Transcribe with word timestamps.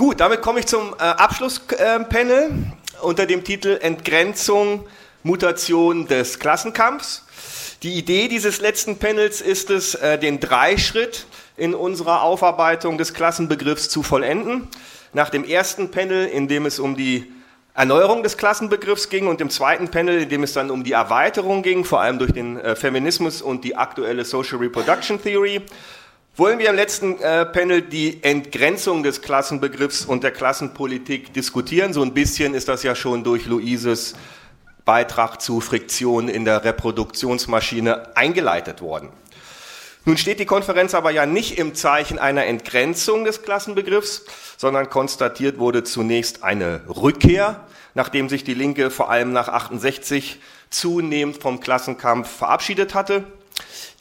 Gut, 0.00 0.18
damit 0.18 0.40
komme 0.40 0.60
ich 0.60 0.66
zum 0.66 0.94
äh, 0.94 1.02
Abschlusspanel 1.02 2.52
unter 3.02 3.26
dem 3.26 3.44
Titel 3.44 3.78
Entgrenzung, 3.82 4.86
Mutation 5.24 6.06
des 6.06 6.38
Klassenkampfs. 6.38 7.26
Die 7.82 7.98
Idee 7.98 8.28
dieses 8.28 8.62
letzten 8.62 8.96
Panels 8.96 9.42
ist 9.42 9.68
es, 9.68 9.94
äh, 9.94 10.18
den 10.18 10.40
Dreischritt 10.40 11.26
in 11.58 11.74
unserer 11.74 12.22
Aufarbeitung 12.22 12.96
des 12.96 13.12
Klassenbegriffs 13.12 13.90
zu 13.90 14.02
vollenden. 14.02 14.68
Nach 15.12 15.28
dem 15.28 15.44
ersten 15.44 15.90
Panel, 15.90 16.28
in 16.28 16.48
dem 16.48 16.64
es 16.64 16.78
um 16.78 16.96
die 16.96 17.30
Erneuerung 17.74 18.22
des 18.22 18.38
Klassenbegriffs 18.38 19.10
ging 19.10 19.26
und 19.26 19.42
im 19.42 19.50
zweiten 19.50 19.90
Panel, 19.90 20.22
in 20.22 20.30
dem 20.30 20.44
es 20.44 20.54
dann 20.54 20.70
um 20.70 20.82
die 20.82 20.92
Erweiterung 20.92 21.62
ging, 21.62 21.84
vor 21.84 22.00
allem 22.00 22.18
durch 22.18 22.32
den 22.32 22.58
äh, 22.58 22.74
Feminismus 22.74 23.42
und 23.42 23.64
die 23.64 23.76
aktuelle 23.76 24.24
Social 24.24 24.60
Reproduction 24.60 25.22
Theory, 25.22 25.60
wollen 26.40 26.58
wir 26.58 26.70
im 26.70 26.76
letzten 26.76 27.20
äh, 27.20 27.44
Panel 27.44 27.82
die 27.82 28.24
Entgrenzung 28.24 29.02
des 29.02 29.20
Klassenbegriffs 29.20 30.06
und 30.06 30.24
der 30.24 30.30
Klassenpolitik 30.30 31.34
diskutieren. 31.34 31.92
So 31.92 32.00
ein 32.00 32.14
bisschen 32.14 32.54
ist 32.54 32.66
das 32.66 32.82
ja 32.82 32.94
schon 32.94 33.24
durch 33.24 33.44
Luises 33.44 34.14
Beitrag 34.86 35.42
zu 35.42 35.60
Friktion 35.60 36.30
in 36.30 36.46
der 36.46 36.64
Reproduktionsmaschine 36.64 38.16
eingeleitet 38.16 38.80
worden. 38.80 39.10
Nun 40.06 40.16
steht 40.16 40.40
die 40.40 40.46
Konferenz 40.46 40.94
aber 40.94 41.10
ja 41.10 41.26
nicht 41.26 41.58
im 41.58 41.74
Zeichen 41.74 42.18
einer 42.18 42.46
Entgrenzung 42.46 43.26
des 43.26 43.42
Klassenbegriffs, 43.42 44.24
sondern 44.56 44.88
konstatiert 44.88 45.58
wurde 45.58 45.84
zunächst 45.84 46.42
eine 46.42 46.80
Rückkehr, 46.88 47.66
nachdem 47.92 48.30
sich 48.30 48.44
die 48.44 48.54
Linke 48.54 48.90
vor 48.90 49.10
allem 49.10 49.34
nach 49.34 49.48
68 49.48 50.40
zunehmend 50.70 51.36
vom 51.36 51.60
Klassenkampf 51.60 52.30
verabschiedet 52.30 52.94
hatte. 52.94 53.24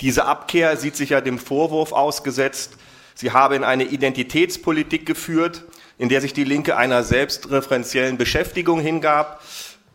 Diese 0.02 0.26
Abkehr 0.26 0.77
sieht 0.77 0.95
sich 0.95 1.09
ja 1.09 1.22
dem 1.22 1.40
Vorwurf 1.40 1.91
ausgesetzt, 1.91 2.73
sie 3.16 3.31
habe 3.31 3.55
in 3.55 3.63
eine 3.63 3.84
Identitätspolitik 3.84 5.05
geführt, 5.05 5.63
in 5.98 6.09
der 6.09 6.22
sich 6.22 6.34
die 6.34 6.45
Linke 6.45 6.77
einer 6.77 7.04
selbstreferenziellen 7.04 8.17
Beschäftigung 8.17 8.80
hingab, 8.80 9.44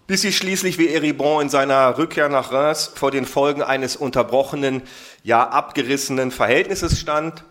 bis 0.06 0.20
sie 0.20 0.32
schließlich 0.32 0.76
wie 0.78 0.88
Eribon 0.88 1.42
in 1.42 1.48
seiner 1.48 1.96
Rückkehr 1.96 2.28
nach 2.28 2.52
Reims 2.52 2.92
vor 2.94 3.10
den 3.10 3.24
Folgen 3.24 3.62
eines 3.62 3.96
unterbrochenen, 3.96 4.82
ja 5.22 5.48
abgerissenen 5.48 6.30
Verhältnisses 6.30 7.00
stand. 7.00 7.42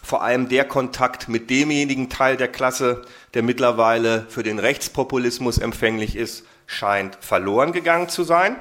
Vor 0.00 0.22
allem 0.22 0.48
der 0.48 0.64
Kontakt 0.64 1.28
mit 1.28 1.50
demjenigen 1.50 2.08
Teil 2.08 2.36
der 2.36 2.48
Klasse, 2.48 3.02
der 3.34 3.42
mittlerweile 3.42 4.26
für 4.28 4.44
den 4.44 4.60
Rechtspopulismus 4.60 5.58
empfänglich 5.58 6.14
ist, 6.14 6.44
scheint 6.66 7.18
verloren 7.20 7.72
gegangen 7.72 8.08
zu 8.08 8.22
sein. 8.22 8.56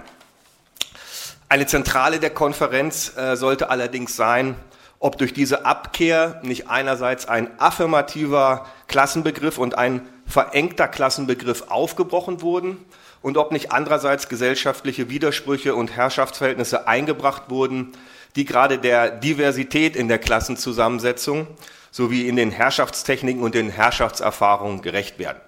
Eine 1.50 1.66
Zentrale 1.66 2.20
der 2.20 2.30
Konferenz 2.30 3.16
äh, 3.16 3.38
sollte 3.38 3.70
allerdings 3.70 4.18
sein, 4.18 4.56
ob 5.00 5.18
durch 5.18 5.34
diese 5.34 5.66
Abkehr 5.66 6.42
nicht 6.44 6.70
einerseits 6.70 7.26
ein 7.26 7.50
affirmativer 7.58 8.66
Klassenbegriff 8.88 9.58
und 9.58 9.78
ein 9.78 10.08
verengter 10.26 10.90
Klassenbegriff 10.90 11.66
aufgebrochen 11.70 12.42
wurden 12.42 12.84
und 13.22 13.38
ob 13.38 13.54
nicht 13.54 13.72
andererseits 13.72 14.28
gesellschaftliche 14.28 15.10
Widersprüche 15.10 15.74
und 15.74 15.96
Herrschaftsverhältnisse 15.96 16.86
eingebracht 16.86 17.44
wurden, 17.48 17.94
die 18.36 18.44
gerade 18.44 18.78
der 18.78 19.10
Diversität 19.10 19.96
in 19.96 20.10
der 20.10 20.20
Klassenzusammensetzung 20.20 21.48
sowie 21.92 22.28
in 22.28 22.36
den 22.36 22.52
Herrschaftstechniken 22.52 23.42
und 23.42 23.56
den 23.56 23.70
Herrschaftserfahrungen 23.70 24.82
gerecht 24.82 25.18
werden. 25.18 25.40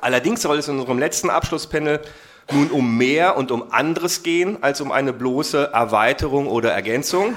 Allerdings 0.00 0.40
soll 0.40 0.58
es 0.58 0.68
in 0.68 0.78
unserem 0.80 0.98
letzten 0.98 1.28
Abschlusspanel 1.28 2.00
nun 2.50 2.70
um 2.70 2.96
mehr 2.96 3.36
und 3.36 3.50
um 3.50 3.72
anderes 3.72 4.22
gehen 4.22 4.58
als 4.62 4.80
um 4.80 4.92
eine 4.92 5.12
bloße 5.12 5.70
Erweiterung 5.72 6.46
oder 6.48 6.72
Ergänzung. 6.72 7.36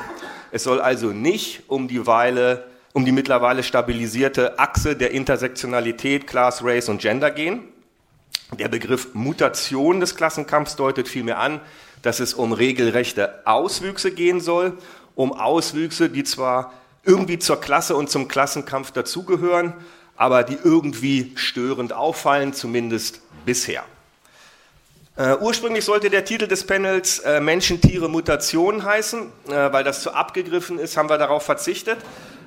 Es 0.51 0.63
soll 0.63 0.81
also 0.81 1.07
nicht 1.07 1.63
um 1.67 1.87
die 1.87 2.07
Weile 2.07 2.65
um 2.95 3.03
die 3.03 3.11
mittlerweile 3.11 3.61
stabilisierte 3.61 4.57
Achse 4.57 4.95
der 4.95 5.11
Intersektionalität, 5.11 6.27
Class, 6.27 6.63
Race 6.63 6.87
und 6.87 7.01
Gender 7.01 7.29
gehen, 7.29 7.61
der 8.57 8.69
Begriff 8.69 9.09
Mutation 9.13 9.99
des 9.99 10.15
Klassenkampfs 10.15 10.77
deutet 10.77 11.09
vielmehr 11.09 11.39
an, 11.39 11.59
dass 12.03 12.21
es 12.21 12.33
um 12.33 12.53
regelrechte 12.53 13.45
Auswüchse 13.45 14.11
gehen 14.11 14.39
soll, 14.39 14.77
um 15.13 15.33
Auswüchse, 15.33 16.09
die 16.09 16.23
zwar 16.23 16.71
irgendwie 17.03 17.37
zur 17.37 17.59
Klasse 17.59 17.97
und 17.97 18.09
zum 18.09 18.29
Klassenkampf 18.29 18.91
dazugehören, 18.91 19.73
aber 20.15 20.43
die 20.43 20.57
irgendwie 20.63 21.33
störend 21.35 21.91
auffallen, 21.91 22.53
zumindest 22.53 23.19
bisher. 23.45 23.83
Uh, 25.17 25.37
ursprünglich 25.39 25.85
sollte 25.85 26.09
der 26.09 26.25
Titel 26.25 26.45
des 26.45 26.67
Panels 26.67 27.23
uh, 27.25 27.39
Menschen, 27.39 27.79
Tiere, 27.79 28.09
Mutation 28.09 28.83
heißen, 28.83 29.21
uh, 29.21 29.49
weil 29.49 29.85
das 29.85 30.01
zu 30.01 30.13
abgegriffen 30.13 30.77
ist, 30.77 30.97
haben 30.97 31.09
wir 31.09 31.17
darauf 31.17 31.43
verzichtet. 31.43 31.97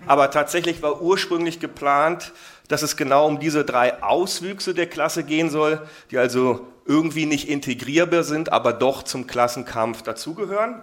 Aber 0.07 0.31
tatsächlich 0.31 0.83
war 0.83 1.01
ursprünglich 1.01 1.61
geplant, 1.61 2.35
dass 2.69 2.83
es 2.83 2.99
genau 2.99 3.27
um 3.27 3.41
diese 3.41 3.65
drei 3.65 4.03
Auswüchse 4.03 4.75
der 4.75 4.87
Klasse 4.87 5.25
gehen 5.25 5.49
soll, 5.49 5.81
die 6.11 6.19
also 6.19 6.67
irgendwie 6.85 7.25
nicht 7.25 7.49
integrierbar 7.49 8.23
sind, 8.23 8.53
aber 8.53 8.75
doch 8.75 9.03
zum 9.03 9.27
Klassenkampf 9.27 10.03
dazugehören. 10.03 10.83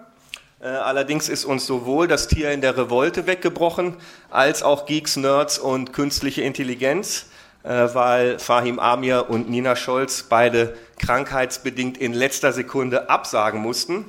Äh, 0.59 0.69
allerdings 0.69 1.29
ist 1.29 1.45
uns 1.45 1.67
sowohl 1.67 2.07
das 2.07 2.27
Tier 2.27 2.49
in 2.49 2.61
der 2.61 2.75
Revolte 2.75 3.27
weggebrochen, 3.27 3.95
als 4.31 4.63
auch 4.63 4.87
Geeks, 4.87 5.17
Nerds 5.17 5.59
und 5.59 5.93
künstliche 5.93 6.41
Intelligenz, 6.41 7.27
äh, 7.27 7.34
weil 7.65 8.39
Fahim 8.39 8.79
Amir 8.79 9.29
und 9.29 9.49
Nina 9.49 9.75
Scholz 9.75 10.23
beide 10.23 10.75
krankheitsbedingt 10.99 11.97
in 11.97 12.13
letzter 12.13 12.51
Sekunde 12.51 13.09
absagen 13.09 13.59
mussten, 13.59 14.05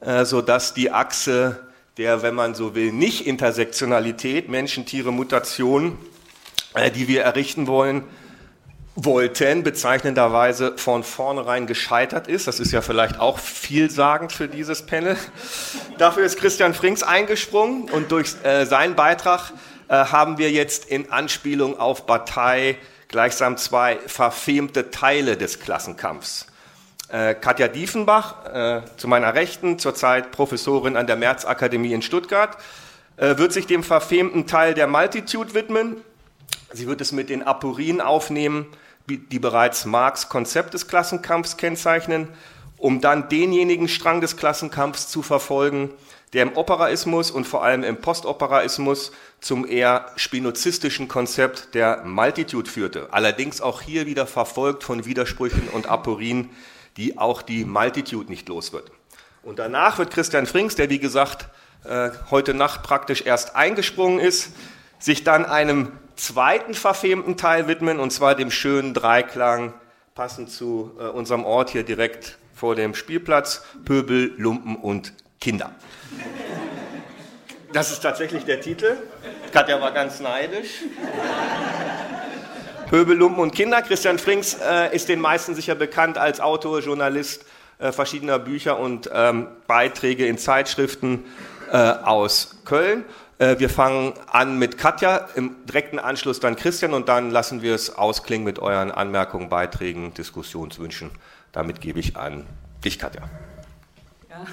äh, 0.00 0.24
sodass 0.24 0.74
die 0.74 0.90
Achse 0.90 1.60
der, 1.98 2.22
wenn 2.22 2.34
man 2.34 2.54
so 2.54 2.74
will, 2.74 2.92
Nicht-Intersektionalität, 2.92 4.48
Menschen, 4.48 4.84
Tiere, 4.84 5.12
Mutation, 5.12 5.98
äh, 6.74 6.90
die 6.90 7.08
wir 7.08 7.22
errichten 7.22 7.66
wollen, 7.66 8.04
wollten, 8.96 9.62
bezeichnenderweise 9.62 10.76
von 10.76 11.04
vornherein 11.04 11.66
gescheitert 11.66 12.28
ist. 12.28 12.46
Das 12.46 12.60
ist 12.60 12.72
ja 12.72 12.80
vielleicht 12.80 13.20
auch 13.20 13.38
vielsagend 13.38 14.32
für 14.32 14.48
dieses 14.48 14.84
Panel. 14.84 15.16
Dafür 15.98 16.24
ist 16.24 16.38
Christian 16.38 16.74
Frings 16.74 17.02
eingesprungen 17.02 17.90
und 17.90 18.10
durch 18.10 18.34
äh, 18.42 18.64
seinen 18.64 18.94
Beitrag 18.94 19.52
äh, 19.88 19.94
haben 19.94 20.38
wir 20.38 20.50
jetzt 20.50 20.86
in 20.86 21.12
Anspielung 21.12 21.78
auf 21.78 22.06
Partei 22.06 22.76
gleichsam 23.16 23.56
zwei 23.56 23.98
verfemte 24.06 24.90
Teile 24.90 25.38
des 25.38 25.58
Klassenkampfs. 25.58 26.48
Äh, 27.08 27.34
Katja 27.34 27.66
Diefenbach, 27.66 28.44
äh, 28.44 28.82
zu 28.98 29.08
meiner 29.08 29.32
Rechten, 29.32 29.78
zurzeit 29.78 30.32
Professorin 30.32 30.98
an 30.98 31.06
der 31.06 31.16
Märzakademie 31.16 31.94
in 31.94 32.02
Stuttgart, 32.02 32.58
äh, 33.16 33.38
wird 33.38 33.54
sich 33.54 33.66
dem 33.66 33.82
verfemten 33.82 34.46
Teil 34.46 34.74
der 34.74 34.86
Multitude 34.86 35.54
widmen. 35.54 35.96
Sie 36.74 36.86
wird 36.86 37.00
es 37.00 37.12
mit 37.12 37.30
den 37.30 37.42
Aporien 37.42 38.02
aufnehmen, 38.02 38.66
die 39.06 39.38
bereits 39.38 39.86
Marx 39.86 40.28
Konzept 40.28 40.74
des 40.74 40.86
Klassenkampfs 40.86 41.56
kennzeichnen, 41.56 42.28
um 42.76 43.00
dann 43.00 43.30
denjenigen 43.30 43.88
Strang 43.88 44.20
des 44.20 44.36
Klassenkampfs 44.36 45.08
zu 45.08 45.22
verfolgen, 45.22 45.90
der 46.32 46.42
im 46.42 46.56
Operaismus 46.56 47.30
und 47.30 47.46
vor 47.46 47.64
allem 47.64 47.82
im 47.84 47.98
Postoperaismus 47.98 49.12
zum 49.40 49.66
eher 49.66 50.10
spinozistischen 50.16 51.08
Konzept 51.08 51.74
der 51.74 52.02
Multitude 52.04 52.68
führte. 52.68 53.08
Allerdings 53.12 53.60
auch 53.60 53.80
hier 53.80 54.06
wieder 54.06 54.26
verfolgt 54.26 54.82
von 54.82 55.04
Widersprüchen 55.06 55.68
und 55.68 55.88
Aporien, 55.88 56.50
die 56.96 57.18
auch 57.18 57.42
die 57.42 57.64
Multitude 57.64 58.30
nicht 58.30 58.48
los 58.48 58.72
wird. 58.72 58.90
Und 59.42 59.58
danach 59.58 59.98
wird 59.98 60.10
Christian 60.10 60.46
Frings, 60.46 60.74
der 60.74 60.90
wie 60.90 60.98
gesagt 60.98 61.48
äh, 61.84 62.10
heute 62.30 62.54
Nacht 62.54 62.82
praktisch 62.82 63.22
erst 63.24 63.54
eingesprungen 63.54 64.18
ist, 64.18 64.52
sich 64.98 65.22
dann 65.22 65.44
einem 65.44 65.92
zweiten 66.16 66.74
verfemten 66.74 67.36
Teil 67.36 67.68
widmen, 67.68 68.00
und 68.00 68.10
zwar 68.10 68.34
dem 68.34 68.50
schönen 68.50 68.94
Dreiklang, 68.94 69.74
passend 70.14 70.50
zu 70.50 70.92
äh, 70.98 71.04
unserem 71.04 71.44
Ort 71.44 71.70
hier 71.70 71.84
direkt 71.84 72.38
vor 72.54 72.74
dem 72.74 72.94
Spielplatz, 72.94 73.62
Pöbel, 73.84 74.32
Lumpen 74.38 74.76
und 74.76 75.12
Kinder. 75.40 75.70
Das 77.72 77.90
ist 77.90 78.00
tatsächlich 78.00 78.44
der 78.44 78.60
Titel. 78.60 78.96
Katja 79.52 79.80
war 79.80 79.92
ganz 79.92 80.20
neidisch. 80.20 80.82
Pöbel, 82.88 83.16
Lumpen 83.16 83.40
und 83.40 83.54
Kinder. 83.54 83.82
Christian 83.82 84.18
Frings 84.18 84.54
äh, 84.54 84.94
ist 84.94 85.08
den 85.08 85.20
meisten 85.20 85.54
sicher 85.54 85.74
bekannt 85.74 86.18
als 86.18 86.40
Autor, 86.40 86.80
Journalist 86.80 87.44
äh, 87.78 87.92
verschiedener 87.92 88.38
Bücher 88.38 88.78
und 88.78 89.10
ähm, 89.12 89.48
Beiträge 89.66 90.26
in 90.26 90.38
Zeitschriften 90.38 91.24
äh, 91.70 91.76
aus 91.76 92.62
Köln. 92.64 93.04
Äh, 93.38 93.58
wir 93.58 93.68
fangen 93.68 94.14
an 94.30 94.58
mit 94.58 94.78
Katja, 94.78 95.28
im 95.34 95.56
direkten 95.66 95.98
Anschluss 95.98 96.40
dann 96.40 96.56
Christian 96.56 96.94
und 96.94 97.08
dann 97.08 97.30
lassen 97.30 97.60
wir 97.60 97.74
es 97.74 97.94
ausklingen 97.94 98.44
mit 98.44 98.58
euren 98.58 98.90
Anmerkungen, 98.90 99.48
Beiträgen, 99.48 100.14
Diskussionswünschen. 100.14 101.10
Damit 101.52 101.80
gebe 101.80 102.00
ich 102.00 102.16
an 102.16 102.46
dich, 102.84 102.98
Katja. 102.98 103.22
Ja. 104.30 104.46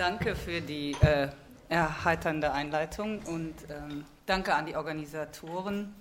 Danke 0.00 0.34
für 0.34 0.62
die 0.62 0.96
äh, 1.02 1.28
erheiternde 1.68 2.52
Einleitung 2.52 3.18
und 3.26 3.52
ähm, 3.68 4.06
danke 4.24 4.54
an 4.54 4.64
die 4.64 4.74
Organisatoren 4.74 5.94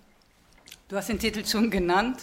Du 0.89 0.97
hast 0.97 1.07
den 1.07 1.19
Titel 1.19 1.45
schon 1.45 1.69
genannt, 1.69 2.17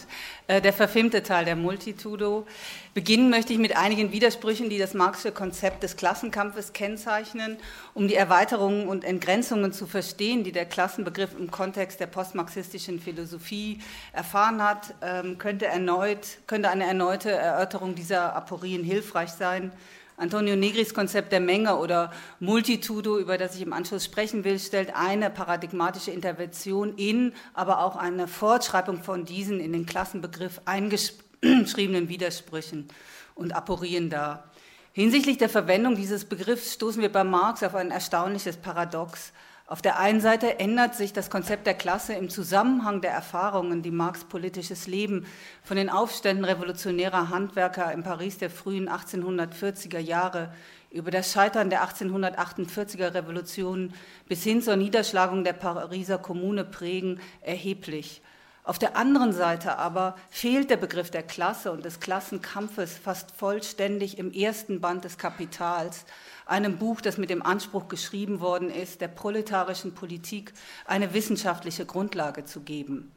äh, 0.47 0.59
der 0.59 0.73
verfilmte 0.73 1.23
Teil 1.23 1.45
der 1.45 1.55
Multitudo. 1.55 2.45
Beginnen 2.93 3.29
möchte 3.29 3.53
ich 3.53 3.59
mit 3.59 3.77
einigen 3.77 4.11
Widersprüchen, 4.11 4.69
die 4.69 4.77
das 4.77 4.93
Marxische 4.93 5.31
Konzept 5.31 5.83
des 5.83 5.95
Klassenkampfes 5.95 6.73
kennzeichnen. 6.73 7.55
Um 7.93 8.09
die 8.09 8.15
Erweiterungen 8.15 8.89
und 8.89 9.05
Entgrenzungen 9.05 9.71
zu 9.71 9.87
verstehen, 9.87 10.43
die 10.43 10.51
der 10.51 10.65
Klassenbegriff 10.65 11.29
im 11.39 11.49
Kontext 11.49 12.01
der 12.01 12.07
postmarxistischen 12.07 12.99
Philosophie 12.99 13.79
erfahren 14.11 14.61
hat, 14.61 14.95
ähm, 15.01 15.37
könnte, 15.37 15.67
erneut, 15.67 16.39
könnte 16.45 16.69
eine 16.69 16.85
erneute 16.85 17.31
Erörterung 17.31 17.95
dieser 17.95 18.35
Aporien 18.35 18.83
hilfreich 18.83 19.29
sein. 19.29 19.71
Antonio 20.19 20.55
Negris 20.55 20.95
Konzept 20.95 21.31
der 21.31 21.39
Menge 21.39 21.77
oder 21.77 22.11
Multitudo, 22.39 23.19
über 23.19 23.37
das 23.37 23.53
ich 23.55 23.61
im 23.61 23.71
Anschluss 23.71 24.03
sprechen 24.03 24.43
will, 24.43 24.57
stellt 24.57 24.95
eine 24.95 25.29
paradigmatische 25.29 26.09
Intervention 26.09 26.95
in, 26.95 27.33
aber 27.53 27.83
auch 27.85 27.95
eine 27.95 28.27
Fortschreibung 28.27 29.03
von 29.03 29.25
diesen 29.25 29.59
in 29.59 29.73
den 29.73 29.85
Klassenbegriff 29.85 30.59
eingeschriebenen 30.65 32.09
Widersprüchen 32.09 32.87
und 33.35 33.55
Aporien 33.55 34.09
dar. 34.09 34.49
Hinsichtlich 34.91 35.37
der 35.37 35.49
Verwendung 35.49 35.95
dieses 35.95 36.25
Begriffs 36.25 36.73
stoßen 36.73 37.03
wir 37.03 37.11
bei 37.11 37.23
Marx 37.23 37.61
auf 37.61 37.75
ein 37.75 37.91
erstaunliches 37.91 38.57
Paradox. 38.57 39.31
Auf 39.69 39.81
der 39.81 39.99
einen 39.99 40.21
Seite 40.21 40.61
ändert 40.61 40.95
sich 40.95 41.11
das 41.11 41.29
Konzept 41.29 41.67
der 41.67 41.73
Klasse 41.73 42.13
im 42.13 42.29
Zusammenhang 42.29 43.01
der 43.01 43.11
Erfahrungen, 43.11 43.81
die 43.81 43.91
Marx 43.91 44.23
politisches 44.23 44.87
Leben 44.87 45.25
von 45.61 45.75
den 45.75 45.89
Aufständen 45.89 46.45
revolutionärer 46.45 47.27
Handwerker 47.27 47.91
im 47.91 48.01
Paris 48.01 48.37
der 48.37 48.49
frühen 48.49 48.87
1840er 48.87 49.99
Jahre 49.99 50.53
über 50.89 51.11
das 51.11 51.33
Scheitern 51.33 51.69
der 51.69 51.83
1848er 51.83 53.13
Revolution 53.13 53.93
bis 54.29 54.41
hin 54.41 54.61
zur 54.61 54.77
Niederschlagung 54.77 55.43
der 55.43 55.51
Pariser 55.51 56.17
Kommune 56.17 56.63
prägen, 56.63 57.19
erheblich. 57.41 58.21
Auf 58.67 58.77
der 58.77 58.97
anderen 58.97 59.31
Seite 59.31 59.77
aber 59.77 60.17
fehlt 60.29 60.69
der 60.69 60.75
Begriff 60.75 61.09
der 61.09 61.23
Klasse 61.23 61.71
und 61.71 61.85
des 61.85 62.01
Klassenkampfes 62.01 62.97
fast 62.97 63.31
vollständig 63.31 64.17
im 64.17 64.33
ersten 64.33 64.81
Band 64.81 65.05
des 65.05 65.17
Kapitals, 65.17 66.03
einem 66.45 66.77
Buch, 66.77 66.99
das 66.99 67.17
mit 67.17 67.29
dem 67.29 67.41
Anspruch 67.41 67.87
geschrieben 67.87 68.41
worden 68.41 68.69
ist, 68.69 68.99
der 68.99 69.07
proletarischen 69.07 69.95
Politik 69.95 70.51
eine 70.85 71.13
wissenschaftliche 71.13 71.85
Grundlage 71.85 72.43
zu 72.43 72.59
geben. 72.59 73.09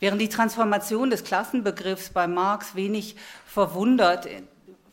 Während 0.00 0.20
die 0.20 0.28
Transformation 0.28 1.08
des 1.08 1.24
Klassenbegriffs 1.24 2.10
bei 2.10 2.26
Marx 2.26 2.74
wenig 2.74 3.16
verwundert, 3.46 4.28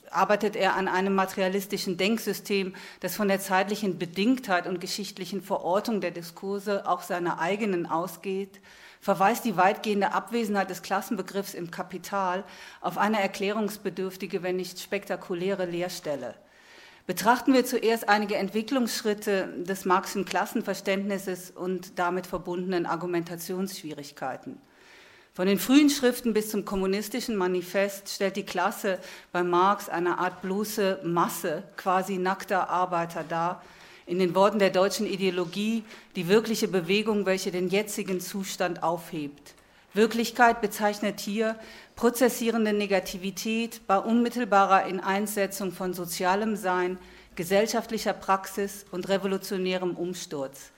arbeitet 0.09 0.55
er 0.55 0.77
an 0.77 0.87
einem 0.87 1.15
materialistischen 1.15 1.97
Denksystem, 1.97 2.73
das 3.01 3.17
von 3.17 3.27
der 3.27 3.41
zeitlichen 3.41 3.97
Bedingtheit 3.97 4.67
und 4.67 4.79
geschichtlichen 4.79 5.41
Verortung 5.41 5.99
der 5.99 6.11
Diskurse 6.11 6.87
auch 6.87 7.01
seiner 7.01 7.41
eigenen 7.41 7.85
ausgeht, 7.85 8.61
verweist 9.01 9.45
die 9.45 9.57
weitgehende 9.57 10.13
Abwesenheit 10.13 10.69
des 10.69 10.81
Klassenbegriffs 10.81 11.53
im 11.53 11.71
Kapital 11.71 12.43
auf 12.81 12.97
eine 12.97 13.21
erklärungsbedürftige, 13.21 14.43
wenn 14.43 14.55
nicht 14.57 14.79
spektakuläre 14.79 15.65
Leerstelle. 15.65 16.35
Betrachten 17.07 17.53
wir 17.53 17.65
zuerst 17.65 18.09
einige 18.09 18.35
Entwicklungsschritte 18.35 19.47
des 19.63 19.85
Marxischen 19.85 20.25
Klassenverständnisses 20.25 21.51
und 21.51 21.97
damit 21.97 22.27
verbundenen 22.27 22.85
Argumentationsschwierigkeiten. 22.85 24.59
Von 25.33 25.47
den 25.47 25.59
frühen 25.59 25.89
Schriften 25.89 26.33
bis 26.33 26.49
zum 26.49 26.65
kommunistischen 26.65 27.35
Manifest 27.35 28.09
stellt 28.09 28.35
die 28.35 28.45
Klasse 28.45 28.99
bei 29.31 29.43
Marx 29.43 29.87
eine 29.87 30.17
Art 30.17 30.41
bloße 30.41 30.99
Masse 31.03 31.63
quasi 31.77 32.17
nackter 32.17 32.69
Arbeiter 32.69 33.23
dar, 33.23 33.61
in 34.07 34.19
den 34.19 34.33
Worten 34.33 34.57
der 34.57 34.71
deutschen 34.71 35.05
Ideologie 35.05 35.83
die 36.15 36.27
wirkliche 36.27 36.67
Bewegung, 36.67 37.25
welche 37.25 37.51
den 37.51 37.67
jetzigen 37.67 38.19
Zustand 38.19 38.81
aufhebt. 38.81 39.53
Wirklichkeit 39.93 40.61
bezeichnet 40.61 41.19
hier 41.19 41.57
prozessierende 41.95 42.71
Negativität 42.71 43.81
bei 43.85 43.97
unmittelbarer 43.97 44.85
Ineinsetzung 44.85 45.71
von 45.71 45.93
sozialem 45.93 46.55
Sein, 46.55 46.97
gesellschaftlicher 47.35 48.13
Praxis 48.13 48.85
und 48.91 49.09
revolutionärem 49.09 49.95
Umsturz. 49.95 50.71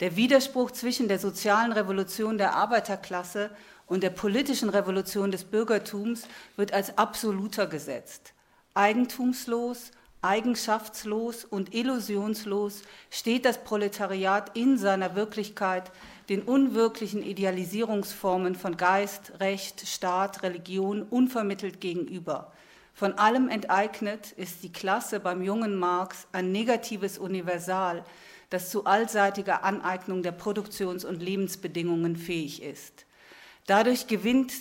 Der 0.00 0.16
Widerspruch 0.16 0.72
zwischen 0.72 1.06
der 1.06 1.20
sozialen 1.20 1.72
Revolution 1.72 2.36
der 2.36 2.54
Arbeiterklasse 2.54 3.50
und 3.86 4.02
der 4.02 4.10
politischen 4.10 4.70
Revolution 4.70 5.30
des 5.30 5.44
Bürgertums 5.44 6.26
wird 6.56 6.72
als 6.72 6.98
absoluter 6.98 7.66
gesetzt. 7.66 8.32
Eigentumslos, 8.74 9.92
eigenschaftslos 10.22 11.44
und 11.44 11.74
illusionslos 11.74 12.82
steht 13.10 13.44
das 13.44 13.62
Proletariat 13.64 14.56
in 14.56 14.78
seiner 14.78 15.16
Wirklichkeit 15.16 15.90
den 16.28 16.42
unwirklichen 16.42 17.22
Idealisierungsformen 17.22 18.54
von 18.54 18.76
Geist, 18.76 19.32
Recht, 19.40 19.86
Staat, 19.86 20.42
Religion 20.42 21.02
unvermittelt 21.02 21.80
gegenüber. 21.80 22.52
Von 22.94 23.14
allem 23.14 23.48
enteignet 23.48 24.32
ist 24.32 24.62
die 24.62 24.72
Klasse 24.72 25.18
beim 25.18 25.42
jungen 25.42 25.76
Marx 25.76 26.28
ein 26.32 26.52
negatives 26.52 27.18
Universal, 27.18 28.04
das 28.50 28.70
zu 28.70 28.84
allseitiger 28.84 29.64
Aneignung 29.64 30.22
der 30.22 30.32
Produktions- 30.32 31.04
und 31.04 31.22
Lebensbedingungen 31.22 32.16
fähig 32.16 32.62
ist. 32.62 33.06
Dadurch 33.66 34.06
gewinnt 34.06 34.52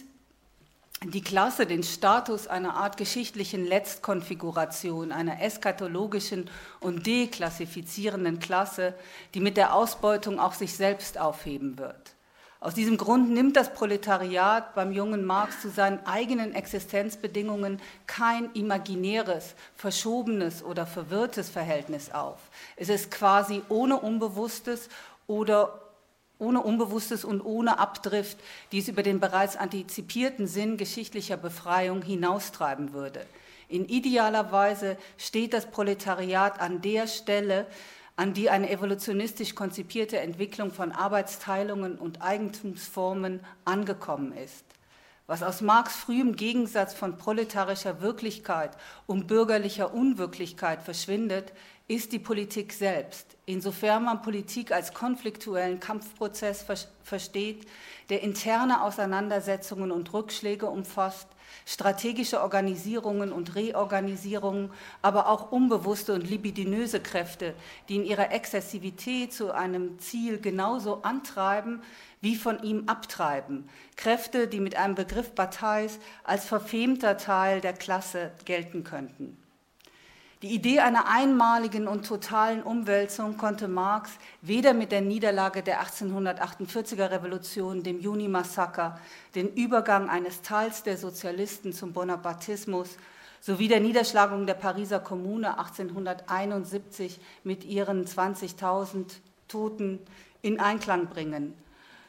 die 1.03 1.21
Klasse 1.21 1.65
den 1.65 1.83
Status 1.83 2.48
einer 2.48 2.75
Art 2.75 2.95
geschichtlichen 2.95 3.65
Letztkonfiguration, 3.65 5.12
einer 5.12 5.42
eskatologischen 5.42 6.50
und 6.80 7.07
deklassifizierenden 7.07 8.39
Klasse, 8.39 8.94
die 9.33 9.39
mit 9.39 9.57
der 9.57 9.74
Ausbeutung 9.74 10.39
auch 10.39 10.53
sich 10.53 10.75
selbst 10.75 11.19
aufheben 11.19 11.80
wird. 11.80 12.15
Aus 12.59 12.75
diesem 12.75 12.98
Grund 12.98 13.31
nimmt 13.31 13.57
das 13.57 13.74
Proletariat 13.74 14.75
beim 14.75 14.92
jungen 14.92 15.25
Marx 15.25 15.62
zu 15.62 15.71
seinen 15.71 16.06
eigenen 16.06 16.53
Existenzbedingungen 16.53 17.81
kein 18.06 18.53
imaginäres, 18.53 19.56
verschobenes 19.75 20.63
oder 20.63 20.86
verwirrtes 20.86 21.50
Verhältnis 21.50 22.12
auf. 22.12 22.38
Es 22.75 22.89
ist 22.89 23.09
quasi 23.09 23.63
ohne 23.69 24.00
Unbewusstes 24.00 24.89
oder 25.25 25.91
ohne 26.42 26.62
Unbewusstes 26.62 27.24
und 27.24 27.42
ohne 27.42 27.80
Abdrift, 27.80 28.38
die 28.72 28.80
es 28.80 28.88
über 28.88 29.04
den 29.04 29.20
bereits 29.20 29.56
antizipierten 29.56 30.48
Sinn 30.48 30.76
geschichtlicher 30.78 31.38
Befreiung 31.38 32.02
hinaustreiben 32.02 32.94
würde. 32.94 33.26
In 33.70 33.88
idealer 33.88 34.52
Weise 34.52 34.98
steht 35.18 35.54
das 35.54 35.72
Proletariat 35.72 36.60
an 36.60 36.82
der 36.82 37.08
Stelle, 37.08 37.68
an 38.18 38.34
die 38.34 38.50
eine 38.50 38.70
evolutionistisch 38.70 39.56
konzipierte 39.56 40.20
Entwicklung 40.20 40.72
von 40.72 40.92
Arbeitsteilungen 40.92 41.98
und 41.98 42.22
Eigentumsformen 42.22 43.40
angekommen 43.64 44.34
ist. 44.34 44.66
Was 45.28 45.44
aus 45.44 45.62
Marx 45.62 45.96
frühem 45.96 46.36
Gegensatz 46.36 46.94
von 46.94 47.18
proletarischer 47.18 48.02
Wirklichkeit 48.02 48.72
und 49.08 49.28
bürgerlicher 49.28 49.94
Unwirklichkeit 49.94 50.84
verschwindet, 50.84 51.54
ist 51.88 52.12
die 52.12 52.19
Politik 52.19 52.74
selbst. 52.74 53.36
Insofern 53.45 54.04
man 54.04 54.22
Politik 54.22 54.72
als 54.72 54.94
konfliktuellen 54.94 55.80
Kampfprozess 55.80 56.66
versteht, 57.04 57.68
der 58.10 58.22
interne 58.22 58.81
Auseinandersetzungen 58.81 59.92
und 59.92 60.13
Rückschläge 60.13 60.67
umfasst, 60.67 61.27
strategische 61.65 62.41
Organisierungen 62.41 63.32
und 63.32 63.56
Reorganisierungen, 63.56 64.72
aber 65.01 65.27
auch 65.27 65.51
unbewusste 65.51 66.13
und 66.13 66.29
libidinöse 66.29 67.01
Kräfte, 67.01 67.53
die 67.89 67.98
in 67.98 68.06
ihrer 68.06 68.32
Exzessivität 68.32 69.34
zu 69.34 69.51
einem 69.51 70.00
Ziel 70.00 70.39
genauso 70.39 71.01
antreiben 71.01 71.82
wie 72.22 72.36
von 72.36 72.62
ihm 72.63 72.84
abtreiben. 72.88 73.67
Kräfte, 73.96 74.48
die 74.48 74.60
mit 74.60 74.75
einem 74.75 74.96
Begriff 74.96 75.32
Bataille 75.32 75.91
als 76.24 76.46
verfemter 76.46 77.17
Teil 77.17 77.62
der 77.62 77.74
Klasse 77.74 78.32
gelten 78.46 78.84
könnten. 78.84 79.40
Die 80.41 80.55
Idee 80.55 80.79
einer 80.79 81.07
einmaligen 81.07 81.88
und 81.88 82.07
totalen 82.07 82.63
Umwälzung 82.63 83.38
konnte 83.38 83.67
Marx 83.67 84.10
weder 84.41 84.74
mit 84.74 84.91
der 84.91 85.01
Niederlage 85.01 85.62
der 85.62 85.83
1848er 85.83 87.12
Revolution, 87.12 87.83
dem 87.83 88.00
Juni-Massaker, 88.00 89.00
den 89.36 89.53
Übergang 89.53 90.10
eines 90.10 90.41
Teils 90.41 90.81
der 90.81 90.98
Sozialisten 90.98 91.74
zum 91.74 91.93
Bonapartismus 91.93 92.98
sowie 93.39 93.67
der 93.67 93.81
Niederschlagung 93.81 94.48
der 94.48 94.55
Pariser 94.55 95.00
Kommune 95.00 95.60
1871 95.60 97.19
mit 97.43 97.63
ihren 97.63 98.05
20.000 98.05 99.05
Toten 99.48 100.00
in 100.41 100.60
Einklang 100.60 101.05
bringen. 101.05 101.53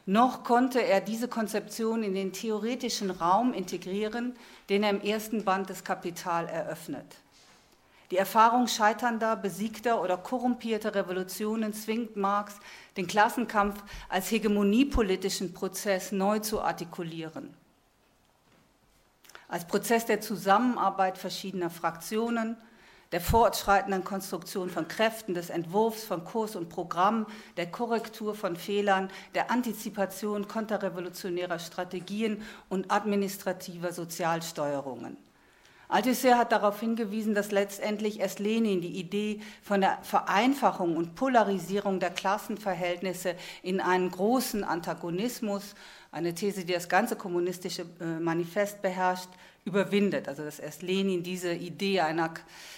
Noch 0.07 0.43
konnte 0.43 0.83
er 0.83 1.01
diese 1.01 1.27
Konzeption 1.27 2.01
in 2.01 2.15
den 2.15 2.33
theoretischen 2.33 3.11
Raum 3.11 3.53
integrieren, 3.53 4.33
den 4.69 4.81
er 4.81 4.89
im 4.89 5.01
ersten 5.01 5.43
Band 5.43 5.69
des 5.69 5.83
Kapital 5.83 6.47
eröffnet. 6.47 7.05
Die 8.11 8.17
Erfahrung 8.17 8.67
scheiternder, 8.67 9.35
besiegter 9.35 10.01
oder 10.01 10.17
korrumpierter 10.17 10.93
Revolutionen 10.93 11.73
zwingt 11.73 12.15
Marx, 12.15 12.55
den 12.97 13.07
Klassenkampf 13.07 13.83
als 14.09 14.29
hegemoniepolitischen 14.29 15.53
Prozess 15.53 16.11
neu 16.11 16.39
zu 16.39 16.61
artikulieren. 16.61 17.53
Als 19.47 19.65
Prozess 19.65 20.05
der 20.05 20.19
Zusammenarbeit 20.19 21.17
verschiedener 21.17 21.69
Fraktionen, 21.69 22.57
der 23.13 23.21
fortschreitenden 23.21 24.03
Konstruktion 24.03 24.71
von 24.71 24.87
Kräften, 24.87 25.35
des 25.35 25.51
Entwurfs 25.51 26.03
von 26.03 26.25
Kurs 26.25 26.55
und 26.55 26.69
Programm, 26.69 27.27
der 27.57 27.69
Korrektur 27.69 28.33
von 28.33 28.55
Fehlern, 28.55 29.11
der 29.35 29.51
Antizipation 29.51 30.47
konterrevolutionärer 30.47 31.59
Strategien 31.59 32.41
und 32.69 32.91
administrativer 32.91 33.93
Sozialsteuerungen. 33.93 35.17
Althusser 35.93 36.39
hat 36.39 36.51
darauf 36.51 36.79
hingewiesen, 36.79 37.35
dass 37.35 37.51
letztendlich 37.51 38.19
erst 38.19 38.39
Lenin 38.39 38.81
die 38.81 38.99
Idee 38.99 39.41
von 39.61 39.81
der 39.81 39.99
Vereinfachung 40.01 40.97
und 40.97 41.13
Polarisierung 41.13 41.99
der 41.99 42.09
Klassenverhältnisse 42.09 43.35
in 43.61 43.79
einen 43.79 44.09
großen 44.09 44.63
Antagonismus, 44.63 45.75
eine 46.11 46.33
These, 46.33 46.65
die 46.65 46.73
das 46.73 46.89
ganze 46.89 47.15
kommunistische 47.15 47.85
äh, 48.01 48.19
Manifest 48.19 48.81
beherrscht, 48.81 49.29
überwindet. 49.65 50.27
Also 50.27 50.43
dass 50.43 50.57
erst 50.57 50.81
Lenin 50.81 51.21
diese 51.21 51.53
Idee 51.53 52.01
einer 52.01 52.33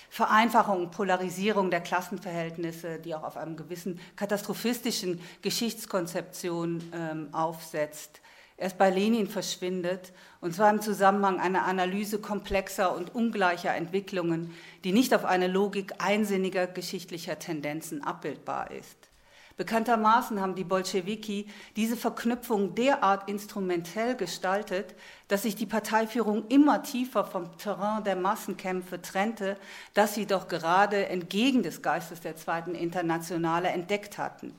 Vereinfachung 0.10 0.82
und 0.82 0.92
Polarisierung 0.92 1.72
der 1.72 1.82
Klassenverhältnisse, 1.82 3.00
die 3.00 3.16
auch 3.16 3.24
auf 3.24 3.38
einem 3.38 3.56
gewissen 3.56 3.98
katastrophistischen 4.18 5.22
Geschichtskonzeption 5.42 6.92
ähm, 6.94 7.30
aufsetzt, 7.34 8.20
erst 8.58 8.78
bei 8.78 8.90
Lenin 8.90 9.28
verschwindet, 9.28 10.14
und 10.42 10.54
zwar 10.56 10.70
im 10.70 10.82
Zusammenhang 10.82 11.40
einer 11.40 11.66
Analyse 11.66 12.20
komplexer 12.20 12.96
und 12.96 13.14
ungleicher 13.14 13.76
Entwicklungen, 13.76 14.54
die 14.84 14.92
nicht 14.92 15.14
auf 15.14 15.26
eine 15.26 15.48
Logik 15.48 15.94
einsinniger 16.00 16.68
geschichtlicher 16.68 17.40
Tendenzen 17.40 18.04
abbildbar 18.04 18.72
ist. 18.72 19.10
Bekanntermaßen 19.58 20.42
haben 20.42 20.56
die 20.56 20.66
Bolschewiki 20.66 21.48
diese 21.78 21.96
Verknüpfung 21.96 22.76
derart 22.76 23.30
instrumentell 23.30 24.16
gestaltet, 24.16 24.96
dass 25.30 25.44
sich 25.44 25.56
die 25.56 25.66
Parteiführung 25.66 26.48
immer 26.50 26.84
tiefer 26.84 27.24
vom 27.24 27.58
Terrain 27.58 28.04
der 28.04 28.18
Massenkämpfe 28.18 29.02
trennte, 29.02 29.58
das 29.94 30.14
sie 30.14 30.26
doch 30.26 30.50
gerade 30.50 31.06
entgegen 31.08 31.64
des 31.64 31.82
Geistes 31.82 32.20
der 32.20 32.36
Zweiten 32.36 32.76
Internationale 32.76 33.70
entdeckt 33.70 34.18
hatten. 34.18 34.54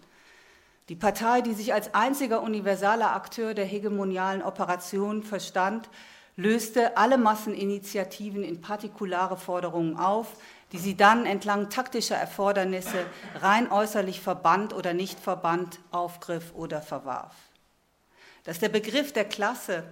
Die 0.89 0.97
Partei, 0.97 1.41
die 1.41 1.55
sich 1.55 1.75
als 1.75 1.95
einziger 1.95 2.43
universaler 2.43 3.15
Akteur 3.15 3.55
der 3.55 3.65
hegemonialen 3.65 4.43
Operation 4.43 5.25
verstand, 5.25 5.89
löste 6.37 6.97
alle 6.97 7.19
Masseninitiativen 7.19 8.45
in 8.45 8.61
partikulare 8.61 9.37
Forderungen 9.37 9.97
auf, 9.97 10.29
die 10.73 10.79
sie 10.79 10.97
dann 10.97 11.27
entlang 11.27 11.71
taktischer 11.71 12.17
Erfordernisse 12.17 13.07
rein 13.41 13.71
äußerlich 13.71 14.21
verbannt 14.21 14.73
oder 14.73 14.93
nicht 14.93 15.19
verbannt 15.19 15.81
aufgriff 15.91 16.53
oder 16.55 16.83
verwarf. 16.83 17.35
Dass 18.45 18.61
der 18.61 18.69
Begriff 18.69 19.13
der 19.13 19.25
Klasse 19.25 19.85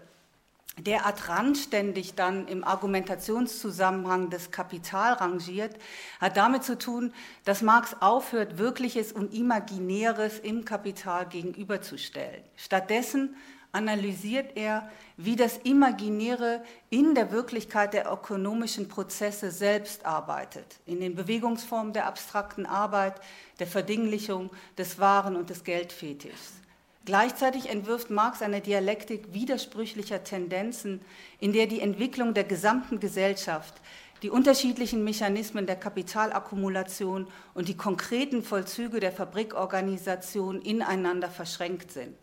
derart 0.78 1.28
randständig 1.28 2.14
dann 2.14 2.48
im 2.48 2.64
Argumentationszusammenhang 2.64 4.30
des 4.30 4.50
Kapital 4.50 5.14
rangiert, 5.14 5.76
hat 6.20 6.36
damit 6.36 6.64
zu 6.64 6.76
tun, 6.78 7.12
dass 7.44 7.62
Marx 7.62 7.96
aufhört, 8.00 8.58
Wirkliches 8.58 9.12
und 9.12 9.32
Imaginäres 9.32 10.38
im 10.38 10.64
Kapital 10.64 11.26
gegenüberzustellen. 11.26 12.42
Stattdessen 12.56 13.36
analysiert 13.74 14.56
er, 14.56 14.88
wie 15.16 15.36
das 15.36 15.58
Imaginäre 15.58 16.62
in 16.90 17.14
der 17.14 17.32
Wirklichkeit 17.32 17.92
der 17.92 18.10
ökonomischen 18.10 18.88
Prozesse 18.88 19.50
selbst 19.50 20.06
arbeitet, 20.06 20.80
in 20.86 21.00
den 21.00 21.14
Bewegungsformen 21.14 21.92
der 21.92 22.06
abstrakten 22.06 22.66
Arbeit, 22.66 23.20
der 23.58 23.66
Verdinglichung 23.66 24.50
des 24.78 24.98
Waren 24.98 25.36
und 25.36 25.50
des 25.50 25.64
Geldfetischs. 25.64 26.63
Gleichzeitig 27.04 27.68
entwirft 27.68 28.08
Marx 28.08 28.40
eine 28.40 28.62
Dialektik 28.62 29.34
widersprüchlicher 29.34 30.24
Tendenzen, 30.24 31.02
in 31.38 31.52
der 31.52 31.66
die 31.66 31.80
Entwicklung 31.80 32.32
der 32.32 32.44
gesamten 32.44 32.98
Gesellschaft, 32.98 33.74
die 34.22 34.30
unterschiedlichen 34.30 35.04
Mechanismen 35.04 35.66
der 35.66 35.76
Kapitalakkumulation 35.76 37.26
und 37.52 37.68
die 37.68 37.76
konkreten 37.76 38.42
Vollzüge 38.42 39.00
der 39.00 39.12
Fabrikorganisation 39.12 40.62
ineinander 40.62 41.28
verschränkt 41.28 41.92
sind. 41.92 42.16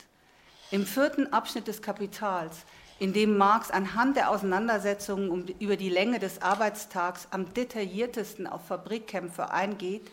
Im 0.71 0.87
vierten 0.87 1.31
Abschnitt 1.31 1.67
des 1.67 1.83
Kapitals, 1.83 2.65
in 2.97 3.13
dem 3.13 3.37
Marx 3.37 3.69
anhand 3.69 4.17
der 4.17 4.31
Auseinandersetzungen 4.31 5.47
über 5.59 5.75
die 5.75 5.89
Länge 5.89 6.17
des 6.17 6.41
Arbeitstags 6.41 7.27
am 7.29 7.53
detailliertesten 7.53 8.47
auf 8.47 8.65
Fabrikkämpfe 8.65 9.51
eingeht, 9.51 10.09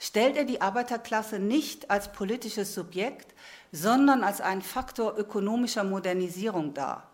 stellt 0.00 0.36
er 0.36 0.44
die 0.44 0.60
Arbeiterklasse 0.60 1.38
nicht 1.38 1.90
als 1.90 2.12
politisches 2.12 2.74
Subjekt, 2.74 3.34
sondern 3.72 4.24
als 4.24 4.40
einen 4.40 4.62
Faktor 4.62 5.16
ökonomischer 5.18 5.84
Modernisierung 5.84 6.74
dar. 6.74 7.08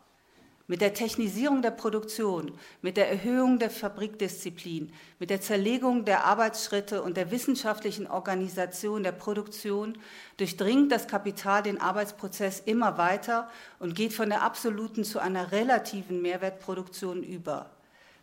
Mit 0.67 0.81
der 0.81 0.95
Technisierung 0.95 1.61
der 1.61 1.73
Produktion, 1.73 2.53
mit 2.81 2.97
der 2.97 3.11
Erhöhung 3.11 3.59
der 3.59 3.69
Fabrikdisziplin, 3.69 4.95
mit 5.19 5.29
der 5.29 5.43
Zerlegung 5.43 6.07
der 6.07 6.25
Arbeitsschritte 6.25 7.03
und 7.03 7.19
der 7.19 7.31
wissenschaftlichen 7.31 8.07
Organisation 8.07 9.03
der 9.03 9.13
Produktion 9.13 9.99
durchdringt 10.39 10.91
das 10.91 11.07
Kapital 11.07 11.63
den 11.63 11.83
Arbeitsprozess 11.83 12.61
immer 12.65 12.97
weiter 12.97 13.51
und 13.79 13.95
geht 13.95 14.15
von 14.15 14.31
der 14.31 14.41
absoluten 14.41 15.05
zu 15.05 15.19
einer 15.19 15.53
relativen 15.53 16.23
Mehrwertproduktion 16.23 17.23
über. 17.23 17.71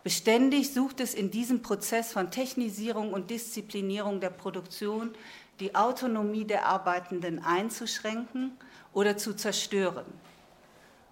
Beständig 0.04 0.74
sucht 0.74 1.00
es 1.00 1.14
in 1.14 1.30
diesem 1.30 1.62
Prozess 1.62 2.12
von 2.12 2.32
Technisierung 2.32 3.14
und 3.14 3.30
Disziplinierung 3.30 4.20
der 4.20 4.32
Produktion 4.32 5.12
die 5.62 5.76
Autonomie 5.76 6.44
der 6.44 6.66
Arbeitenden 6.66 7.44
einzuschränken 7.46 8.58
oder 8.94 9.16
zu 9.16 9.34
zerstören. 9.36 10.06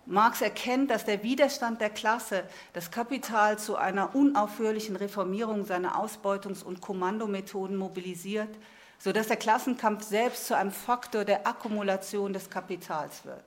Marx 0.05 0.41
erkennt, 0.41 0.89
dass 0.89 1.05
der 1.05 1.21
Widerstand 1.21 1.81
der 1.81 1.91
Klasse 1.91 2.43
das 2.73 2.89
Kapital 2.89 3.59
zu 3.59 3.75
einer 3.75 4.15
unaufhörlichen 4.15 4.95
Reformierung 4.95 5.65
seiner 5.65 6.03
Ausbeutungs- 6.03 6.63
und 6.63 6.81
Kommandomethoden 6.81 7.77
mobilisiert, 7.77 8.49
sodass 8.97 9.27
der 9.27 9.37
Klassenkampf 9.37 10.03
selbst 10.03 10.47
zu 10.47 10.57
einem 10.57 10.71
Faktor 10.71 11.25
der 11.25 11.45
Akkumulation 11.45 12.33
des 12.33 12.49
Kapitals 12.49 13.23
wird. 13.23 13.45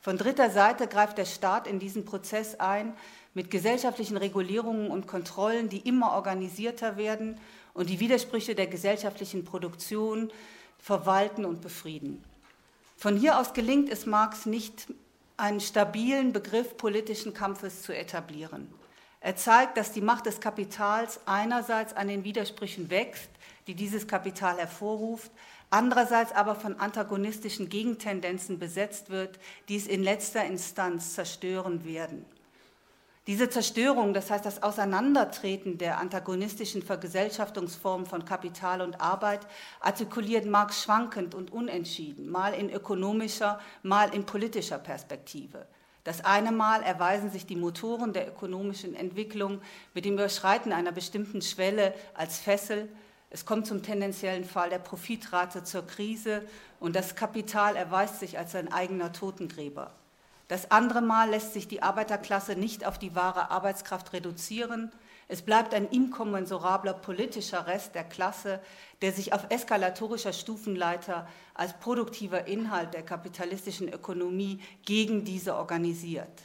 Von 0.00 0.16
dritter 0.16 0.48
Seite 0.50 0.86
greift 0.86 1.18
der 1.18 1.26
Staat 1.26 1.66
in 1.66 1.78
diesen 1.78 2.06
Prozess 2.06 2.58
ein 2.58 2.94
mit 3.34 3.50
gesellschaftlichen 3.50 4.16
Regulierungen 4.16 4.90
und 4.90 5.06
Kontrollen, 5.06 5.68
die 5.68 5.86
immer 5.86 6.12
organisierter 6.12 6.96
werden 6.96 7.38
und 7.76 7.90
die 7.90 8.00
Widersprüche 8.00 8.54
der 8.54 8.66
gesellschaftlichen 8.66 9.44
Produktion 9.44 10.32
verwalten 10.78 11.44
und 11.44 11.60
befrieden. 11.60 12.24
Von 12.96 13.16
hier 13.16 13.38
aus 13.38 13.52
gelingt 13.52 13.90
es 13.90 14.06
Marx 14.06 14.46
nicht, 14.46 14.88
einen 15.36 15.60
stabilen 15.60 16.32
Begriff 16.32 16.78
politischen 16.78 17.34
Kampfes 17.34 17.82
zu 17.82 17.94
etablieren. 17.94 18.72
Er 19.20 19.36
zeigt, 19.36 19.76
dass 19.76 19.92
die 19.92 20.00
Macht 20.00 20.24
des 20.24 20.40
Kapitals 20.40 21.20
einerseits 21.26 21.92
an 21.92 22.08
den 22.08 22.24
Widersprüchen 22.24 22.88
wächst, 22.88 23.28
die 23.66 23.74
dieses 23.74 24.06
Kapital 24.06 24.56
hervorruft, 24.56 25.30
andererseits 25.68 26.32
aber 26.32 26.54
von 26.54 26.80
antagonistischen 26.80 27.68
Gegentendenzen 27.68 28.58
besetzt 28.58 29.10
wird, 29.10 29.38
die 29.68 29.76
es 29.76 29.86
in 29.86 30.02
letzter 30.02 30.44
Instanz 30.44 31.12
zerstören 31.14 31.84
werden. 31.84 32.24
Diese 33.26 33.50
Zerstörung, 33.50 34.14
das 34.14 34.30
heißt 34.30 34.46
das 34.46 34.62
Auseinandertreten 34.62 35.78
der 35.78 35.98
antagonistischen 35.98 36.80
Vergesellschaftungsformen 36.80 38.06
von 38.06 38.24
Kapital 38.24 38.80
und 38.80 39.00
Arbeit, 39.00 39.40
artikuliert 39.80 40.46
Marx 40.46 40.84
schwankend 40.84 41.34
und 41.34 41.52
unentschieden, 41.52 42.30
mal 42.30 42.54
in 42.54 42.70
ökonomischer, 42.70 43.58
mal 43.82 44.14
in 44.14 44.26
politischer 44.26 44.78
Perspektive. 44.78 45.66
Das 46.04 46.24
eine 46.24 46.52
Mal 46.52 46.84
erweisen 46.84 47.32
sich 47.32 47.46
die 47.46 47.56
Motoren 47.56 48.12
der 48.12 48.28
ökonomischen 48.28 48.94
Entwicklung 48.94 49.60
mit 49.92 50.04
dem 50.04 50.14
Überschreiten 50.14 50.72
einer 50.72 50.92
bestimmten 50.92 51.42
Schwelle 51.42 51.94
als 52.14 52.38
Fessel. 52.38 52.88
Es 53.30 53.44
kommt 53.44 53.66
zum 53.66 53.82
tendenziellen 53.82 54.44
Fall 54.44 54.70
der 54.70 54.78
Profitrate 54.78 55.64
zur 55.64 55.84
Krise 55.84 56.42
und 56.78 56.94
das 56.94 57.16
Kapital 57.16 57.74
erweist 57.74 58.20
sich 58.20 58.38
als 58.38 58.54
ein 58.54 58.72
eigener 58.72 59.12
Totengräber. 59.12 59.90
Das 60.48 60.70
andere 60.70 61.02
Mal 61.02 61.30
lässt 61.30 61.52
sich 61.54 61.66
die 61.66 61.82
Arbeiterklasse 61.82 62.54
nicht 62.54 62.86
auf 62.86 62.98
die 62.98 63.16
wahre 63.16 63.50
Arbeitskraft 63.50 64.12
reduzieren. 64.12 64.92
Es 65.26 65.42
bleibt 65.42 65.74
ein 65.74 65.88
inkommensurabler 65.88 66.94
politischer 66.94 67.66
Rest 67.66 67.96
der 67.96 68.04
Klasse, 68.04 68.60
der 69.02 69.12
sich 69.12 69.32
auf 69.32 69.46
eskalatorischer 69.48 70.32
Stufenleiter 70.32 71.26
als 71.54 71.72
produktiver 71.72 72.46
Inhalt 72.46 72.94
der 72.94 73.02
kapitalistischen 73.02 73.92
Ökonomie 73.92 74.60
gegen 74.84 75.24
diese 75.24 75.56
organisiert. 75.56 76.42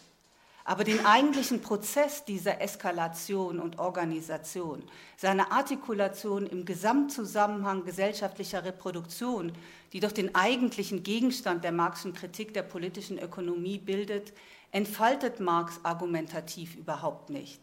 Aber 0.63 0.83
den 0.83 1.05
eigentlichen 1.05 1.61
Prozess 1.61 2.23
dieser 2.23 2.61
Eskalation 2.61 3.59
und 3.59 3.79
Organisation, 3.79 4.83
seine 5.17 5.51
Artikulation 5.51 6.45
im 6.45 6.65
Gesamtzusammenhang 6.65 7.83
gesellschaftlicher 7.83 8.63
Reproduktion, 8.63 9.53
die 9.91 9.99
doch 9.99 10.11
den 10.11 10.35
eigentlichen 10.35 11.03
Gegenstand 11.03 11.63
der 11.63 11.71
Marxischen 11.71 12.13
Kritik 12.13 12.53
der 12.53 12.63
politischen 12.63 13.17
Ökonomie 13.17 13.79
bildet, 13.79 14.33
entfaltet 14.71 15.39
Marx 15.39 15.79
argumentativ 15.83 16.75
überhaupt 16.75 17.29
nicht. 17.29 17.59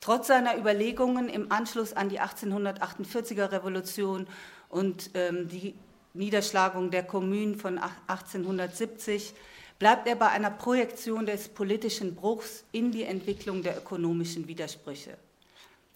Trotz 0.00 0.26
seiner 0.26 0.58
Überlegungen 0.58 1.28
im 1.28 1.52
Anschluss 1.52 1.92
an 1.92 2.08
die 2.08 2.20
1848er 2.20 3.52
Revolution 3.52 4.26
und 4.68 5.10
ähm, 5.14 5.46
die 5.48 5.74
Niederschlagung 6.14 6.90
der 6.90 7.04
Kommunen 7.04 7.56
von 7.56 7.78
1870 8.08 9.34
bleibt 9.82 10.06
er 10.06 10.14
bei 10.14 10.28
einer 10.28 10.52
Projektion 10.52 11.26
des 11.26 11.48
politischen 11.48 12.14
Bruchs 12.14 12.62
in 12.70 12.92
die 12.92 13.02
Entwicklung 13.02 13.64
der 13.64 13.76
ökonomischen 13.76 14.46
Widersprüche. 14.46 15.16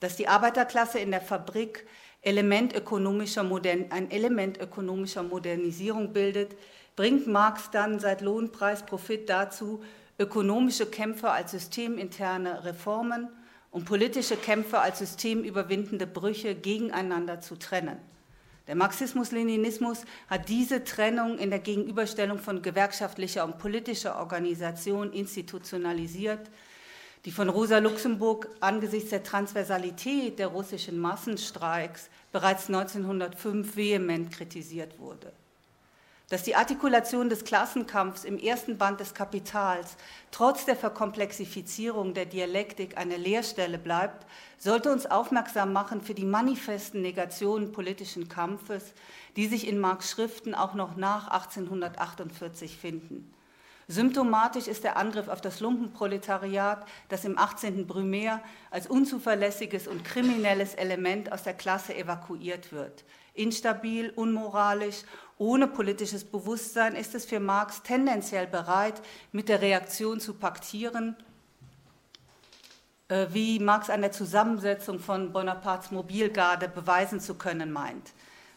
dass 0.01 0.17
die 0.17 0.27
Arbeiterklasse 0.27 0.99
in 0.99 1.13
der 1.13 1.21
Fabrik 1.21 1.87
Element 2.21 2.75
ein 2.75 4.11
Element 4.11 4.61
ökonomischer 4.61 5.23
Modernisierung 5.23 6.13
bildet, 6.13 6.57
bringt 6.97 7.29
Marx 7.29 7.71
dann 7.71 8.01
seit 8.01 8.23
Lohnpreis 8.23 8.85
Profit 8.85 9.29
dazu, 9.29 9.85
ökonomische 10.19 10.87
Kämpfe 10.87 11.31
als 11.31 11.53
systeminterne 11.53 12.65
Reformen 12.65 13.29
und 13.71 13.85
politische 13.85 14.37
Kämpfe 14.37 14.81
als 14.81 14.99
systemüberwindende 14.99 16.09
Brüche 16.09 16.57
gegeneinander 16.57 17.41
zu 17.41 17.55
trennen. 17.55 17.99
Der 18.67 18.75
Marxismus-Leninismus 18.75 20.05
hat 20.29 20.49
diese 20.49 20.83
Trennung 20.83 21.39
in 21.39 21.51
der 21.51 21.61
Gegenüberstellung 21.61 22.39
von 22.39 22.63
gewerkschaftlicher 22.63 23.45
und 23.45 23.59
politischer 23.59 24.19
Organisation 24.19 25.13
institutionalisiert, 25.13 26.51
die 27.25 27.31
von 27.31 27.49
Rosa 27.49 27.79
Luxemburg 27.79 28.49
angesichts 28.61 29.11
der 29.11 29.23
Transversalität 29.23 30.39
der 30.39 30.49
russischen 30.49 30.99
Massenstreiks 30.99 32.09
bereits 32.33 32.69
1905 32.69 33.77
vehement 33.77 34.33
kritisiert 34.33 34.99
wurde. 34.99 35.33
Dass 36.29 36.43
die 36.43 36.57
Artikulation 36.57 37.29
des 37.29 37.45
Klassenkampfs 37.45 38.25
im 38.25 38.37
ersten 38.37 38.79
Band 38.79 38.99
des 38.99 39.15
Kapitals 39.15 39.97
trotz 40.33 40.65
der 40.65 40.75
Verkomplexifizierung 40.75 42.15
der 42.15 42.27
Dialektik 42.27 42.99
eine 42.99 43.17
Leerstelle 43.17 43.79
bleibt, 43.79 44.27
sollte 44.59 44.91
uns 44.91 45.07
aufmerksam 45.07 45.73
machen 45.73 46.03
für 46.03 46.15
die 46.15 46.25
manifesten 46.25 47.01
Negationen 47.01 47.71
politischen 47.71 48.29
Kampfes, 48.29 48.93
die 49.37 49.47
sich 49.47 49.69
in 49.69 49.79
Marx 49.79 50.11
Schriften 50.11 50.57
auch 50.57 50.75
noch 50.75 50.97
nach 50.97 51.29
1848 51.29 52.77
finden. 52.77 53.33
Symptomatisch 53.87 54.67
ist 54.67 54.83
der 54.83 54.97
Angriff 54.97 55.29
auf 55.29 55.41
das 55.41 55.61
Lumpenproletariat, 55.61 56.85
das 57.09 57.25
im 57.25 57.39
18. 57.39 57.87
Brumaire 57.87 58.41
als 58.73 58.89
unzuverlässiges 58.89 59.87
und 59.87 60.05
kriminelles 60.05 60.75
Element 60.75 61.31
aus 61.31 61.45
der 61.45 61.55
Klasse 61.55 61.95
evakuiert 61.95 62.73
wird. 62.73 63.05
Instabil, 63.35 64.11
unmoralisch, 64.17 65.03
ohne 65.39 65.69
politisches 65.69 66.25
Bewusstsein 66.25 66.95
ist 66.95 67.15
es 67.15 67.25
für 67.25 67.41
Marx 67.41 67.83
tendenziell 67.83 68.47
bereit, 68.47 69.01
mit 69.33 69.49
der 69.49 69.61
Reaktion 69.61 70.21
zu 70.21 70.35
paktieren, 70.35 71.17
äh, 73.09 73.27
wie 73.31 73.59
Marx 73.59 73.91
an 73.91 74.01
der 74.01 74.13
Zusammensetzung 74.13 74.99
von 74.99 75.33
Bonapartes 75.33 75.91
Mobilgarde 75.91 76.69
beweisen 76.69 77.21
zu 77.21 77.35
können 77.35 77.73
meint 77.73 78.13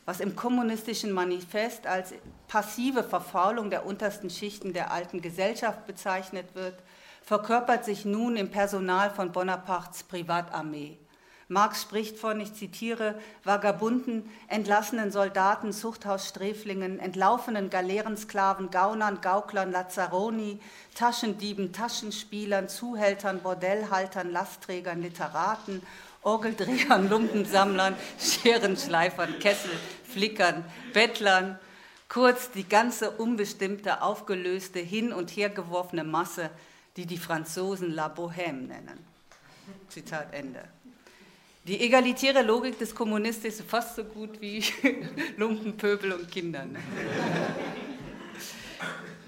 was 0.09 0.21
im 0.21 0.35
kommunistischen 0.35 1.11
Manifest 1.11 1.85
als 1.85 2.15
passive 2.47 3.03
Verfaulung 3.03 3.69
der 3.69 3.85
untersten 3.85 4.31
Schichten 4.31 4.73
der 4.73 4.91
alten 4.91 5.21
Gesellschaft 5.21 5.85
bezeichnet 5.85 6.55
wird, 6.55 6.73
verkörpert 7.21 7.85
sich 7.85 8.05
nun 8.05 8.35
im 8.35 8.49
Personal 8.49 9.11
von 9.11 9.31
Bonapartes 9.31 10.01
Privatarmee. 10.01 10.97
Marx 11.51 11.81
spricht 11.81 12.17
von, 12.17 12.39
ich 12.39 12.53
zitiere, 12.53 13.19
Vagabunden, 13.43 14.29
entlassenen 14.49 15.11
Soldaten, 15.11 15.73
Zuchthaussträflingen, 15.73 16.99
entlaufenen 16.99 17.71
Galeerensklaven, 17.71 18.69
Gaunern, 18.69 19.19
Gauklern, 19.19 19.71
Lazzaroni, 19.71 20.59
Taschendieben, 20.93 21.73
Taschenspielern, 21.73 22.69
Zuhältern, 22.69 23.41
Bordellhaltern, 23.41 24.31
Lastträgern, 24.31 25.01
Literaten, 25.01 25.81
Orgeldrehern, 26.21 27.09
Lumpensammlern, 27.09 27.95
Scherenschleifern, 28.19 29.39
Kessel, 29.39 29.71
Flickern, 30.03 30.63
Bettlern, 30.93 31.57
kurz 32.09 32.51
die 32.51 32.69
ganze 32.69 33.09
unbestimmte, 33.09 34.03
aufgelöste, 34.03 34.77
hin 34.77 35.11
und 35.11 35.31
her 35.31 35.49
geworfene 35.49 36.03
Masse, 36.03 36.51
die 36.95 37.07
die 37.07 37.17
Franzosen 37.17 37.91
La 37.91 38.05
Bohème 38.07 38.67
nennen. 38.67 39.03
Zitat 39.87 40.31
Ende. 40.31 40.63
Die 41.67 41.81
egalitäre 41.81 42.41
Logik 42.41 42.79
des 42.79 42.95
Kommunisten 42.95 43.47
ist 43.47 43.61
fast 43.61 43.95
so 43.95 44.03
gut 44.03 44.39
wie 44.41 44.63
Lumpenpöbel 45.37 46.13
und 46.13 46.31
Kindern. 46.31 46.77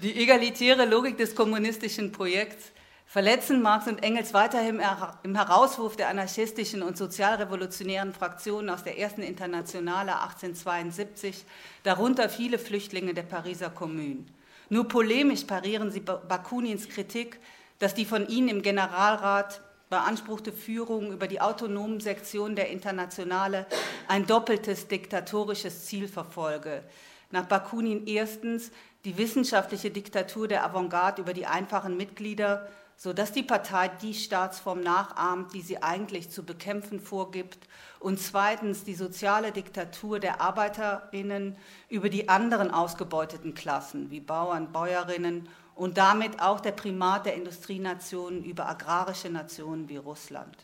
Die 0.02 0.20
egalitäre 0.20 0.84
Logik 0.86 1.16
des 1.18 1.34
kommunistischen 1.34 2.10
Projekts 2.10 2.72
verletzen 3.06 3.60
Marx 3.60 3.86
und 3.86 4.02
Engels 4.02 4.32
weiterhin 4.32 4.80
im 5.22 5.34
Herauswurf 5.36 5.96
der 5.96 6.08
anarchistischen 6.08 6.82
und 6.82 6.96
sozialrevolutionären 6.96 8.14
Fraktionen 8.14 8.70
aus 8.70 8.82
der 8.82 8.98
ersten 8.98 9.22
Internationale 9.22 10.14
1872, 10.22 11.44
darunter 11.82 12.30
viele 12.30 12.58
Flüchtlinge 12.58 13.12
der 13.12 13.24
Pariser 13.24 13.68
Kommune. 13.68 14.24
Nur 14.70 14.88
polemisch 14.88 15.44
parieren 15.44 15.90
sie 15.90 16.00
Bakunins 16.00 16.88
Kritik, 16.88 17.38
dass 17.78 17.94
die 17.94 18.06
von 18.06 18.26
ihnen 18.28 18.48
im 18.48 18.62
Generalrat 18.62 19.60
beanspruchte 19.92 20.52
Führung 20.52 21.12
über 21.12 21.28
die 21.28 21.42
autonomen 21.42 22.00
Sektionen 22.00 22.56
der 22.56 22.70
Internationale 22.70 23.66
ein 24.08 24.26
doppeltes 24.26 24.88
diktatorisches 24.88 25.84
Ziel 25.84 26.08
verfolge. 26.08 26.82
Nach 27.30 27.44
Bakunin 27.44 28.06
erstens 28.06 28.70
die 29.04 29.18
wissenschaftliche 29.18 29.90
Diktatur 29.90 30.48
der 30.48 30.64
Avantgarde 30.64 31.20
über 31.20 31.34
die 31.34 31.44
einfachen 31.44 31.98
Mitglieder 31.98 32.68
sodass 33.02 33.32
die 33.32 33.42
Partei 33.42 33.88
die 33.88 34.14
Staatsform 34.14 34.80
nachahmt, 34.80 35.54
die 35.54 35.60
sie 35.60 35.82
eigentlich 35.82 36.30
zu 36.30 36.44
bekämpfen 36.44 37.00
vorgibt, 37.00 37.66
und 37.98 38.20
zweitens 38.20 38.84
die 38.84 38.94
soziale 38.94 39.50
Diktatur 39.50 40.20
der 40.20 40.40
Arbeiterinnen 40.40 41.56
über 41.88 42.08
die 42.08 42.28
anderen 42.28 42.70
ausgebeuteten 42.70 43.54
Klassen 43.54 44.10
wie 44.10 44.20
Bauern, 44.20 44.72
Bäuerinnen 44.72 45.48
und 45.74 45.98
damit 45.98 46.40
auch 46.40 46.60
der 46.60 46.72
Primat 46.72 47.26
der 47.26 47.34
Industrienationen 47.34 48.44
über 48.44 48.68
agrarische 48.68 49.30
Nationen 49.30 49.88
wie 49.88 49.96
Russland. 49.96 50.56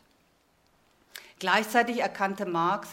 Gleichzeitig 1.39 2.01
erkannte 2.01 2.47
Marx, 2.47 2.89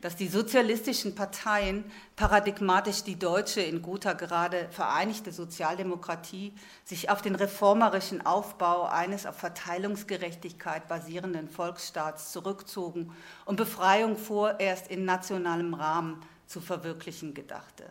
dass 0.00 0.14
die 0.14 0.28
sozialistischen 0.28 1.14
Parteien 1.14 1.84
paradigmatisch 2.14 3.02
die 3.02 3.18
deutsche, 3.18 3.60
in 3.60 3.82
Gotha 3.82 4.12
gerade 4.12 4.68
vereinigte 4.70 5.32
Sozialdemokratie, 5.32 6.52
sich 6.84 7.10
auf 7.10 7.20
den 7.20 7.34
reformerischen 7.34 8.24
Aufbau 8.24 8.84
eines 8.84 9.26
auf 9.26 9.36
Verteilungsgerechtigkeit 9.36 10.86
basierenden 10.86 11.48
Volksstaats 11.48 12.30
zurückzogen 12.30 13.12
und 13.44 13.56
Befreiung 13.56 14.16
vorerst 14.16 14.88
in 14.88 15.04
nationalem 15.04 15.74
Rahmen 15.74 16.22
zu 16.46 16.60
verwirklichen 16.60 17.34
gedachte. 17.34 17.84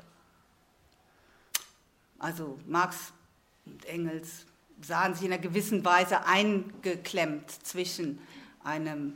Also 2.19 2.57
Marx 2.65 3.13
und 3.71 3.85
Engels 3.85 4.45
sahen 4.81 5.13
sich 5.13 5.25
in 5.25 5.33
einer 5.33 5.41
gewissen 5.41 5.83
Weise 5.83 6.25
eingeklemmt 6.25 7.49
zwischen 7.49 8.19
einem 8.63 9.15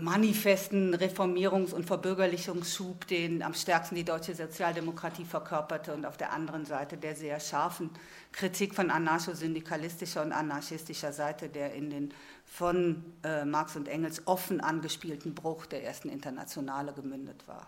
manifesten 0.00 0.94
Reformierungs- 0.94 1.72
und 1.72 1.84
Verbürgerlichungsschub, 1.84 3.06
den 3.06 3.42
am 3.42 3.54
stärksten 3.54 3.94
die 3.94 4.04
deutsche 4.04 4.34
Sozialdemokratie 4.34 5.24
verkörperte 5.24 5.94
und 5.94 6.04
auf 6.04 6.16
der 6.16 6.32
anderen 6.32 6.66
Seite 6.66 6.96
der 6.96 7.14
sehr 7.14 7.40
scharfen 7.40 7.90
Kritik 8.32 8.74
von 8.74 8.90
anarcho-syndikalistischer 8.90 10.22
und 10.22 10.32
anarchistischer 10.32 11.12
Seite, 11.12 11.48
der 11.48 11.74
in 11.74 11.90
den 11.90 12.14
von 12.44 13.04
äh, 13.24 13.44
Marx 13.44 13.76
und 13.76 13.88
Engels 13.88 14.26
offen 14.26 14.60
angespielten 14.60 15.34
Bruch 15.34 15.66
der 15.66 15.84
ersten 15.84 16.08
Internationale 16.08 16.92
gemündet 16.92 17.46
war. 17.46 17.66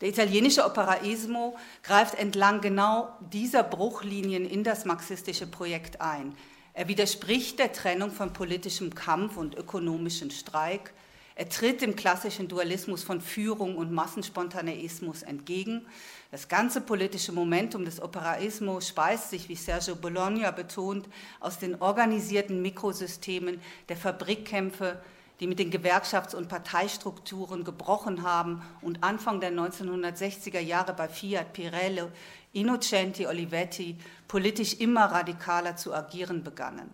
Der 0.00 0.08
italienische 0.08 0.64
Operaismo 0.64 1.56
greift 1.82 2.14
entlang 2.14 2.60
genau 2.60 3.08
dieser 3.20 3.62
Bruchlinien 3.62 4.48
in 4.48 4.64
das 4.64 4.84
marxistische 4.84 5.46
Projekt 5.46 6.00
ein. 6.00 6.36
Er 6.72 6.86
widerspricht 6.86 7.58
der 7.58 7.72
Trennung 7.72 8.12
von 8.12 8.32
politischem 8.32 8.94
Kampf 8.94 9.36
und 9.36 9.56
ökonomischem 9.56 10.30
Streik, 10.30 10.92
er 11.38 11.48
tritt 11.48 11.82
dem 11.82 11.94
klassischen 11.94 12.48
Dualismus 12.48 13.04
von 13.04 13.20
Führung 13.20 13.76
und 13.76 13.92
Massenspontaneismus 13.92 15.22
entgegen. 15.22 15.86
Das 16.32 16.48
ganze 16.48 16.80
politische 16.80 17.30
Momentum 17.30 17.84
des 17.84 18.02
Operaismus 18.02 18.88
speist 18.88 19.30
sich, 19.30 19.48
wie 19.48 19.54
Sergio 19.54 19.94
Bologna 19.94 20.50
betont, 20.50 21.08
aus 21.38 21.60
den 21.60 21.80
organisierten 21.80 22.60
Mikrosystemen 22.60 23.60
der 23.88 23.96
Fabrikkämpfe, 23.96 25.00
die 25.40 25.46
mit 25.46 25.58
den 25.58 25.72
Gewerkschafts- 25.72 26.34
und 26.34 26.48
Parteistrukturen 26.48 27.64
gebrochen 27.64 28.22
haben 28.22 28.62
und 28.82 29.04
Anfang 29.04 29.40
der 29.40 29.52
1960er 29.52 30.60
Jahre 30.60 30.92
bei 30.92 31.08
Fiat, 31.08 31.52
Pirelli, 31.52 32.02
Innocenti, 32.52 33.26
Olivetti 33.26 33.96
politisch 34.26 34.74
immer 34.74 35.06
radikaler 35.06 35.76
zu 35.76 35.94
agieren 35.94 36.42
begannen. 36.42 36.90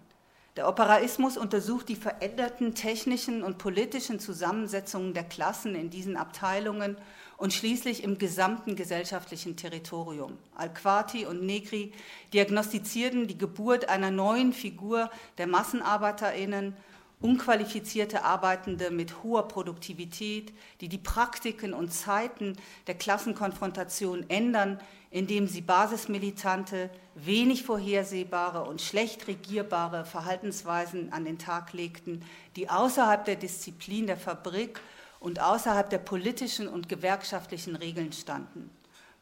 Der 0.56 0.68
Operaismus 0.68 1.36
untersucht 1.36 1.88
die 1.88 1.96
veränderten 1.96 2.76
technischen 2.76 3.42
und 3.42 3.58
politischen 3.58 4.20
Zusammensetzungen 4.20 5.12
der 5.12 5.24
Klassen 5.24 5.74
in 5.74 5.90
diesen 5.90 6.16
Abteilungen 6.16 6.96
und 7.36 7.52
schließlich 7.52 8.04
im 8.04 8.18
gesamten 8.18 8.76
gesellschaftlichen 8.76 9.56
Territorium. 9.56 10.38
Alquati 10.54 11.26
und 11.26 11.42
Negri 11.42 11.92
diagnostizierten 12.32 13.26
die 13.26 13.36
Geburt 13.36 13.88
einer 13.88 14.12
neuen 14.12 14.52
Figur 14.52 15.10
der 15.38 15.48
Massenarbeiterinnen, 15.48 16.76
unqualifizierte 17.24 18.22
Arbeitende 18.22 18.90
mit 18.90 19.22
hoher 19.22 19.48
Produktivität, 19.48 20.52
die 20.82 20.90
die 20.90 20.98
Praktiken 20.98 21.72
und 21.72 21.90
Zeiten 21.90 22.54
der 22.86 22.96
Klassenkonfrontation 22.96 24.28
ändern, 24.28 24.78
indem 25.10 25.48
sie 25.48 25.62
basismilitante, 25.62 26.90
wenig 27.14 27.62
vorhersehbare 27.62 28.64
und 28.64 28.82
schlecht 28.82 29.26
regierbare 29.26 30.04
Verhaltensweisen 30.04 31.14
an 31.14 31.24
den 31.24 31.38
Tag 31.38 31.72
legten, 31.72 32.22
die 32.56 32.68
außerhalb 32.68 33.24
der 33.24 33.36
Disziplin 33.36 34.06
der 34.06 34.18
Fabrik 34.18 34.82
und 35.18 35.40
außerhalb 35.40 35.88
der 35.88 35.98
politischen 35.98 36.68
und 36.68 36.90
gewerkschaftlichen 36.90 37.74
Regeln 37.74 38.12
standen. 38.12 38.68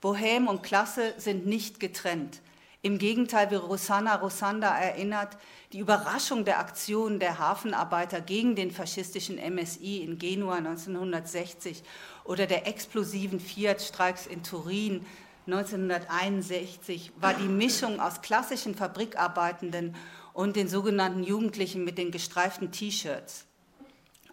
Bohem 0.01 0.49
und 0.49 0.65
Klasse 0.65 1.15
sind 1.19 1.47
nicht 1.47 1.79
getrennt. 1.79 2.41
Im 2.85 2.99
Gegenteil, 2.99 3.49
wie 3.53 3.55
Rosanna 3.55 4.17
Rosanda 4.17 4.77
erinnert, 4.77 5.39
die 5.73 5.79
Überraschung 5.79 6.45
der 6.45 6.59
Aktion 6.59 7.21
der 7.21 7.39
Hafenarbeiter 7.39 8.21
gegen 8.21 8.57
den 8.57 8.73
faschistischen 8.73 9.37
MSI 9.37 9.99
in 9.99 10.19
Genua 10.19 10.57
1960 10.57 11.85
oder 12.25 12.49
der 12.49 12.67
explosiven 12.67 13.39
Fiat-Streiks 13.39 14.27
in 14.27 14.43
Turin 14.43 15.07
1961 15.47 17.13
war 17.21 17.35
die 17.35 17.47
Mischung 17.47 18.01
aus 18.01 18.21
klassischen 18.21 18.75
Fabrikarbeitenden 18.75 19.95
und 20.33 20.57
den 20.57 20.67
sogenannten 20.67 21.23
Jugendlichen 21.23 21.85
mit 21.85 21.99
den 21.99 22.11
gestreiften 22.11 22.73
T-Shirts. 22.73 23.47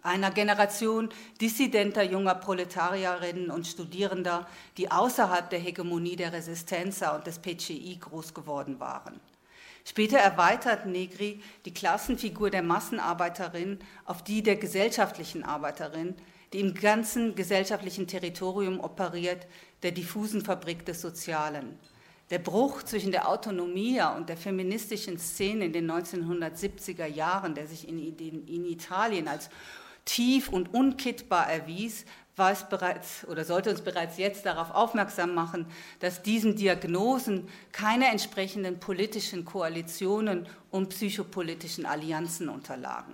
Einer 0.02 0.30
Generation 0.30 1.10
dissidenter 1.40 2.02
junger 2.02 2.34
Proletarierinnen 2.34 3.50
und 3.50 3.66
Studierender, 3.66 4.46
die 4.78 4.90
außerhalb 4.90 5.50
der 5.50 5.58
Hegemonie 5.58 6.16
der 6.16 6.32
Resistenza 6.32 7.14
und 7.14 7.26
des 7.26 7.38
PCI 7.38 7.98
groß 8.00 8.32
geworden 8.32 8.80
waren. 8.80 9.20
Später 9.84 10.18
erweitert 10.18 10.86
Negri 10.86 11.42
die 11.64 11.74
Klassenfigur 11.74 12.50
der 12.50 12.62
Massenarbeiterin 12.62 13.78
auf 14.04 14.22
die 14.22 14.42
der 14.42 14.56
gesellschaftlichen 14.56 15.42
Arbeiterin, 15.42 16.14
die 16.52 16.60
im 16.60 16.74
ganzen 16.74 17.34
gesellschaftlichen 17.34 18.06
Territorium 18.06 18.80
operiert, 18.80 19.46
der 19.82 19.92
diffusen 19.92 20.42
Fabrik 20.42 20.84
des 20.86 21.00
Sozialen. 21.00 21.78
Der 22.30 22.38
Bruch 22.38 22.84
zwischen 22.84 23.10
der 23.10 23.28
Autonomie 23.28 24.00
und 24.16 24.28
der 24.28 24.36
feministischen 24.36 25.18
Szene 25.18 25.64
in 25.66 25.72
den 25.72 25.90
1970er 25.90 27.06
Jahren, 27.06 27.54
der 27.54 27.66
sich 27.66 27.88
in 27.88 28.64
Italien 28.66 29.26
als 29.26 29.50
tief 30.10 30.48
und 30.48 30.74
unkittbar 30.74 31.48
erwies, 31.50 32.04
war 32.36 32.50
es 32.50 32.68
bereits 32.68 33.26
oder 33.28 33.44
sollte 33.44 33.70
uns 33.70 33.82
bereits 33.82 34.16
jetzt 34.16 34.46
darauf 34.46 34.70
aufmerksam 34.70 35.34
machen, 35.34 35.66
dass 36.00 36.22
diesen 36.22 36.56
Diagnosen 36.56 37.48
keine 37.70 38.08
entsprechenden 38.08 38.80
politischen 38.80 39.44
Koalitionen 39.44 40.46
und 40.70 40.88
psychopolitischen 40.88 41.86
Allianzen 41.86 42.48
unterlagen. 42.48 43.12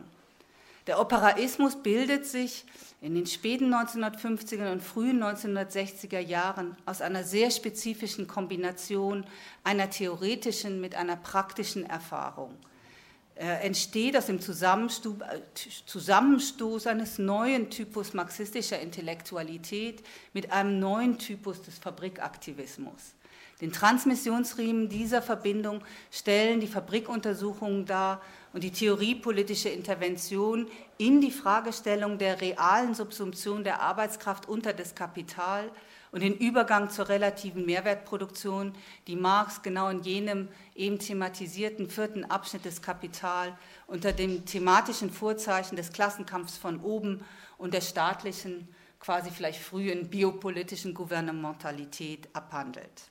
Der 0.86 1.00
Operaismus 1.00 1.82
bildet 1.82 2.24
sich 2.24 2.64
in 3.02 3.14
den 3.14 3.26
späten 3.26 3.74
1950er 3.74 4.70
und 4.70 4.82
frühen 4.82 5.22
1960er 5.22 6.20
Jahren 6.20 6.76
aus 6.86 7.02
einer 7.02 7.24
sehr 7.24 7.50
spezifischen 7.50 8.28
Kombination 8.28 9.26
einer 9.64 9.90
theoretischen 9.90 10.80
mit 10.80 10.94
einer 10.94 11.16
praktischen 11.16 11.84
Erfahrung. 11.84 12.54
Er 13.38 13.62
entsteht 13.62 14.16
aus 14.16 14.24
dem 14.26 14.40
Zusammenstoß 14.40 16.86
eines 16.86 17.18
neuen 17.18 17.68
Typus 17.68 18.14
marxistischer 18.14 18.80
Intellektualität 18.80 20.02
mit 20.32 20.50
einem 20.50 20.80
neuen 20.80 21.18
Typus 21.18 21.60
des 21.60 21.78
Fabrikaktivismus. 21.78 23.12
Den 23.60 23.72
Transmissionsriemen 23.72 24.88
dieser 24.88 25.20
Verbindung 25.20 25.82
stellen 26.10 26.60
die 26.60 26.66
Fabrikuntersuchungen 26.66 27.84
dar 27.84 28.22
und 28.54 28.64
die 28.64 28.70
theoriepolitische 28.70 29.68
Intervention 29.68 30.66
in 30.96 31.20
die 31.20 31.30
Fragestellung 31.30 32.16
der 32.16 32.40
realen 32.40 32.94
Subsumption 32.94 33.64
der 33.64 33.82
Arbeitskraft 33.82 34.48
unter 34.48 34.72
das 34.72 34.94
Kapital 34.94 35.70
und 36.12 36.22
den 36.22 36.36
Übergang 36.36 36.90
zur 36.90 37.08
relativen 37.08 37.66
Mehrwertproduktion, 37.66 38.74
die 39.06 39.16
Marx 39.16 39.62
genau 39.62 39.88
in 39.88 40.02
jenem 40.02 40.48
eben 40.74 40.98
thematisierten 40.98 41.88
vierten 41.88 42.24
Abschnitt 42.24 42.64
des 42.64 42.82
Kapital 42.82 43.56
unter 43.86 44.12
dem 44.12 44.44
thematischen 44.44 45.10
Vorzeichen 45.10 45.76
des 45.76 45.92
Klassenkampfs 45.92 46.56
von 46.56 46.80
oben 46.80 47.24
und 47.58 47.74
der 47.74 47.80
staatlichen, 47.80 48.68
quasi 49.00 49.30
vielleicht 49.30 49.60
frühen 49.60 50.08
biopolitischen 50.08 50.94
Gouvernementalität 50.94 52.28
abhandelt. 52.32 53.10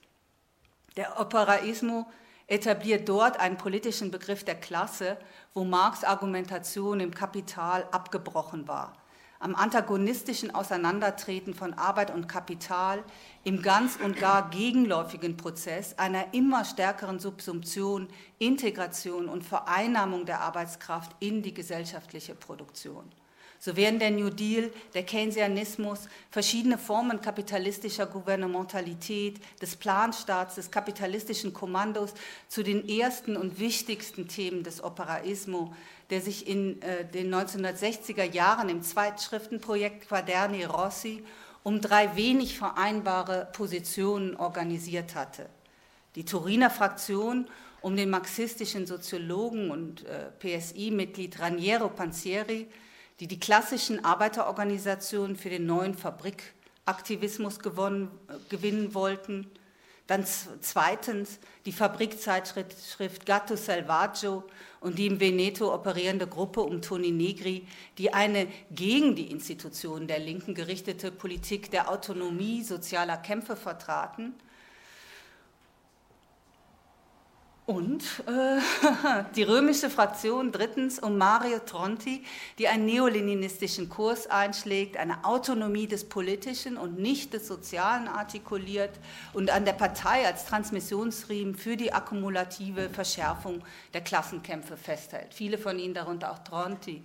Der 0.97 1.19
Operaismo 1.19 2.07
etabliert 2.47 3.09
dort 3.09 3.39
einen 3.39 3.57
politischen 3.57 4.11
Begriff 4.11 4.43
der 4.43 4.55
Klasse, 4.55 5.17
wo 5.53 5.63
Marx 5.63 6.03
Argumentation 6.03 6.99
im 6.99 7.13
Kapital 7.13 7.87
abgebrochen 7.91 8.67
war. 8.67 8.93
Am 9.39 9.53
antagonistischen 9.53 10.55
Auseinandertreten 10.55 11.53
von 11.53 11.73
Arbeit 11.73 12.13
und 12.13 12.27
Kapital 12.27 13.03
im 13.43 13.61
ganz 13.61 13.97
und 13.97 14.17
gar 14.17 14.49
gegenläufigen 14.49 15.35
Prozess 15.35 15.97
einer 15.99 16.33
immer 16.33 16.63
stärkeren 16.63 17.19
Subsumption, 17.19 18.07
Integration 18.39 19.27
und 19.27 19.43
Vereinnahmung 19.43 20.25
der 20.25 20.39
Arbeitskraft 20.41 21.11
in 21.19 21.41
die 21.41 21.53
gesellschaftliche 21.53 22.33
Produktion. 22.33 23.11
So 23.59 23.75
werden 23.75 23.99
der 23.99 24.11
New 24.11 24.29
Deal, 24.29 24.71
der 24.93 25.03
Keynesianismus, 25.03 26.07
verschiedene 26.29 26.77
Formen 26.77 27.19
kapitalistischer 27.19 28.05
Gouvernementalität, 28.05 29.39
des 29.61 29.75
Planstaats, 29.75 30.55
des 30.55 30.69
kapitalistischen 30.69 31.53
Kommandos 31.53 32.13
zu 32.47 32.63
den 32.63 32.87
ersten 32.87 33.35
und 33.35 33.57
wichtigsten 33.57 34.27
Themen 34.27 34.63
des 34.63 34.83
Operaismo, 34.83 35.73
der 36.09 36.21
sich 36.21 36.47
in 36.47 36.81
äh, 36.81 37.05
den 37.05 37.33
1960er 37.33 38.23
Jahren 38.23 38.69
im 38.69 38.81
Zweitschriftenprojekt 38.81 40.07
Quaderni 40.07 40.65
Rossi 40.65 41.23
um 41.63 41.81
drei 41.81 42.15
wenig 42.15 42.57
vereinbare 42.57 43.47
Positionen 43.51 44.35
organisiert 44.35 45.15
hatte. 45.15 45.49
Die 46.15 46.23
Turiner 46.23 46.69
Fraktion 46.69 47.47
um 47.81 47.95
den 47.95 48.09
marxistischen 48.09 48.85
Soziologen 48.85 49.71
und 49.71 50.05
äh, 50.05 50.31
PSI-Mitglied 50.39 51.39
Raniero 51.39 51.89
Panzieri, 51.89 52.67
die 53.19 53.27
die 53.27 53.39
klassischen 53.39 54.03
Arbeiterorganisationen 54.03 55.35
für 55.35 55.49
den 55.49 55.65
neuen 55.65 55.95
Fabrikaktivismus 55.95 57.59
gewonnen, 57.59 58.11
gewinnen 58.49 58.93
wollten. 58.93 59.49
Dann 60.07 60.25
zweitens 60.61 61.39
die 61.65 61.71
Fabrikzeitschrift 61.71 63.25
Gatto 63.25 63.55
Selvaggio 63.55 64.43
und 64.85 64.99
die 64.99 65.07
im 65.07 65.19
Veneto 65.19 65.73
operierende 65.73 66.27
Gruppe 66.27 66.61
um 66.61 66.79
Toni 66.79 67.09
Negri, 67.09 67.65
die 67.97 68.13
eine 68.13 68.45
gegen 68.69 69.15
die 69.15 69.31
Institutionen 69.31 70.05
der 70.05 70.19
Linken 70.19 70.53
gerichtete 70.53 71.11
Politik 71.11 71.71
der 71.71 71.89
Autonomie 71.89 72.61
sozialer 72.61 73.17
Kämpfe 73.17 73.55
vertraten. 73.55 74.35
Und 77.65 78.03
äh, 78.27 79.23
die 79.35 79.41
römische 79.41 79.89
Fraktion 79.89 80.51
drittens 80.51 80.99
um 80.99 81.17
Mario 81.17 81.57
Tronti, 81.57 82.23
die 82.59 82.67
einen 82.67 82.85
neoleninistischen 82.85 83.89
Kurs 83.89 84.27
einschlägt, 84.27 84.97
eine 84.97 85.25
Autonomie 85.25 85.87
des 85.87 86.07
Politischen 86.07 86.77
und 86.77 86.99
nicht 86.99 87.33
des 87.33 87.47
Sozialen 87.47 88.07
artikuliert 88.07 88.91
und 89.33 89.49
an 89.49 89.65
der 89.65 89.73
Partei 89.73 90.27
als 90.27 90.45
Transmissionsriemen 90.45 91.55
für 91.55 91.75
die 91.75 91.91
akkumulative 91.91 92.89
Verschärfung 92.91 93.63
der 93.95 94.01
Klassenkämpfe 94.01 94.77
festhält. 94.77 95.33
Viele 95.33 95.57
von 95.57 95.79
ihnen, 95.79 95.95
darunter 95.95 96.33
auch 96.33 96.39
Tronti, 96.39 97.03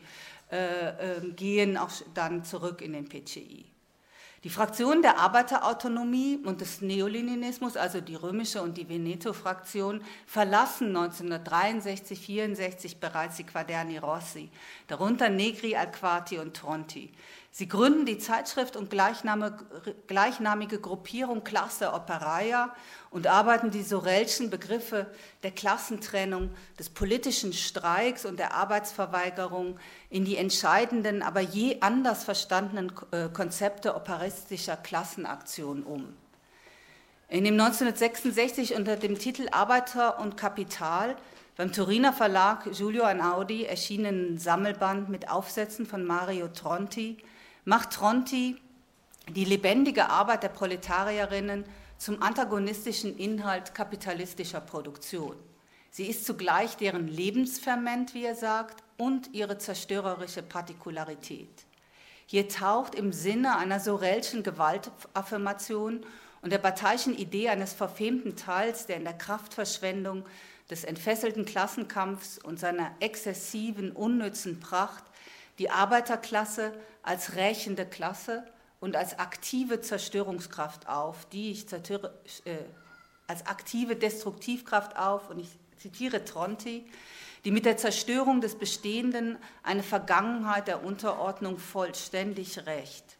äh, 0.52 0.88
äh, 0.88 1.30
gehen 1.36 1.78
auch 1.78 1.90
dann 2.12 2.44
zurück 2.44 2.82
in 2.82 2.92
den 2.92 3.08
PCI. 3.08 3.69
Die 4.42 4.48
Fraktionen 4.48 5.02
der 5.02 5.18
Arbeiterautonomie 5.18 6.38
und 6.44 6.62
des 6.62 6.80
Neoleninismus, 6.80 7.76
also 7.76 8.00
die 8.00 8.14
römische 8.14 8.62
und 8.62 8.78
die 8.78 8.88
Veneto-Fraktion, 8.88 10.02
verlassen 10.26 10.96
1963, 10.96 12.18
64 12.18 12.96
bereits 12.96 13.36
die 13.36 13.44
Quaderni 13.44 13.98
Rossi, 13.98 14.48
darunter 14.86 15.28
Negri, 15.28 15.76
Alquati 15.76 16.38
und 16.38 16.56
Tronti. 16.56 17.12
Sie 17.52 17.66
gründen 17.66 18.06
die 18.06 18.18
Zeitschrift 18.18 18.76
und 18.76 18.90
gleichnamige 18.90 20.78
Gruppierung 20.78 21.42
Klasse 21.42 21.92
Operaia 21.92 22.72
und 23.10 23.26
arbeiten 23.26 23.72
die 23.72 23.82
Sorelschen 23.82 24.50
Begriffe 24.50 25.12
der 25.42 25.50
Klassentrennung, 25.50 26.50
des 26.78 26.90
politischen 26.90 27.52
Streiks 27.52 28.24
und 28.24 28.38
der 28.38 28.54
Arbeitsverweigerung 28.54 29.80
in 30.10 30.24
die 30.24 30.36
entscheidenden, 30.36 31.22
aber 31.22 31.40
je 31.40 31.78
anders 31.80 32.22
verstandenen 32.22 32.92
äh, 33.10 33.28
Konzepte 33.28 33.96
operistischer 33.96 34.76
Klassenaktion 34.76 35.82
um. 35.82 36.14
In 37.28 37.44
dem 37.44 37.54
1966 37.54 38.76
unter 38.76 38.96
dem 38.96 39.18
Titel 39.18 39.48
Arbeiter 39.50 40.20
und 40.20 40.36
Kapital 40.36 41.16
beim 41.56 41.72
Turiner 41.72 42.12
Verlag 42.12 42.70
Giulio 42.72 43.02
Anaudi 43.02 43.64
erschienenen 43.64 44.38
Sammelband 44.38 45.08
mit 45.08 45.30
Aufsätzen 45.30 45.84
von 45.84 46.04
Mario 46.04 46.48
Tronti 46.48 47.18
macht 47.64 47.92
Tronti 47.92 48.56
die 49.28 49.44
lebendige 49.44 50.08
Arbeit 50.08 50.42
der 50.42 50.48
Proletarierinnen 50.48 51.64
zum 51.98 52.22
antagonistischen 52.22 53.16
Inhalt 53.18 53.74
kapitalistischer 53.74 54.60
Produktion. 54.60 55.36
Sie 55.90 56.06
ist 56.06 56.24
zugleich 56.24 56.76
deren 56.76 57.08
Lebensferment, 57.08 58.14
wie 58.14 58.24
er 58.24 58.34
sagt, 58.34 58.82
und 58.96 59.34
ihre 59.34 59.58
zerstörerische 59.58 60.42
Partikularität. 60.42 61.66
Hier 62.26 62.48
taucht 62.48 62.94
im 62.94 63.12
Sinne 63.12 63.56
einer 63.56 63.80
Sorelschen 63.80 64.42
Gewaltaffirmation 64.42 66.06
und 66.42 66.52
der 66.52 66.58
parteiischen 66.58 67.16
Idee 67.16 67.48
eines 67.48 67.72
verfemten 67.72 68.36
Teils, 68.36 68.86
der 68.86 68.96
in 68.96 69.04
der 69.04 69.18
Kraftverschwendung 69.18 70.24
des 70.70 70.84
entfesselten 70.84 71.44
Klassenkampfs 71.44 72.38
und 72.38 72.60
seiner 72.60 72.92
exzessiven, 73.00 73.90
unnützen 73.90 74.60
Pracht 74.60 75.04
die 75.60 75.68
Arbeiterklasse 75.68 76.72
als 77.02 77.36
rächende 77.36 77.84
Klasse 77.84 78.44
und 78.80 78.96
als 78.96 79.18
aktive 79.18 79.82
Zerstörungskraft 79.82 80.88
auf, 80.88 81.26
die 81.26 81.50
ich 81.50 81.68
zertöre, 81.68 82.18
äh, 82.46 82.56
als 83.26 83.46
aktive 83.46 83.94
Destruktivkraft 83.94 84.96
auf, 84.96 85.28
und 85.28 85.38
ich 85.38 85.50
zitiere 85.76 86.24
Tronti, 86.24 86.86
die 87.44 87.50
mit 87.50 87.66
der 87.66 87.76
Zerstörung 87.76 88.40
des 88.40 88.54
Bestehenden 88.54 89.36
eine 89.62 89.82
Vergangenheit 89.82 90.66
der 90.66 90.82
Unterordnung 90.82 91.58
vollständig 91.58 92.64
rächt. 92.64 93.18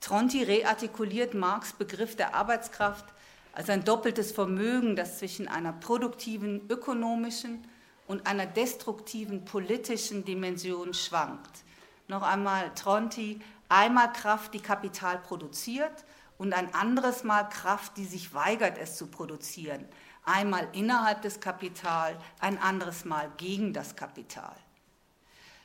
Tronti 0.00 0.42
reartikuliert 0.42 1.32
Marx 1.32 1.72
Begriff 1.72 2.14
der 2.14 2.34
Arbeitskraft 2.34 3.06
als 3.54 3.70
ein 3.70 3.84
doppeltes 3.84 4.32
Vermögen, 4.32 4.96
das 4.96 5.18
zwischen 5.18 5.48
einer 5.48 5.72
produktiven 5.72 6.68
ökonomischen 6.68 7.66
und 8.06 8.26
einer 8.26 8.44
destruktiven 8.44 9.46
politischen 9.46 10.26
Dimension 10.26 10.92
schwankt. 10.92 11.64
Noch 12.10 12.22
einmal 12.22 12.74
Tronti, 12.74 13.38
einmal 13.68 14.12
Kraft, 14.12 14.52
die 14.52 14.60
Kapital 14.60 15.18
produziert 15.18 16.04
und 16.38 16.52
ein 16.52 16.74
anderes 16.74 17.22
Mal 17.22 17.44
Kraft, 17.44 17.96
die 17.96 18.04
sich 18.04 18.34
weigert, 18.34 18.78
es 18.78 18.96
zu 18.96 19.06
produzieren. 19.06 19.84
Einmal 20.24 20.66
innerhalb 20.72 21.22
des 21.22 21.38
Kapitals, 21.38 22.16
ein 22.40 22.58
anderes 22.58 23.04
Mal 23.04 23.30
gegen 23.36 23.72
das 23.72 23.94
Kapital. 23.94 24.56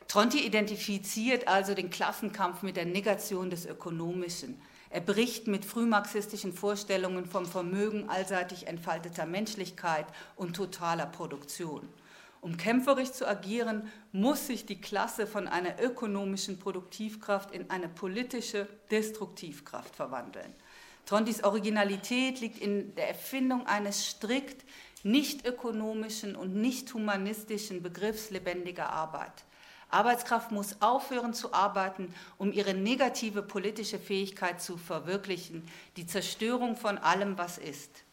Tronti 0.08 0.45
identifiziert 0.45 1.47
also 1.47 1.73
den 1.73 1.89
Klassenkampf 1.89 2.62
mit 2.62 2.77
der 2.77 2.86
Negation 2.86 3.49
des 3.49 3.65
Ökonomischen. 3.65 4.62
Er 4.91 5.01
bricht 5.01 5.47
mit 5.47 5.65
frühmarxistischen 5.65 6.53
Vorstellungen 6.53 7.25
vom 7.25 7.47
Vermögen 7.47 8.08
allseitig 8.08 8.67
entfalteter 8.67 9.25
Menschlichkeit 9.25 10.05
und 10.36 10.55
totaler 10.55 11.08
Produktion. 11.08 11.89
Um 12.45 12.58
kämpferisch 12.58 13.12
zu 13.12 13.27
agieren, 13.27 13.91
muss 14.12 14.45
sich 14.45 14.67
die 14.67 14.79
Klasse 14.79 15.25
von 15.25 15.47
einer 15.47 15.81
ökonomischen 15.81 16.60
Produktivkraft 16.60 17.49
in 17.49 17.71
eine 17.71 17.89
politische 17.89 18.67
Destruktivkraft 18.91 19.95
verwandeln. 19.95 20.53
Trontis 21.08 21.43
Originalität 21.43 22.41
liegt 22.41 22.60
in 22.60 22.93
der 22.93 23.08
Erfindung 23.08 23.65
eines 23.65 24.05
strikt 24.05 24.63
nicht 25.01 25.47
ökonomischen 25.47 26.36
und 26.36 26.55
nicht 26.55 26.93
humanistischen 26.93 27.81
Begriffs 27.81 28.29
lebendiger 28.29 28.91
Arbeit. 28.91 29.43
Arbeitskraft 29.89 30.51
muss 30.51 30.84
aufhören 30.84 31.34
zu 31.34 31.51
arbeiten, 31.51 32.13
um 32.38 32.53
ihre 32.53 32.75
negative 32.75 33.41
politische 33.41 33.97
Fähigkeit 33.97 34.62
zu 34.62 34.77
verwirklichen, 34.77 35.67
die 35.97 36.05
Zerstörung 36.05 36.75
von 36.75 36.99
allem, 36.99 37.39
was 37.39 37.58
ist. 37.58 38.04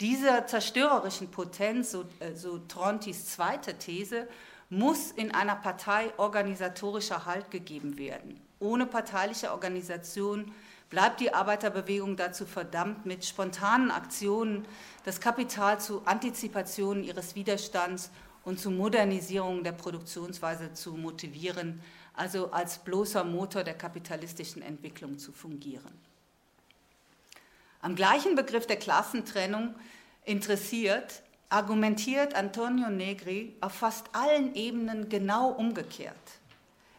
Dieser 0.00 0.46
zerstörerischen 0.46 1.30
Potenz, 1.30 1.90
so, 1.90 2.04
äh, 2.20 2.34
so 2.34 2.58
Trontis 2.58 3.26
zweite 3.26 3.74
These, 3.74 4.26
muss 4.70 5.10
in 5.10 5.34
einer 5.34 5.56
Partei 5.56 6.12
organisatorischer 6.16 7.26
Halt 7.26 7.50
gegeben 7.50 7.98
werden. 7.98 8.40
Ohne 8.60 8.86
parteiliche 8.86 9.50
Organisation 9.50 10.52
bleibt 10.88 11.20
die 11.20 11.34
Arbeiterbewegung 11.34 12.16
dazu 12.16 12.46
verdammt, 12.46 13.04
mit 13.04 13.24
spontanen 13.24 13.90
Aktionen 13.90 14.64
das 15.04 15.20
Kapital 15.20 15.80
zu 15.80 16.02
Antizipationen 16.06 17.04
ihres 17.04 17.34
Widerstands 17.34 18.10
und 18.44 18.58
zur 18.58 18.72
Modernisierung 18.72 19.64
der 19.64 19.72
Produktionsweise 19.72 20.72
zu 20.72 20.94
motivieren, 20.94 21.82
also 22.14 22.50
als 22.52 22.78
bloßer 22.78 23.24
Motor 23.24 23.64
der 23.64 23.74
kapitalistischen 23.74 24.62
Entwicklung 24.62 25.18
zu 25.18 25.32
fungieren. 25.32 26.09
Am 27.82 27.94
gleichen 27.94 28.34
Begriff 28.34 28.66
der 28.66 28.76
Klassentrennung 28.76 29.74
interessiert, 30.24 31.22
argumentiert 31.48 32.34
Antonio 32.34 32.90
Negri 32.90 33.56
auf 33.62 33.72
fast 33.72 34.06
allen 34.12 34.54
Ebenen 34.54 35.08
genau 35.08 35.48
umgekehrt. 35.48 36.14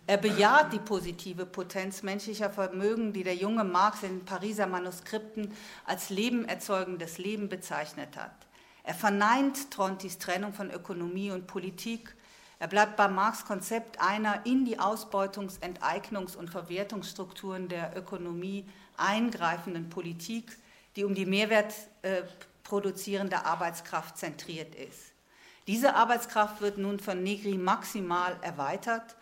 Er 0.08 0.18
bejaht 0.18 0.74
die 0.74 0.80
positive 0.80 1.46
Potenz 1.46 2.02
menschlicher 2.02 2.50
Vermögen, 2.50 3.14
die 3.14 3.24
der 3.24 3.36
junge 3.36 3.64
Marx 3.64 4.02
in 4.02 4.26
Pariser 4.26 4.66
Manuskripten 4.66 5.54
als 5.86 6.10
lebenerzeugendes 6.10 7.20
Leben 7.20 7.48
bezeichnet 7.48 8.18
hat. 8.18 8.36
Er 8.84 8.96
verneint 8.96 9.70
Trontis 9.70 10.18
Trennung 10.18 10.52
von 10.52 10.72
Ökonomie 10.72 11.30
und 11.30 11.46
Politik. 11.46 12.16
Er 12.58 12.68
bleibt 12.68 12.98
beim 12.98 13.14
Marx-Konzept 13.14 14.02
einer 14.02 14.48
in 14.48 14.66
die 14.66 14.80
Ausbeutungs-, 14.80 15.60
Enteignungs- 15.62 16.36
und 16.36 16.50
Verwertungsstrukturen 16.50 17.68
der 17.68 17.96
Ökonomie 17.96 18.66
eingreifenden 18.98 19.90
Politik, 19.90 20.58
die 20.96 21.04
um 21.04 21.16
die 21.16 21.26
Mehrwert 21.26 21.74
äh, 22.02 22.24
Arbeitskraft 23.46 24.18
zentriert 24.18 24.76
ist. 24.76 25.12
Diese 25.68 25.96
Arbeitskraft 25.96 26.62
wird 26.62 26.78
nun 26.78 27.00
von 27.00 27.22
Negri 27.22 27.58
maximal 27.58 28.38
erweitert 28.42 29.16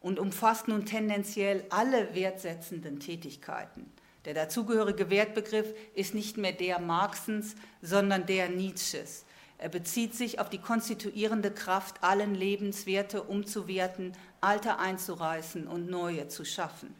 und 0.00 0.18
umfasst 0.18 0.68
nun 0.68 0.86
tendenziell 0.86 1.64
alle 1.70 2.14
wertsetzenden 2.14 3.00
Tätigkeiten. 3.00 3.90
Der 4.24 4.34
dazugehörige 4.34 5.08
Wertbegriff 5.08 5.72
ist 5.94 6.14
nicht 6.14 6.36
mehr 6.36 6.52
der 6.52 6.80
Marxens, 6.80 7.54
sondern 7.80 8.26
der 8.26 8.48
Nietzsches. 8.48 9.24
Er 9.58 9.68
bezieht 9.68 10.14
sich 10.14 10.38
auf 10.38 10.50
die 10.50 10.58
konstituierende 10.58 11.50
Kraft, 11.50 12.02
allen 12.02 12.34
Lebenswerte 12.34 13.22
umzuwerten, 13.22 14.12
alte 14.40 14.78
einzureißen 14.78 15.66
und 15.66 15.88
neue 15.88 16.28
zu 16.28 16.44
schaffen. 16.44 16.94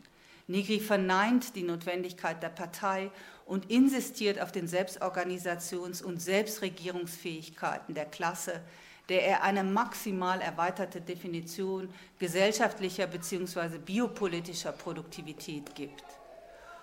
Negri 0.47 0.81
verneint 0.81 1.57
die 1.57 1.65
Notwendigkeit 1.65 2.43
der 2.43 2.49
Partei 2.49 3.11
und 3.47 3.71
insistiert 3.71 4.41
auf 4.41 4.53
den 4.53 4.69
Selbstorganisations- 4.69 6.03
und 6.03 6.21
Selbstregierungsfähigkeiten 6.21 7.95
der 7.95 8.05
Klasse, 8.05 8.61
der 9.09 9.25
er 9.25 9.43
eine 9.45 9.63
maximal 9.63 10.41
erweiterte 10.41 11.01
Definition 11.01 11.89
gesellschaftlicher 12.19 13.07
bzw. 13.07 13.79
biopolitischer 13.79 14.73
Produktivität 14.73 15.75
gibt. 15.77 16.05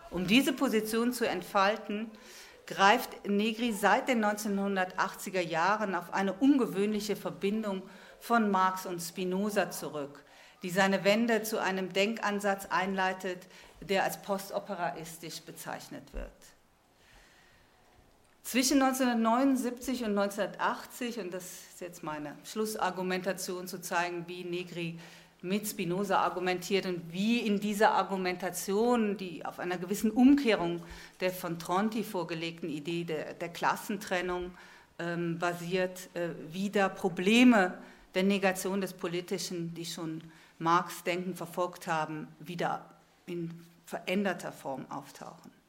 Um 0.09 0.25
diese 0.25 0.53
Position 0.53 1.11
zu 1.11 1.27
entfalten, 1.27 2.09
greift 2.65 3.27
Negri 3.27 3.73
seit 3.73 4.07
den 4.07 4.23
1980er 4.23 5.41
Jahren 5.41 5.95
auf 5.95 6.13
eine 6.13 6.31
ungewöhnliche 6.31 7.17
Verbindung 7.17 7.81
von 8.21 8.49
Marx 8.49 8.85
und 8.85 9.01
Spinoza 9.01 9.69
zurück, 9.69 10.23
die 10.61 10.69
seine 10.69 11.03
Wende 11.03 11.43
zu 11.43 11.61
einem 11.61 11.91
Denkansatz 11.91 12.67
einleitet, 12.69 13.47
der 13.81 14.05
als 14.05 14.21
postoperaistisch 14.21 15.41
bezeichnet 15.41 16.13
wird. 16.13 16.31
Zwischen 18.43 18.81
1979 18.81 20.03
und 20.03 20.17
1980, 20.17 21.19
und 21.19 21.33
das 21.33 21.43
ist 21.43 21.81
jetzt 21.81 22.03
meine 22.03 22.35
Schlussargumentation 22.43 23.67
zu 23.67 23.81
zeigen, 23.81 24.25
wie 24.27 24.43
Negri 24.43 24.99
mit 25.41 25.67
Spinoza 25.67 26.19
argumentiert 26.19 26.85
und 26.85 27.11
wie 27.11 27.39
in 27.39 27.59
dieser 27.59 27.93
Argumentation, 27.93 29.17
die 29.17 29.45
auf 29.45 29.59
einer 29.59 29.77
gewissen 29.77 30.11
Umkehrung 30.11 30.81
der 31.21 31.31
von 31.31 31.57
Tronti 31.57 32.03
vorgelegten 32.03 32.69
Idee 32.69 33.05
der, 33.05 33.33
der 33.33 33.49
Klassentrennung 33.49 34.51
ähm, 34.99 35.39
basiert, 35.39 36.09
äh, 36.13 36.29
wieder 36.51 36.89
Probleme 36.89 37.77
der 38.13 38.23
Negation 38.23 38.81
des 38.81 38.93
Politischen, 38.93 39.73
die 39.73 39.85
schon 39.85 40.21
Marx 40.59 41.03
Denken 41.03 41.35
verfolgt 41.35 41.87
haben, 41.87 42.27
wieder 42.39 42.85
in 43.25 43.51
veränderter 43.85 44.51
Form 44.51 44.85
auftauchen. 44.89 45.62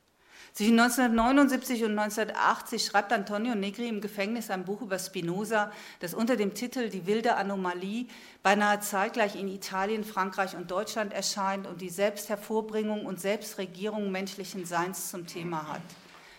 Zwischen 0.56 0.78
1979 0.78 1.82
und 1.82 1.98
1980 1.98 2.84
schreibt 2.84 3.12
Antonio 3.12 3.56
Negri 3.56 3.88
im 3.88 4.00
Gefängnis 4.00 4.50
ein 4.50 4.64
Buch 4.64 4.82
über 4.82 5.00
Spinoza, 5.00 5.72
das 5.98 6.14
unter 6.14 6.36
dem 6.36 6.54
Titel 6.54 6.90
Die 6.90 7.06
wilde 7.06 7.34
Anomalie 7.34 8.06
beinahe 8.44 8.78
zeitgleich 8.78 9.34
in 9.34 9.48
Italien, 9.48 10.04
Frankreich 10.04 10.54
und 10.54 10.70
Deutschland 10.70 11.12
erscheint 11.12 11.66
und 11.66 11.80
die 11.80 11.88
Selbsthervorbringung 11.88 13.04
und 13.04 13.18
Selbstregierung 13.18 14.12
menschlichen 14.12 14.64
Seins 14.64 15.10
zum 15.10 15.26
Thema 15.26 15.72
hat. 15.72 15.82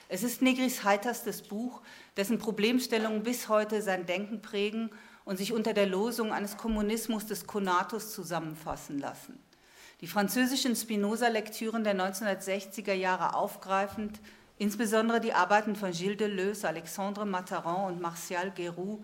Es 0.08 0.23
ist 0.23 0.41
Negris 0.41 0.86
heiterstes 0.86 1.41
Buch, 1.41 1.82
dessen 2.15 2.39
Problemstellungen 2.39 3.21
bis 3.21 3.49
heute 3.49 3.82
sein 3.82 4.06
Denken 4.06 4.41
prägen 4.41 4.91
und 5.25 5.36
sich 5.36 5.51
unter 5.51 5.73
der 5.73 5.88
Losung 5.88 6.32
eines 6.32 6.56
Kommunismus 6.56 7.25
des 7.25 7.47
Konatus 7.47 8.13
zusammenfassen 8.13 8.97
lassen 8.97 9.45
die 10.02 10.08
französischen 10.08 10.76
Spinoza-Lektüren 10.76 11.84
der 11.84 11.96
1960er 11.96 12.94
Jahre 12.94 13.36
aufgreifend, 13.36 14.20
insbesondere 14.58 15.22
die 15.22 15.34
Arbeiten 15.34 15.76
von 15.76 15.92
Gilles 15.92 16.18
Deleuze, 16.18 16.68
Alexandre 16.68 17.26
Mataran 17.26 17.86
und 17.86 18.02
Martial 18.02 18.52
Guéroux, 18.56 19.00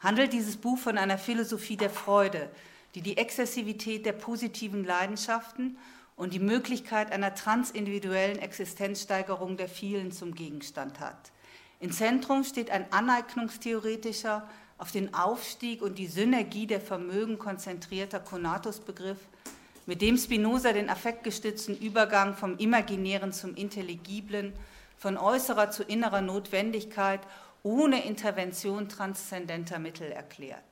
handelt 0.00 0.32
dieses 0.32 0.56
Buch 0.56 0.78
von 0.78 0.98
einer 0.98 1.18
Philosophie 1.18 1.76
der 1.76 1.90
Freude, 1.90 2.50
die 2.94 3.02
die 3.02 3.16
Exzessivität 3.16 4.06
der 4.06 4.12
positiven 4.12 4.84
Leidenschaften 4.84 5.78
und 6.16 6.32
die 6.32 6.38
Möglichkeit 6.38 7.12
einer 7.12 7.34
transindividuellen 7.34 8.38
Existenzsteigerung 8.38 9.56
der 9.56 9.68
vielen 9.68 10.12
zum 10.12 10.34
Gegenstand 10.34 11.00
hat. 11.00 11.32
Im 11.78 11.92
Zentrum 11.92 12.42
steht 12.42 12.70
ein 12.70 12.90
aneignungstheoretischer, 12.92 14.48
auf 14.78 14.92
den 14.92 15.14
Aufstieg 15.14 15.80
und 15.80 15.98
die 15.98 16.06
Synergie 16.06 16.66
der 16.66 16.80
Vermögen 16.80 17.38
konzentrierter 17.38 18.20
Konatusbegriff, 18.20 19.18
mit 19.86 20.02
dem 20.02 20.18
Spinoza 20.18 20.72
den 20.72 20.90
affektgestützten 20.90 21.78
Übergang 21.78 22.34
vom 22.34 22.58
Imaginären 22.58 23.32
zum 23.32 23.54
Intelligiblen, 23.54 24.52
von 24.98 25.16
äußerer 25.16 25.70
zu 25.70 25.84
innerer 25.84 26.20
Notwendigkeit 26.20 27.20
ohne 27.62 28.04
Intervention 28.04 28.88
transzendenter 28.88 29.78
Mittel 29.78 30.10
erklärt. 30.10 30.62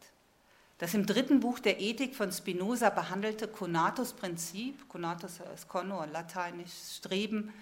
Das 0.79 0.95
im 0.95 1.07
dritten 1.07 1.41
Buch 1.41 1.61
der 1.61 1.81
Ethik 1.81 2.17
von 2.17 2.33
Spinoza 2.33 2.91
behandelte 2.91 3.47
Conatus-Prinzip, 3.47 4.89
Conatus 4.89 5.41
ist 5.55 5.69
Conor, 5.69 6.09
lateinisch 6.09 6.73
Streben, 6.97 7.53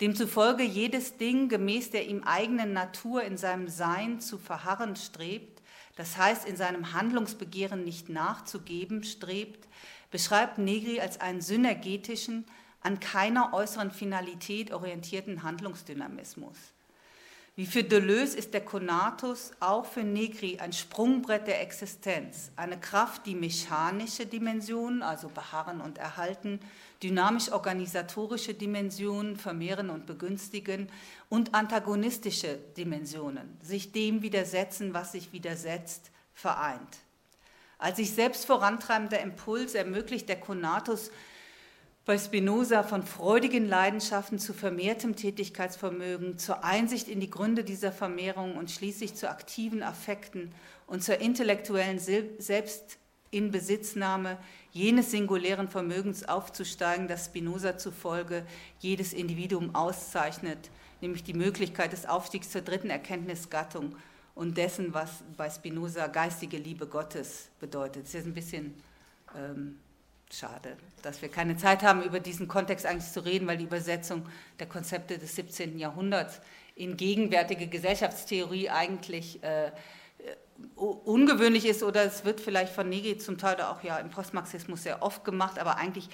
demzufolge 0.00 0.62
jedes 0.62 1.16
Ding 1.16 1.48
gemäß 1.48 1.90
der 1.90 2.06
ihm 2.06 2.22
eigenen 2.24 2.74
Natur 2.74 3.22
in 3.22 3.36
seinem 3.38 3.68
Sein 3.68 4.20
zu 4.20 4.38
verharren 4.38 4.96
strebt, 4.96 5.62
das 5.96 6.16
heißt 6.16 6.46
in 6.46 6.56
seinem 6.56 6.92
Handlungsbegehren 6.92 7.84
nicht 7.84 8.08
nachzugeben 8.08 9.02
strebt, 9.02 9.66
beschreibt 10.10 10.58
Negri 10.58 11.00
als 11.00 11.20
einen 11.20 11.40
synergetischen, 11.40 12.44
an 12.80 13.00
keiner 13.00 13.52
äußeren 13.52 13.90
Finalität 13.90 14.72
orientierten 14.72 15.42
Handlungsdynamismus. 15.42 16.56
Wie 17.58 17.66
für 17.66 17.82
Deleuze 17.82 18.38
ist 18.38 18.54
der 18.54 18.64
Konatus 18.64 19.50
auch 19.58 19.84
für 19.84 20.04
Negri 20.04 20.60
ein 20.60 20.72
Sprungbrett 20.72 21.48
der 21.48 21.60
Existenz, 21.60 22.52
eine 22.54 22.78
Kraft, 22.78 23.26
die 23.26 23.34
mechanische 23.34 24.26
Dimensionen, 24.26 25.02
also 25.02 25.28
beharren 25.28 25.80
und 25.80 25.98
erhalten, 25.98 26.60
dynamisch-organisatorische 27.02 28.54
Dimensionen 28.54 29.36
vermehren 29.36 29.90
und 29.90 30.06
begünstigen 30.06 30.88
und 31.28 31.52
antagonistische 31.52 32.60
Dimensionen, 32.76 33.58
sich 33.60 33.90
dem 33.90 34.22
widersetzen, 34.22 34.94
was 34.94 35.10
sich 35.10 35.32
widersetzt, 35.32 36.12
vereint. 36.34 36.98
Als 37.78 37.96
sich 37.98 38.10
selbst 38.10 38.44
vorantreibender 38.44 39.20
Impuls 39.20 39.74
ermöglicht 39.74 40.28
der 40.28 40.40
Konatus 40.40 41.12
bei 42.04 42.18
Spinoza 42.18 42.82
von 42.82 43.04
freudigen 43.04 43.68
Leidenschaften 43.68 44.40
zu 44.40 44.52
vermehrtem 44.52 45.14
Tätigkeitsvermögen, 45.14 46.38
zur 46.38 46.64
Einsicht 46.64 47.06
in 47.06 47.20
die 47.20 47.30
Gründe 47.30 47.62
dieser 47.62 47.92
Vermehrung 47.92 48.56
und 48.56 48.72
schließlich 48.72 49.14
zu 49.14 49.30
aktiven 49.30 49.84
Affekten 49.84 50.52
und 50.88 51.04
zur 51.04 51.20
intellektuellen 51.20 52.00
Selbstinbesitznahme 52.00 54.38
jenes 54.72 55.12
singulären 55.12 55.68
Vermögens 55.68 56.28
aufzusteigen, 56.28 57.06
das 57.06 57.26
Spinoza 57.26 57.78
zufolge 57.78 58.44
jedes 58.80 59.12
Individuum 59.12 59.76
auszeichnet, 59.76 60.70
nämlich 61.00 61.22
die 61.22 61.34
Möglichkeit 61.34 61.92
des 61.92 62.06
Aufstiegs 62.06 62.50
zur 62.50 62.62
dritten 62.62 62.90
Erkenntnisgattung 62.90 63.94
und 64.38 64.56
dessen, 64.56 64.94
was 64.94 65.24
bei 65.36 65.50
Spinoza 65.50 66.06
geistige 66.06 66.58
Liebe 66.58 66.86
Gottes 66.86 67.48
bedeutet. 67.58 68.04
Das 68.04 68.14
ist 68.14 68.24
ein 68.24 68.34
bisschen 68.34 68.80
ähm, 69.36 69.80
schade, 70.32 70.76
dass 71.02 71.20
wir 71.22 71.28
keine 71.28 71.56
Zeit 71.56 71.82
haben, 71.82 72.04
über 72.04 72.20
diesen 72.20 72.46
Kontext 72.46 72.86
eigentlich 72.86 73.12
zu 73.12 73.24
reden, 73.24 73.48
weil 73.48 73.56
die 73.56 73.64
Übersetzung 73.64 74.24
der 74.60 74.68
Konzepte 74.68 75.18
des 75.18 75.34
17. 75.34 75.76
Jahrhunderts 75.76 76.40
in 76.76 76.96
gegenwärtige 76.96 77.66
Gesellschaftstheorie 77.66 78.70
eigentlich 78.70 79.42
äh, 79.42 79.72
ungewöhnlich 80.76 81.66
ist 81.66 81.82
oder 81.82 82.04
es 82.04 82.24
wird 82.24 82.40
vielleicht 82.40 82.72
von 82.72 82.88
Negi 82.88 83.18
zum 83.18 83.38
Teil 83.38 83.60
auch 83.60 83.82
ja 83.82 83.98
im 83.98 84.10
Postmarxismus 84.10 84.84
sehr 84.84 85.02
oft 85.02 85.24
gemacht, 85.24 85.58
aber 85.58 85.78
eigentlich 85.78 86.08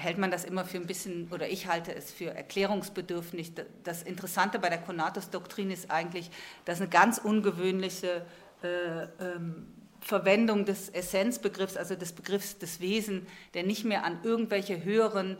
hält 0.00 0.18
man 0.18 0.30
das 0.30 0.44
immer 0.44 0.64
für 0.64 0.78
ein 0.78 0.86
bisschen, 0.86 1.28
oder 1.30 1.48
ich 1.48 1.66
halte 1.66 1.94
es 1.94 2.10
für 2.10 2.34
erklärungsbedürftig. 2.34 3.52
Das 3.84 4.02
Interessante 4.02 4.58
bei 4.58 4.68
der 4.68 4.78
Conatus-Doktrin 4.78 5.70
ist 5.70 5.90
eigentlich, 5.90 6.30
dass 6.64 6.80
eine 6.80 6.88
ganz 6.88 7.18
ungewöhnliche 7.18 8.26
äh, 8.62 9.02
ähm, 9.20 9.66
Verwendung 10.00 10.64
des 10.64 10.88
Essenzbegriffs, 10.88 11.76
also 11.76 11.94
des 11.94 12.12
Begriffs 12.12 12.58
des 12.58 12.80
Wesen, 12.80 13.26
der 13.54 13.64
nicht 13.64 13.84
mehr 13.84 14.04
an 14.04 14.18
irgendwelche 14.22 14.82
höheren 14.82 15.36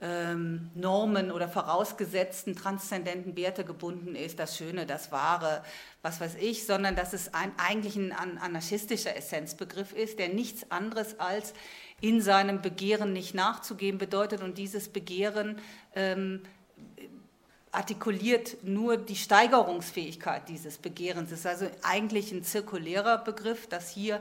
ähm, 0.00 0.70
Normen 0.74 1.30
oder 1.30 1.48
vorausgesetzten 1.48 2.56
transzendenten 2.56 3.36
Werte 3.36 3.64
gebunden 3.64 4.16
ist, 4.16 4.40
das 4.40 4.56
Schöne, 4.56 4.84
das 4.84 5.12
Wahre, 5.12 5.62
was 6.02 6.20
weiß 6.20 6.34
ich, 6.40 6.66
sondern 6.66 6.96
dass 6.96 7.12
es 7.12 7.32
ein, 7.32 7.52
eigentlich 7.56 7.94
ein 7.94 8.12
anarchistischer 8.12 9.16
Essenzbegriff 9.16 9.92
ist, 9.92 10.18
der 10.18 10.30
nichts 10.30 10.68
anderes 10.72 11.20
als 11.20 11.54
in 12.02 12.20
seinem 12.20 12.60
Begehren 12.60 13.14
nicht 13.14 13.34
nachzugeben 13.34 13.98
bedeutet 13.98 14.42
und 14.42 14.58
dieses 14.58 14.88
Begehren 14.88 15.58
ähm, 15.94 16.42
artikuliert 17.70 18.62
nur 18.64 18.98
die 18.98 19.16
Steigerungsfähigkeit 19.16 20.48
dieses 20.48 20.76
Begehrens. 20.76 21.32
Es 21.32 21.40
ist 21.40 21.46
also 21.46 21.66
eigentlich 21.82 22.30
ein 22.30 22.44
zirkulärer 22.44 23.18
Begriff, 23.18 23.66
dass 23.66 23.88
hier 23.88 24.20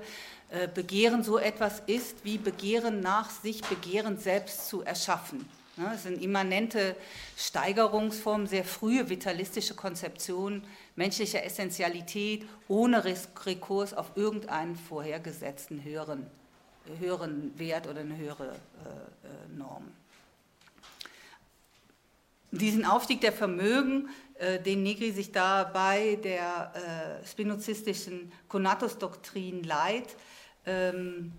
äh, 0.50 0.70
Begehren 0.74 1.24
so 1.24 1.38
etwas 1.38 1.82
ist, 1.86 2.24
wie 2.24 2.38
Begehren 2.38 3.02
nach 3.02 3.30
sich, 3.30 3.62
Begehren 3.64 4.18
selbst 4.18 4.70
zu 4.70 4.84
erschaffen. 4.84 5.46
Es 5.94 6.04
sind 6.04 6.22
immanente 6.22 6.96
Steigerungsformen, 7.38 8.46
sehr 8.46 8.66
frühe 8.66 9.10
vitalistische 9.10 9.74
Konzeptionen 9.74 10.64
menschlicher 10.96 11.44
Essentialität 11.44 12.46
ohne 12.68 13.04
Rekurs 13.04 13.94
auf 13.94 14.12
irgendeinen 14.16 14.76
vorhergesetzten 14.76 15.84
höheren, 15.84 16.28
höheren 17.00 17.58
Wert 17.58 17.88
oder 17.88 18.02
eine 18.02 18.18
höhere 18.18 18.50
äh, 18.50 19.28
äh 19.28 19.58
Norm. 19.58 19.86
Diesen 22.52 22.86
Aufstieg 22.86 23.22
der 23.22 23.32
Vermögen, 23.32 24.10
äh, 24.36 24.60
den 24.60 24.84
Negri 24.84 25.12
sich 25.12 25.32
da 25.32 25.64
bei 25.64 26.18
der 26.22 27.22
äh, 27.24 27.26
spinozistischen 27.26 28.32
Conatus-Doktrin 28.50 29.64
leiht, 29.64 30.16
ähm, 30.66 31.32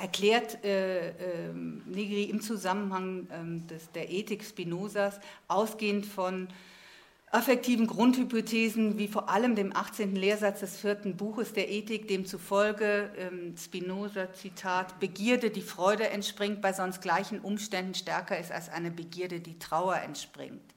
erklärt 0.00 0.62
äh, 0.64 1.08
äh, 1.08 1.52
Negri 1.86 2.24
im 2.24 2.40
Zusammenhang 2.40 3.28
ähm, 3.32 3.66
des, 3.66 3.90
der 3.92 4.10
Ethik 4.10 4.44
Spinozas, 4.44 5.20
ausgehend 5.48 6.06
von 6.06 6.48
affektiven 7.32 7.86
Grundhypothesen, 7.86 8.98
wie 8.98 9.08
vor 9.08 9.30
allem 9.30 9.56
dem 9.56 9.74
18. 9.74 10.14
Lehrsatz 10.14 10.60
des 10.60 10.76
vierten 10.76 11.16
Buches 11.16 11.54
der 11.54 11.70
Ethik, 11.70 12.06
demzufolge 12.06 13.10
ähm, 13.16 13.54
Spinoza, 13.56 14.34
Zitat, 14.34 15.00
Begierde, 15.00 15.48
die 15.50 15.62
Freude 15.62 16.10
entspringt, 16.10 16.60
bei 16.60 16.74
sonst 16.74 17.00
gleichen 17.00 17.40
Umständen 17.40 17.94
stärker 17.94 18.38
ist 18.38 18.52
als 18.52 18.68
eine 18.68 18.90
Begierde, 18.90 19.40
die 19.40 19.58
Trauer 19.58 19.96
entspringt. 19.96 20.71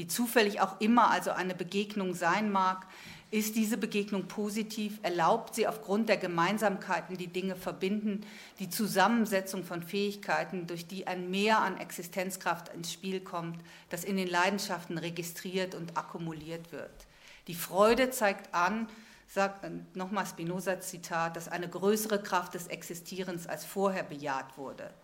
Wie 0.00 0.06
zufällig 0.06 0.62
auch 0.62 0.80
immer 0.80 1.10
also 1.10 1.30
eine 1.30 1.54
Begegnung 1.54 2.14
sein 2.14 2.50
mag, 2.50 2.86
ist 3.30 3.54
diese 3.54 3.76
Begegnung 3.76 4.28
positiv? 4.28 4.98
Erlaubt 5.02 5.54
sie 5.54 5.66
aufgrund 5.66 6.08
der 6.08 6.16
Gemeinsamkeiten, 6.16 7.18
die 7.18 7.26
Dinge 7.26 7.54
verbinden, 7.54 8.22
die 8.60 8.70
Zusammensetzung 8.70 9.62
von 9.62 9.82
Fähigkeiten, 9.82 10.66
durch 10.66 10.86
die 10.86 11.06
ein 11.06 11.30
Mehr 11.30 11.58
an 11.58 11.76
Existenzkraft 11.76 12.70
ins 12.72 12.90
Spiel 12.90 13.20
kommt, 13.20 13.60
das 13.90 14.04
in 14.04 14.16
den 14.16 14.26
Leidenschaften 14.26 14.96
registriert 14.96 15.74
und 15.74 15.98
akkumuliert 15.98 16.72
wird? 16.72 17.06
Die 17.46 17.54
Freude 17.54 18.08
zeigt 18.08 18.54
an, 18.54 18.88
sagt 19.28 19.66
nochmal 19.94 20.24
Spinoza 20.24 20.80
Zitat, 20.80 21.36
dass 21.36 21.48
eine 21.48 21.68
größere 21.68 22.22
Kraft 22.22 22.54
des 22.54 22.68
Existierens 22.68 23.46
als 23.46 23.66
vorher 23.66 24.04
bejaht 24.04 24.56
wurde. 24.56 24.94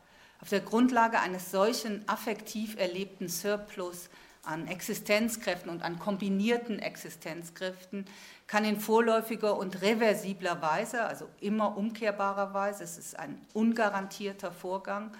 Auf 0.40 0.48
der 0.48 0.60
Grundlage 0.60 1.20
eines 1.20 1.50
solchen 1.50 2.02
affektiv 2.08 2.78
erlebten 2.78 3.28
Surplus 3.28 4.08
an 4.46 4.68
Existenzkräften 4.68 5.70
und 5.70 5.82
an 5.82 5.98
kombinierten 5.98 6.78
Existenzkräften 6.78 8.06
kann 8.46 8.64
in 8.64 8.80
vorläufiger 8.80 9.56
und 9.56 9.82
reversibler 9.82 10.62
Weise, 10.62 11.04
also 11.04 11.28
immer 11.40 11.76
umkehrbarer 11.76 12.54
Weise, 12.54 12.84
es 12.84 12.96
ist 12.96 13.18
ein 13.18 13.40
ungarantierter 13.52 14.52
Vorgang, 14.52 15.10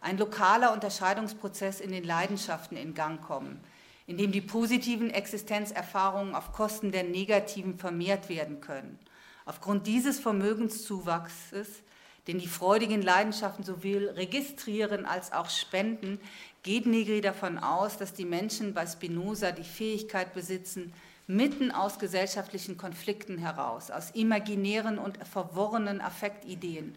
ein 0.00 0.18
lokaler 0.18 0.72
Unterscheidungsprozess 0.72 1.80
in 1.80 1.90
den 1.90 2.04
Leidenschaften 2.04 2.76
in 2.76 2.94
Gang 2.94 3.20
kommen, 3.20 3.60
in 4.06 4.18
dem 4.18 4.30
die 4.30 4.40
positiven 4.40 5.10
Existenzerfahrungen 5.10 6.34
auf 6.34 6.52
Kosten 6.52 6.92
der 6.92 7.02
negativen 7.02 7.78
vermehrt 7.78 8.28
werden 8.28 8.60
können. 8.60 8.98
Aufgrund 9.44 9.86
dieses 9.86 10.20
Vermögenszuwachses, 10.20 11.82
den 12.26 12.38
die 12.38 12.48
freudigen 12.48 13.02
Leidenschaften 13.02 13.64
sowohl 13.64 14.08
registrieren 14.08 15.06
als 15.06 15.32
auch 15.32 15.48
spenden, 15.48 16.20
geht 16.66 16.84
Negri 16.84 17.20
davon 17.20 17.58
aus, 17.58 17.96
dass 17.96 18.12
die 18.12 18.24
Menschen 18.24 18.74
bei 18.74 18.84
Spinoza 18.86 19.52
die 19.52 19.62
Fähigkeit 19.62 20.34
besitzen, 20.34 20.92
mitten 21.28 21.70
aus 21.70 22.00
gesellschaftlichen 22.00 22.76
Konflikten 22.76 23.38
heraus, 23.38 23.92
aus 23.92 24.10
imaginären 24.10 24.98
und 24.98 25.16
verworrenen 25.24 26.00
Affektideen, 26.00 26.96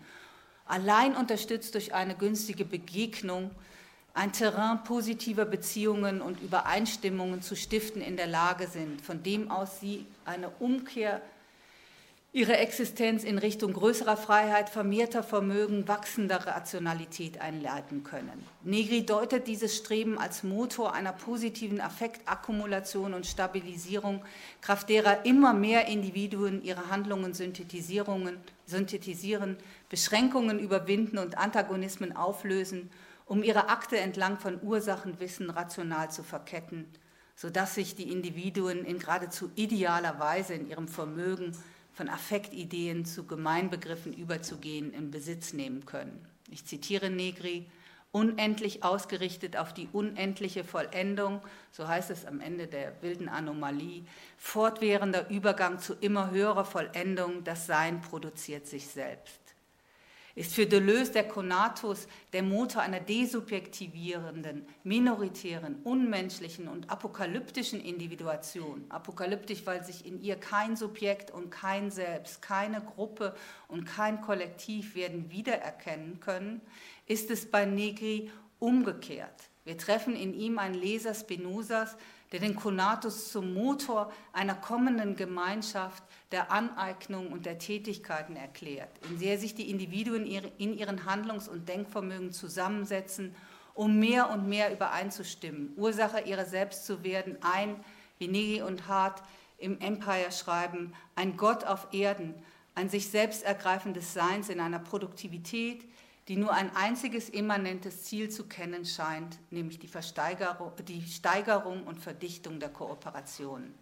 allein 0.65 1.15
unterstützt 1.15 1.75
durch 1.75 1.93
eine 1.93 2.15
günstige 2.15 2.65
Begegnung, 2.65 3.51
ein 4.15 4.33
Terrain 4.33 4.83
positiver 4.83 5.45
Beziehungen 5.45 6.19
und 6.19 6.41
Übereinstimmungen 6.41 7.43
zu 7.43 7.55
stiften 7.55 8.01
in 8.01 8.17
der 8.17 8.27
Lage 8.27 8.65
sind, 8.65 9.01
von 9.01 9.21
dem 9.21 9.51
aus 9.51 9.79
sie 9.79 10.07
eine 10.25 10.49
Umkehr 10.59 11.21
ihre 12.31 12.57
Existenz 12.57 13.23
in 13.23 13.39
Richtung 13.39 13.73
größerer 13.73 14.15
Freiheit, 14.15 14.69
vermehrter 14.69 15.23
Vermögen, 15.23 15.87
wachsender 15.87 16.45
Rationalität 16.45 17.41
einleiten 17.41 18.03
können. 18.03 18.45
Negri 18.63 19.03
deutet 19.03 19.47
dieses 19.47 19.75
Streben 19.75 20.19
als 20.19 20.43
Motor 20.43 20.93
einer 20.93 21.11
positiven 21.11 21.81
Affektakkumulation 21.81 23.15
und 23.15 23.25
Stabilisierung, 23.25 24.23
kraft 24.61 24.89
derer 24.89 25.25
immer 25.25 25.53
mehr 25.53 25.87
Individuen 25.87 26.61
ihre 26.61 26.91
Handlungen 26.91 27.33
synthetisieren, 27.33 28.37
Beschränkungen 29.89 30.59
überwinden 30.59 31.17
und 31.17 31.35
Antagonismen 31.35 32.15
auflösen, 32.15 32.91
um 33.25 33.41
ihre 33.41 33.69
Akte 33.69 33.97
entlang 33.97 34.37
von 34.37 34.59
Ursachenwissen 34.61 35.49
rational 35.49 36.11
zu 36.11 36.21
verketten 36.23 36.85
sodass 37.35 37.75
sich 37.75 37.95
die 37.95 38.11
Individuen 38.11 38.83
in 38.83 38.99
geradezu 38.99 39.49
idealer 39.55 40.19
Weise 40.19 40.55
in 40.55 40.69
ihrem 40.69 40.89
Vermögen 40.89 41.55
von 41.99 42.07
Affektideen 42.07 43.03
zu 43.03 43.25
Gemeinbegriffen 43.25 44.13
überzugehen 44.13 44.93
in 44.93 45.11
Besitz 45.11 45.51
nehmen 45.51 45.85
können. 45.85 46.25
Ich 46.49 46.63
zitiere 46.63 47.09
Negri, 47.09 47.69
unendlich 48.13 48.85
ausgerichtet 48.85 49.57
auf 49.57 49.73
die 49.73 49.89
unendliche 49.91 50.63
Vollendung, 50.63 51.41
so 51.73 51.89
heißt 51.89 52.09
es 52.09 52.25
am 52.25 52.39
Ende 52.39 52.67
der 52.67 52.93
wilden 53.01 53.27
Anomalie, 53.27 54.05
fortwährender 54.37 55.29
Übergang 55.29 55.79
zu 55.79 55.93
immer 55.93 56.31
höherer 56.31 56.63
Vollendung, 56.63 57.43
das 57.43 57.67
Sein 57.67 57.99
produziert 57.99 58.65
sich 58.65 58.87
selbst 58.87 59.38
ist 60.39 60.55
für 60.55 60.65
Deleuze 60.65 61.11
der 61.11 61.27
Konatus 61.27 62.07
der 62.31 62.43
Motor 62.43 62.81
einer 62.81 63.01
desubjektivierenden, 63.01 64.65
minoritären, 64.83 65.81
unmenschlichen 65.83 66.69
und 66.69 66.89
apokalyptischen 66.89 67.81
Individuation. 67.81 68.85
Apokalyptisch, 68.87 69.65
weil 69.65 69.83
sich 69.83 70.05
in 70.05 70.21
ihr 70.21 70.37
kein 70.37 70.77
Subjekt 70.77 71.29
und 71.29 71.49
kein 71.49 71.91
Selbst, 71.91 72.41
keine 72.41 72.79
Gruppe 72.79 73.35
und 73.67 73.83
kein 73.83 74.21
Kollektiv 74.21 74.95
werden 74.95 75.29
wiedererkennen 75.29 76.21
können, 76.21 76.61
ist 77.05 77.29
es 77.31 77.51
bei 77.51 77.65
Negri 77.65 78.31
umgekehrt. 78.59 79.49
Wir 79.65 79.77
treffen 79.77 80.15
in 80.15 80.33
ihm 80.33 80.57
einen 80.57 80.75
Leser 80.75 81.15
Spinozas, 81.15 81.97
der 82.31 82.39
den 82.39 82.55
Konatus 82.55 83.29
zum 83.29 83.53
Motor 83.53 84.09
einer 84.31 84.55
kommenden 84.55 85.17
Gemeinschaft 85.17 86.01
der 86.31 86.51
Aneignung 86.51 87.31
und 87.31 87.45
der 87.45 87.57
Tätigkeiten 87.57 88.35
erklärt, 88.35 88.89
in 89.09 89.19
der 89.19 89.39
sich 89.39 89.55
die 89.55 89.69
Individuen 89.69 90.25
in 90.25 90.77
ihren 90.77 91.05
Handlungs- 91.05 91.47
und 91.47 91.67
Denkvermögen 91.67 92.31
zusammensetzen, 92.31 93.35
um 93.73 93.97
mehr 93.97 94.29
und 94.29 94.47
mehr 94.47 94.71
übereinzustimmen, 94.71 95.73
Ursache 95.77 96.21
ihrer 96.21 96.45
selbst 96.45 96.85
zu 96.85 97.03
werden, 97.03 97.37
ein, 97.41 97.83
wie 98.19 98.27
Negi 98.27 98.61
und 98.61 98.87
Hart 98.87 99.23
im 99.57 99.79
Empire 99.79 100.31
schreiben, 100.31 100.93
ein 101.15 101.37
Gott 101.37 101.63
auf 101.63 101.87
Erden, 101.93 102.35
ein 102.75 102.89
sich 102.89 103.09
selbst 103.09 103.43
ergreifendes 103.43 104.13
Seins 104.13 104.49
in 104.49 104.59
einer 104.59 104.79
Produktivität, 104.79 105.85
die 106.27 106.35
nur 106.35 106.53
ein 106.53 106.75
einziges 106.75 107.29
immanentes 107.29 108.03
Ziel 108.03 108.29
zu 108.29 108.47
kennen 108.47 108.85
scheint, 108.85 109.39
nämlich 109.49 109.79
die, 109.79 109.89
die 110.83 111.01
Steigerung 111.01 111.87
und 111.87 111.99
Verdichtung 111.99 112.59
der 112.59 112.69
Kooperation. 112.69 113.73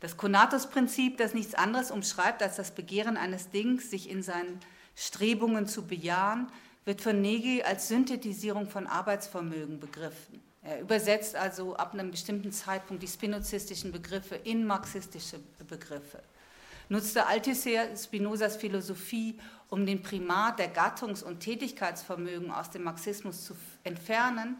Das 0.00 0.16
Konatus-Prinzip, 0.16 1.18
das 1.18 1.34
nichts 1.34 1.54
anderes 1.54 1.90
umschreibt 1.90 2.42
als 2.42 2.56
das 2.56 2.70
Begehren 2.70 3.16
eines 3.16 3.50
Dings, 3.50 3.90
sich 3.90 4.08
in 4.08 4.22
seinen 4.22 4.58
Strebungen 4.96 5.66
zu 5.66 5.86
bejahen, 5.86 6.48
wird 6.84 7.00
von 7.00 7.20
Negi 7.20 7.62
als 7.62 7.88
Synthetisierung 7.88 8.68
von 8.68 8.86
Arbeitsvermögen 8.86 9.78
begriffen. 9.78 10.42
Er 10.62 10.80
übersetzt 10.80 11.36
also 11.36 11.76
ab 11.76 11.94
einem 11.94 12.10
bestimmten 12.10 12.52
Zeitpunkt 12.52 13.02
die 13.02 13.08
spinozistischen 13.08 13.92
Begriffe 13.92 14.36
in 14.36 14.66
marxistische 14.66 15.38
Begriffe 15.68 16.22
nutzte 16.90 17.26
Althusser 17.26 17.96
Spinozas 17.96 18.56
Philosophie, 18.56 19.38
um 19.68 19.86
den 19.86 20.02
Primat 20.02 20.58
der 20.58 20.74
Gattungs- 20.74 21.22
und 21.22 21.40
Tätigkeitsvermögen 21.40 22.50
aus 22.50 22.70
dem 22.70 22.82
Marxismus 22.82 23.44
zu 23.44 23.54
entfernen, 23.84 24.58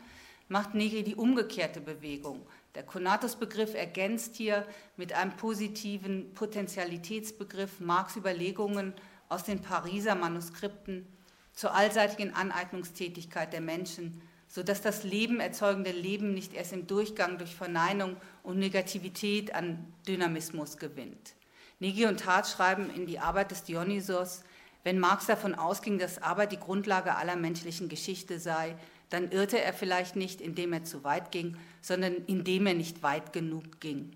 macht 0.49 0.75
Negri 0.75 1.03
die 1.03 1.17
umgekehrte 1.17 1.81
Bewegung. 1.81 2.41
Der 2.75 2.85
Konatus-Begriff 2.85 3.75
ergänzt 3.75 4.37
hier 4.37 4.67
mit 4.97 5.13
einem 5.13 5.37
positiven 5.37 6.33
Potentialitätsbegriff 6.35 7.81
Marx 7.81 8.17
Überlegungen 8.17 8.95
aus 9.29 9.45
den 9.45 9.61
Pariser 9.61 10.15
Manuskripten 10.15 11.07
zur 11.53 11.75
allseitigen 11.75 12.35
Aneignungstätigkeit 12.35 13.53
der 13.53 13.61
Menschen, 13.61 14.23
sodass 14.47 14.83
das 14.83 15.03
Leben 15.03 15.41
erzeugende 15.41 15.91
Leben 15.91 16.33
nicht 16.33 16.55
erst 16.55 16.73
im 16.73 16.87
Durchgang 16.87 17.39
durch 17.39 17.55
Verneinung 17.55 18.17
und 18.43 18.59
Negativität 18.59 19.55
an 19.55 19.93
Dynamismus 20.07 20.77
gewinnt. 20.77 21.35
Negi 21.81 22.07
und 22.07 22.27
Hart 22.27 22.47
schreiben 22.47 22.91
in 22.95 23.07
die 23.07 23.19
Arbeit 23.19 23.51
des 23.51 23.65
Dionysos, 23.65 24.43
wenn 24.85 24.99
Marx 24.99 25.27
davon 25.27 25.55
ausging, 25.55 25.99
dass 25.99 26.23
Arbeit 26.23 26.53
die 26.53 26.61
Grundlage 26.61 27.15
aller 27.15 27.37
menschlichen 27.37 27.89
Geschichte 27.89 28.39
sei, 28.39 28.77
dann 29.11 29.31
irrte 29.31 29.61
er 29.61 29.73
vielleicht 29.73 30.17
nicht, 30.17 30.41
indem 30.41 30.73
er 30.73 30.85
zu 30.85 31.05
weit 31.05 31.31
ging, 31.33 31.57
sondern 31.83 32.15
indem 32.27 32.67
er 32.67 32.75
nicht 32.75 33.03
weit 33.03 33.33
genug 33.33 33.81
ging. 33.81 34.13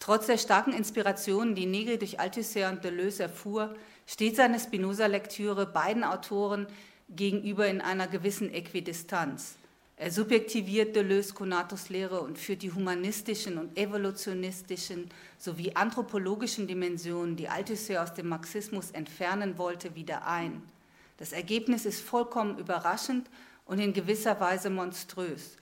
Trotz 0.00 0.26
der 0.26 0.38
starken 0.38 0.72
Inspirationen, 0.72 1.54
die 1.54 1.66
Negri 1.66 1.96
durch 1.96 2.18
Althusser 2.18 2.68
und 2.70 2.82
Deleuze 2.82 3.22
erfuhr, 3.22 3.76
steht 4.04 4.34
seine 4.34 4.58
Spinoza-Lektüre 4.58 5.66
beiden 5.66 6.02
Autoren 6.02 6.66
gegenüber 7.08 7.68
in 7.68 7.80
einer 7.80 8.08
gewissen 8.08 8.52
Äquidistanz. 8.52 9.54
Er 9.96 10.10
subjektiviert 10.10 10.96
Deleuze-Konatus 10.96 11.88
Lehre 11.88 12.20
und 12.22 12.36
führt 12.36 12.62
die 12.62 12.72
humanistischen 12.72 13.58
und 13.58 13.78
evolutionistischen 13.78 15.08
sowie 15.38 15.76
anthropologischen 15.76 16.66
Dimensionen, 16.66 17.36
die 17.36 17.48
Althusser 17.48 18.02
aus 18.02 18.12
dem 18.12 18.28
Marxismus 18.28 18.90
entfernen 18.90 19.58
wollte, 19.58 19.94
wieder 19.94 20.26
ein. 20.26 20.60
Das 21.18 21.30
Ergebnis 21.30 21.86
ist 21.86 22.00
vollkommen 22.00 22.58
überraschend 22.58 23.30
und 23.72 23.78
in 23.78 23.94
gewisser 23.94 24.38
Weise 24.38 24.68
monströs. 24.68 25.56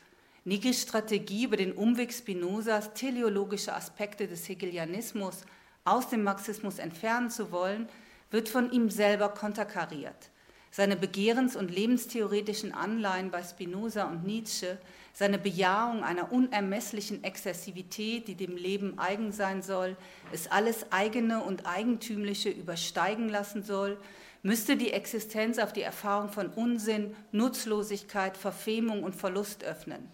Nigris 0.45 0.83
Strategie 0.83 1.45
über 1.45 1.57
den 1.57 1.73
Umweg 1.73 2.13
Spinozas, 2.13 2.93
teleologische 2.93 3.73
Aspekte 3.73 4.27
des 4.27 4.49
Hegelianismus 4.49 5.43
aus 5.85 6.09
dem 6.09 6.25
Marxismus 6.25 6.81
entfernen 6.81 7.31
zu 7.31 7.53
wollen, 7.53 7.89
wird 8.33 8.49
von 8.49 8.73
ihm 8.73 8.91
selber 8.91 9.29
konterkariert 9.29 10.31
seine 10.71 10.97
begehrens- 10.97 11.57
und 11.57 11.71
lebenstheoretischen 11.71 12.73
Anleihen 12.73 13.31
bei 13.31 13.43
Spinoza 13.43 14.05
und 14.05 14.25
Nietzsche, 14.25 14.79
seine 15.13 15.39
Bejahung 15.39 16.05
einer 16.05 16.33
unermesslichen 16.33 17.25
Exzessivität, 17.25 18.29
die 18.29 18.37
dem 18.37 18.57
Leben 18.57 18.99
eigen 18.99 19.33
sein 19.33 19.63
soll, 19.63 19.97
es 20.33 20.49
alles 20.49 20.93
eigene 20.93 21.43
und 21.43 21.67
eigentümliche 21.67 22.51
übersteigen 22.51 23.29
lassen 23.29 23.65
soll, 23.65 23.99
müsste 24.43 24.76
die 24.76 24.93
Existenz 24.93 25.59
auf 25.59 25.72
die 25.72 25.82
Erfahrung 25.82 26.30
von 26.30 26.49
Unsinn, 26.49 27.14
Nutzlosigkeit, 27.32 28.36
Verfemung 28.36 29.03
und 29.03 29.16
Verlust 29.16 29.64
öffnen. 29.64 30.09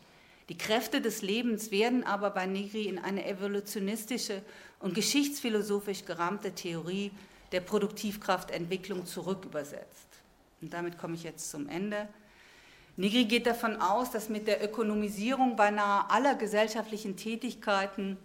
Die 0.48 0.58
Kräfte 0.58 1.00
des 1.00 1.22
Lebens 1.22 1.70
werden 1.70 2.04
aber 2.04 2.30
bei 2.30 2.46
Negri 2.46 2.84
in 2.84 2.98
eine 2.98 3.26
evolutionistische 3.26 4.42
und 4.78 4.94
geschichtsphilosophisch 4.94 6.04
gerahmte 6.04 6.52
Theorie 6.52 7.10
der 7.52 7.60
Produktivkraftentwicklung 7.60 9.06
zurückübersetzt. 9.06 10.06
Und 10.60 10.72
damit 10.72 10.98
komme 10.98 11.14
ich 11.14 11.24
jetzt 11.24 11.50
zum 11.50 11.68
Ende. 11.68 12.08
Nigri 12.96 13.24
geht 13.24 13.46
davon 13.46 13.76
aus, 13.76 14.10
dass 14.10 14.28
mit 14.28 14.46
der 14.46 14.64
Ökonomisierung 14.64 15.56
beinahe 15.56 16.08
aller 16.10 16.34
gesellschaftlichen 16.34 17.16
Tätigkeiten 17.16 18.16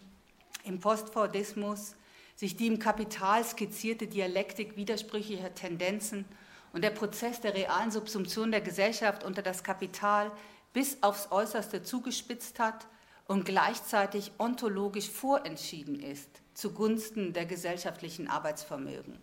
im 0.64 0.80
Postfordismus 0.80 1.96
sich 2.42 2.56
die 2.58 2.66
im 2.66 2.80
Kapital 2.80 3.44
skizzierte 3.44 4.08
Dialektik 4.08 4.76
widersprüchlicher 4.76 5.54
Tendenzen 5.54 6.26
und 6.74 6.84
der 6.84 6.90
Prozess 6.90 7.40
der 7.40 7.54
realen 7.54 7.92
Subsumption 7.92 8.50
der 8.50 8.62
Gesellschaft 8.62 9.24
unter 9.24 9.44
das 9.44 9.64
Kapital 9.64 10.32
bis 10.74 11.04
aufs 11.04 11.32
Äußerste 11.32 11.84
zugespitzt 11.84 12.58
hat 12.58 12.88
und 13.28 13.46
gleichzeitig 13.46 14.32
ontologisch 14.40 15.08
vorentschieden 15.08 16.00
ist 16.00 16.42
zugunsten 16.56 17.32
der 17.32 17.46
gesellschaftlichen 17.46 18.28
Arbeitsvermögen. 18.28 19.20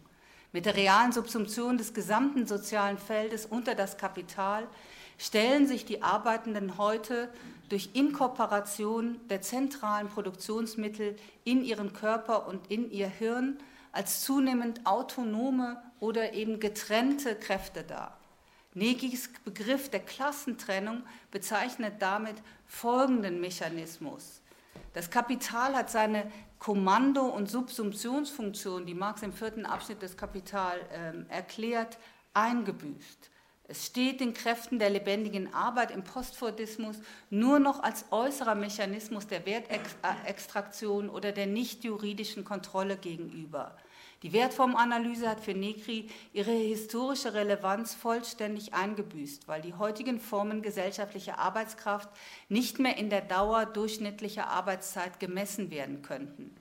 Mit 0.52 0.66
der 0.66 0.76
realen 0.76 1.10
Subsumption 1.10 1.76
des 1.76 1.94
gesamten 1.94 2.46
sozialen 2.46 2.98
Feldes 2.98 3.46
unter 3.46 3.74
das 3.74 3.98
Kapital 3.98 4.68
stellen 5.18 5.66
sich 5.66 5.84
die 5.84 6.04
Arbeitenden 6.04 6.78
heute 6.78 7.32
durch 7.68 7.90
Inkorporation 7.92 9.20
der 9.28 9.42
zentralen 9.42 10.08
Produktionsmittel 10.08 11.16
in 11.44 11.64
ihren 11.64 11.92
Körper 11.92 12.48
und 12.48 12.70
in 12.70 12.90
ihr 12.90 13.08
Hirn 13.08 13.58
als 13.92 14.22
zunehmend 14.22 14.86
autonome 14.86 15.82
oder 16.00 16.32
eben 16.32 16.60
getrennte 16.60 17.34
Kräfte 17.34 17.82
dar. 17.82 18.18
Negis 18.74 19.30
Begriff 19.44 19.88
der 19.90 20.00
Klassentrennung 20.00 21.02
bezeichnet 21.30 21.94
damit 22.00 22.36
folgenden 22.66 23.40
Mechanismus. 23.40 24.40
Das 24.92 25.10
Kapital 25.10 25.74
hat 25.74 25.90
seine 25.90 26.30
Kommando- 26.58 27.28
und 27.28 27.48
Subsumptionsfunktion, 27.48 28.86
die 28.86 28.94
Marx 28.94 29.22
im 29.22 29.32
vierten 29.32 29.66
Abschnitt 29.66 30.02
des 30.02 30.16
Kapital 30.16 30.78
äh, 30.92 31.32
erklärt, 31.32 31.98
eingebüßt. 32.34 33.30
Es 33.70 33.84
steht 33.84 34.20
den 34.20 34.32
Kräften 34.32 34.78
der 34.78 34.88
lebendigen 34.88 35.52
Arbeit 35.52 35.90
im 35.90 36.02
Postfordismus 36.02 36.96
nur 37.28 37.58
noch 37.58 37.82
als 37.82 38.06
äußerer 38.10 38.54
Mechanismus 38.54 39.26
der 39.26 39.44
Wertextraktion 39.44 41.10
oder 41.10 41.32
der 41.32 41.46
nicht 41.46 41.84
juridischen 41.84 42.46
Kontrolle 42.46 42.96
gegenüber. 42.96 43.76
Die 44.22 44.32
Wertformanalyse 44.32 45.28
hat 45.28 45.40
für 45.40 45.52
Negri 45.52 46.08
ihre 46.32 46.50
historische 46.50 47.34
Relevanz 47.34 47.94
vollständig 47.94 48.72
eingebüßt, 48.72 49.46
weil 49.46 49.60
die 49.60 49.74
heutigen 49.74 50.18
Formen 50.18 50.62
gesellschaftlicher 50.62 51.38
Arbeitskraft 51.38 52.08
nicht 52.48 52.78
mehr 52.78 52.96
in 52.96 53.10
der 53.10 53.20
Dauer 53.20 53.66
durchschnittlicher 53.66 54.48
Arbeitszeit 54.48 55.20
gemessen 55.20 55.70
werden 55.70 56.00
könnten. 56.00 56.56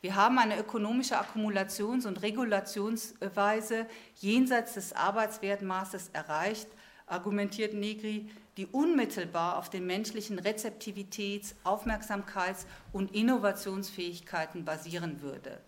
Wir 0.00 0.14
haben 0.14 0.38
eine 0.38 0.56
ökonomische 0.56 1.20
Akkumulations- 1.20 2.06
und 2.06 2.22
Regulationsweise 2.22 3.86
jenseits 4.16 4.74
des 4.74 4.92
Arbeitswertmaßes 4.92 6.10
erreicht, 6.12 6.68
argumentiert 7.06 7.74
Negri, 7.74 8.30
die 8.56 8.66
unmittelbar 8.66 9.58
auf 9.58 9.70
den 9.70 9.86
menschlichen 9.86 10.38
Rezeptivitäts-, 10.38 11.56
Aufmerksamkeits- 11.64 12.66
und 12.92 13.12
Innovationsfähigkeiten 13.12 14.64
basieren 14.64 15.20
würde. 15.20 15.58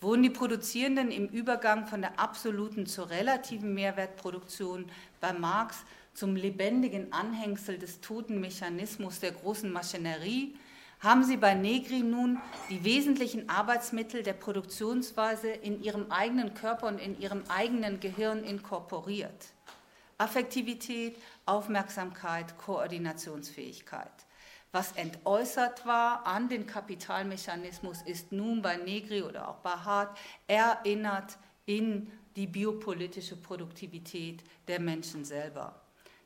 Wurden 0.00 0.22
die 0.22 0.30
Produzierenden 0.30 1.10
im 1.10 1.26
Übergang 1.26 1.88
von 1.88 2.02
der 2.02 2.20
absoluten 2.20 2.86
zur 2.86 3.10
relativen 3.10 3.74
Mehrwertproduktion 3.74 4.86
bei 5.20 5.32
Marx 5.32 5.78
zum 6.14 6.36
lebendigen 6.36 7.12
Anhängsel 7.12 7.78
des 7.78 8.00
toten 8.00 8.40
Mechanismus 8.40 9.18
der 9.18 9.32
großen 9.32 9.72
Maschinerie, 9.72 10.54
haben 11.00 11.24
sie 11.24 11.36
bei 11.36 11.54
Negri 11.54 12.00
nun 12.00 12.40
die 12.70 12.84
wesentlichen 12.84 13.48
Arbeitsmittel 13.48 14.22
der 14.22 14.32
Produktionsweise 14.32 15.48
in 15.48 15.82
ihrem 15.82 16.10
eigenen 16.10 16.54
Körper 16.54 16.86
und 16.86 16.98
in 16.98 17.20
ihrem 17.20 17.44
eigenen 17.48 18.00
Gehirn 18.00 18.44
inkorporiert. 18.44 19.52
Affektivität, 20.18 21.16
Aufmerksamkeit, 21.44 22.56
Koordinationsfähigkeit. 22.58 24.10
Was 24.72 24.92
entäußert 24.92 25.86
war 25.86 26.26
an 26.26 26.48
den 26.48 26.66
Kapitalmechanismus, 26.66 28.02
ist 28.02 28.32
nun 28.32 28.62
bei 28.62 28.76
Negri 28.76 29.22
oder 29.22 29.48
auch 29.48 29.56
bei 29.56 29.70
Hart 29.70 30.18
erinnert 30.46 31.38
in 31.66 32.10
die 32.36 32.46
biopolitische 32.46 33.36
Produktivität 33.36 34.42
der 34.68 34.80
Menschen 34.80 35.24
selber. 35.24 35.74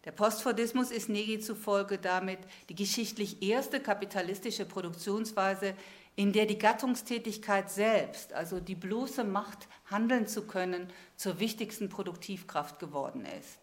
Der 0.05 0.13
Postfordismus 0.13 0.91
ist 0.91 1.11
Negri 1.11 1.41
zufolge 1.41 1.99
damit 1.99 2.39
die 2.71 2.75
geschichtlich 2.75 3.43
erste 3.43 3.81
kapitalistische 3.81 4.65
Produktionsweise, 4.65 5.75
in 6.17 6.33
der 6.33 6.47
die 6.47 6.59
Gattungstätigkeit 6.59 7.71
selbst, 7.71 8.33
also 8.33 8.61
die 8.61 8.75
bloße 8.75 9.25
Macht, 9.25 9.69
handeln 9.91 10.27
zu 10.27 10.47
können, 10.47 10.91
zur 11.17 11.39
wichtigsten 11.39 11.89
Produktivkraft 11.91 12.79
geworden 12.79 13.27
ist. 13.39 13.60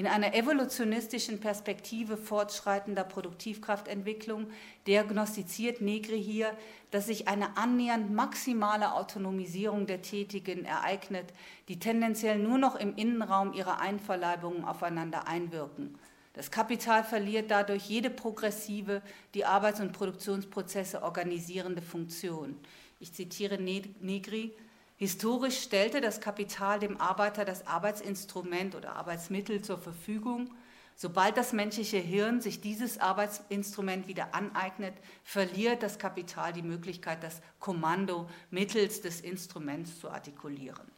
In 0.00 0.06
einer 0.06 0.32
evolutionistischen 0.32 1.40
Perspektive 1.40 2.16
fortschreitender 2.16 3.04
Produktivkraftentwicklung 3.04 4.46
diagnostiziert 4.86 5.82
Negri 5.82 6.22
hier, 6.22 6.56
dass 6.90 7.08
sich 7.08 7.28
eine 7.28 7.58
annähernd 7.58 8.10
maximale 8.10 8.94
Autonomisierung 8.94 9.86
der 9.86 10.00
Tätigen 10.00 10.64
ereignet, 10.64 11.34
die 11.68 11.78
tendenziell 11.78 12.38
nur 12.38 12.56
noch 12.56 12.76
im 12.76 12.96
Innenraum 12.96 13.52
ihrer 13.52 13.78
Einverleibungen 13.78 14.64
aufeinander 14.64 15.28
einwirken. 15.28 15.98
Das 16.32 16.50
Kapital 16.50 17.04
verliert 17.04 17.50
dadurch 17.50 17.84
jede 17.84 18.08
progressive, 18.08 19.02
die 19.34 19.44
Arbeits- 19.44 19.80
und 19.80 19.92
Produktionsprozesse 19.92 21.02
organisierende 21.02 21.82
Funktion. 21.82 22.56
Ich 23.00 23.12
zitiere 23.12 23.58
Negri, 23.60 24.54
Historisch 25.00 25.62
stellte 25.62 26.02
das 26.02 26.20
Kapital 26.20 26.78
dem 26.78 27.00
Arbeiter 27.00 27.46
das 27.46 27.66
Arbeitsinstrument 27.66 28.74
oder 28.74 28.96
Arbeitsmittel 28.96 29.62
zur 29.62 29.78
Verfügung. 29.78 30.50
Sobald 30.94 31.38
das 31.38 31.54
menschliche 31.54 31.96
Hirn 31.96 32.42
sich 32.42 32.60
dieses 32.60 32.98
Arbeitsinstrument 32.98 34.08
wieder 34.08 34.34
aneignet, 34.34 34.92
verliert 35.24 35.82
das 35.82 35.98
Kapital 35.98 36.52
die 36.52 36.60
Möglichkeit, 36.60 37.22
das 37.22 37.40
Kommando 37.60 38.28
mittels 38.50 39.00
des 39.00 39.22
Instruments 39.22 39.98
zu 39.98 40.10
artikulieren. 40.10 40.92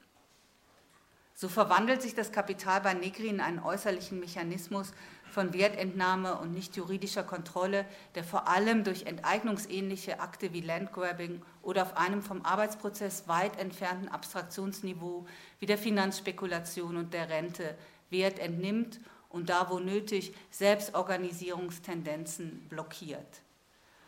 So 1.35 1.49
verwandelt 1.49 2.03
sich 2.03 2.17
das 2.17 2.33
Kapital 2.33 2.81
bei 2.81 2.95
Negri 2.95 3.29
in 3.29 3.41
einen 3.41 3.61
äußerlichen 3.61 4.19
Mechanismus, 4.19 4.93
von 5.31 5.55
Wertentnahme 5.55 6.39
und 6.39 6.53
nicht 6.53 6.77
juridischer 6.77 7.23
Kontrolle, 7.23 7.87
der 8.17 8.25
vor 8.25 8.49
allem 8.49 8.83
durch 8.83 9.07
enteignungsähnliche 9.07 10.19
Akte 10.19 10.53
wie 10.53 10.61
Landgrabbing 10.61 11.41
oder 11.63 11.83
auf 11.83 11.97
einem 11.97 12.23
vom 12.23 12.45
Arbeitsprozess 12.45 13.29
weit 13.29 13.59
entfernten 13.59 14.09
Abstraktionsniveau 14.09 15.27
wie 15.59 15.67
der 15.67 15.79
Finanzspekulation 15.79 16.97
und 16.97 17.15
der 17.15 17.29
Rente 17.29 17.77
Wert 18.11 18.39
entnimmt 18.39 19.01
und 19.29 19.49
da 19.49 19.71
wo 19.71 19.79
nötig 19.79 20.35
Selbstorganisierungstendenzen 20.51 22.67
blockiert. 22.69 23.43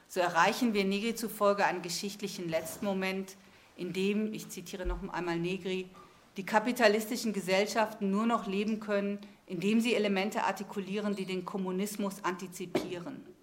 So 0.09 0.21
erreichen 0.21 0.75
wir 0.75 0.85
Negri 0.85 1.15
zufolge 1.15 1.65
einen 1.65 1.83
geschichtlichen 1.83 2.49
Letztmoment, 2.49 3.37
in 3.77 3.93
dem, 3.93 4.33
ich 4.33 4.49
zitiere 4.49 4.87
noch 4.87 5.03
einmal 5.13 5.39
Negri, 5.39 5.89
die 6.37 6.47
kapitalistischen 6.47 7.33
Gesellschaften 7.33 8.11
nur 8.11 8.27
noch 8.27 8.47
leben 8.47 8.81
können, 8.81 9.19
indem 9.47 9.81
sie 9.81 9.95
Elemente 9.95 10.45
artikulieren, 10.45 11.17
die 11.17 11.27
den 11.27 11.45
Kommunismus 11.45 12.23
antizipieren. 12.23 13.34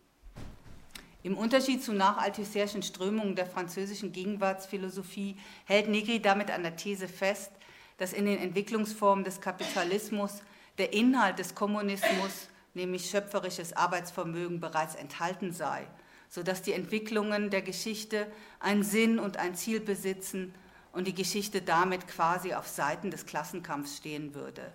Im 1.24 1.38
Unterschied 1.38 1.84
zu 1.84 1.94
nachalthusserischen 1.94 2.82
Strömungen 2.82 3.36
der 3.36 3.46
französischen 3.46 4.12
Gegenwartsphilosophie 4.12 5.38
hält 5.66 5.88
Negri 5.88 6.20
damit 6.20 6.50
an 6.50 6.64
der 6.64 6.76
These 6.76 7.08
fest, 7.08 7.52
dass 7.98 8.14
in 8.14 8.26
den 8.26 8.40
Entwicklungsformen 8.40 9.24
des 9.24 9.40
Kapitalismus 9.40 10.42
der 10.80 10.94
Inhalt 10.94 11.38
des 11.38 11.54
Kommunismus, 11.54 12.50
nämlich 12.74 13.08
schöpferisches 13.08 13.74
Arbeitsvermögen, 13.74 14.60
bereits 14.60 14.96
enthalten 14.96 15.52
sei, 15.52 15.86
sodass 16.28 16.64
die 16.64 16.74
Entwicklungen 16.74 17.52
der 17.52 17.62
Geschichte 17.62 18.26
einen 18.60 18.84
Sinn 18.84 19.20
und 19.20 19.38
ein 19.38 19.54
Ziel 19.54 19.80
besitzen 19.80 20.56
und 20.92 21.08
die 21.08 21.14
Geschichte 21.14 21.62
damit 21.62 22.08
quasi 22.08 22.56
auf 22.56 22.68
Seiten 22.68 23.12
des 23.12 23.28
Klassenkampfs 23.28 23.98
stehen 23.98 24.34
würde. 24.34 24.72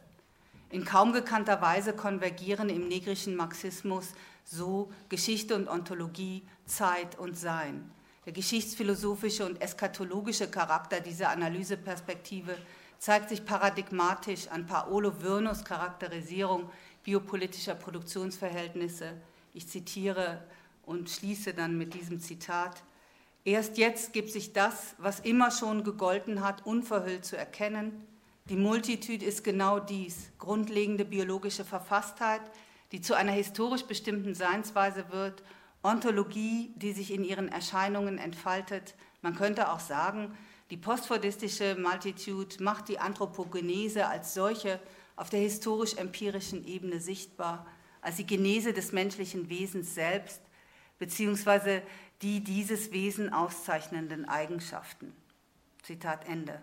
In 0.77 0.85
kaum 0.85 1.15
gekannter 1.15 1.63
Weise 1.63 1.95
konvergieren 1.95 2.69
im 2.69 2.87
negrischen 2.87 3.35
Marxismus 3.35 4.13
so 4.45 4.93
Geschichte 5.09 5.55
und 5.55 5.69
Ontologie, 5.69 6.43
Zeit 6.67 7.19
und 7.19 7.35
Sein. 7.35 7.91
Der 8.27 8.35
geschichtsphilosophische 8.35 9.47
und 9.47 9.63
eschatologische 9.63 10.51
Charakter 10.51 11.01
dieser 11.01 11.31
Analyseperspektive 11.31 12.59
zeigt 12.99 13.31
sich 13.31 13.47
paradigmatisch 13.47 14.49
an 14.49 14.67
Paolo 14.67 15.23
Virnos 15.23 15.65
Charakterisierung 15.65 16.69
biopolitischer 17.05 17.75
Produktionsverhältnisse. 17.75 19.15
Ich 19.55 19.67
zitiere 19.69 20.43
und 20.85 21.09
schließe 21.09 21.55
dann 21.55 21.79
mit 21.79 21.95
diesem 21.95 22.21
Zitat. 22.21 22.83
Erst 23.47 23.79
jetzt 23.79 24.13
gibt 24.13 24.31
sich 24.31 24.53
das, 24.53 24.95
was 24.99 25.21
immer 25.21 25.51
schon 25.51 25.85
gegolten 25.85 26.45
hat, 26.45 26.67
unverhüllt 26.67 27.25
zu 27.25 27.35
erkennen, 27.35 28.07
die 28.49 28.57
Multitude 28.57 29.25
ist 29.25 29.43
genau 29.43 29.81
dies, 29.81 30.31
grundlegende 30.39 31.05
biologische 31.05 31.65
Verfasstheit, 31.65 32.43
die 32.93 33.01
zu 33.01 33.15
einer 33.15 33.33
historisch 33.33 33.83
bestimmten 33.83 34.35
Seinsweise 34.35 35.07
wird, 35.11 35.43
Ontologie, 35.83 36.73
die 36.77 36.93
sich 36.93 37.13
in 37.13 37.25
ihren 37.25 37.49
Erscheinungen 37.49 38.19
entfaltet. 38.19 38.95
Man 39.23 39.35
könnte 39.35 39.71
auch 39.73 39.81
sagen, 39.81 40.37
die 40.71 40.77
postfordistische 40.77 41.77
Multitude 41.77 42.63
macht 42.63 42.89
die 42.89 42.99
Anthropogenese 42.99 44.07
als 44.07 44.35
solche 44.35 44.81
auf 45.17 45.31
der 45.31 45.41
historisch-empirischen 45.41 46.67
Ebene 46.67 47.01
sichtbar, 47.01 47.67
als 48.01 48.17
die 48.17 48.27
Genese 48.27 48.73
des 48.73 48.93
menschlichen 48.93 49.49
Wesens 49.49 49.95
selbst, 49.95 50.41
beziehungsweise 50.99 51.83
die 52.23 52.43
dieses 52.43 52.93
Wesen 52.93 53.33
auszeichnenden 53.33 54.25
Eigenschaften. 54.25 55.13
Zitat 55.83 56.29
Ende. 56.29 56.61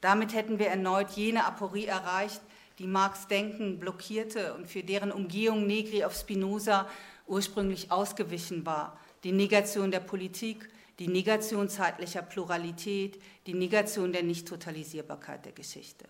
Damit 0.00 0.32
hätten 0.32 0.58
wir 0.58 0.68
erneut 0.68 1.10
jene 1.10 1.44
Aporie 1.44 1.86
erreicht, 1.86 2.40
die 2.78 2.86
Marx 2.86 3.26
Denken 3.26 3.80
blockierte 3.80 4.54
und 4.54 4.68
für 4.68 4.84
deren 4.84 5.10
Umgehung 5.10 5.66
Negri 5.66 6.04
auf 6.04 6.14
Spinoza 6.14 6.88
ursprünglich 7.26 7.90
ausgewichen 7.90 8.64
war. 8.64 8.98
Die 9.24 9.32
Negation 9.32 9.90
der 9.90 10.00
Politik, 10.00 10.68
die 11.00 11.08
Negation 11.08 11.68
zeitlicher 11.68 12.22
Pluralität, 12.22 13.20
die 13.46 13.54
Negation 13.54 14.12
der 14.12 14.22
Nicht-Totalisierbarkeit 14.22 15.44
der 15.44 15.52
Geschichte. 15.52 16.04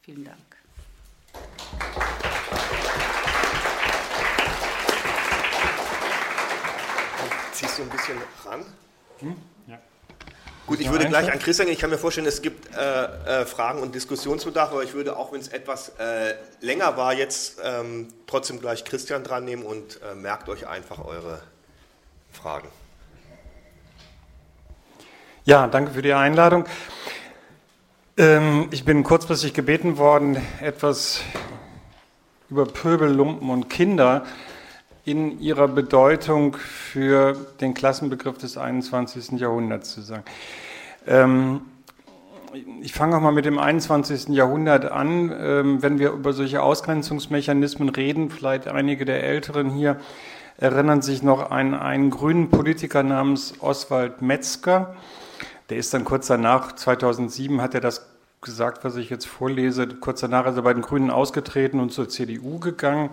Vielen 0.00 0.24
Dank. 0.24 0.56
Ziehst 7.52 7.78
du 7.78 7.82
ein 7.82 7.88
bisschen 7.88 8.18
ran? 8.44 8.66
Hm? 9.20 9.36
Gut, 10.66 10.80
ich 10.80 10.90
würde 10.90 11.06
gleich 11.06 11.30
an 11.30 11.38
Christian 11.38 11.66
gehen. 11.66 11.74
Ich 11.74 11.80
kann 11.80 11.90
mir 11.90 11.98
vorstellen, 11.98 12.26
es 12.26 12.42
gibt 12.42 12.74
äh, 12.74 13.04
äh, 13.42 13.46
Fragen 13.46 13.78
und 13.80 13.94
Diskussionsbedarf, 13.94 14.72
aber 14.72 14.82
ich 14.82 14.94
würde 14.94 15.16
auch, 15.16 15.32
wenn 15.32 15.40
es 15.40 15.46
etwas 15.46 15.90
äh, 16.00 16.34
länger 16.60 16.96
war, 16.96 17.14
jetzt 17.14 17.60
ähm, 17.62 18.08
trotzdem 18.26 18.58
gleich 18.58 18.84
Christian 18.84 19.22
dran 19.22 19.44
nehmen 19.44 19.62
und 19.62 20.00
äh, 20.02 20.16
merkt 20.16 20.48
euch 20.48 20.66
einfach 20.66 21.04
eure 21.04 21.40
Fragen. 22.32 22.66
Ja, 25.44 25.68
danke 25.68 25.92
für 25.92 26.02
die 26.02 26.12
Einladung. 26.12 26.64
Ähm, 28.16 28.66
ich 28.72 28.84
bin 28.84 29.04
kurzfristig 29.04 29.54
gebeten 29.54 29.98
worden, 29.98 30.36
etwas 30.60 31.20
über 32.50 32.66
Pöbel, 32.66 33.12
Lumpen 33.12 33.50
und 33.50 33.70
Kinder 33.70 34.26
in 35.06 35.40
ihrer 35.40 35.68
Bedeutung 35.68 36.56
für 36.56 37.36
den 37.60 37.74
Klassenbegriff 37.74 38.38
des 38.38 38.58
21. 38.58 39.38
Jahrhunderts 39.40 39.94
zu 39.94 40.02
sagen. 40.02 40.24
Ähm, 41.06 41.60
ich 42.82 42.92
fange 42.92 43.16
auch 43.16 43.20
mal 43.20 43.30
mit 43.30 43.44
dem 43.44 43.58
21. 43.58 44.28
Jahrhundert 44.30 44.90
an. 44.90 45.32
Ähm, 45.38 45.82
wenn 45.82 46.00
wir 46.00 46.10
über 46.10 46.32
solche 46.32 46.60
Ausgrenzungsmechanismen 46.60 47.88
reden, 47.88 48.30
vielleicht 48.30 48.66
einige 48.66 49.04
der 49.04 49.22
Älteren 49.22 49.70
hier 49.70 49.96
erinnern 50.58 51.02
sich 51.02 51.22
noch 51.22 51.50
an 51.50 51.74
einen 51.74 52.10
grünen 52.10 52.50
Politiker 52.50 53.04
namens 53.04 53.54
Oswald 53.60 54.22
Metzger. 54.22 54.96
Der 55.70 55.76
ist 55.76 55.94
dann 55.94 56.04
kurz 56.04 56.26
danach, 56.26 56.74
2007, 56.74 57.60
hat 57.60 57.74
er 57.74 57.80
das 57.80 58.06
gesagt, 58.40 58.82
was 58.82 58.96
ich 58.96 59.10
jetzt 59.10 59.26
vorlese. 59.26 59.86
Kurz 59.86 60.20
danach 60.20 60.46
ist 60.46 60.56
er 60.56 60.62
bei 60.62 60.72
den 60.72 60.82
Grünen 60.82 61.10
ausgetreten 61.10 61.78
und 61.78 61.92
zur 61.92 62.08
CDU 62.08 62.58
gegangen. 62.58 63.10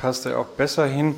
Passt 0.00 0.24
er 0.24 0.38
auch 0.38 0.46
besser 0.46 0.86
hin. 0.86 1.14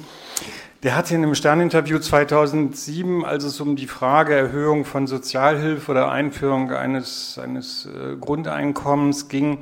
Der 0.83 0.97
hat 0.97 1.09
in 1.13 1.19
einem 1.19 1.37
Sterninterview 1.37 2.01
2007, 2.01 3.25
als 3.25 3.45
es 3.45 3.61
um 3.61 3.77
die 3.77 3.87
Frage 3.87 4.35
Erhöhung 4.35 4.85
von 4.85 5.07
Sozialhilfe 5.07 5.93
oder 5.93 6.11
Einführung 6.11 6.73
eines, 6.73 7.39
eines 7.41 7.87
äh, 7.87 8.17
Grundeinkommens 8.17 9.29
ging, 9.29 9.59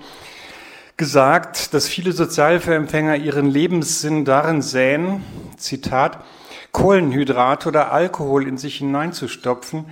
gesagt, 0.97 1.75
dass 1.75 1.87
viele 1.87 2.13
Sozialhilfeempfänger 2.13 3.17
ihren 3.17 3.51
Lebenssinn 3.51 4.25
darin 4.25 4.63
sähen, 4.63 5.23
Zitat, 5.59 6.25
Kohlenhydrate 6.73 7.69
oder 7.69 7.93
Alkohol 7.93 8.49
in 8.49 8.57
sich 8.57 8.77
hineinzustopfen, 8.77 9.85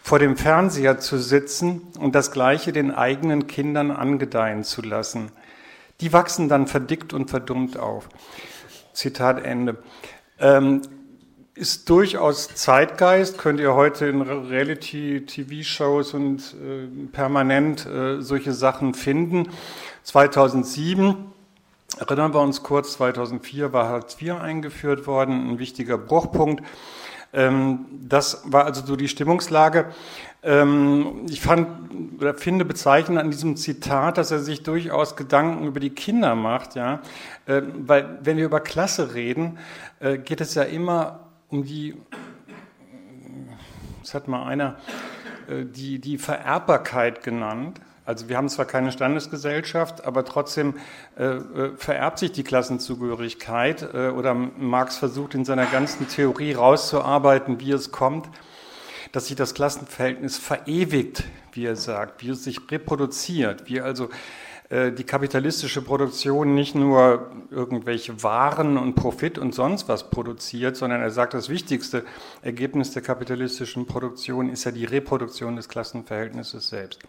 vor 0.00 0.18
dem 0.18 0.38
Fernseher 0.38 0.98
zu 0.98 1.18
sitzen 1.18 1.82
und 1.98 2.14
das 2.14 2.30
Gleiche 2.30 2.72
den 2.72 2.94
eigenen 2.94 3.46
Kindern 3.46 3.90
angedeihen 3.90 4.64
zu 4.64 4.80
lassen. 4.80 5.32
Die 6.00 6.14
wachsen 6.14 6.48
dann 6.48 6.66
verdickt 6.66 7.12
und 7.12 7.28
verdummt 7.28 7.78
auf. 7.78 8.08
Zitat 8.92 9.44
Ende. 9.44 9.78
Ähm, 10.38 10.82
ist 11.54 11.90
durchaus 11.90 12.54
Zeitgeist, 12.54 13.36
könnt 13.36 13.60
ihr 13.60 13.74
heute 13.74 14.06
in 14.06 14.22
Reality-TV-Shows 14.22 16.14
und 16.14 16.54
äh, 16.54 16.86
permanent 17.12 17.84
äh, 17.84 18.22
solche 18.22 18.52
Sachen 18.52 18.94
finden. 18.94 19.50
2007, 20.04 21.16
erinnern 21.98 22.32
wir 22.32 22.40
uns 22.40 22.62
kurz, 22.62 22.94
2004 22.94 23.72
war 23.74 23.88
Hartz 23.88 24.16
IV 24.20 24.36
eingeführt 24.36 25.06
worden, 25.06 25.50
ein 25.50 25.58
wichtiger 25.58 25.98
Bruchpunkt. 25.98 26.64
Ähm, 27.32 27.86
das 27.90 28.42
war 28.44 28.64
also 28.64 28.84
so 28.84 28.96
die 28.96 29.08
Stimmungslage. 29.08 29.90
Ähm, 30.42 31.26
ich 31.28 31.40
fand 31.40 31.68
oder 32.18 32.34
finde 32.34 32.64
bezeichnend 32.64 33.18
an 33.18 33.30
diesem 33.30 33.56
Zitat, 33.56 34.16
dass 34.16 34.30
er 34.30 34.38
sich 34.38 34.62
durchaus 34.62 35.16
Gedanken 35.16 35.66
über 35.66 35.80
die 35.80 35.90
Kinder 35.90 36.34
macht, 36.34 36.76
ja, 36.76 37.00
äh, 37.46 37.62
weil 37.74 38.18
wenn 38.22 38.38
wir 38.38 38.46
über 38.46 38.60
Klasse 38.60 39.14
reden, 39.14 39.58
äh, 40.00 40.16
geht 40.16 40.40
es 40.40 40.54
ja 40.54 40.62
immer 40.62 41.20
um 41.48 41.64
die, 41.64 41.96
das 44.02 44.14
hat 44.14 44.28
mal 44.28 44.46
einer, 44.46 44.76
äh, 45.48 45.64
die, 45.64 45.98
die 45.98 46.16
Vererbbarkeit 46.16 47.22
genannt. 47.22 47.80
Also 48.06 48.28
wir 48.28 48.36
haben 48.36 48.48
zwar 48.48 48.64
keine 48.64 48.92
Standesgesellschaft, 48.92 50.04
aber 50.04 50.24
trotzdem 50.24 50.74
äh, 51.16 51.24
äh, 51.24 51.76
vererbt 51.76 52.18
sich 52.18 52.32
die 52.32 52.42
Klassenzugehörigkeit 52.42 53.94
äh, 53.94 54.08
oder 54.08 54.34
Marx 54.34 54.96
versucht 54.96 55.34
in 55.34 55.44
seiner 55.44 55.66
ganzen 55.66 56.08
Theorie 56.08 56.54
rauszuarbeiten, 56.54 57.60
wie 57.60 57.70
es 57.72 57.92
kommt, 57.92 58.28
dass 59.12 59.26
sich 59.26 59.36
das 59.36 59.54
Klassenverhältnis 59.54 60.38
verewigt, 60.38 61.24
wie 61.52 61.66
er 61.66 61.76
sagt, 61.76 62.22
wie 62.22 62.30
es 62.30 62.44
sich 62.44 62.60
reproduziert, 62.70 63.68
wie 63.68 63.80
also 63.80 64.08
äh, 64.70 64.92
die 64.92 65.04
kapitalistische 65.04 65.82
Produktion 65.82 66.54
nicht 66.54 66.74
nur 66.74 67.30
irgendwelche 67.50 68.22
Waren 68.22 68.78
und 68.78 68.94
Profit 68.94 69.36
und 69.36 69.54
sonst 69.54 69.88
was 69.88 70.10
produziert, 70.10 70.76
sondern 70.76 71.02
er 71.02 71.10
sagt, 71.10 71.34
das 71.34 71.48
wichtigste 71.48 72.04
Ergebnis 72.42 72.92
der 72.92 73.02
kapitalistischen 73.02 73.86
Produktion 73.86 74.48
ist 74.48 74.64
ja 74.64 74.70
die 74.70 74.84
Reproduktion 74.84 75.56
des 75.56 75.68
Klassenverhältnisses 75.68 76.68
selbst. 76.68 77.00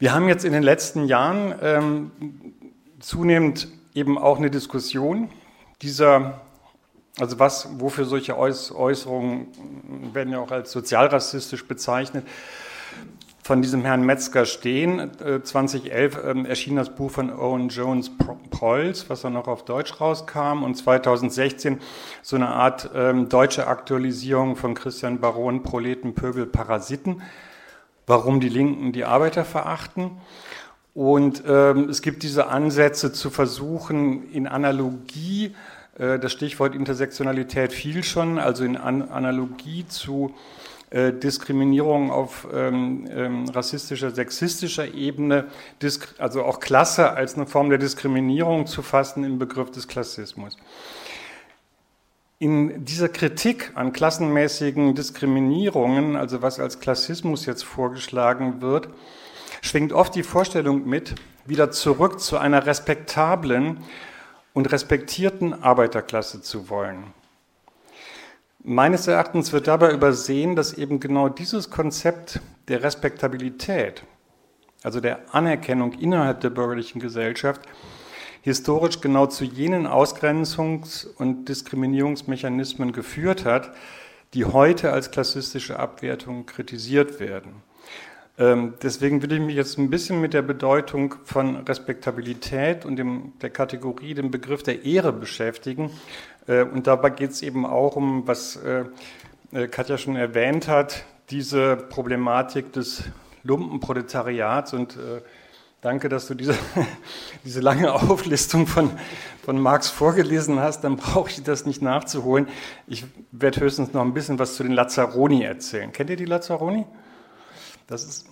Wir 0.00 0.12
haben 0.12 0.28
jetzt 0.28 0.44
in 0.44 0.52
den 0.52 0.62
letzten 0.62 1.06
Jahren 1.06 1.54
ähm, 1.62 2.10
zunehmend 3.00 3.68
eben 3.94 4.18
auch 4.18 4.38
eine 4.38 4.50
Diskussion 4.50 5.30
dieser, 5.82 6.40
also 7.20 7.38
was, 7.38 7.68
wofür 7.78 8.04
solche 8.04 8.36
Äußerungen 8.36 9.48
werden 10.12 10.32
ja 10.32 10.40
auch 10.40 10.50
als 10.50 10.72
sozialrassistisch 10.72 11.66
bezeichnet, 11.66 12.26
von 13.42 13.62
diesem 13.62 13.84
Herrn 13.84 14.04
Metzger 14.04 14.44
stehen. 14.44 15.10
2011 15.42 16.16
äh, 16.16 16.30
ähm, 16.30 16.44
erschien 16.44 16.76
das 16.76 16.90
Buch 16.90 17.10
von 17.10 17.32
Owen 17.32 17.70
Jones 17.70 18.10
Prolls, 18.50 19.08
was 19.08 19.22
dann 19.22 19.32
noch 19.32 19.48
auf 19.48 19.64
Deutsch 19.64 20.00
rauskam, 20.00 20.62
und 20.62 20.74
2016 20.74 21.80
so 22.22 22.36
eine 22.36 22.48
Art 22.48 22.90
ähm, 22.94 23.28
deutsche 23.28 23.66
Aktualisierung 23.66 24.56
von 24.56 24.74
Christian 24.74 25.18
Baron 25.18 25.62
Proleten, 25.62 26.14
Pöbel, 26.14 26.44
Parasiten 26.44 27.22
warum 28.08 28.40
die 28.40 28.48
Linken 28.48 28.90
die 28.90 29.04
Arbeiter 29.04 29.44
verachten. 29.44 30.10
Und 30.94 31.44
ähm, 31.46 31.88
es 31.88 32.02
gibt 32.02 32.24
diese 32.24 32.48
Ansätze 32.48 33.12
zu 33.12 33.30
versuchen, 33.30 34.32
in 34.32 34.48
Analogie, 34.48 35.46
äh, 35.46 35.77
das 35.98 36.30
Stichwort 36.32 36.74
Intersektionalität 36.74 37.72
fiel 37.72 38.04
schon, 38.04 38.38
also 38.38 38.64
in 38.64 38.76
An 38.76 39.02
Analogie 39.02 39.84
zu 39.88 40.32
äh, 40.90 41.12
Diskriminierung 41.12 42.10
auf 42.10 42.48
ähm, 42.50 43.06
ähm, 43.10 43.48
rassistischer, 43.50 44.10
sexistischer 44.10 44.94
Ebene, 44.94 45.44
also 46.16 46.44
auch 46.44 46.60
Klasse 46.60 47.10
als 47.10 47.34
eine 47.34 47.46
Form 47.46 47.68
der 47.68 47.78
Diskriminierung 47.78 48.66
zu 48.66 48.80
fassen 48.80 49.22
im 49.22 49.38
Begriff 49.38 49.70
des 49.70 49.86
Klassismus. 49.86 50.56
In 52.38 52.86
dieser 52.86 53.10
Kritik 53.10 53.72
an 53.74 53.92
klassenmäßigen 53.92 54.94
Diskriminierungen, 54.94 56.16
also 56.16 56.40
was 56.40 56.58
als 56.58 56.80
Klassismus 56.80 57.44
jetzt 57.44 57.64
vorgeschlagen 57.64 58.62
wird, 58.62 58.88
schwingt 59.60 59.92
oft 59.92 60.14
die 60.14 60.22
Vorstellung 60.22 60.88
mit, 60.88 61.16
wieder 61.44 61.70
zurück 61.70 62.18
zu 62.18 62.38
einer 62.38 62.64
respektablen 62.64 63.80
und 64.54 64.70
respektierten 64.72 65.62
Arbeiterklasse 65.62 66.42
zu 66.42 66.68
wollen. 66.68 67.12
Meines 68.64 69.06
Erachtens 69.06 69.52
wird 69.52 69.68
dabei 69.68 69.92
übersehen, 69.92 70.56
dass 70.56 70.72
eben 70.72 71.00
genau 71.00 71.28
dieses 71.28 71.70
Konzept 71.70 72.40
der 72.66 72.82
Respektabilität, 72.82 74.02
also 74.82 75.00
der 75.00 75.34
Anerkennung 75.34 75.92
innerhalb 75.92 76.40
der 76.40 76.50
bürgerlichen 76.50 77.00
Gesellschaft, 77.00 77.62
historisch 78.42 79.00
genau 79.00 79.26
zu 79.26 79.44
jenen 79.44 79.86
Ausgrenzungs- 79.86 81.06
und 81.06 81.48
Diskriminierungsmechanismen 81.48 82.92
geführt 82.92 83.44
hat, 83.44 83.72
die 84.34 84.44
heute 84.44 84.92
als 84.92 85.10
klassistische 85.10 85.78
Abwertung 85.78 86.46
kritisiert 86.46 87.20
werden. 87.20 87.62
Ähm, 88.38 88.74
deswegen 88.82 89.20
will 89.22 89.32
ich 89.32 89.40
mich 89.40 89.56
jetzt 89.56 89.78
ein 89.78 89.90
bisschen 89.90 90.20
mit 90.20 90.32
der 90.32 90.42
Bedeutung 90.42 91.16
von 91.24 91.56
Respektabilität 91.56 92.84
und 92.84 92.96
dem, 92.96 93.32
der 93.42 93.50
Kategorie, 93.50 94.14
dem 94.14 94.30
Begriff 94.30 94.62
der 94.62 94.84
Ehre 94.84 95.12
beschäftigen. 95.12 95.90
Äh, 96.46 96.62
und 96.62 96.86
dabei 96.86 97.10
geht 97.10 97.30
es 97.30 97.42
eben 97.42 97.66
auch 97.66 97.96
um, 97.96 98.28
was 98.28 98.56
äh, 98.56 98.84
äh, 99.52 99.66
Katja 99.66 99.98
schon 99.98 100.14
erwähnt 100.14 100.68
hat, 100.68 101.04
diese 101.30 101.76
Problematik 101.76 102.72
des 102.72 103.02
Lumpenproletariats 103.42 104.72
und 104.72 104.98
Danke, 105.80 106.08
dass 106.08 106.26
du 106.26 106.34
diese, 106.34 106.56
diese 107.44 107.60
lange 107.60 107.92
Auflistung 107.92 108.66
von, 108.66 108.90
von 109.44 109.60
Marx 109.60 109.88
vorgelesen 109.88 110.58
hast. 110.58 110.82
Dann 110.82 110.96
brauche 110.96 111.30
ich 111.30 111.40
das 111.44 111.66
nicht 111.66 111.82
nachzuholen. 111.82 112.48
Ich 112.88 113.04
werde 113.30 113.60
höchstens 113.60 113.92
noch 113.92 114.02
ein 114.02 114.12
bisschen 114.12 114.40
was 114.40 114.56
zu 114.56 114.64
den 114.64 114.72
Lazzaroni 114.72 115.44
erzählen. 115.44 115.92
Kennt 115.92 116.10
ihr 116.10 116.16
die 116.16 116.24
Lazzaroni? 116.24 116.84
Das 117.88 118.04
ist 118.04 118.26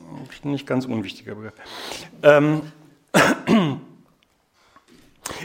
ein 0.45 0.51
nicht 0.51 0.67
ganz 0.67 0.85
unwichtiger 0.85 1.35
Begriff. 1.35 1.55
Ähm, 2.23 2.61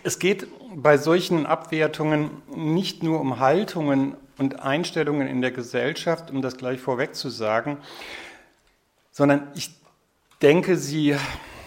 es 0.03 0.19
geht 0.19 0.47
bei 0.75 0.97
solchen 0.97 1.45
Abwertungen 1.45 2.29
nicht 2.53 3.03
nur 3.03 3.21
um 3.21 3.39
Haltungen 3.39 4.17
und 4.37 4.59
Einstellungen 4.59 5.27
in 5.27 5.41
der 5.41 5.51
Gesellschaft, 5.51 6.29
um 6.29 6.41
das 6.41 6.57
gleich 6.57 6.81
vorweg 6.81 7.15
zu 7.15 7.29
sagen, 7.29 7.77
sondern 9.11 9.47
ich 9.55 9.71
denke, 10.41 10.75
sie 10.75 11.15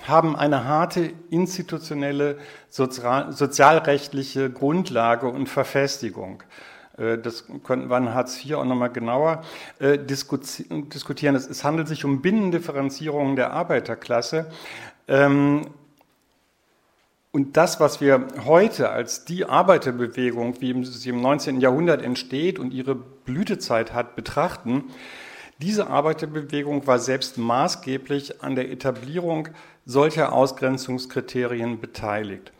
haben 0.06 0.36
eine 0.36 0.64
harte 0.64 1.14
institutionelle 1.30 2.36
sozialrechtliche 2.68 4.50
Grundlage 4.50 5.28
und 5.28 5.48
Verfestigung. 5.48 6.42
Äh, 6.98 7.18
das 7.18 7.44
könnten 7.64 7.90
wir 7.90 7.96
in 7.96 8.14
Hartz 8.14 8.44
IV 8.44 8.54
auch 8.56 8.64
nochmal 8.64 8.90
genauer 8.90 9.42
äh, 9.78 9.98
diskutieren. 9.98 11.36
Es 11.36 11.64
handelt 11.64 11.88
sich 11.88 12.04
um 12.04 12.22
Binnendifferenzierung 12.22 13.36
der 13.36 13.52
Arbeiterklasse. 13.52 14.50
Ähm, 15.08 15.62
und 17.32 17.56
das, 17.56 17.80
was 17.80 18.00
wir 18.00 18.28
heute 18.44 18.90
als 18.90 19.24
die 19.24 19.44
Arbeiterbewegung, 19.44 20.60
wie 20.60 20.84
sie 20.84 21.08
im 21.08 21.20
19. 21.20 21.60
Jahrhundert 21.60 22.00
entsteht 22.00 22.60
und 22.60 22.72
ihre 22.72 22.94
Blütezeit 22.94 23.92
hat, 23.92 24.14
betrachten, 24.14 24.84
diese 25.58 25.88
Arbeiterbewegung 25.88 26.86
war 26.86 27.00
selbst 27.00 27.38
maßgeblich 27.38 28.42
an 28.42 28.54
der 28.54 28.70
Etablierung 28.70 29.48
solcher 29.84 30.32
Ausgrenzungskriterien 30.32 31.80
beteiligt. 31.80 32.52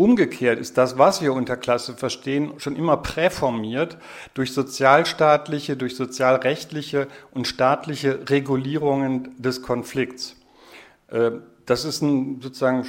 Umgekehrt 0.00 0.58
ist 0.58 0.78
das, 0.78 0.96
was 0.96 1.20
wir 1.20 1.34
unter 1.34 1.58
Klasse 1.58 1.92
verstehen, 1.92 2.54
schon 2.56 2.74
immer 2.74 2.96
präformiert 2.96 3.98
durch 4.32 4.54
sozialstaatliche, 4.54 5.76
durch 5.76 5.94
sozialrechtliche 5.94 7.06
und 7.32 7.46
staatliche 7.46 8.30
Regulierungen 8.30 9.34
des 9.36 9.60
Konflikts. 9.60 10.36
Äh, 11.08 11.32
das 11.66 11.84
ist 11.84 12.00
ein 12.00 12.40
sozusagen 12.40 12.86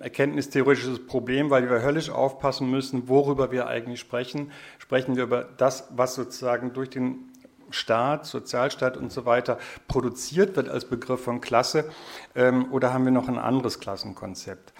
erkenntnistheoretisches 0.00 1.06
Problem, 1.06 1.50
weil 1.50 1.68
wir 1.68 1.82
höllisch 1.82 2.08
aufpassen 2.08 2.70
müssen, 2.70 3.10
worüber 3.10 3.52
wir 3.52 3.66
eigentlich 3.66 4.00
sprechen. 4.00 4.50
Sprechen 4.78 5.16
wir 5.16 5.24
über 5.24 5.46
das, 5.58 5.88
was 5.94 6.14
sozusagen 6.14 6.72
durch 6.72 6.88
den 6.88 7.30
Staat, 7.68 8.24
Sozialstaat 8.24 8.96
und 8.96 9.12
so 9.12 9.26
weiter 9.26 9.58
produziert 9.86 10.56
wird 10.56 10.70
als 10.70 10.86
Begriff 10.86 11.22
von 11.24 11.42
Klasse 11.42 11.90
ähm, 12.34 12.72
oder 12.72 12.94
haben 12.94 13.04
wir 13.04 13.12
noch 13.12 13.28
ein 13.28 13.36
anderes 13.36 13.80
Klassenkonzept? 13.80 14.72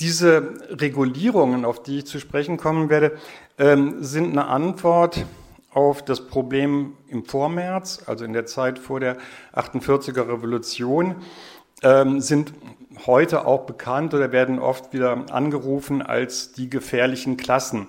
Diese 0.00 0.54
Regulierungen, 0.70 1.64
auf 1.64 1.82
die 1.82 1.98
ich 1.98 2.06
zu 2.06 2.18
sprechen 2.18 2.56
kommen 2.56 2.88
werde, 2.88 3.12
ähm, 3.58 4.02
sind 4.02 4.32
eine 4.32 4.46
Antwort 4.46 5.24
auf 5.72 6.04
das 6.04 6.26
Problem 6.26 6.94
im 7.08 7.24
Vormärz, 7.24 8.02
also 8.06 8.24
in 8.24 8.32
der 8.32 8.46
Zeit 8.46 8.78
vor 8.78 9.00
der 9.00 9.16
48er 9.54 10.28
Revolution, 10.28 11.16
ähm, 11.82 12.20
sind 12.20 12.52
heute 13.06 13.46
auch 13.46 13.66
bekannt 13.66 14.14
oder 14.14 14.32
werden 14.32 14.58
oft 14.58 14.92
wieder 14.92 15.26
angerufen 15.30 16.00
als 16.00 16.52
die 16.52 16.70
gefährlichen 16.70 17.36
Klassen 17.36 17.88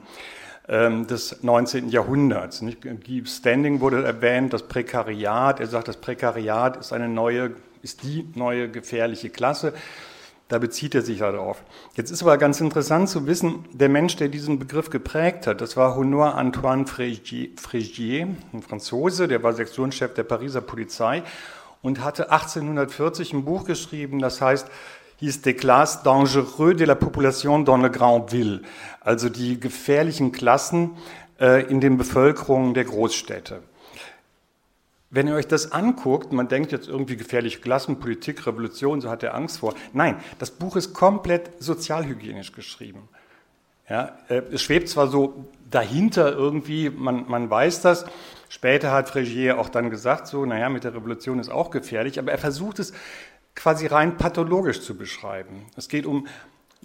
ähm, 0.67 1.05
des 1.07 1.43
19. 1.43 1.89
Jahrhunderts. 1.89 2.63
Guy 2.81 3.23
Standing 3.25 3.79
wurde 3.81 4.03
erwähnt, 4.03 4.51
das 4.51 4.63
Prekariat. 4.63 5.59
Er 5.59 5.67
sagt, 5.67 5.87
das 5.87 5.97
Prekariat 5.97 6.77
ist 6.77 6.91
eine 6.91 7.07
neue, 7.07 7.51
ist 7.83 8.03
die 8.03 8.27
neue 8.33 8.69
gefährliche 8.69 9.29
Klasse. 9.29 9.73
Da 10.47 10.59
bezieht 10.59 10.93
er 10.93 11.01
sich 11.01 11.19
ja 11.19 11.31
darauf. 11.31 11.63
Jetzt 11.95 12.11
ist 12.11 12.21
aber 12.21 12.37
ganz 12.37 12.61
interessant 12.61 13.09
zu 13.09 13.25
wissen, 13.25 13.65
der 13.73 13.89
Mensch, 13.89 14.15
der 14.15 14.27
diesen 14.27 14.59
Begriff 14.59 14.91
geprägt 14.91 15.47
hat, 15.47 15.59
das 15.59 15.75
war 15.75 15.95
Honor 15.95 16.35
Antoine 16.35 16.85
Frégier, 16.85 18.27
ein 18.53 18.61
Franzose, 18.61 19.27
der 19.27 19.41
war 19.41 19.53
Sektionschef 19.53 20.13
der 20.13 20.23
Pariser 20.23 20.61
Polizei 20.61 21.23
und 21.81 22.03
hatte 22.03 22.31
1840 22.31 23.33
ein 23.33 23.45
Buch 23.45 23.65
geschrieben, 23.65 24.19
das 24.19 24.39
heißt 24.39 24.67
hieß 25.17 25.41
Des 25.41 25.55
classes 25.55 26.03
dangereux 26.03 26.75
de 26.75 26.85
la 26.85 26.95
population 26.95 27.63
dans 27.63 27.81
le 27.81 27.89
grand 27.89 28.31
ville, 28.31 28.61
also 29.01 29.29
die 29.29 29.59
gefährlichen 29.59 30.31
Klassen 30.31 30.91
äh, 31.39 31.63
in 31.69 31.79
den 31.79 31.97
Bevölkerungen 31.97 32.73
der 32.73 32.85
Großstädte. 32.85 33.63
Wenn 35.15 35.29
ihr 35.29 35.35
euch 35.35 35.47
das 35.47 35.71
anguckt, 35.71 36.33
man 36.33 36.49
denkt 36.49 36.73
jetzt 36.73 36.89
irgendwie 36.89 37.15
gefährliche 37.15 37.61
Klassen, 37.61 37.99
Politik, 37.99 38.45
Revolution, 38.45 38.99
so 38.99 39.09
hat 39.09 39.23
er 39.23 39.33
Angst 39.33 39.59
vor. 39.59 39.73
Nein, 39.93 40.17
das 40.39 40.51
Buch 40.51 40.75
ist 40.75 40.93
komplett 40.93 41.51
sozialhygienisch 41.63 42.51
geschrieben. 42.51 43.07
Ja, 43.89 44.17
äh, 44.27 44.41
es 44.51 44.61
schwebt 44.61 44.89
zwar 44.89 45.07
so 45.07 45.45
dahinter 45.71 46.33
irgendwie, 46.33 46.89
man, 46.89 47.29
man 47.29 47.49
weiß 47.49 47.79
das. 47.81 48.05
Später 48.49 48.91
hat 48.91 49.09
Frégier 49.09 49.55
auch 49.55 49.69
dann 49.69 49.89
gesagt, 49.89 50.27
so, 50.27 50.45
naja, 50.45 50.67
mit 50.67 50.83
der 50.83 50.93
Revolution 50.93 51.39
ist 51.39 51.49
auch 51.49 51.71
gefährlich, 51.71 52.19
aber 52.19 52.33
er 52.33 52.37
versucht 52.37 52.79
es 52.79 52.91
quasi 53.55 53.87
rein 53.87 54.17
pathologisch 54.17 54.81
zu 54.81 54.97
beschreiben. 54.97 55.65
Es 55.77 55.87
geht 55.87 56.05
um 56.05 56.27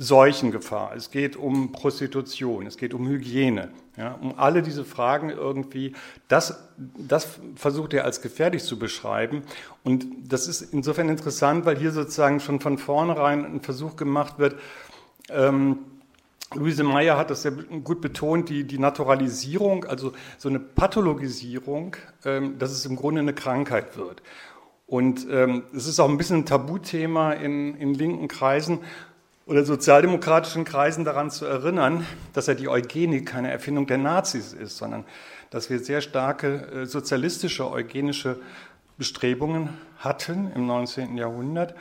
Seuchengefahr, 0.02 0.94
es 0.96 1.10
geht 1.10 1.36
um 1.36 1.72
Prostitution, 1.72 2.66
es 2.66 2.78
geht 2.78 2.94
um 2.94 3.06
Hygiene, 3.06 3.68
ja, 3.98 4.12
um 4.14 4.38
alle 4.38 4.62
diese 4.62 4.82
Fragen 4.82 5.28
irgendwie, 5.28 5.92
das, 6.26 6.70
das 6.96 7.38
versucht 7.54 7.92
er 7.92 8.06
als 8.06 8.22
gefährlich 8.22 8.64
zu 8.64 8.78
beschreiben. 8.78 9.42
Und 9.84 10.06
das 10.26 10.48
ist 10.48 10.62
insofern 10.72 11.10
interessant, 11.10 11.66
weil 11.66 11.76
hier 11.76 11.92
sozusagen 11.92 12.40
schon 12.40 12.60
von 12.60 12.78
vornherein 12.78 13.44
ein 13.44 13.60
Versuch 13.60 13.96
gemacht 13.96 14.38
wird, 14.38 14.56
ähm, 15.28 15.80
Luise 16.54 16.82
Meyer 16.82 17.18
hat 17.18 17.28
das 17.28 17.42
sehr 17.42 17.52
gut 17.52 18.00
betont, 18.00 18.48
die, 18.48 18.64
die 18.64 18.78
Naturalisierung, 18.78 19.84
also 19.84 20.12
so 20.38 20.48
eine 20.48 20.60
Pathologisierung, 20.60 21.96
ähm, 22.24 22.58
dass 22.58 22.70
es 22.70 22.86
im 22.86 22.96
Grunde 22.96 23.20
eine 23.20 23.34
Krankheit 23.34 23.98
wird. 23.98 24.22
Und 24.86 25.28
ähm, 25.30 25.62
es 25.76 25.86
ist 25.86 26.00
auch 26.00 26.08
ein 26.08 26.16
bisschen 26.16 26.38
ein 26.38 26.46
Tabuthema 26.46 27.34
in, 27.34 27.76
in 27.76 27.92
linken 27.94 28.26
Kreisen 28.28 28.80
oder 29.50 29.64
sozialdemokratischen 29.64 30.64
Kreisen 30.64 31.04
daran 31.04 31.28
zu 31.28 31.44
erinnern, 31.44 32.06
dass 32.34 32.46
ja 32.46 32.54
die 32.54 32.68
Eugenik 32.68 33.26
keine 33.26 33.50
Erfindung 33.50 33.88
der 33.88 33.98
Nazis 33.98 34.52
ist, 34.52 34.76
sondern 34.76 35.04
dass 35.50 35.68
wir 35.68 35.80
sehr 35.80 36.02
starke 36.02 36.68
äh, 36.68 36.86
sozialistische 36.86 37.68
eugenische 37.68 38.38
Bestrebungen 38.96 39.70
hatten 39.98 40.52
im 40.54 40.66
19. 40.66 41.16
Jahrhundert, 41.16 41.74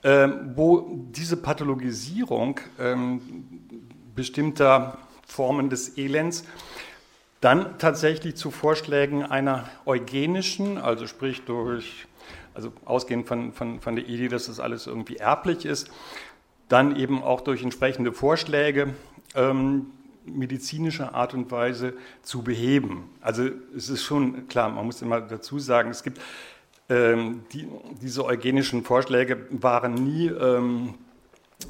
äh, 0.00 0.26
wo 0.54 1.04
diese 1.10 1.36
Pathologisierung 1.36 2.58
ähm, 2.80 3.20
bestimmter 4.14 4.96
Formen 5.26 5.68
des 5.68 5.98
Elends 5.98 6.44
dann 7.42 7.76
tatsächlich 7.76 8.36
zu 8.36 8.50
Vorschlägen 8.50 9.22
einer 9.22 9.68
eugenischen, 9.84 10.78
also 10.78 11.06
sprich 11.06 11.44
durch 11.44 12.06
also 12.54 12.72
ausgehend 12.84 13.26
von, 13.26 13.52
von, 13.52 13.80
von 13.80 13.96
der 13.96 14.06
Idee, 14.06 14.28
dass 14.28 14.46
das 14.46 14.60
alles 14.60 14.86
irgendwie 14.86 15.16
erblich 15.16 15.64
ist, 15.64 15.90
dann 16.72 16.96
eben 16.96 17.22
auch 17.22 17.42
durch 17.42 17.62
entsprechende 17.62 18.12
Vorschläge 18.12 18.94
ähm, 19.34 19.86
medizinischer 20.24 21.14
Art 21.14 21.34
und 21.34 21.50
Weise 21.50 21.94
zu 22.22 22.42
beheben. 22.42 23.10
Also 23.20 23.50
es 23.76 23.90
ist 23.90 24.02
schon 24.02 24.48
klar, 24.48 24.70
man 24.70 24.86
muss 24.86 25.02
immer 25.02 25.20
dazu 25.20 25.58
sagen, 25.58 25.90
es 25.90 26.02
gibt 26.02 26.20
ähm, 26.88 27.42
die, 27.52 27.68
diese 28.00 28.24
eugenischen 28.24 28.84
Vorschläge 28.84 29.46
waren 29.50 29.94
nie 29.94 30.28
ähm, 30.28 30.94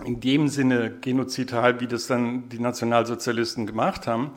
in 0.04 0.20
dem 0.20 0.48
Sinne 0.48 0.92
genozidal, 1.00 1.80
wie 1.80 1.86
das 1.86 2.06
dann 2.06 2.48
die 2.48 2.58
Nationalsozialisten 2.58 3.66
gemacht 3.66 4.06
haben, 4.06 4.30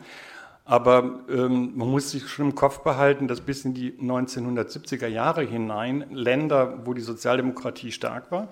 aber 0.66 1.20
ähm, 1.30 1.74
man 1.76 1.90
muss 1.90 2.10
sich 2.10 2.28
schon 2.28 2.48
im 2.48 2.56
Kopf 2.56 2.80
behalten, 2.80 3.28
dass 3.28 3.42
bis 3.42 3.66
in 3.66 3.76
die 3.76 3.92
1970er 3.92 5.08
Jahre 5.08 5.44
hinein 5.44 6.06
Länder, 6.10 6.80
wo 6.86 6.94
die 6.94 7.02
Sozialdemokratie 7.02 7.92
stark 7.92 8.32
war, 8.32 8.48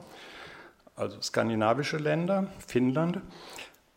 also 0.95 1.21
skandinavische 1.21 1.97
Länder, 1.97 2.47
Finnland, 2.65 3.21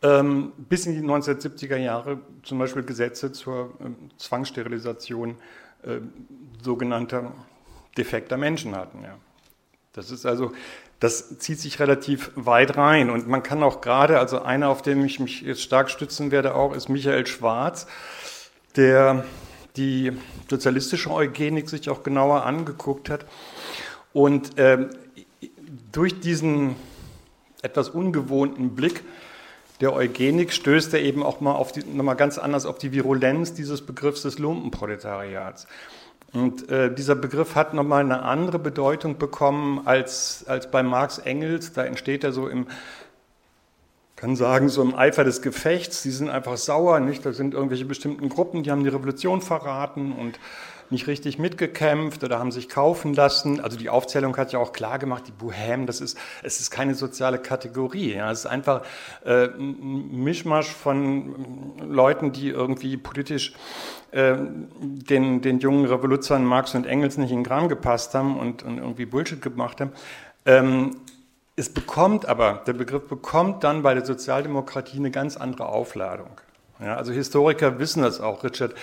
ähm, 0.01 0.53
bis 0.57 0.85
in 0.85 0.93
die 0.93 1.07
1970er 1.07 1.77
Jahre 1.77 2.19
zum 2.43 2.59
Beispiel 2.59 2.83
Gesetze 2.83 3.31
zur 3.31 3.73
ähm, 3.79 4.11
Zwangssterilisation 4.17 5.37
äh, 5.83 5.99
sogenannter 6.61 7.33
defekter 7.97 8.37
Menschen 8.37 8.75
hatten. 8.75 9.03
Ja. 9.03 9.17
Das 9.93 10.11
ist 10.11 10.25
also 10.25 10.51
das 10.99 11.37
zieht 11.37 11.59
sich 11.59 11.79
relativ 11.79 12.31
weit 12.35 12.77
rein. 12.77 13.09
Und 13.09 13.27
man 13.27 13.43
kann 13.43 13.61
auch 13.61 13.81
gerade, 13.81 14.19
also 14.19 14.41
einer, 14.41 14.69
auf 14.69 14.81
den 14.81 15.05
ich 15.05 15.19
mich 15.19 15.41
jetzt 15.41 15.61
stark 15.61 15.89
stützen 15.89 16.31
werde, 16.31 16.55
auch 16.55 16.73
ist 16.73 16.89
Michael 16.89 17.27
Schwarz, 17.27 17.87
der 18.75 19.25
die 19.75 20.11
sozialistische 20.49 21.11
Eugenik 21.11 21.69
sich 21.69 21.89
auch 21.89 22.01
genauer 22.01 22.45
angeguckt 22.45 23.09
hat. 23.09 23.25
Und 24.11 24.57
äh, 24.57 24.87
durch 25.91 26.19
diesen 26.19 26.75
etwas 27.67 27.89
ungewohnten 27.89 28.75
Blick 28.75 29.03
der 29.79 29.93
Eugenik 29.93 30.53
stößt 30.53 30.93
er 30.93 31.01
eben 31.01 31.21
auch 31.21 31.39
mal 31.39 31.53
auf 31.53 31.71
die, 31.71 31.83
nochmal 31.83 32.15
ganz 32.15 32.37
anders 32.37 32.65
auf 32.65 32.79
die 32.79 32.91
Virulenz 32.91 33.53
dieses 33.53 33.85
Begriffs 33.85 34.23
des 34.23 34.39
Lumpenproletariats. 34.39 35.67
Und 36.33 36.69
äh, 36.69 36.93
dieser 36.93 37.15
Begriff 37.15 37.55
hat 37.55 37.73
nochmal 37.73 38.03
eine 38.03 38.23
andere 38.23 38.59
Bedeutung 38.59 39.17
bekommen 39.17 39.81
als, 39.85 40.45
als 40.47 40.69
bei 40.71 40.83
Marx 40.83 41.19
Engels. 41.19 41.73
Da 41.73 41.85
entsteht 41.85 42.23
er 42.23 42.31
so 42.31 42.47
im, 42.47 42.67
kann 44.15 44.35
sagen, 44.35 44.67
so 44.67 44.81
im 44.81 44.95
Eifer 44.95 45.23
des 45.23 45.41
Gefechts. 45.43 46.01
Die 46.01 46.11
sind 46.11 46.29
einfach 46.29 46.57
sauer, 46.57 46.99
nicht? 46.99 47.25
Da 47.25 47.31
sind 47.31 47.53
irgendwelche 47.53 47.85
bestimmten 47.85 48.29
Gruppen, 48.29 48.63
die 48.63 48.71
haben 48.71 48.83
die 48.83 48.89
Revolution 48.89 49.41
verraten 49.41 50.11
und 50.11 50.39
nicht 50.91 51.07
richtig 51.07 51.39
mitgekämpft 51.39 52.23
oder 52.23 52.39
haben 52.39 52.51
sich 52.51 52.69
kaufen 52.69 53.13
lassen. 53.13 53.59
Also 53.59 53.77
die 53.77 53.89
Aufzählung 53.89 54.35
hat 54.37 54.53
ja 54.53 54.59
auch 54.59 54.73
klar 54.73 54.99
gemacht, 54.99 55.23
die 55.27 55.31
Bohème, 55.31 55.85
das 55.85 56.01
ist, 56.01 56.17
es 56.43 56.59
ist 56.59 56.71
keine 56.71 56.95
soziale 56.95 57.39
Kategorie. 57.39 58.15
Ja. 58.15 58.31
Es 58.31 58.39
ist 58.39 58.45
einfach 58.45 58.83
äh, 59.25 59.45
ein 59.45 60.23
Mischmasch 60.23 60.69
von 60.69 61.77
Leuten, 61.79 62.31
die 62.31 62.49
irgendwie 62.49 62.97
politisch 62.97 63.53
äh, 64.11 64.35
den, 64.79 65.41
den 65.41 65.59
jungen 65.59 65.85
Revoluzern 65.85 66.45
Marx 66.45 66.75
und 66.75 66.85
Engels 66.85 67.17
nicht 67.17 67.31
in 67.31 67.39
den 67.39 67.45
Kram 67.45 67.69
gepasst 67.69 68.13
haben 68.13 68.37
und, 68.39 68.63
und 68.63 68.77
irgendwie 68.77 69.05
Bullshit 69.05 69.41
gemacht 69.41 69.81
haben. 69.81 69.91
Ähm, 70.45 70.97
es 71.55 71.69
bekommt 71.69 72.27
aber, 72.27 72.61
der 72.67 72.73
Begriff 72.73 73.07
bekommt 73.07 73.63
dann 73.63 73.81
bei 73.81 73.95
der 73.95 74.05
Sozialdemokratie 74.05 74.97
eine 74.97 75.09
ganz 75.11 75.37
andere 75.37 75.67
Aufladung. 75.67 76.29
Ja, 76.79 76.95
also 76.95 77.11
Historiker 77.11 77.79
wissen 77.79 78.03
das 78.03 78.21
auch. 78.21 78.43
Richard 78.43 78.75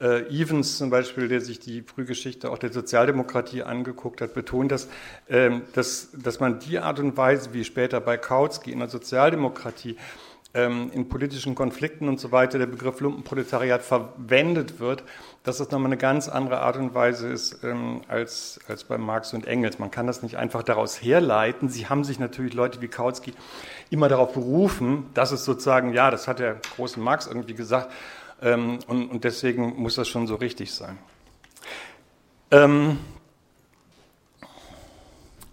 äh, 0.00 0.22
Evans 0.28 0.78
zum 0.78 0.90
Beispiel, 0.90 1.28
der 1.28 1.40
sich 1.40 1.60
die 1.60 1.82
Frühgeschichte 1.82 2.50
auch 2.50 2.58
der 2.58 2.72
Sozialdemokratie 2.72 3.62
angeguckt 3.62 4.20
hat, 4.20 4.34
betont, 4.34 4.72
dass, 4.72 4.88
ähm, 5.28 5.62
dass, 5.74 6.08
dass 6.12 6.40
man 6.40 6.58
die 6.58 6.78
Art 6.78 6.98
und 6.98 7.16
Weise, 7.16 7.52
wie 7.52 7.64
später 7.64 8.00
bei 8.00 8.16
Kautsky 8.16 8.72
in 8.72 8.78
der 8.78 8.88
Sozialdemokratie 8.88 9.96
ähm, 10.52 10.90
in 10.92 11.08
politischen 11.08 11.54
Konflikten 11.54 12.08
und 12.08 12.18
so 12.18 12.32
weiter 12.32 12.58
der 12.58 12.66
Begriff 12.66 13.00
Lumpenproletariat 13.00 13.82
verwendet 13.82 14.80
wird, 14.80 15.04
dass 15.44 15.58
das 15.58 15.70
nochmal 15.70 15.88
eine 15.88 15.96
ganz 15.96 16.28
andere 16.28 16.60
Art 16.60 16.76
und 16.76 16.94
Weise 16.94 17.28
ist 17.28 17.62
ähm, 17.62 18.00
als, 18.08 18.58
als 18.66 18.84
bei 18.84 18.98
Marx 18.98 19.32
und 19.32 19.46
Engels. 19.46 19.78
Man 19.78 19.90
kann 19.90 20.06
das 20.06 20.22
nicht 20.22 20.36
einfach 20.36 20.62
daraus 20.62 21.00
herleiten. 21.00 21.68
Sie 21.68 21.86
haben 21.88 22.04
sich 22.04 22.18
natürlich 22.18 22.54
Leute 22.54 22.80
wie 22.80 22.88
Kautsky 22.88 23.32
immer 23.90 24.08
darauf 24.08 24.32
berufen, 24.32 25.06
dass 25.14 25.30
es 25.30 25.44
sozusagen, 25.44 25.92
ja, 25.92 26.10
das 26.10 26.26
hat 26.26 26.40
der 26.40 26.56
große 26.76 26.98
Marx 26.98 27.26
irgendwie 27.26 27.54
gesagt, 27.54 27.92
und, 28.40 28.86
und, 28.88 29.24
deswegen 29.24 29.76
muss 29.76 29.96
das 29.96 30.08
schon 30.08 30.26
so 30.26 30.36
richtig 30.36 30.72
sein. 30.72 30.98
Ähm, 32.50 32.98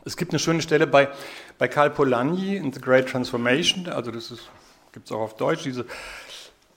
es 0.06 0.16
gibt 0.16 0.32
eine 0.32 0.40
schöne 0.40 0.62
Stelle 0.62 0.88
bei, 0.88 1.10
bei 1.58 1.68
Karl 1.68 1.90
Polanyi 1.90 2.56
in 2.56 2.72
The 2.72 2.80
Great 2.80 3.10
Transformation, 3.10 3.90
also 3.90 4.10
das 4.10 4.34
gibt 4.94 5.08
es 5.08 5.12
auch 5.12 5.20
auf 5.20 5.36
Deutsch, 5.36 5.64
diese 5.64 5.86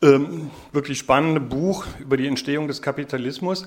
ähm, 0.02 0.50
wirklich 0.72 0.98
spannende 0.98 1.40
Buch 1.40 1.86
über 1.98 2.16
die 2.16 2.26
Entstehung 2.26 2.66
des 2.66 2.82
Kapitalismus. 2.82 3.66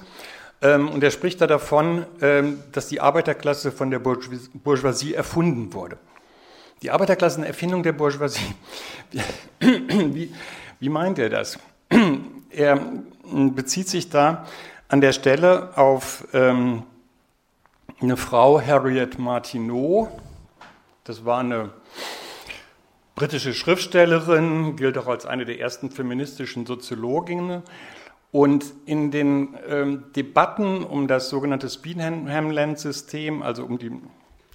Ähm, 0.62 0.89
und 0.89 1.04
er 1.04 1.12
spricht 1.12 1.41
da 1.41 1.48
davon, 1.48 2.06
ähm, 2.22 2.64
dass 2.72 2.88
die 2.88 3.02
Arbeiterklasse 3.02 3.72
von 3.72 3.91
der 3.91 4.00
Bourgeoisie 4.00 5.14
erfunden 5.14 5.74
wurde. 5.74 5.98
Die 6.82 6.91
Arbeiterklasse 6.91 7.38
eine 7.38 7.48
Erfindung 7.48 7.84
der 7.84 7.94
Bourgeoisie. 7.94 8.56
Wie, 9.60 10.34
wie 10.80 10.89
meint 10.89 11.20
er 11.20 11.30
das? 11.30 11.58
Er 12.56 12.80
bezieht 13.32 13.88
sich 13.88 14.12
da 14.12 14.46
an 14.88 15.02
der 15.02 15.12
Stelle 15.12 15.76
auf 15.76 16.28
ähm, 16.34 16.84
eine 18.00 18.16
Frau, 18.16 18.62
Harriet 18.62 19.18
Martineau. 19.18 20.08
Das 21.04 21.26
war 21.26 21.40
eine 21.40 21.72
britische 23.16 23.54
Schriftstellerin, 23.54 24.76
gilt 24.76 24.98
auch 24.98 25.08
als 25.08 25.26
eine 25.26 25.46
der 25.46 25.60
ersten 25.60 25.90
feministischen 25.90 26.66
Soziologinnen. 26.66 27.64
Und 28.32 28.66
in 28.86 29.12
den 29.12 29.56
ähm, 29.68 30.06
Debatten 30.16 30.84
um 30.84 31.08
das 31.08 31.30
sogenannte 31.30 31.70
Speedhamland-System, 31.70 33.44
also 33.44 33.64
um 33.64 33.78
die, 33.78 33.92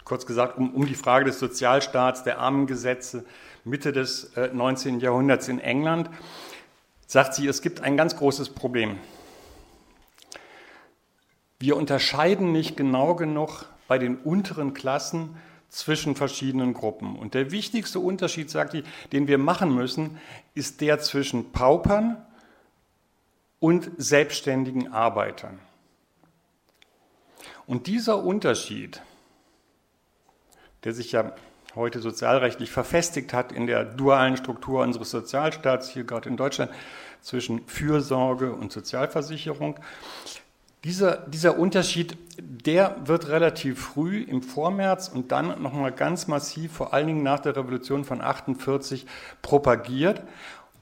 kurz 0.04 0.26
gesagt, 0.26 0.58
um, 0.58 0.74
um, 0.74 0.86
die 0.86 0.94
Frage 0.94 1.24
des 1.24 1.38
Sozialstaats, 1.38 2.24
der 2.24 2.40
Armengesetze 2.40 3.24
Mitte 3.64 3.92
des 3.92 4.36
äh, 4.36 4.50
19. 4.52 4.98
Jahrhunderts 4.98 5.46
in 5.46 5.60
England, 5.60 6.10
sagt 7.08 7.34
sie, 7.34 7.48
es 7.48 7.62
gibt 7.62 7.80
ein 7.80 7.96
ganz 7.96 8.14
großes 8.16 8.50
Problem. 8.50 8.98
Wir 11.58 11.76
unterscheiden 11.76 12.52
nicht 12.52 12.76
genau 12.76 13.16
genug 13.16 13.64
bei 13.88 13.98
den 13.98 14.16
unteren 14.18 14.74
Klassen 14.74 15.36
zwischen 15.70 16.14
verschiedenen 16.14 16.74
Gruppen. 16.74 17.16
Und 17.16 17.34
der 17.34 17.50
wichtigste 17.50 17.98
Unterschied, 17.98 18.50
sagt 18.50 18.72
sie, 18.72 18.84
den 19.12 19.26
wir 19.26 19.38
machen 19.38 19.74
müssen, 19.74 20.20
ist 20.54 20.80
der 20.80 21.00
zwischen 21.00 21.50
Paupern 21.50 22.24
und 23.58 23.90
selbstständigen 23.96 24.92
Arbeitern. 24.92 25.58
Und 27.66 27.86
dieser 27.86 28.22
Unterschied, 28.22 29.02
der 30.84 30.92
sich 30.92 31.12
ja 31.12 31.34
heute 31.74 32.00
sozialrechtlich 32.00 32.70
verfestigt 32.70 33.32
hat 33.32 33.52
in 33.52 33.66
der 33.66 33.84
dualen 33.84 34.36
Struktur 34.36 34.82
unseres 34.82 35.10
Sozialstaats, 35.10 35.90
hier 35.90 36.04
gerade 36.04 36.28
in 36.28 36.36
Deutschland, 36.36 36.70
zwischen 37.22 37.66
Fürsorge 37.66 38.52
und 38.52 38.72
Sozialversicherung. 38.72 39.78
Dieser, 40.84 41.16
dieser 41.26 41.58
Unterschied, 41.58 42.16
der 42.38 42.96
wird 43.04 43.28
relativ 43.28 43.80
früh 43.80 44.22
im 44.22 44.42
Vormärz 44.42 45.08
und 45.08 45.32
dann 45.32 45.60
nochmal 45.60 45.90
ganz 45.90 46.28
massiv, 46.28 46.72
vor 46.72 46.94
allen 46.94 47.08
Dingen 47.08 47.22
nach 47.24 47.40
der 47.40 47.56
Revolution 47.56 48.04
von 48.04 48.20
48, 48.20 49.06
propagiert. 49.42 50.22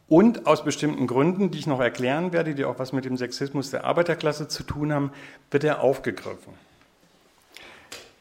Und 0.09 0.47
aus 0.47 0.63
bestimmten 0.63 1.09
Gründen, 1.09 1.51
die 1.51 1.59
ich 1.59 1.67
noch 1.67 1.81
erklären 1.81 2.33
werde, 2.33 2.55
die 2.55 2.65
auch 2.65 2.79
was 2.79 2.93
mit 2.93 3.07
dem 3.07 3.17
Sexismus 3.17 3.71
der 3.71 3.85
Arbeiterklasse 3.85 4.47
zu 4.47 4.63
tun 4.63 4.93
haben, 4.93 5.11
wird 5.51 5.65
er 5.65 5.81
aufgegriffen. 5.81 6.53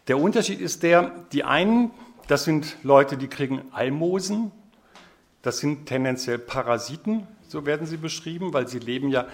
Der 0.08 0.18
Unterschied 0.20 0.62
ist 0.62 0.82
der, 0.82 1.12
die 1.32 1.44
einen 1.44 1.92
das 2.28 2.44
sind 2.44 2.78
Leute, 2.84 3.18
die 3.18 3.28
kriegen 3.28 3.62
Almosen. 3.72 4.52
Das 5.42 5.60
sind 5.60 5.86
tendenziell 5.86 6.40
Parasiten, 6.40 7.28
so 7.48 7.66
werden 7.66 7.86
sie 7.86 7.98
beschrieben, 7.98 8.52
weil 8.54 8.68
sie 8.68 8.80
leben 8.80 9.10
ja 9.10 9.28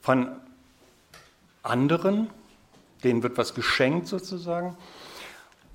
von 0.00 0.28
anderen. 1.62 2.28
Denen 3.04 3.22
wird 3.22 3.38
was 3.38 3.54
geschenkt 3.54 4.08
sozusagen. 4.08 4.76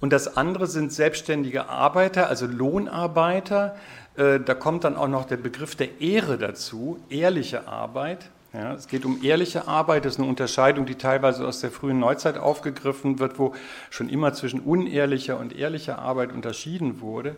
Und 0.01 0.11
das 0.11 0.37
andere 0.37 0.67
sind 0.67 0.91
selbstständige 0.91 1.69
Arbeiter, 1.69 2.27
also 2.27 2.45
Lohnarbeiter. 2.45 3.77
Äh, 4.15 4.39
da 4.39 4.53
kommt 4.53 4.83
dann 4.83 4.95
auch 4.95 5.07
noch 5.07 5.25
der 5.25 5.37
Begriff 5.37 5.75
der 5.75 6.01
Ehre 6.01 6.37
dazu, 6.37 6.99
ehrliche 7.09 7.67
Arbeit. 7.67 8.29
Ja, 8.51 8.73
es 8.73 8.87
geht 8.87 9.05
um 9.05 9.23
ehrliche 9.23 9.67
Arbeit, 9.67 10.05
das 10.05 10.13
ist 10.13 10.19
eine 10.19 10.27
Unterscheidung, 10.27 10.87
die 10.87 10.95
teilweise 10.95 11.47
aus 11.47 11.59
der 11.59 11.69
frühen 11.69 11.99
Neuzeit 11.99 12.39
aufgegriffen 12.39 13.19
wird, 13.19 13.37
wo 13.37 13.53
schon 13.91 14.09
immer 14.09 14.33
zwischen 14.33 14.61
unehrlicher 14.61 15.37
und 15.37 15.55
ehrlicher 15.55 15.99
Arbeit 15.99 16.31
unterschieden 16.31 16.99
wurde. 16.99 17.35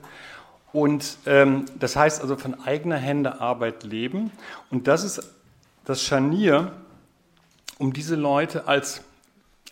Und 0.71 1.17
ähm, 1.25 1.65
das 1.77 1.97
heißt 1.97 2.21
also 2.21 2.37
von 2.37 2.61
eigener 2.61 2.95
Hände 2.95 3.41
Arbeit 3.41 3.83
leben. 3.83 4.31
Und 4.69 4.87
das 4.87 5.03
ist 5.03 5.33
das 5.83 6.01
Scharnier, 6.01 6.71
um 7.77 7.91
diese 7.91 8.15
Leute 8.15 8.69
als, 8.69 9.01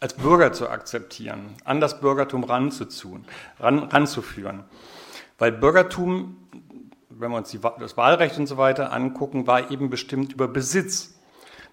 als 0.02 0.16
Bürger 0.16 0.52
zu 0.52 0.68
akzeptieren, 0.68 1.56
an 1.64 1.80
das 1.80 2.02
Bürgertum 2.02 2.44
ranzuziehen, 2.44 3.24
ran, 3.62 3.80
ranzuführen. 3.80 4.66
Weil 5.38 5.54
Bürgertum, 5.54 6.36
wenn 7.10 7.32
wir 7.32 7.38
uns 7.38 7.50
die, 7.52 7.60
das 7.80 7.96
Wahlrecht 7.96 8.38
und 8.38 8.48
so 8.48 8.58
weiter 8.58 8.92
angucken, 8.92 9.48
war 9.48 9.72
eben 9.72 9.90
bestimmt 9.90 10.34
über 10.34 10.50
Besitz. 10.50 11.16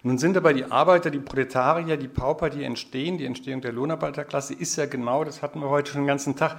Nun 0.03 0.17
sind 0.17 0.37
aber 0.37 0.53
die 0.53 0.65
Arbeiter, 0.65 1.09
die 1.09 1.19
Proletarier, 1.19 1.97
die 1.97 2.07
Pauper, 2.07 2.49
die 2.49 2.63
entstehen, 2.63 3.17
die 3.17 3.25
Entstehung 3.25 3.61
der 3.61 3.73
Lohnarbeiterklasse 3.73 4.53
ist 4.53 4.75
ja 4.75 4.85
genau, 4.85 5.23
das 5.23 5.41
hatten 5.41 5.59
wir 5.59 5.69
heute 5.69 5.91
schon 5.91 6.01
den 6.01 6.07
ganzen 6.07 6.35
Tag, 6.35 6.57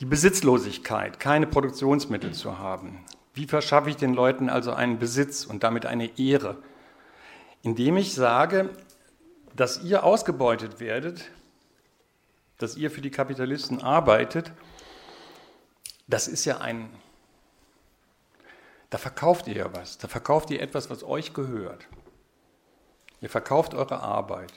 die 0.00 0.04
Besitzlosigkeit, 0.04 1.18
keine 1.18 1.46
Produktionsmittel 1.46 2.32
zu 2.32 2.58
haben. 2.58 3.04
Wie 3.34 3.46
verschaffe 3.46 3.90
ich 3.90 3.96
den 3.96 4.14
Leuten 4.14 4.48
also 4.48 4.72
einen 4.72 4.98
Besitz 4.98 5.44
und 5.44 5.64
damit 5.64 5.86
eine 5.86 6.18
Ehre? 6.18 6.56
Indem 7.62 7.96
ich 7.96 8.14
sage, 8.14 8.70
dass 9.54 9.82
ihr 9.82 10.04
ausgebeutet 10.04 10.78
werdet, 10.78 11.30
dass 12.58 12.76
ihr 12.76 12.90
für 12.90 13.00
die 13.00 13.10
Kapitalisten 13.10 13.82
arbeitet, 13.82 14.52
das 16.06 16.26
ist 16.28 16.44
ja 16.44 16.58
ein, 16.58 16.88
da 18.90 18.98
verkauft 18.98 19.46
ihr 19.48 19.56
ja 19.56 19.74
was, 19.74 19.98
da 19.98 20.08
verkauft 20.08 20.50
ihr 20.50 20.62
etwas, 20.62 20.90
was 20.90 21.02
euch 21.04 21.34
gehört. 21.34 21.86
Ihr 23.20 23.28
verkauft 23.28 23.74
eure 23.74 24.00
Arbeit. 24.00 24.52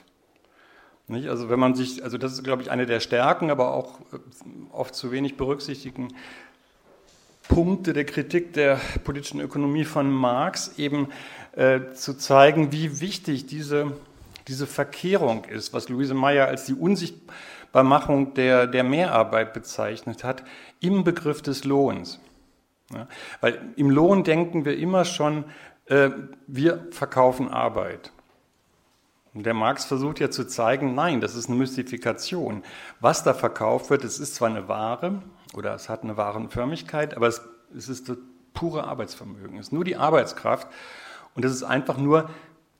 Nicht? 1.08 1.28
Also 1.28 1.50
wenn 1.50 1.58
man 1.58 1.74
sich, 1.74 2.02
also 2.02 2.18
das 2.18 2.32
ist, 2.32 2.44
glaube 2.44 2.62
ich, 2.62 2.70
eine 2.70 2.86
der 2.86 3.00
Stärken, 3.00 3.50
aber 3.50 3.74
auch 3.74 4.00
äh, 4.12 4.18
oft 4.72 4.94
zu 4.94 5.10
wenig 5.10 5.36
berücksichtigten 5.36 6.14
Punkte 7.48 7.92
der 7.92 8.04
Kritik 8.04 8.52
der 8.52 8.80
politischen 9.04 9.40
Ökonomie 9.40 9.84
von 9.84 10.10
Marx, 10.10 10.78
eben 10.78 11.08
äh, 11.56 11.90
zu 11.92 12.16
zeigen, 12.16 12.72
wie 12.72 13.00
wichtig 13.00 13.46
diese, 13.46 13.92
diese 14.48 14.66
Verkehrung 14.66 15.44
ist, 15.44 15.72
was 15.72 15.88
Luise 15.88 16.14
Meyer 16.14 16.46
als 16.46 16.66
die 16.66 16.74
Unsichtbarmachung 16.74 18.34
der, 18.34 18.68
der 18.68 18.84
Mehrarbeit 18.84 19.52
bezeichnet 19.52 20.22
hat, 20.22 20.44
im 20.80 21.04
Begriff 21.04 21.42
des 21.42 21.64
Lohns. 21.64 22.20
Ja? 22.92 23.08
Weil 23.40 23.60
im 23.76 23.90
Lohn 23.90 24.22
denken 24.22 24.64
wir 24.64 24.78
immer 24.78 25.04
schon, 25.04 25.44
äh, 25.86 26.10
wir 26.46 26.86
verkaufen 26.92 27.48
Arbeit. 27.48 28.12
Der 29.34 29.54
Marx 29.54 29.86
versucht 29.86 30.20
ja 30.20 30.30
zu 30.30 30.46
zeigen, 30.46 30.94
nein, 30.94 31.22
das 31.22 31.34
ist 31.34 31.48
eine 31.48 31.56
Mystifikation. 31.56 32.62
Was 33.00 33.24
da 33.24 33.32
verkauft 33.32 33.88
wird, 33.88 34.04
es 34.04 34.18
ist 34.18 34.34
zwar 34.34 34.48
eine 34.48 34.68
Ware 34.68 35.22
oder 35.54 35.74
es 35.74 35.88
hat 35.88 36.02
eine 36.02 36.18
Warenförmigkeit, 36.18 37.16
aber 37.16 37.28
es, 37.28 37.40
es 37.74 37.88
ist 37.88 38.10
das 38.10 38.18
pure 38.52 38.84
Arbeitsvermögen, 38.84 39.58
es 39.58 39.68
ist 39.68 39.72
nur 39.72 39.84
die 39.84 39.96
Arbeitskraft 39.96 40.68
und 41.34 41.44
es 41.46 41.52
ist 41.52 41.62
einfach 41.62 41.96
nur, 41.96 42.28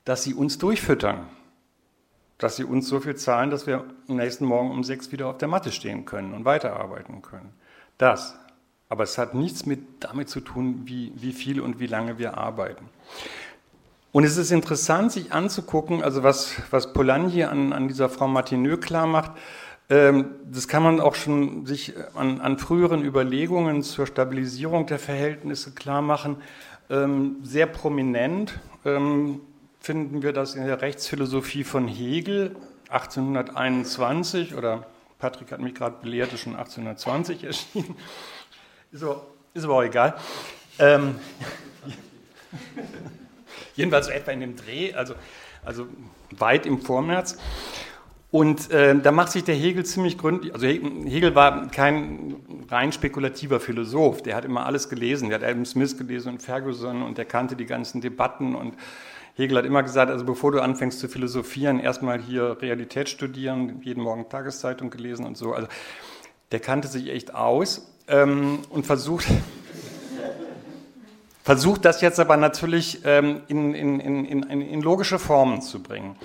dass 0.05 0.25
sie 0.25 0.35
uns 0.35 0.59
durchfüttern, 0.59 1.27
dass 2.37 2.57
sie 2.57 2.65
uns 2.65 2.87
so 2.87 3.01
viel 3.01 3.17
zahlen, 3.17 3.51
dass 3.51 3.67
wir 3.67 3.85
am 4.09 4.17
nächsten 4.17 4.45
Morgen 4.45 4.73
um 4.73 4.85
sechs 4.85 5.11
wieder 5.11 5.29
auf 5.29 5.39
der 5.39 5.49
Matte 5.49 5.73
stehen 5.73 6.05
können 6.05 6.35
und 6.35 6.45
weiterarbeiten 6.45 7.23
können. 7.23 7.55
Das. 7.97 8.37
Aber 8.91 9.05
es 9.05 9.17
hat 9.17 9.33
nichts 9.33 9.65
mit, 9.65 9.81
damit 10.01 10.29
zu 10.29 10.41
tun, 10.41 10.83
wie, 10.85 11.13
wie 11.15 11.33
viel 11.33 11.63
und 11.63 11.81
wie 11.81 11.87
lange 11.87 12.19
wir 12.19 12.37
arbeiten. 12.37 12.91
Und 14.13 14.25
es 14.25 14.37
ist 14.37 14.51
interessant, 14.51 15.11
sich 15.11 15.33
anzugucken, 15.33 16.03
also 16.03 16.23
was, 16.23 16.55
was 16.71 16.93
Polanyi 16.93 17.45
an, 17.45 17.73
an 17.73 17.89
dieser 17.89 18.11
Frau 18.11 18.29
Martineux 18.29 18.81
klar 18.81 19.07
macht, 19.07 19.33
ähm, 19.89 20.37
das 20.45 20.69
kann 20.69 20.83
man 20.83 21.01
auch 21.01 21.15
schon 21.15 21.65
sich 21.65 21.95
an, 22.15 22.41
an, 22.41 22.59
früheren 22.59 23.03
Überlegungen 23.05 23.83
zur 23.83 24.07
Stabilisierung 24.07 24.87
der 24.87 24.99
Verhältnisse 24.99 25.73
klar 25.73 26.03
machen. 26.03 26.37
Ähm, 26.91 27.37
sehr 27.43 27.67
prominent 27.67 28.61
ähm, 28.85 29.41
finden 29.81 30.23
wir 30.23 30.33
das 30.33 30.55
in 30.55 30.67
der 30.67 30.83
Rechtsphilosophie 30.83 31.65
von 31.65 31.89
Hegel 31.89 32.55
1821 32.91 34.55
oder 34.55 34.87
Patrick 35.19 35.53
hat 35.53 35.61
mich 35.61 35.75
gerade 35.75 35.97
belehrt, 36.03 36.33
ist 36.33 36.41
schon 36.41 36.55
1820 36.55 37.45
erschienen. 37.45 37.97
Ist 38.93 39.03
aber, 39.03 39.27
ist 39.55 39.65
aber 39.65 39.77
auch 39.77 39.83
egal. 39.83 40.17
Ähm, 40.79 41.15
Jedenfalls 43.77 44.07
so 44.07 44.13
etwa 44.13 44.33
in 44.33 44.41
dem 44.41 44.57
Dreh, 44.57 44.95
also, 44.95 45.15
also 45.65 45.87
weit 46.31 46.67
im 46.67 46.81
Vormärz. 46.81 47.37
Und 48.31 48.71
äh, 48.71 48.99
da 48.99 49.13
macht 49.13 49.31
sich 49.31 49.45
der 49.45 49.55
Hegel 49.55 49.85
ziemlich 49.85 50.17
gründlich, 50.17 50.55
also 50.55 50.67
Hegel 50.67 51.35
war 51.35 51.69
kein 51.69 52.37
rein 52.71 52.91
spekulativer 52.91 53.61
Philosoph, 53.61 54.23
der 54.23 54.35
hat 54.35 54.47
immer 54.47 54.65
alles 54.65 54.89
gelesen, 54.89 55.29
der 55.29 55.39
hat 55.39 55.47
Adam 55.47 55.67
Smith 55.67 55.99
gelesen 55.99 56.33
und 56.33 56.43
Ferguson 56.43 57.03
und 57.03 57.19
der 57.19 57.27
kannte 57.27 57.57
die 57.57 57.67
ganzen 57.67 58.01
Debatten 58.01 58.55
und 58.55 58.75
Hegel 59.35 59.59
hat 59.59 59.67
immer 59.67 59.83
gesagt, 59.83 60.11
also 60.11 60.25
bevor 60.25 60.51
du 60.51 60.61
anfängst 60.61 60.99
zu 60.99 61.09
philosophieren, 61.09 61.79
erstmal 61.79 62.21
hier 62.21 62.57
Realität 62.63 63.11
studieren, 63.11 63.81
jeden 63.83 64.03
Morgen 64.03 64.29
Tageszeitung 64.31 64.89
gelesen 64.89 65.27
und 65.27 65.37
so. 65.37 65.53
Also 65.53 65.69
der 66.53 66.61
kannte 66.61 66.89
sich 66.89 67.11
echt 67.11 67.35
aus 67.35 67.95
ähm, 68.09 68.61
und 68.71 68.87
versucht, 68.87 69.27
versucht 71.43 71.85
das 71.85 72.01
jetzt 72.01 72.21
aber 72.21 72.37
natürlich 72.37 73.05
ähm, 73.05 73.43
in, 73.49 73.75
in, 73.75 74.01
in, 74.01 74.43
in, 74.43 74.83
logische 74.83 75.19
Formen 75.19 75.61
zu 75.63 75.83
bringen. 75.83 76.17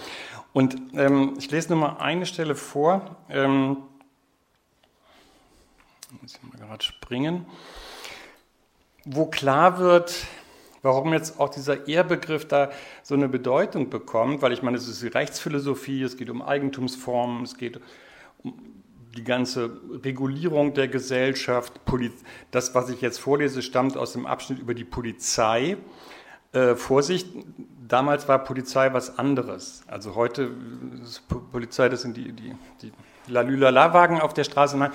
Und 0.54 0.76
ähm, 0.94 1.34
ich 1.38 1.52
lese 1.52 1.70
nur 1.70 1.80
mal 1.80 1.98
eine 1.98 2.26
Stelle 2.26 2.56
vor. 2.56 3.18
Ähm, 3.30 3.78
muss 6.22 6.36
ich 6.36 6.44
mal 6.44 6.58
gerade 6.58 6.84
springen. 6.84 7.46
Wo 9.06 9.26
klar 9.26 9.78
wird, 9.80 10.26
warum 10.82 11.14
jetzt 11.14 11.40
auch 11.40 11.50
dieser 11.50 11.88
Ehrbegriff 11.88 12.48
da 12.48 12.72
so 13.04 13.16
eine 13.16 13.30
Bedeutung 13.30 13.90
bekommt, 13.90 14.42
weil 14.42 14.54
ich 14.54 14.62
meine, 14.62 14.78
es 14.78 14.88
ist 14.88 15.02
die 15.02 15.08
Rechtsphilosophie, 15.08 16.04
es 16.04 16.18
geht 16.18 16.30
um 16.30 16.42
Eigentumsformen, 16.42 17.44
es 17.44 17.58
geht 17.58 17.80
um 18.44 18.77
die 19.18 19.24
ganze 19.24 19.82
Regulierung 20.04 20.74
der 20.74 20.88
Gesellschaft. 20.88 21.74
Das, 22.52 22.76
was 22.76 22.90
ich 22.90 23.02
jetzt 23.02 23.20
vorlese, 23.20 23.62
stammt 23.62 23.98
aus 23.98 24.14
dem 24.14 24.26
Abschnitt 24.26 24.60
über 24.60 24.74
die 24.74 24.84
Polizei. 24.84 25.78
Äh, 26.54 26.76
Vorsicht, 26.76 27.28
damals 27.88 28.28
war 28.28 28.44
Polizei 28.44 28.94
was 28.94 29.18
anderes. 29.18 29.84
Also 29.88 30.16
heute 30.16 30.52
ist 31.04 31.24
Polizei, 31.52 31.90
das 31.90 32.04
sind 32.04 32.16
die, 32.16 32.32
die, 32.32 32.56
die 32.82 32.92
Lalülala-Wagen 33.28 34.22
auf 34.22 34.34
der 34.34 34.44
Straße. 34.44 34.78
Nein, 34.78 34.92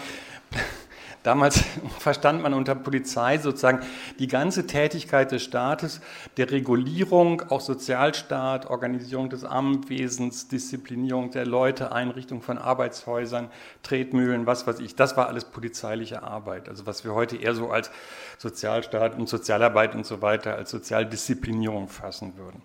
Damals 1.22 1.62
verstand 1.98 2.42
man 2.42 2.54
unter 2.54 2.74
Polizei 2.74 3.38
sozusagen 3.38 3.80
die 4.18 4.26
ganze 4.26 4.66
Tätigkeit 4.66 5.30
des 5.30 5.42
Staates, 5.42 6.00
der 6.36 6.50
Regulierung, 6.50 7.42
auch 7.50 7.60
Sozialstaat, 7.60 8.68
Organisierung 8.68 9.28
des 9.28 9.44
Amtwesens, 9.44 10.48
Disziplinierung 10.48 11.30
der 11.30 11.46
Leute, 11.46 11.92
Einrichtung 11.92 12.42
von 12.42 12.58
Arbeitshäusern, 12.58 13.48
Tretmühlen, 13.82 14.46
was 14.46 14.66
weiß 14.66 14.80
ich. 14.80 14.96
Das 14.96 15.16
war 15.16 15.28
alles 15.28 15.44
polizeiliche 15.44 16.22
Arbeit. 16.22 16.68
Also 16.68 16.86
was 16.86 17.04
wir 17.04 17.14
heute 17.14 17.36
eher 17.36 17.54
so 17.54 17.70
als 17.70 17.90
Sozialstaat 18.38 19.18
und 19.18 19.28
Sozialarbeit 19.28 19.94
und 19.94 20.06
so 20.06 20.22
weiter, 20.22 20.56
als 20.56 20.70
Sozialdisziplinierung 20.70 21.88
fassen 21.88 22.36
würden. 22.36 22.62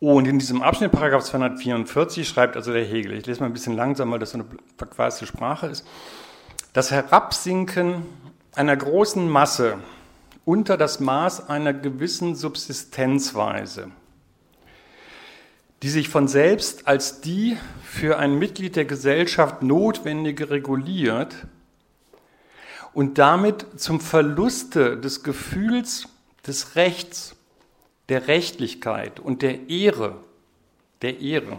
Und 0.00 0.26
in 0.26 0.40
diesem 0.40 0.62
Abschnitt, 0.62 0.90
Paragraph 0.90 1.22
244, 1.22 2.28
schreibt 2.28 2.56
also 2.56 2.72
der 2.72 2.84
Hegel, 2.84 3.12
ich 3.12 3.24
lese 3.24 3.38
mal 3.38 3.46
ein 3.46 3.52
bisschen 3.52 3.76
langsam, 3.76 4.10
weil 4.10 4.18
das 4.18 4.32
so 4.32 4.38
eine 4.38 4.46
verquaste 4.76 5.26
Sprache 5.26 5.68
ist, 5.68 5.86
das 6.72 6.90
Herabsinken 6.90 8.06
einer 8.54 8.76
großen 8.76 9.28
Masse 9.28 9.78
unter 10.44 10.76
das 10.76 11.00
Maß 11.00 11.48
einer 11.48 11.72
gewissen 11.72 12.34
Subsistenzweise, 12.34 13.90
die 15.82 15.88
sich 15.88 16.08
von 16.08 16.28
selbst 16.28 16.88
als 16.88 17.20
die 17.20 17.56
für 17.84 18.18
ein 18.18 18.38
Mitglied 18.38 18.76
der 18.76 18.84
Gesellschaft 18.84 19.62
notwendige 19.62 20.50
reguliert 20.50 21.46
und 22.94 23.18
damit 23.18 23.80
zum 23.80 24.00
Verluste 24.00 24.98
des 24.98 25.22
Gefühls 25.22 26.08
des 26.46 26.74
Rechts, 26.74 27.36
der 28.08 28.26
Rechtlichkeit 28.28 29.20
und 29.20 29.42
der 29.42 29.68
Ehre, 29.68 30.16
der 31.02 31.20
Ehre, 31.20 31.58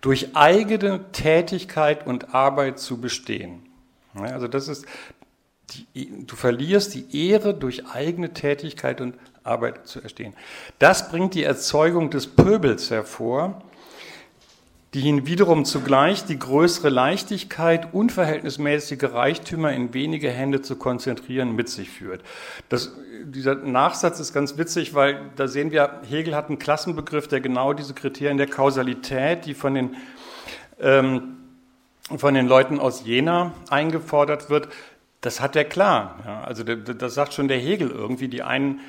durch 0.00 0.36
eigene 0.36 1.12
Tätigkeit 1.12 2.06
und 2.06 2.34
Arbeit 2.34 2.78
zu 2.78 3.00
bestehen. 3.00 3.71
Also 4.14 4.48
das 4.48 4.68
ist, 4.68 4.86
die, 5.94 6.26
du 6.26 6.36
verlierst 6.36 6.94
die 6.94 7.28
Ehre 7.28 7.54
durch 7.54 7.86
eigene 7.86 8.32
Tätigkeit 8.32 9.00
und 9.00 9.14
Arbeit 9.42 9.86
zu 9.86 10.00
erstehen. 10.00 10.34
Das 10.78 11.10
bringt 11.10 11.34
die 11.34 11.44
Erzeugung 11.44 12.10
des 12.10 12.26
Pöbels 12.26 12.90
hervor, 12.90 13.62
die 14.94 15.00
ihn 15.00 15.26
wiederum 15.26 15.64
zugleich 15.64 16.26
die 16.26 16.38
größere 16.38 16.90
Leichtigkeit, 16.90 17.94
unverhältnismäßige 17.94 19.04
Reichtümer 19.04 19.72
in 19.72 19.94
wenige 19.94 20.30
Hände 20.30 20.60
zu 20.60 20.76
konzentrieren 20.76 21.56
mit 21.56 21.70
sich 21.70 21.88
führt. 21.88 22.22
Das, 22.68 22.92
dieser 23.24 23.54
Nachsatz 23.54 24.20
ist 24.20 24.34
ganz 24.34 24.58
witzig, 24.58 24.92
weil 24.92 25.30
da 25.36 25.48
sehen 25.48 25.70
wir, 25.70 26.02
Hegel 26.08 26.36
hat 26.36 26.48
einen 26.48 26.58
Klassenbegriff, 26.58 27.26
der 27.26 27.40
genau 27.40 27.72
diese 27.72 27.94
Kriterien 27.94 28.36
der 28.36 28.48
Kausalität, 28.48 29.46
die 29.46 29.54
von 29.54 29.74
den 29.74 29.96
ähm, 30.78 31.38
von 32.18 32.34
den 32.34 32.46
Leuten 32.46 32.78
aus 32.78 33.04
Jena 33.04 33.52
eingefordert 33.70 34.50
wird, 34.50 34.68
das 35.20 35.40
hat 35.40 35.56
er 35.56 35.64
klar. 35.64 36.18
Ja, 36.26 36.42
also 36.42 36.64
das 36.64 37.14
sagt 37.14 37.32
schon 37.32 37.48
der 37.48 37.58
Hegel 37.58 37.90
irgendwie. 37.90 38.28
Die 38.28 38.42
einen, 38.42 38.80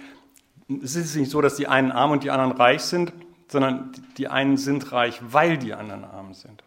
es 0.83 0.95
ist 0.95 1.15
nicht 1.15 1.31
so, 1.31 1.41
dass 1.41 1.55
die 1.55 1.67
einen 1.67 1.91
arm 1.91 2.11
und 2.11 2.23
die 2.23 2.31
anderen 2.31 2.51
reich 2.53 2.81
sind, 2.81 3.13
sondern 3.47 3.91
die 4.17 4.27
einen 4.27 4.57
sind 4.57 4.91
reich, 4.91 5.21
weil 5.21 5.57
die 5.57 5.73
anderen 5.73 6.03
arm 6.03 6.33
sind. 6.33 6.63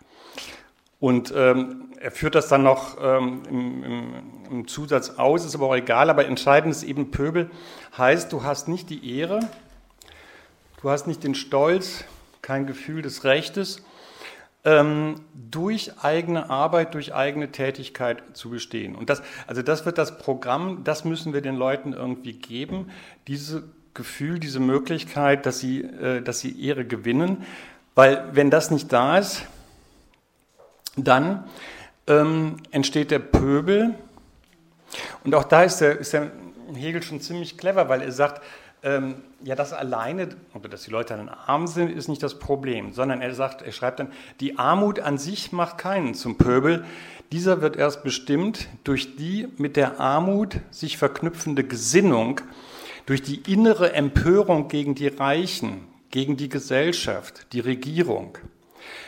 Und 0.99 1.33
ähm, 1.37 1.91
er 2.01 2.11
führt 2.11 2.35
das 2.35 2.49
dann 2.49 2.63
noch 2.63 2.97
ähm, 3.03 3.43
im, 3.51 3.85
im, 3.85 4.13
im, 4.51 4.69
Zusatz 4.69 5.11
aus, 5.11 5.45
ist 5.45 5.55
aber 5.55 5.67
auch 5.67 5.77
egal, 5.77 6.09
aber 6.09 6.27
entscheidend 6.27 6.75
ist 6.75 6.85
eben 6.85 7.11
Pöbel, 7.11 7.51
heißt, 7.99 8.33
du 8.33 8.45
hast 8.45 8.69
nicht 8.69 8.89
die 8.89 9.19
Ehre, 9.19 9.41
du 10.81 10.89
hast 10.89 11.07
nicht 11.07 11.23
den 11.23 11.35
Stolz, 11.35 12.05
kein 12.41 12.67
Gefühl 12.67 13.03
des 13.03 13.25
Rechtes, 13.25 13.83
durch 15.51 15.93
eigene 16.03 16.51
Arbeit, 16.51 16.95
durch 16.95 17.15
eigene 17.15 17.53
Tätigkeit 17.53 18.23
zu 18.33 18.51
bestehen. 18.51 18.97
Und 18.97 19.11
das, 19.11 19.23
also 19.47 19.63
das 19.63 19.87
wird 19.87 19.97
das 19.97 20.19
Programm, 20.19 20.83
das 20.83 21.05
müssen 21.05 21.33
wir 21.33 21.41
den 21.41 21.55
Leuten 21.55 21.93
irgendwie 21.93 22.33
geben, 22.33 22.91
dieses 23.29 23.63
Gefühl, 23.95 24.41
diese 24.41 24.59
Möglichkeit, 24.59 25.47
dass 25.47 25.61
sie, 25.61 25.83
äh, 25.83 26.21
dass 26.21 26.41
sie 26.41 26.61
Ehre 26.65 26.85
gewinnen. 26.85 27.45
Weil 27.95 28.25
wenn 28.33 28.51
das 28.51 28.73
nicht 28.73 28.93
da 28.93 29.19
ist, 29.19 29.43
dann 30.97 31.45
ähm, 32.09 32.57
entsteht 32.73 33.13
der 33.13 33.21
Pöbel. 33.21 33.95
Und 35.23 35.35
auch 35.35 35.45
da 35.45 35.63
ist 35.63 35.79
der, 35.79 35.99
ist 35.99 36.13
der 36.13 36.33
Hegel 36.75 37.03
schon 37.03 37.21
ziemlich 37.21 37.57
clever, 37.57 37.89
weil 37.89 38.03
er 38.03 38.13
sagt, 38.13 38.43
ähm, 38.83 39.17
ja, 39.43 39.55
das 39.55 39.73
alleine, 39.73 40.29
oder 40.55 40.69
dass 40.69 40.85
die 40.85 40.91
Leute 40.91 41.17
dann 41.17 41.29
arm 41.29 41.67
sind, 41.67 41.91
ist 41.91 42.09
nicht 42.09 42.23
das 42.23 42.39
Problem, 42.39 42.93
sondern 42.93 43.21
er 43.21 43.35
sagt, 43.35 43.63
er 43.63 43.73
schreibt 43.73 44.01
dann, 44.01 44.13
die 44.41 44.59
Armut 44.59 45.01
an 45.01 45.19
sich 45.19 45.53
macht 45.53 45.79
keinen 45.79 46.15
zum 46.15 46.39
Pöbel. 46.39 46.85
Dieser 47.33 47.61
wird 47.61 47.77
erst 47.77 48.05
bestimmt 48.05 48.69
durch 48.85 49.17
die 49.17 49.49
mit 49.57 49.77
der 49.77 49.99
Armut 50.01 50.61
sich 50.71 50.99
verknüpfende 50.99 51.65
Gesinnung, 51.65 52.41
durch 53.07 53.23
die 53.23 53.51
innere 53.51 53.93
Empörung 53.93 54.69
gegen 54.69 54.95
die 54.95 55.09
Reichen, 55.09 55.87
gegen 56.11 56.37
die 56.37 56.49
Gesellschaft, 56.49 57.53
die 57.53 57.61
Regierung. 57.61 58.39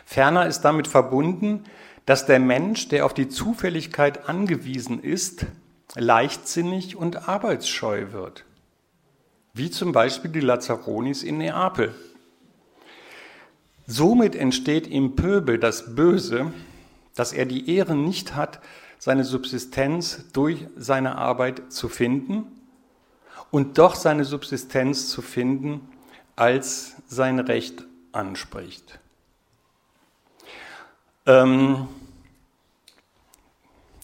Ferner 0.05 0.47
ist 0.47 0.63
damit 0.63 0.89
verbunden, 0.89 1.65
dass 2.07 2.27
der 2.27 2.41
Mensch, 2.41 2.89
der 2.89 3.05
auf 3.05 3.13
die 3.13 3.29
Zufälligkeit 3.29 4.29
angewiesen 4.29 5.03
ist, 5.03 5.47
leichtsinnig 5.95 6.97
und 6.97 7.29
arbeitsscheu 7.29 8.13
wird 8.13 8.45
wie 9.59 9.71
zum 9.71 9.93
Beispiel 9.93 10.31
die 10.31 10.41
Lazzaronis 10.41 11.23
in 11.23 11.39
Neapel. 11.39 11.95
Somit 13.87 14.35
entsteht 14.35 14.87
im 14.87 15.17
Pöbel 15.17 15.59
das 15.59 15.95
Böse, 15.95 16.53
dass 17.15 17.33
er 17.33 17.45
die 17.45 17.75
Ehre 17.75 17.97
nicht 17.97 18.37
hat, 18.37 18.61
seine 18.99 19.25
Subsistenz 19.25 20.31
durch 20.33 20.67
seine 20.77 21.17
Arbeit 21.17 21.73
zu 21.73 21.89
finden 21.89 22.47
und 23.51 23.79
doch 23.79 23.95
seine 23.95 24.25
Subsistenz 24.25 25.09
zu 25.09 25.23
finden, 25.23 25.89
als 26.37 26.97
sein 27.09 27.41
Recht 27.41 27.85
anspricht. 28.13 28.99
Ähm, 31.27 31.89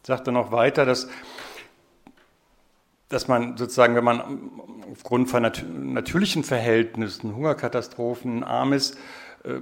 sagt 0.03 0.27
er 0.27 0.33
noch 0.33 0.51
weiter, 0.51 0.85
dass 0.85 1.09
dass 3.15 3.29
man 3.29 3.57
sozusagen, 3.57 3.95
wenn 3.95 4.05
man 4.05 4.51
aufgrund 4.93 5.31
von 5.31 5.43
nat 5.43 5.65
natürlichen 5.73 6.43
Verhältnissen, 6.43 7.35
Hungerkatastrophen, 7.35 8.43
arm 8.43 8.73
ist, 8.73 8.99
äh, 9.45 9.61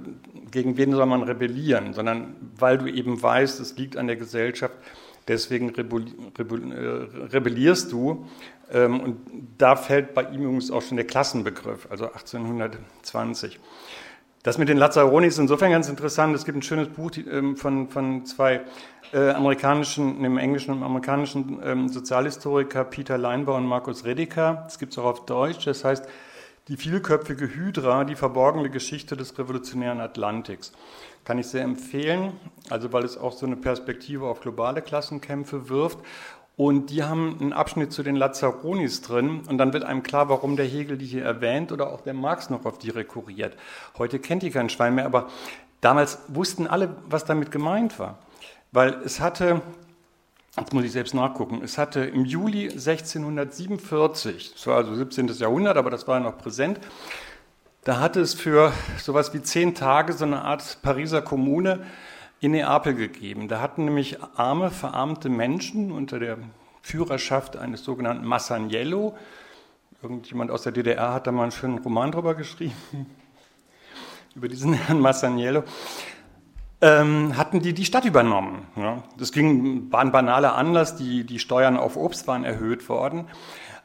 gegen 0.49 0.75
wen 0.75 0.91
soll 0.91 1.05
man 1.05 1.21
rebellieren, 1.21 1.93
sondern 1.93 2.35
weil 2.57 2.79
du 2.79 2.87
eben 2.87 3.21
weißt, 3.21 3.59
es 3.59 3.77
liegt 3.77 3.95
an 3.95 4.07
der 4.07 4.15
Gesellschaft, 4.15 4.73
deswegen 5.27 5.69
äh, 5.69 5.81
rebellierst 7.31 7.91
du. 7.91 8.25
Ähm, 8.71 8.99
und 8.99 9.17
da 9.59 9.75
fällt 9.75 10.15
bei 10.15 10.23
ihm 10.23 10.41
übrigens 10.41 10.71
auch 10.71 10.81
schon 10.81 10.97
der 10.97 11.05
Klassenbegriff, 11.05 11.87
also 11.91 12.05
1820. 12.07 13.59
Das 14.41 14.57
mit 14.57 14.67
den 14.67 14.77
Lazzaroni 14.77 15.27
ist 15.27 15.37
insofern 15.37 15.71
ganz 15.71 15.89
interessant. 15.89 16.35
Es 16.35 16.43
gibt 16.43 16.57
ein 16.57 16.63
schönes 16.63 16.89
Buch 16.89 17.11
ähm, 17.17 17.55
von, 17.55 17.87
von 17.89 18.25
zwei 18.25 18.61
äh, 19.13 19.31
amerikanischen, 19.31 20.17
einem 20.17 20.37
englischen 20.37 20.73
und 20.73 20.83
amerikanischen 20.83 21.59
ähm, 21.63 21.89
Sozialhistoriker 21.89 22.83
Peter 22.83 23.17
Leinbau 23.17 23.55
und 23.55 23.65
Markus 23.65 24.05
Redeker. 24.05 24.63
Das 24.65 24.79
gibt 24.79 24.93
es 24.93 24.97
auch 24.97 25.05
auf 25.05 25.25
Deutsch. 25.25 25.65
Das 25.65 25.83
heißt, 25.83 26.05
die 26.67 26.77
vielköpfige 26.77 27.53
Hydra, 27.53 28.05
die 28.05 28.15
verborgene 28.15 28.69
Geschichte 28.69 29.17
des 29.17 29.37
revolutionären 29.37 29.99
Atlantiks. 29.99 30.71
Kann 31.25 31.37
ich 31.37 31.47
sehr 31.47 31.63
empfehlen, 31.63 32.33
also 32.69 32.91
weil 32.91 33.03
es 33.03 33.17
auch 33.17 33.33
so 33.33 33.45
eine 33.45 33.55
Perspektive 33.55 34.25
auf 34.27 34.41
globale 34.41 34.81
Klassenkämpfe 34.81 35.69
wirft. 35.69 35.99
Und 36.55 36.89
die 36.91 37.03
haben 37.03 37.37
einen 37.39 37.53
Abschnitt 37.53 37.91
zu 37.91 38.03
den 38.03 38.15
Lazzaronis 38.15 39.01
drin 39.01 39.41
und 39.49 39.57
dann 39.57 39.73
wird 39.73 39.83
einem 39.83 40.03
klar, 40.03 40.29
warum 40.29 40.55
der 40.55 40.67
Hegel 40.67 40.97
die 40.97 41.05
hier 41.05 41.23
erwähnt 41.23 41.71
oder 41.71 41.91
auch 41.91 42.01
der 42.01 42.13
Marx 42.13 42.49
noch 42.49 42.65
auf 42.65 42.77
die 42.77 42.91
rekurriert. 42.91 43.57
Heute 43.97 44.19
kennt 44.19 44.43
die 44.43 44.51
kein 44.51 44.69
Schwein 44.69 44.95
mehr, 44.95 45.05
aber 45.05 45.29
damals 45.81 46.19
wussten 46.27 46.67
alle, 46.67 46.95
was 47.09 47.25
damit 47.25 47.51
gemeint 47.51 47.97
war. 47.97 48.19
Weil 48.73 48.95
es 49.05 49.21
hatte 49.21 49.61
jetzt 50.59 50.73
muss 50.73 50.83
ich 50.83 50.91
selbst 50.91 51.13
nachgucken, 51.15 51.61
es 51.63 51.77
hatte 51.77 52.01
im 52.01 52.25
Juli 52.25 52.69
1647, 52.69 54.53
das 54.53 54.67
war 54.67 54.77
also 54.77 54.93
17. 54.93 55.27
Jahrhundert, 55.27 55.77
aber 55.77 55.89
das 55.89 56.07
war 56.07 56.19
noch 56.19 56.37
präsent, 56.37 56.79
da 57.83 57.99
hatte 57.99 58.21
es 58.21 58.33
für 58.33 58.71
sowas 58.99 59.33
wie 59.33 59.41
zehn 59.41 59.73
Tage 59.73 60.13
so 60.13 60.25
eine 60.25 60.43
Art 60.43 60.79
Pariser 60.83 61.21
Kommune 61.21 61.85
in 62.39 62.51
Neapel 62.51 62.93
gegeben. 62.93 63.47
Da 63.47 63.61
hatten 63.61 63.85
nämlich 63.85 64.21
arme, 64.35 64.69
verarmte 64.69 65.27
Menschen 65.27 65.91
unter 65.91 66.19
der 66.19 66.37
Führerschaft 66.81 67.57
eines 67.57 67.83
sogenannten 67.83 68.25
Masaniello, 68.25 69.17
irgendjemand 70.01 70.51
aus 70.51 70.63
der 70.63 70.71
DDR 70.71 71.13
hat 71.13 71.27
da 71.27 71.31
mal 71.31 71.43
einen 71.43 71.51
schönen 71.51 71.79
Roman 71.79 72.11
drüber 72.11 72.35
geschrieben, 72.35 72.75
über 74.35 74.47
diesen 74.47 74.73
Herrn 74.73 74.99
Masaniello, 74.99 75.63
ähm, 76.83 77.37
hatten 77.37 77.61
die 77.61 77.73
die 77.73 77.85
Stadt 77.85 78.03
übernommen. 78.03 78.67
Ja. 78.75 79.03
Das 79.17 79.31
ging, 79.31 79.89
war 79.89 80.01
ein 80.01 80.11
banaler 80.11 80.55
Anlass, 80.55 80.97
die, 80.97 81.23
die 81.23 81.39
Steuern 81.39 81.77
auf 81.77 81.95
Obst 81.95 82.27
waren 82.27 82.43
erhöht 82.43 82.89
worden. 82.89 83.29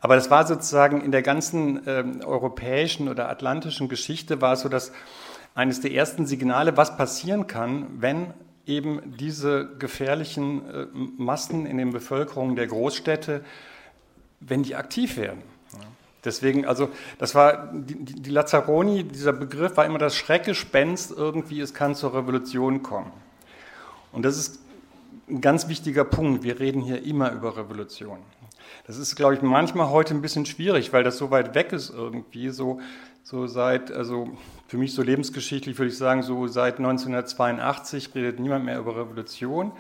Aber 0.00 0.16
das 0.16 0.30
war 0.30 0.46
sozusagen 0.46 1.00
in 1.00 1.12
der 1.12 1.22
ganzen 1.22 1.80
ähm, 1.86 2.20
europäischen 2.24 3.08
oder 3.08 3.28
atlantischen 3.28 3.88
Geschichte 3.88 4.40
war 4.40 4.54
es 4.54 4.60
so, 4.60 4.68
dass 4.68 4.92
eines 5.54 5.80
der 5.80 5.92
ersten 5.92 6.26
Signale, 6.26 6.76
was 6.76 6.96
passieren 6.96 7.46
kann, 7.46 7.86
wenn 8.00 8.34
eben 8.66 9.14
diese 9.16 9.76
gefährlichen 9.78 10.68
äh, 10.68 10.86
Massen 10.92 11.66
in 11.66 11.78
den 11.78 11.92
Bevölkerungen 11.92 12.56
der 12.56 12.66
Großstädte, 12.66 13.44
wenn 14.40 14.64
die 14.64 14.74
aktiv 14.74 15.16
werden. 15.16 15.42
Deswegen, 16.24 16.66
also 16.66 16.88
das 17.18 17.34
war 17.34 17.72
die, 17.72 17.94
die 17.94 18.30
Lazzaroni, 18.30 19.04
dieser 19.04 19.32
Begriff 19.32 19.76
war 19.76 19.86
immer 19.86 19.98
das 19.98 20.16
Schreckgespenst, 20.16 21.12
irgendwie 21.16 21.60
es 21.60 21.74
kann 21.74 21.94
zur 21.94 22.14
Revolution 22.14 22.82
kommen. 22.82 23.12
Und 24.12 24.24
das 24.24 24.36
ist 24.36 24.60
ein 25.28 25.40
ganz 25.40 25.68
wichtiger 25.68 26.04
Punkt. 26.04 26.42
Wir 26.42 26.58
reden 26.58 26.80
hier 26.80 27.02
immer 27.04 27.32
über 27.32 27.56
Revolution. 27.56 28.18
Das 28.86 28.96
ist, 28.96 29.16
glaube 29.16 29.34
ich, 29.34 29.42
manchmal 29.42 29.90
heute 29.90 30.14
ein 30.14 30.22
bisschen 30.22 30.46
schwierig, 30.46 30.92
weil 30.92 31.04
das 31.04 31.18
so 31.18 31.30
weit 31.30 31.54
weg 31.54 31.72
ist 31.72 31.90
irgendwie, 31.90 32.50
so, 32.50 32.80
so 33.22 33.46
seit, 33.46 33.92
also 33.92 34.30
für 34.66 34.78
mich 34.78 34.94
so 34.94 35.02
lebensgeschichtlich 35.02 35.78
würde 35.78 35.90
ich 35.90 35.98
sagen, 35.98 36.22
so 36.22 36.46
seit 36.46 36.78
1982 36.78 38.14
redet 38.14 38.40
niemand 38.40 38.64
mehr 38.64 38.78
über 38.78 38.96
Revolution. 38.96 39.72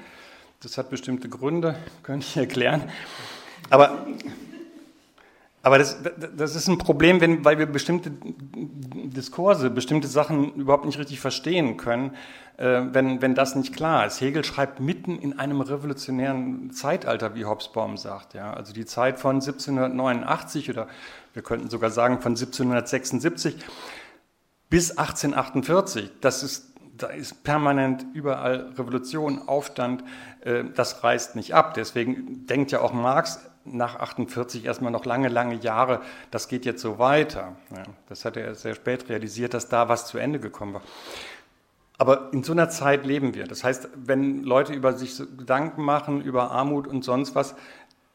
Das 0.60 0.76
hat 0.76 0.90
bestimmte 0.90 1.28
Gründe, 1.28 1.76
könnte 2.02 2.26
ich 2.26 2.36
erklären. 2.36 2.82
Aber 3.70 4.06
aber 5.68 5.76
das, 5.76 5.98
das 6.34 6.56
ist 6.56 6.66
ein 6.66 6.78
Problem, 6.78 7.20
wenn, 7.20 7.44
weil 7.44 7.58
wir 7.58 7.66
bestimmte 7.66 8.10
Diskurse, 8.10 9.68
bestimmte 9.68 10.08
Sachen 10.08 10.54
überhaupt 10.54 10.86
nicht 10.86 10.98
richtig 10.98 11.20
verstehen 11.20 11.76
können, 11.76 12.12
äh, 12.56 12.84
wenn, 12.92 13.20
wenn 13.20 13.34
das 13.34 13.54
nicht 13.54 13.76
klar 13.76 14.06
ist. 14.06 14.18
Hegel 14.22 14.44
schreibt 14.44 14.80
mitten 14.80 15.18
in 15.18 15.38
einem 15.38 15.60
revolutionären 15.60 16.70
Zeitalter, 16.70 17.34
wie 17.34 17.44
Hobsbawm 17.44 17.98
sagt. 17.98 18.32
Ja? 18.32 18.54
Also 18.54 18.72
die 18.72 18.86
Zeit 18.86 19.18
von 19.18 19.36
1789 19.36 20.70
oder 20.70 20.88
wir 21.34 21.42
könnten 21.42 21.68
sogar 21.68 21.90
sagen 21.90 22.22
von 22.22 22.32
1776 22.32 23.56
bis 24.70 24.92
1848. 24.92 26.12
Das 26.22 26.42
ist, 26.42 26.72
da 26.96 27.08
ist 27.08 27.44
permanent 27.44 28.06
überall 28.14 28.72
Revolution, 28.78 29.46
Aufstand. 29.46 30.02
Äh, 30.40 30.64
das 30.74 31.04
reißt 31.04 31.36
nicht 31.36 31.54
ab. 31.54 31.74
Deswegen 31.74 32.46
denkt 32.46 32.72
ja 32.72 32.80
auch 32.80 32.94
Marx, 32.94 33.38
nach 33.76 33.96
48 33.96 34.64
erstmal 34.64 34.92
noch 34.92 35.04
lange, 35.04 35.28
lange 35.28 35.56
Jahre, 35.56 36.00
das 36.30 36.48
geht 36.48 36.64
jetzt 36.64 36.82
so 36.82 36.98
weiter. 36.98 37.56
Ja, 37.74 37.82
das 38.08 38.24
hat 38.24 38.36
er 38.36 38.54
sehr 38.54 38.74
spät 38.74 39.08
realisiert, 39.08 39.54
dass 39.54 39.68
da 39.68 39.88
was 39.88 40.06
zu 40.06 40.18
Ende 40.18 40.40
gekommen 40.40 40.74
war. 40.74 40.82
Aber 41.98 42.32
in 42.32 42.44
so 42.44 42.52
einer 42.52 42.68
Zeit 42.70 43.04
leben 43.04 43.34
wir. 43.34 43.46
Das 43.46 43.64
heißt, 43.64 43.88
wenn 43.96 44.44
Leute 44.44 44.72
über 44.72 44.92
sich 44.92 45.18
Gedanken 45.18 45.82
machen, 45.82 46.22
über 46.22 46.52
Armut 46.52 46.86
und 46.86 47.04
sonst 47.04 47.34
was, 47.34 47.56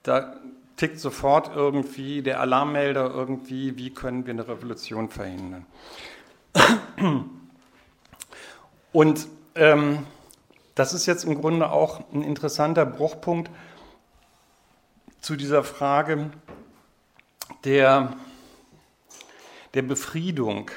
da 0.03 0.35
tickt 0.77 0.99
sofort 0.99 1.51
irgendwie 1.55 2.21
der 2.21 2.39
Alarmmelder 2.39 3.11
irgendwie, 3.13 3.77
wie 3.77 3.89
können 3.89 4.25
wir 4.25 4.33
eine 4.33 4.47
Revolution 4.47 5.09
verhindern. 5.09 5.65
Und 8.93 9.27
ähm, 9.55 9.99
das 10.75 10.93
ist 10.93 11.05
jetzt 11.05 11.25
im 11.25 11.39
Grunde 11.39 11.71
auch 11.71 12.01
ein 12.13 12.23
interessanter 12.23 12.85
Bruchpunkt, 12.85 13.51
zu 15.23 15.37
dieser 15.37 15.63
Frage 15.63 16.29
der, 17.63 18.13
der 19.73 19.81
Befriedung 19.81 20.69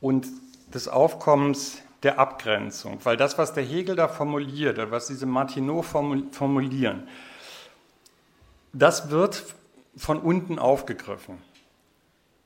und 0.00 0.26
des 0.74 0.88
Aufkommens 0.88 1.80
der 2.02 2.18
Abgrenzung. 2.18 2.98
Weil 3.04 3.16
das, 3.16 3.38
was 3.38 3.54
der 3.54 3.62
Hegel 3.62 3.94
da 3.94 4.08
formuliert, 4.08 4.78
oder 4.78 4.90
was 4.90 5.06
diese 5.06 5.26
Martineau 5.26 5.82
formulieren, 5.82 7.08
das 8.72 9.10
wird 9.10 9.44
von 9.96 10.18
unten 10.18 10.58
aufgegriffen. 10.58 11.38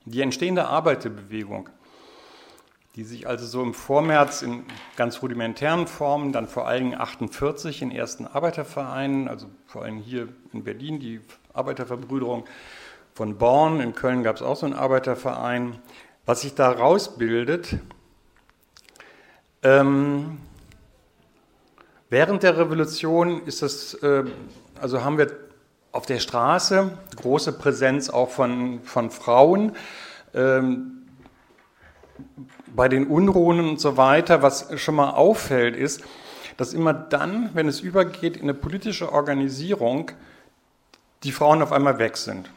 Die 0.04 0.20
entstehende 0.20 0.66
Arbeiterbewegung 0.66 1.70
die 2.96 3.02
sich 3.02 3.26
also 3.26 3.44
so 3.46 3.62
im 3.62 3.74
Vormärz 3.74 4.42
in 4.42 4.64
ganz 4.96 5.20
rudimentären 5.20 5.88
Formen, 5.88 6.32
dann 6.32 6.46
vor 6.46 6.68
allem 6.68 6.94
48 6.94 7.82
in 7.82 7.90
ersten 7.90 8.26
Arbeitervereinen, 8.26 9.26
also 9.28 9.48
vor 9.66 9.82
allem 9.82 9.98
hier 9.98 10.28
in 10.52 10.62
Berlin 10.62 11.00
die 11.00 11.20
Arbeiterverbrüderung 11.52 12.44
von 13.12 13.36
Born, 13.36 13.80
in 13.80 13.94
Köln 13.94 14.22
gab 14.22 14.36
es 14.36 14.42
auch 14.42 14.56
so 14.56 14.66
einen 14.66 14.74
Arbeiterverein, 14.74 15.78
was 16.24 16.42
sich 16.42 16.54
da 16.54 16.70
rausbildet. 16.70 17.76
Ähm, 19.62 20.38
während 22.10 22.44
der 22.44 22.58
Revolution 22.58 23.44
ist 23.44 23.62
das, 23.62 23.94
äh, 23.94 24.24
also 24.80 25.02
haben 25.02 25.18
wir 25.18 25.32
auf 25.90 26.06
der 26.06 26.18
Straße 26.18 26.96
große 27.16 27.52
Präsenz 27.52 28.10
auch 28.10 28.30
von, 28.30 28.82
von 28.82 29.10
Frauen. 29.10 29.76
Ähm, 30.32 31.06
bei 32.74 32.88
den 32.88 33.06
Unruhen 33.06 33.60
und 33.60 33.80
so 33.80 33.96
weiter, 33.96 34.42
was 34.42 34.68
schon 34.80 34.96
mal 34.96 35.10
auffällt, 35.10 35.76
ist, 35.76 36.02
dass 36.56 36.74
immer 36.74 36.92
dann, 36.92 37.50
wenn 37.54 37.68
es 37.68 37.80
übergeht 37.80 38.36
in 38.36 38.44
eine 38.44 38.54
politische 38.54 39.12
Organisierung, 39.12 40.10
die 41.22 41.32
Frauen 41.32 41.62
auf 41.62 41.72
einmal 41.72 41.98
weg 41.98 42.16
sind. 42.16 42.50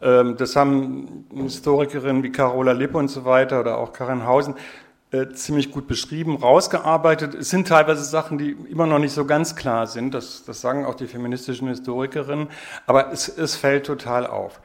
Ähm, 0.00 0.36
das 0.36 0.56
haben 0.56 1.26
Historikerinnen 1.34 2.22
wie 2.22 2.32
Carola 2.32 2.72
Lippe 2.72 2.98
und 2.98 3.08
so 3.08 3.24
weiter 3.24 3.60
oder 3.60 3.78
auch 3.78 3.92
Karin 3.92 4.26
Hausen 4.26 4.54
äh, 5.12 5.28
ziemlich 5.34 5.70
gut 5.70 5.86
beschrieben, 5.86 6.36
rausgearbeitet. 6.36 7.34
Es 7.34 7.50
sind 7.50 7.68
teilweise 7.68 8.02
Sachen, 8.02 8.38
die 8.38 8.52
immer 8.70 8.86
noch 8.86 8.98
nicht 8.98 9.12
so 9.12 9.26
ganz 9.26 9.54
klar 9.54 9.86
sind. 9.86 10.14
Das, 10.14 10.44
das 10.44 10.60
sagen 10.60 10.86
auch 10.86 10.94
die 10.94 11.06
feministischen 11.06 11.68
Historikerinnen. 11.68 12.48
Aber 12.86 13.12
es, 13.12 13.28
es 13.28 13.54
fällt 13.54 13.86
total 13.86 14.26
auf. 14.26 14.60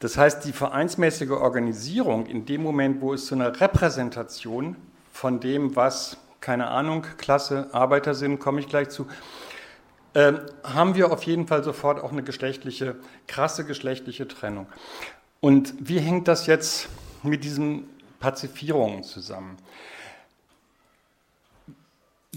Das 0.00 0.18
heißt, 0.18 0.44
die 0.44 0.52
vereinsmäßige 0.52 1.30
Organisierung 1.30 2.26
in 2.26 2.46
dem 2.46 2.62
Moment, 2.62 3.00
wo 3.00 3.14
es 3.14 3.26
zu 3.26 3.34
einer 3.34 3.60
Repräsentation 3.60 4.76
von 5.12 5.40
dem, 5.40 5.76
was, 5.76 6.18
keine 6.40 6.68
Ahnung, 6.68 7.06
Klasse, 7.16 7.68
Arbeiter 7.72 8.14
sind, 8.14 8.38
komme 8.38 8.60
ich 8.60 8.68
gleich 8.68 8.90
zu, 8.90 9.06
äh, 10.14 10.34
haben 10.62 10.94
wir 10.94 11.12
auf 11.12 11.22
jeden 11.24 11.46
Fall 11.46 11.64
sofort 11.64 12.02
auch 12.02 12.12
eine 12.12 12.22
geschlechtliche, 12.22 12.96
krasse 13.26 13.64
geschlechtliche 13.64 14.28
Trennung. 14.28 14.66
Und 15.40 15.74
wie 15.78 16.00
hängt 16.00 16.28
das 16.28 16.46
jetzt 16.46 16.88
mit 17.22 17.44
diesen 17.44 17.88
Pazifierungen 18.20 19.04
zusammen? 19.04 19.56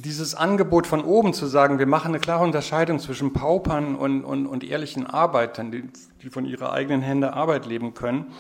Dieses 0.02 0.36
Angebot 0.36 0.88
von 0.88 1.04
oben 1.04 1.34
zu 1.34 1.46
sagen, 1.46 1.80
wir 1.80 1.86
machen 1.86 2.10
eine 2.10 2.20
klare 2.20 2.44
Unterscheidung 2.44 3.00
zwischen 3.00 3.34
Paupern 3.34 3.96
und, 3.96 4.24
und, 4.24 4.48
und 4.48 4.64
ehrlichen 4.64 5.06
Arbeitern, 5.06 5.72
die, 5.72 5.90
die, 6.22 6.30
von 6.30 6.46
ihrer 6.46 6.72
eigenen 6.74 7.02
Hände 7.02 7.34
Arbeit 7.34 7.66
leben 7.66 7.94
können, 7.94 8.34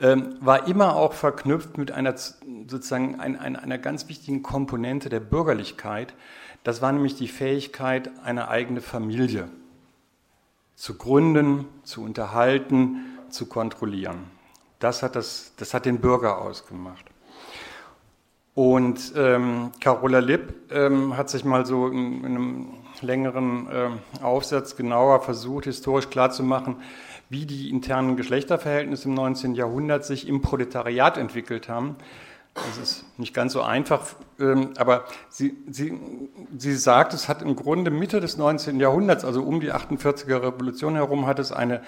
ähm, 0.00 0.36
war 0.40 0.66
immer 0.66 0.96
auch 0.96 1.12
verknüpft 1.12 1.78
mit 1.78 1.92
einer 1.92 2.14
sozusagen 2.16 3.20
ein, 3.20 3.38
ein, 3.38 3.56
einer 3.56 3.78
ganz 3.78 4.08
wichtigen 4.08 4.42
Komponente 4.42 5.08
der 5.08 5.20
Bürgerlichkeit. 5.20 6.14
Das 6.64 6.82
war 6.82 6.92
nämlich 6.92 7.14
die 7.16 7.28
Fähigkeit, 7.28 8.10
eine 8.24 8.48
eigene 8.48 8.80
Familie 8.80 9.48
zu 10.74 10.96
gründen, 10.96 11.66
zu 11.84 12.02
unterhalten, 12.02 13.18
zu 13.30 13.46
kontrollieren. 13.46 14.24
Das 14.80 15.02
hat, 15.02 15.16
das, 15.16 15.52
das 15.56 15.72
hat 15.72 15.86
den 15.86 16.00
Bürger 16.00 16.38
ausgemacht. 16.38 17.04
Und 18.54 19.12
ähm, 19.16 19.72
Carola 19.80 20.20
Lipp 20.20 20.72
ähm, 20.72 21.16
hat 21.16 21.28
sich 21.28 21.44
mal 21.44 21.66
so 21.66 21.88
in, 21.88 22.24
in 22.24 22.24
einem 22.24 22.68
längeren 23.00 23.68
äh, 23.68 24.22
Aufsatz 24.22 24.76
genauer 24.76 25.20
versucht, 25.22 25.64
historisch 25.64 26.08
klarzumachen, 26.08 26.76
wie 27.28 27.46
die 27.46 27.70
internen 27.70 28.16
Geschlechterverhältnisse 28.16 29.08
im 29.08 29.14
19. 29.14 29.54
Jahrhundert 29.56 30.04
sich 30.04 30.28
im 30.28 30.40
Proletariat 30.40 31.18
entwickelt 31.18 31.68
haben. 31.68 31.96
Das 32.54 32.78
ist 32.78 33.04
nicht 33.18 33.34
ganz 33.34 33.52
so 33.52 33.62
einfach, 33.62 34.14
ähm, 34.38 34.70
aber 34.76 35.06
sie, 35.28 35.56
sie, 35.68 36.00
sie 36.56 36.76
sagt, 36.76 37.12
es 37.12 37.28
hat 37.28 37.42
im 37.42 37.56
Grunde 37.56 37.90
Mitte 37.90 38.20
des 38.20 38.36
19. 38.36 38.78
Jahrhunderts, 38.78 39.24
also 39.24 39.42
um 39.42 39.58
die 39.58 39.72
48er 39.72 40.40
Revolution 40.40 40.94
herum, 40.94 41.26
hat 41.26 41.40
es 41.40 41.50
eine, 41.50 41.82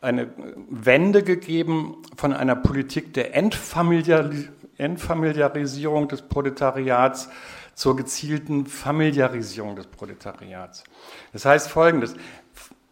eine 0.00 0.28
Wende 0.68 1.22
gegeben 1.22 1.96
von 2.16 2.32
einer 2.32 2.56
Politik 2.56 3.14
der 3.14 3.34
Entfamiliarisierung 3.34 4.56
Entfamiliarisierung 4.78 6.08
des 6.08 6.22
Proletariats 6.22 7.30
zur 7.74 7.96
gezielten 7.96 8.66
Familiarisierung 8.66 9.76
des 9.76 9.86
Proletariats. 9.86 10.84
Das 11.32 11.44
heißt 11.44 11.68
folgendes, 11.68 12.14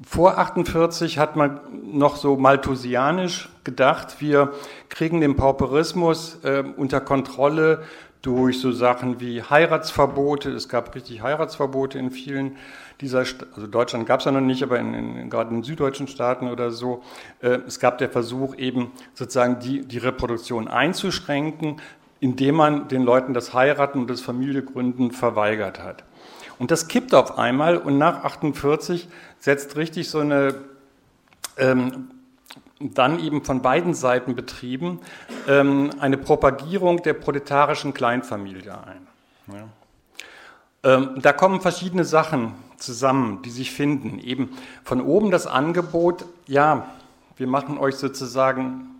vor 0.04 0.38
48 0.38 1.18
hat 1.18 1.36
man 1.36 1.60
noch 1.84 2.16
so 2.16 2.36
malthusianisch 2.36 3.48
gedacht, 3.62 4.20
wir 4.20 4.52
kriegen 4.88 5.20
den 5.20 5.36
Pauperismus 5.36 6.40
äh, 6.42 6.64
unter 6.76 7.00
Kontrolle 7.00 7.84
durch 8.24 8.58
so 8.58 8.72
Sachen 8.72 9.20
wie 9.20 9.42
Heiratsverbote. 9.42 10.50
Es 10.50 10.68
gab 10.68 10.94
richtig 10.94 11.20
Heiratsverbote 11.22 11.98
in 11.98 12.10
vielen 12.10 12.56
dieser, 13.00 13.18
also 13.18 13.66
Deutschland 13.66 14.06
gab 14.06 14.20
es 14.20 14.26
ja 14.26 14.32
noch 14.32 14.40
nicht, 14.40 14.62
aber 14.62 14.78
in, 14.78 14.94
in, 14.94 15.30
gerade 15.30 15.54
in 15.54 15.62
süddeutschen 15.62 16.08
Staaten 16.08 16.48
oder 16.48 16.70
so. 16.70 17.02
Äh, 17.40 17.58
es 17.66 17.78
gab 17.80 17.98
der 17.98 18.08
Versuch 18.08 18.56
eben 18.56 18.92
sozusagen 19.12 19.58
die, 19.60 19.82
die 19.82 19.98
Reproduktion 19.98 20.68
einzuschränken, 20.68 21.80
indem 22.20 22.54
man 22.54 22.88
den 22.88 23.02
Leuten 23.02 23.34
das 23.34 23.52
Heiraten 23.52 23.98
und 23.98 24.08
das 24.08 24.22
Familiegründen 24.22 25.10
verweigert 25.10 25.82
hat. 25.82 26.04
Und 26.58 26.70
das 26.70 26.88
kippt 26.88 27.14
auf 27.14 27.36
einmal 27.36 27.76
und 27.76 27.98
nach 27.98 28.24
48 28.24 29.08
setzt 29.38 29.76
richtig 29.76 30.08
so 30.08 30.20
eine 30.20 30.54
ähm, 31.58 32.10
dann 32.80 33.18
eben 33.18 33.44
von 33.44 33.62
beiden 33.62 33.94
Seiten 33.94 34.34
betrieben, 34.34 35.00
ähm, 35.48 35.90
eine 36.00 36.18
Propagierung 36.18 37.02
der 37.02 37.14
proletarischen 37.14 37.94
Kleinfamilie 37.94 38.72
ein. 38.72 39.06
Ähm, 40.82 41.20
da 41.22 41.32
kommen 41.32 41.60
verschiedene 41.60 42.04
Sachen 42.04 42.54
zusammen, 42.76 43.40
die 43.42 43.50
sich 43.50 43.70
finden. 43.70 44.18
Eben 44.18 44.50
von 44.84 45.00
oben 45.00 45.30
das 45.30 45.46
Angebot, 45.46 46.26
ja, 46.46 46.88
wir 47.36 47.46
machen 47.46 47.78
euch 47.78 47.96
sozusagen, 47.96 48.90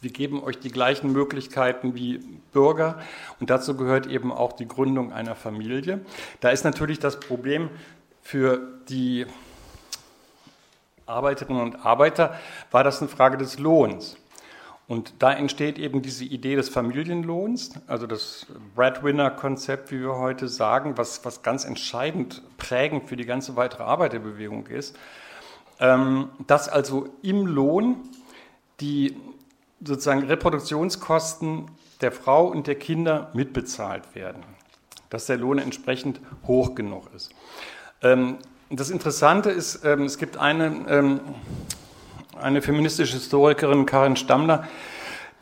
wir 0.00 0.10
geben 0.10 0.42
euch 0.42 0.58
die 0.58 0.70
gleichen 0.70 1.12
Möglichkeiten 1.12 1.94
wie 1.94 2.18
Bürger 2.52 2.98
und 3.38 3.50
dazu 3.50 3.76
gehört 3.76 4.06
eben 4.06 4.32
auch 4.32 4.54
die 4.54 4.66
Gründung 4.66 5.12
einer 5.12 5.34
Familie. 5.34 6.00
Da 6.40 6.48
ist 6.48 6.64
natürlich 6.64 6.98
das 6.98 7.20
Problem 7.20 7.68
für 8.22 8.60
die 8.88 9.26
Arbeiterinnen 11.10 11.62
und 11.62 11.84
Arbeiter, 11.84 12.34
war 12.70 12.84
das 12.84 13.00
eine 13.00 13.08
Frage 13.08 13.36
des 13.36 13.58
Lohns. 13.58 14.16
Und 14.90 15.14
da 15.20 15.32
entsteht 15.32 15.78
eben 15.78 16.02
diese 16.02 16.24
Idee 16.24 16.56
des 16.56 16.68
Familienlohns, 16.68 17.70
also 17.86 18.08
das 18.08 18.46
Breadwinner-Konzept, 18.74 19.92
wie 19.92 20.00
wir 20.00 20.16
heute 20.16 20.48
sagen, 20.48 20.98
was, 20.98 21.24
was 21.24 21.42
ganz 21.42 21.64
entscheidend 21.64 22.42
prägend 22.58 23.08
für 23.08 23.16
die 23.16 23.24
ganze 23.24 23.54
weitere 23.54 23.84
Arbeiterbewegung 23.84 24.66
ist, 24.66 24.98
ähm, 25.78 26.30
dass 26.46 26.68
also 26.68 27.08
im 27.22 27.46
Lohn 27.46 27.98
die 28.80 29.16
sozusagen 29.80 30.24
Reproduktionskosten 30.24 31.70
der 32.00 32.10
Frau 32.10 32.46
und 32.46 32.66
der 32.66 32.74
Kinder 32.74 33.30
mitbezahlt 33.32 34.14
werden, 34.16 34.42
dass 35.08 35.26
der 35.26 35.36
Lohn 35.36 35.58
entsprechend 35.58 36.20
hoch 36.48 36.74
genug 36.74 37.14
ist. 37.14 37.32
Ähm, 38.02 38.38
das 38.70 38.90
Interessante 38.90 39.50
ist, 39.50 39.84
ähm, 39.84 40.04
es 40.04 40.18
gibt 40.18 40.36
eine 40.36 41.20
eine 42.42 42.62
feministische 42.62 43.14
Historikerin, 43.14 43.86
Karin 43.86 44.16
Stammler, 44.16 44.66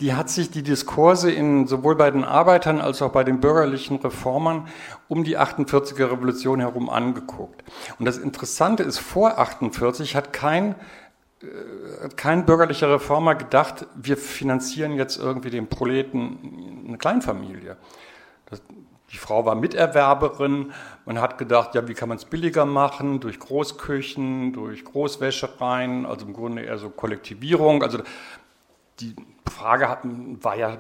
die 0.01 0.15
hat 0.15 0.31
sich 0.31 0.51
die 0.51 0.63
Diskurse 0.63 1.31
in, 1.31 1.67
sowohl 1.67 1.97
bei 1.97 2.11
den 2.11 2.23
Arbeitern 2.25 2.81
als 2.81 3.03
auch 3.03 3.11
bei 3.11 3.25
den 3.25 3.41
bürgerlichen 3.41 3.97
Reformern 3.97 4.69
um 5.09 5.25
die 5.25 5.37
48er 5.39 6.13
Revolution 6.13 6.61
herum 6.61 6.89
angeguckt. 6.89 7.65
Und 7.99 8.05
das 8.05 8.17
Interessante 8.17 8.85
ist, 8.85 8.99
vor 8.99 9.39
48 9.39 10.15
hat 10.15 10.33
kein, 10.33 10.77
äh, 11.43 12.09
kein 12.15 12.47
bürgerlicher 12.47 12.91
Reformer 12.93 13.35
gedacht, 13.35 13.87
wir 13.97 14.17
finanzieren 14.17 14.95
jetzt 14.95 15.19
irgendwie 15.19 15.51
den 15.51 15.67
Proleten 15.67 16.85
eine 16.87 16.99
Kleinfamilie. 16.99 17.77
Das, 18.47 18.63
die 19.11 19.17
Frau 19.17 19.47
war 19.47 19.55
Miterwerberin. 19.55 20.73
Man 21.07 21.21
hat 21.21 21.39
gedacht, 21.39 21.75
ja, 21.75 21.89
wie 21.89 21.95
kann 21.95 22.09
man 22.09 22.19
es 22.19 22.27
billiger 22.27 22.67
machen? 22.67 23.21
Durch 23.21 23.39
Großküchen, 23.39 24.53
durch 24.53 24.85
Großwäschereien, 24.85 26.05
also 26.05 26.27
im 26.27 26.35
Grunde 26.35 26.63
eher 26.63 26.79
so 26.79 26.91
Kollektivierung. 26.91 27.83
Also 27.83 28.01
die 29.01 29.17
Frage 29.49 29.97
war 30.43 30.57
ja, 30.57 30.77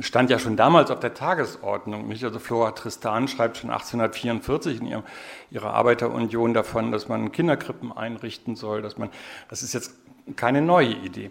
stand 0.00 0.30
ja 0.30 0.38
schon 0.38 0.56
damals 0.56 0.90
auf 0.90 0.98
der 0.98 1.14
Tagesordnung. 1.14 2.08
Nicht? 2.08 2.24
Also 2.24 2.40
Flora 2.40 2.72
Tristan 2.72 3.28
schreibt 3.28 3.58
schon 3.58 3.70
1844 3.70 4.80
in 4.80 4.86
ihrem, 4.86 5.02
ihrer 5.50 5.72
Arbeiterunion 5.74 6.54
davon, 6.54 6.90
dass 6.90 7.08
man 7.08 7.30
Kinderkrippen 7.30 7.92
einrichten 7.92 8.56
soll, 8.56 8.82
dass 8.82 8.98
man, 8.98 9.10
das 9.48 9.62
ist 9.62 9.74
jetzt 9.74 9.94
keine 10.34 10.60
neue 10.60 10.92
Idee. 10.92 11.30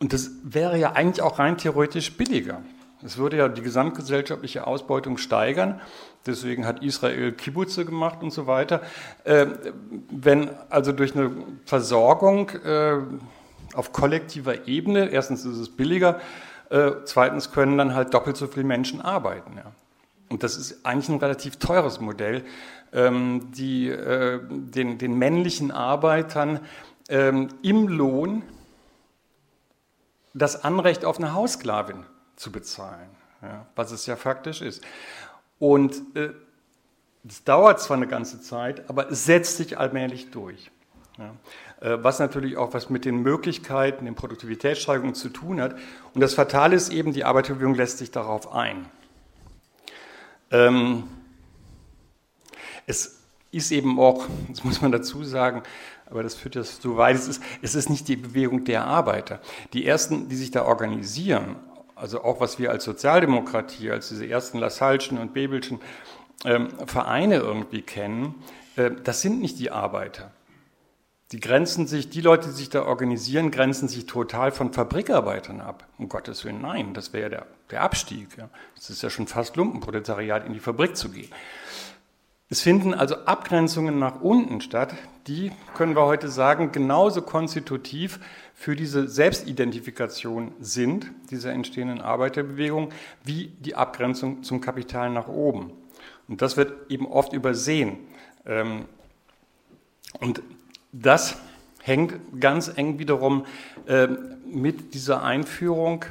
Und 0.00 0.12
das 0.12 0.30
wäre 0.42 0.78
ja 0.78 0.92
eigentlich 0.92 1.22
auch 1.22 1.38
rein 1.38 1.58
theoretisch 1.58 2.16
billiger. 2.16 2.62
Es 3.04 3.16
würde 3.16 3.36
ja 3.36 3.48
die 3.48 3.62
gesamtgesellschaftliche 3.62 4.66
Ausbeutung 4.66 5.18
steigern. 5.18 5.80
Deswegen 6.26 6.66
hat 6.66 6.82
Israel 6.82 7.32
Kibbutze 7.32 7.84
gemacht 7.84 8.22
und 8.22 8.32
so 8.32 8.46
weiter. 8.46 8.82
Äh, 9.24 9.46
wenn 10.10 10.50
also 10.68 10.92
durch 10.92 11.14
eine 11.14 11.30
Versorgung 11.64 12.50
äh, 12.50 12.98
auf 13.74 13.92
kollektiver 13.92 14.66
Ebene, 14.66 15.10
erstens 15.10 15.44
ist 15.44 15.58
es 15.58 15.68
billiger, 15.68 16.20
äh, 16.70 16.90
zweitens 17.04 17.52
können 17.52 17.78
dann 17.78 17.94
halt 17.94 18.12
doppelt 18.14 18.36
so 18.36 18.48
viele 18.48 18.66
Menschen 18.66 19.00
arbeiten. 19.00 19.52
Ja. 19.56 19.70
Und 20.28 20.42
das 20.42 20.56
ist 20.56 20.84
eigentlich 20.84 21.08
ein 21.08 21.18
relativ 21.18 21.56
teures 21.56 22.00
Modell, 22.00 22.44
ähm, 22.92 23.52
die 23.52 23.88
den, 23.90 24.98
den 24.98 25.18
männlichen 25.18 25.70
Arbeitern 25.70 26.60
ähm, 27.08 27.48
im 27.62 27.88
Lohn 27.88 28.42
das 30.34 30.64
Anrecht 30.64 31.04
auf 31.04 31.18
eine 31.18 31.32
Haussklavin 31.32 32.04
zu 32.38 32.52
bezahlen, 32.52 33.08
ja, 33.42 33.66
was 33.74 33.90
es 33.90 34.06
ja 34.06 34.16
faktisch 34.16 34.62
ist. 34.62 34.82
Und 35.58 36.00
äh, 36.14 36.30
es 37.28 37.44
dauert 37.44 37.80
zwar 37.80 37.96
eine 37.96 38.06
ganze 38.06 38.40
Zeit, 38.40 38.88
aber 38.88 39.10
es 39.10 39.24
setzt 39.24 39.56
sich 39.56 39.76
allmählich 39.76 40.30
durch. 40.30 40.70
Ja. 41.18 41.34
Äh, 41.80 42.02
was 42.02 42.20
natürlich 42.20 42.56
auch 42.56 42.72
was 42.74 42.90
mit 42.90 43.04
den 43.04 43.22
Möglichkeiten, 43.22 44.04
den 44.04 44.14
Produktivitätssteigerungen 44.14 45.14
zu 45.14 45.30
tun 45.30 45.60
hat. 45.60 45.76
Und 46.14 46.20
das 46.20 46.34
Fatale 46.34 46.76
ist 46.76 46.92
eben, 46.92 47.12
die 47.12 47.24
Arbeiterbewegung 47.24 47.74
lässt 47.74 47.98
sich 47.98 48.12
darauf 48.12 48.52
ein. 48.52 48.86
Ähm, 50.52 51.04
es 52.86 53.18
ist 53.50 53.72
eben 53.72 53.98
auch, 53.98 54.26
das 54.48 54.62
muss 54.62 54.80
man 54.80 54.92
dazu 54.92 55.24
sagen, 55.24 55.62
aber 56.06 56.22
das 56.22 56.36
führt 56.36 56.54
jetzt 56.54 56.80
zu 56.82 56.96
weit, 56.96 57.16
es 57.16 57.28
ist, 57.28 57.42
es 57.60 57.74
ist 57.74 57.90
nicht 57.90 58.08
die 58.08 58.16
Bewegung 58.16 58.64
der 58.64 58.84
Arbeiter. 58.84 59.40
Die 59.72 59.84
ersten, 59.84 60.28
die 60.28 60.36
sich 60.36 60.52
da 60.52 60.64
organisieren 60.64 61.56
also 61.98 62.22
auch 62.22 62.40
was 62.40 62.58
wir 62.58 62.70
als 62.70 62.84
Sozialdemokratie, 62.84 63.90
als 63.90 64.08
diese 64.08 64.26
ersten 64.28 64.58
Lassalschen 64.58 65.18
und 65.18 65.32
Bebelschen 65.32 65.80
ähm, 66.44 66.68
Vereine 66.86 67.36
irgendwie 67.36 67.82
kennen, 67.82 68.34
äh, 68.76 68.90
das 69.02 69.20
sind 69.20 69.40
nicht 69.40 69.58
die 69.58 69.70
Arbeiter. 69.70 70.30
Die 71.32 71.40
grenzen 71.40 71.86
sich, 71.86 72.08
die 72.08 72.22
Leute, 72.22 72.48
die 72.48 72.54
sich 72.54 72.70
da 72.70 72.84
organisieren, 72.84 73.50
grenzen 73.50 73.86
sich 73.86 74.06
total 74.06 74.50
von 74.50 74.72
Fabrikarbeitern 74.72 75.60
ab. 75.60 75.86
Um 75.98 76.08
Gottes 76.08 76.44
Willen, 76.44 76.62
nein, 76.62 76.94
das 76.94 77.12
wäre 77.12 77.24
ja 77.24 77.28
der, 77.28 77.46
der 77.70 77.82
Abstieg. 77.82 78.38
Ja. 78.38 78.48
Das 78.76 78.88
ist 78.88 79.02
ja 79.02 79.10
schon 79.10 79.26
fast 79.26 79.56
Lumpenproletariat, 79.56 80.46
in 80.46 80.54
die 80.54 80.60
Fabrik 80.60 80.96
zu 80.96 81.10
gehen. 81.10 81.30
Es 82.48 82.62
finden 82.62 82.94
also 82.94 83.14
Abgrenzungen 83.26 83.98
nach 83.98 84.22
unten 84.22 84.62
statt, 84.62 84.94
die, 85.26 85.52
können 85.74 85.94
wir 85.94 86.06
heute 86.06 86.28
sagen, 86.28 86.72
genauso 86.72 87.20
konstitutiv 87.20 88.20
für 88.58 88.74
diese 88.74 89.06
Selbstidentifikation 89.06 90.50
sind, 90.58 91.06
dieser 91.30 91.52
entstehenden 91.52 92.00
Arbeiterbewegung, 92.00 92.88
wie 93.22 93.52
die 93.60 93.76
Abgrenzung 93.76 94.42
zum 94.42 94.60
Kapital 94.60 95.10
nach 95.10 95.28
oben. 95.28 95.70
Und 96.26 96.42
das 96.42 96.56
wird 96.56 96.90
eben 96.90 97.06
oft 97.06 97.32
übersehen. 97.32 97.98
Ähm, 98.44 98.86
und 100.18 100.42
das 100.90 101.36
hängt 101.82 102.40
ganz 102.40 102.72
eng 102.74 102.98
wiederum 102.98 103.46
ähm, 103.86 104.18
mit 104.44 104.92
dieser 104.92 105.22
Einführung 105.22 106.04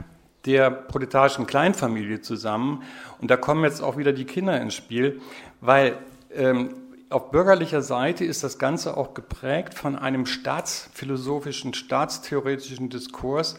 der 0.45 0.72
proletarischen 0.72 1.48
Kleinfamilie 1.48 2.22
zusammen. 2.22 2.82
Und 3.19 3.30
da 3.30 3.36
kommen 3.36 3.65
jetzt 3.65 3.82
auch 3.82 3.98
wieder 3.98 4.14
die 4.14 4.24
Kinder 4.24 4.60
ins 4.61 4.74
Spiel, 4.74 5.19
weil 5.60 5.98
ähm, 6.34 6.76
auf 7.09 7.31
bürgerlicher 7.31 7.81
Seite 7.81 8.25
ist 8.25 8.43
das 8.43 8.59
Ganze 8.59 8.97
auch 8.97 9.13
geprägt 9.13 9.73
von 9.73 9.95
einem 9.95 10.25
staatsphilosophischen, 10.25 11.73
staatstheoretischen 11.73 12.89
Diskurs, 12.89 13.57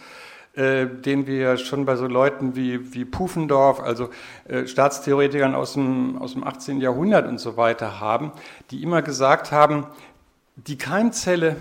äh, 0.55 0.87
den 0.87 1.27
wir 1.27 1.57
schon 1.57 1.87
bei 1.87 1.97
so 1.97 2.07
Leuten 2.07 2.57
wie, 2.57 2.93
wie 2.93 3.05
Pufendorf, 3.05 3.81
also 3.81 4.11
äh, 4.47 4.67
Staatstheoretikern 4.67 5.55
aus 5.55 5.75
dem, 5.75 6.19
aus 6.19 6.35
dem 6.35 6.45
18. 6.45 6.81
Jahrhundert 6.81 7.27
und 7.27 7.39
so 7.39 7.57
weiter 7.57 8.01
haben, 8.01 8.33
die 8.71 8.83
immer 8.83 9.03
gesagt 9.03 9.53
haben, 9.53 9.87
die 10.57 10.77
Keimzelle 10.77 11.57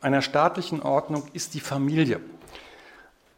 einer 0.00 0.22
staatlichen 0.22 0.82
Ordnung 0.82 1.24
ist 1.32 1.54
die 1.54 1.60
Familie. 1.60 2.20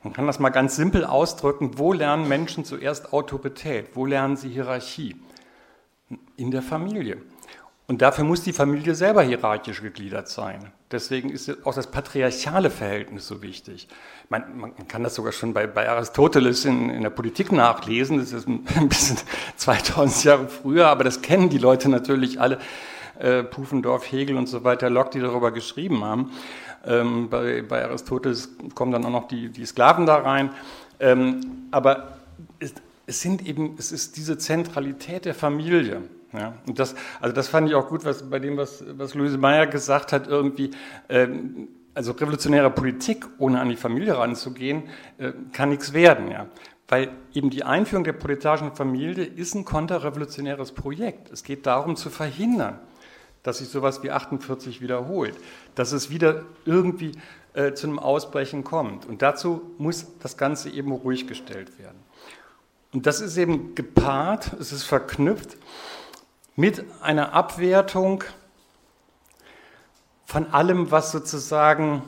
Man 0.02 0.12
kann 0.12 0.26
das 0.26 0.38
mal 0.38 0.50
ganz 0.50 0.76
simpel 0.76 1.04
ausdrücken, 1.04 1.78
wo 1.78 1.92
lernen 1.92 2.28
Menschen 2.28 2.64
zuerst 2.64 3.12
Autorität, 3.12 3.88
wo 3.94 4.06
lernen 4.06 4.36
sie 4.36 4.48
Hierarchie? 4.48 5.16
In 6.36 6.52
der 6.52 6.62
Familie. 6.62 7.20
Und 7.88 8.02
dafür 8.02 8.24
muss 8.24 8.42
die 8.42 8.52
Familie 8.52 8.96
selber 8.96 9.22
hierarchisch 9.22 9.80
gegliedert 9.80 10.28
sein. 10.28 10.72
Deswegen 10.90 11.30
ist 11.30 11.64
auch 11.64 11.74
das 11.74 11.88
patriarchale 11.88 12.70
Verhältnis 12.70 13.28
so 13.28 13.42
wichtig. 13.42 13.86
Man, 14.28 14.58
man 14.58 14.88
kann 14.88 15.04
das 15.04 15.14
sogar 15.14 15.30
schon 15.30 15.54
bei, 15.54 15.68
bei 15.68 15.88
Aristoteles 15.88 16.64
in, 16.64 16.90
in, 16.90 17.02
der 17.02 17.10
Politik 17.10 17.52
nachlesen. 17.52 18.18
Das 18.18 18.32
ist 18.32 18.48
ein 18.48 18.88
bisschen 18.88 19.18
2000 19.56 20.24
Jahre 20.24 20.48
früher, 20.48 20.88
aber 20.88 21.04
das 21.04 21.22
kennen 21.22 21.48
die 21.48 21.58
Leute 21.58 21.88
natürlich 21.88 22.40
alle. 22.40 22.58
Äh, 23.18 23.44
Pufendorf, 23.44 24.10
Hegel 24.10 24.36
und 24.36 24.46
so 24.46 24.62
weiter, 24.62 24.90
Locke, 24.90 25.10
die 25.10 25.20
darüber 25.20 25.50
geschrieben 25.50 26.04
haben. 26.04 26.32
Ähm, 26.84 27.30
bei, 27.30 27.62
bei, 27.62 27.84
Aristoteles 27.84 28.50
kommen 28.74 28.92
dann 28.92 29.04
auch 29.06 29.10
noch 29.10 29.28
die, 29.28 29.48
die 29.48 29.64
Sklaven 29.64 30.06
da 30.06 30.16
rein. 30.16 30.50
Ähm, 31.00 31.68
aber 31.70 32.18
es, 32.58 32.74
es, 33.06 33.20
sind 33.20 33.46
eben, 33.46 33.76
es 33.78 33.90
ist 33.90 34.16
diese 34.16 34.36
Zentralität 34.38 35.24
der 35.24 35.34
Familie. 35.34 36.02
Ja, 36.36 36.54
das, 36.66 36.94
also 37.20 37.34
das 37.34 37.48
fand 37.48 37.68
ich 37.68 37.74
auch 37.74 37.88
gut, 37.88 38.04
was 38.04 38.28
bei 38.28 38.38
dem, 38.38 38.56
was, 38.56 38.84
was 38.98 39.14
Louise 39.14 39.38
Meyer 39.38 39.66
gesagt 39.66 40.12
hat, 40.12 40.26
irgendwie, 40.26 40.70
ähm, 41.08 41.68
also 41.94 42.12
revolutionäre 42.12 42.70
Politik, 42.70 43.24
ohne 43.38 43.60
an 43.60 43.68
die 43.68 43.76
Familie 43.76 44.18
ranzugehen, 44.18 44.84
äh, 45.18 45.32
kann 45.52 45.70
nichts 45.70 45.92
werden, 45.92 46.30
ja. 46.30 46.46
Weil 46.88 47.10
eben 47.32 47.50
die 47.50 47.64
Einführung 47.64 48.04
der 48.04 48.12
proletarischen 48.12 48.72
Familie 48.74 49.24
ist 49.24 49.54
ein 49.54 49.64
konterrevolutionäres 49.64 50.72
Projekt. 50.72 51.32
Es 51.32 51.42
geht 51.42 51.66
darum 51.66 51.96
zu 51.96 52.10
verhindern, 52.10 52.78
dass 53.42 53.58
sich 53.58 53.68
sowas 53.68 54.02
wie 54.02 54.10
48 54.10 54.80
wiederholt, 54.80 55.34
dass 55.74 55.92
es 55.92 56.10
wieder 56.10 56.44
irgendwie 56.64 57.12
äh, 57.54 57.72
zu 57.72 57.88
einem 57.88 57.98
Ausbrechen 57.98 58.62
kommt. 58.62 59.06
Und 59.06 59.22
dazu 59.22 59.62
muss 59.78 60.06
das 60.20 60.36
Ganze 60.36 60.70
eben 60.70 60.92
ruhig 60.92 61.26
gestellt 61.26 61.78
werden. 61.78 61.98
Und 62.92 63.06
das 63.06 63.20
ist 63.20 63.36
eben 63.36 63.74
gepaart, 63.74 64.52
es 64.60 64.72
ist 64.72 64.84
verknüpft 64.84 65.56
mit 66.56 66.84
einer 67.02 67.34
Abwertung 67.34 68.24
von 70.24 70.52
allem, 70.52 70.90
was 70.90 71.12
sozusagen 71.12 72.02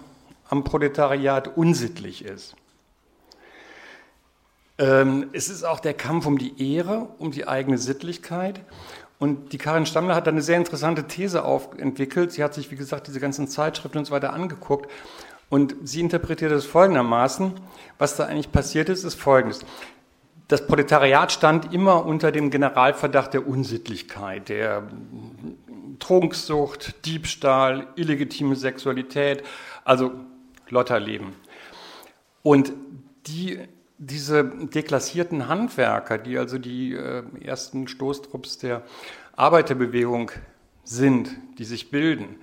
am 0.49 0.65
Proletariat 0.65 1.57
unsittlich 1.57 2.25
ist. 2.25 2.57
Ähm, 4.79 5.29
es 5.33 5.49
ist 5.49 5.65
auch 5.65 5.81
der 5.81 5.95
Kampf 5.95 6.27
um 6.27 6.39
die 6.39 6.75
Ehre, 6.75 7.09
um 7.19 7.31
die 7.31 7.47
eigene 7.47 7.79
Sittlichkeit. 7.79 8.61
Und 9.19 9.53
die 9.53 9.59
Karin 9.59 9.85
Stammler 9.85 10.15
hat 10.15 10.27
da 10.27 10.31
eine 10.31 10.43
sehr 10.43 10.57
interessante 10.57 11.07
These 11.07 11.43
entwickelt. 11.77 12.33
Sie 12.33 12.43
hat 12.43 12.55
sich, 12.55 12.71
wie 12.71 12.77
gesagt, 12.77 13.09
diese 13.09 13.21
ganzen 13.21 13.49
Zeitschriften 13.49 13.99
und 13.99 14.05
so 14.07 14.13
weiter 14.13 14.33
angeguckt. 14.33 14.91
Und 15.51 15.75
sie 15.83 16.01
interpretiert 16.01 16.53
es 16.53 16.67
folgendermaßen. 16.67 17.55
Was 17.99 18.17
da 18.17 18.27
eigentlich 18.27 18.53
passiert 18.53 18.89
ist, 18.89 19.05
ist 19.05 19.15
folgendes. 19.15 19.65
Das 20.49 20.67
Proletariat 20.67 21.31
stand 21.31 21.75
immer 21.75 22.07
unter 22.07 22.33
dem 22.33 22.51
Generalverdacht 22.51 23.35
der 23.35 23.47
Unsittlichkeit, 23.47 24.49
der 24.49 24.89
Trunksucht, 25.99 27.05
Diebstahl, 27.05 27.87
illegitime 27.97 28.57
Sexualität, 28.57 29.43
also 29.85 30.13
Lotterleben. 30.71 31.35
Und 32.43 32.73
die, 33.27 33.59
diese 33.99 34.45
deklassierten 34.45 35.49
Handwerker, 35.49 36.17
die 36.17 36.39
also 36.39 36.57
die 36.57 36.95
äh, 36.95 37.25
ersten 37.43 37.87
Stoßtrupps 37.87 38.57
der 38.57 38.83
Arbeiterbewegung 39.37 40.31
sind, 40.83 41.31
die 41.59 41.65
sich 41.65 41.91
bilden, 41.91 42.37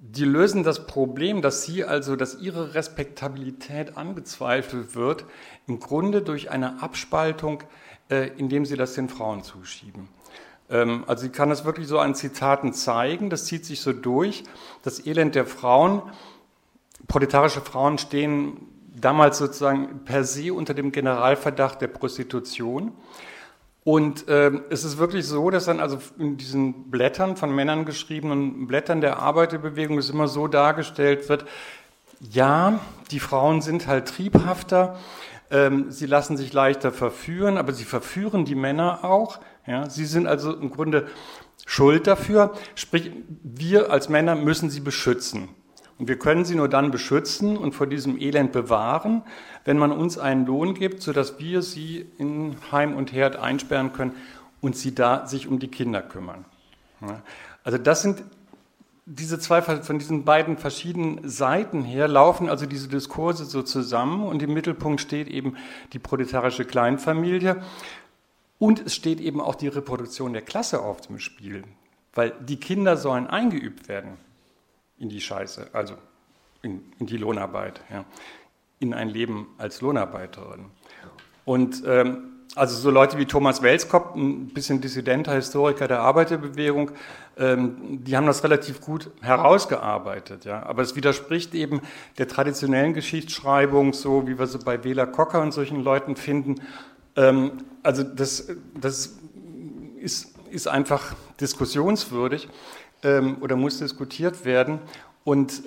die 0.00 0.24
lösen 0.24 0.62
das 0.62 0.86
Problem, 0.86 1.42
dass 1.42 1.64
sie 1.64 1.84
also, 1.84 2.14
dass 2.14 2.38
ihre 2.40 2.74
Respektabilität 2.74 3.96
angezweifelt 3.96 4.94
wird, 4.94 5.24
im 5.68 5.80
Grunde 5.80 6.22
durch 6.22 6.50
eine 6.50 6.82
Abspaltung, 6.82 7.62
äh, 8.10 8.28
indem 8.36 8.64
sie 8.64 8.76
das 8.76 8.94
den 8.94 9.08
Frauen 9.08 9.42
zuschieben. 9.42 10.08
Ähm, 10.70 11.04
also 11.06 11.22
sie 11.22 11.30
kann 11.30 11.50
das 11.50 11.64
wirklich 11.64 11.86
so 11.86 11.98
an 11.98 12.14
Zitaten 12.14 12.72
zeigen, 12.72 13.30
das 13.30 13.44
zieht 13.44 13.64
sich 13.64 13.80
so 13.80 13.92
durch. 13.92 14.44
Das 14.82 15.06
Elend 15.06 15.34
der 15.34 15.46
Frauen, 15.46 16.02
proletarische 17.06 17.60
Frauen 17.60 17.98
stehen 17.98 18.56
damals 18.94 19.38
sozusagen 19.38 20.00
per 20.04 20.24
se 20.24 20.52
unter 20.52 20.74
dem 20.74 20.90
Generalverdacht 20.90 21.80
der 21.80 21.88
Prostitution. 21.88 22.92
Und 23.84 24.28
äh, 24.28 24.50
es 24.70 24.84
ist 24.84 24.98
wirklich 24.98 25.26
so, 25.26 25.48
dass 25.50 25.64
dann 25.64 25.80
also 25.80 25.98
in 26.18 26.36
diesen 26.36 26.90
Blättern 26.90 27.36
von 27.36 27.54
Männern 27.54 27.86
geschriebenen 27.86 28.66
Blättern 28.66 29.00
der 29.00 29.18
Arbeiterbewegung 29.18 29.96
es 29.98 30.10
immer 30.10 30.28
so 30.28 30.46
dargestellt 30.46 31.28
wird, 31.28 31.46
ja, 32.20 32.80
die 33.10 33.20
Frauen 33.20 33.62
sind 33.62 33.86
halt 33.86 34.08
triebhafter, 34.08 34.98
ähm, 35.50 35.90
sie 35.90 36.06
lassen 36.06 36.36
sich 36.36 36.52
leichter 36.52 36.92
verführen, 36.92 37.56
aber 37.56 37.72
sie 37.72 37.84
verführen 37.84 38.44
die 38.44 38.54
Männer 38.54 39.04
auch. 39.04 39.40
Ja, 39.66 39.88
sie 39.88 40.06
sind 40.06 40.26
also 40.26 40.54
im 40.54 40.70
Grunde 40.70 41.06
schuld 41.66 42.06
dafür. 42.06 42.52
Sprich, 42.74 43.10
wir 43.42 43.90
als 43.90 44.08
Männer 44.08 44.34
müssen 44.34 44.70
sie 44.70 44.80
beschützen. 44.80 45.48
Und 45.98 46.06
wir 46.06 46.18
können 46.18 46.44
sie 46.44 46.54
nur 46.54 46.68
dann 46.68 46.90
beschützen 46.90 47.56
und 47.56 47.72
vor 47.72 47.86
diesem 47.86 48.20
Elend 48.20 48.52
bewahren, 48.52 49.22
wenn 49.64 49.78
man 49.78 49.90
uns 49.90 50.16
einen 50.16 50.46
Lohn 50.46 50.74
gibt, 50.74 51.02
sodass 51.02 51.40
wir 51.40 51.62
sie 51.62 52.06
in 52.18 52.56
Heim 52.70 52.94
und 52.94 53.12
Herd 53.12 53.36
einsperren 53.36 53.92
können 53.92 54.14
und 54.60 54.76
sie 54.76 54.94
da 54.94 55.26
sich 55.26 55.48
um 55.48 55.58
die 55.58 55.68
Kinder 55.68 56.00
kümmern. 56.02 56.44
Also 57.64 57.78
das 57.78 58.02
sind 58.02 58.22
diese 59.10 59.38
zwei, 59.38 59.62
von 59.62 59.98
diesen 59.98 60.24
beiden 60.24 60.58
verschiedenen 60.58 61.26
Seiten 61.26 61.82
her 61.82 62.08
laufen 62.08 62.50
also 62.50 62.66
diese 62.66 62.88
Diskurse 62.88 63.46
so 63.46 63.62
zusammen 63.62 64.22
und 64.22 64.42
im 64.42 64.52
Mittelpunkt 64.52 65.00
steht 65.00 65.28
eben 65.28 65.56
die 65.94 65.98
proletarische 65.98 66.66
Kleinfamilie 66.66 67.62
und 68.58 68.84
es 68.84 68.94
steht 68.94 69.20
eben 69.20 69.40
auch 69.40 69.54
die 69.54 69.68
Reproduktion 69.68 70.34
der 70.34 70.42
Klasse 70.42 70.82
auf 70.82 71.00
dem 71.00 71.18
Spiel, 71.18 71.64
weil 72.12 72.34
die 72.40 72.60
Kinder 72.60 72.98
sollen 72.98 73.26
eingeübt 73.26 73.88
werden 73.88 74.18
in 74.98 75.08
die 75.08 75.22
Scheiße, 75.22 75.70
also 75.72 75.94
in, 76.60 76.92
in 76.98 77.06
die 77.06 77.16
Lohnarbeit, 77.16 77.80
ja, 77.90 78.04
in 78.78 78.92
ein 78.92 79.08
Leben 79.08 79.46
als 79.56 79.80
Lohnarbeiterin. 79.80 80.66
Und 81.46 81.82
ähm, 81.86 82.27
also 82.54 82.76
so 82.76 82.90
Leute 82.90 83.18
wie 83.18 83.26
Thomas 83.26 83.62
Welskop, 83.62 84.14
ein 84.16 84.48
bisschen 84.48 84.80
dissidenter 84.80 85.34
Historiker 85.34 85.86
der 85.86 86.00
Arbeiterbewegung, 86.00 86.90
ähm, 87.36 88.02
die 88.04 88.16
haben 88.16 88.26
das 88.26 88.42
relativ 88.42 88.80
gut 88.80 89.10
herausgearbeitet. 89.20 90.44
Ja. 90.44 90.64
Aber 90.64 90.82
es 90.82 90.96
widerspricht 90.96 91.54
eben 91.54 91.80
der 92.16 92.26
traditionellen 92.26 92.94
Geschichtsschreibung, 92.94 93.92
so 93.92 94.26
wie 94.26 94.38
wir 94.38 94.46
sie 94.46 94.58
bei 94.58 94.82
Wähler 94.82 95.06
Kocker 95.06 95.40
und 95.40 95.52
solchen 95.52 95.82
Leuten 95.82 96.16
finden. 96.16 96.56
Ähm, 97.16 97.52
also 97.82 98.02
das, 98.02 98.48
das 98.74 99.18
ist, 100.00 100.34
ist 100.50 100.68
einfach 100.68 101.14
diskussionswürdig 101.40 102.48
ähm, 103.04 103.36
oder 103.40 103.56
muss 103.56 103.78
diskutiert 103.78 104.44
werden. 104.44 104.80
Und 105.24 105.62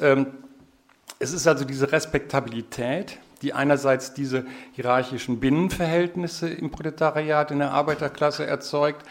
es 1.19 1.33
ist 1.33 1.45
also 1.47 1.65
diese 1.65 1.91
Respektabilität, 1.91 3.19
die 3.41 3.53
einerseits 3.53 4.13
diese 4.13 4.45
hierarchischen 4.73 5.39
Binnenverhältnisse 5.39 6.49
im 6.49 6.71
Proletariat, 6.71 7.51
in 7.51 7.59
der 7.59 7.71
Arbeiterklasse 7.71 8.45
erzeugt 8.45 9.05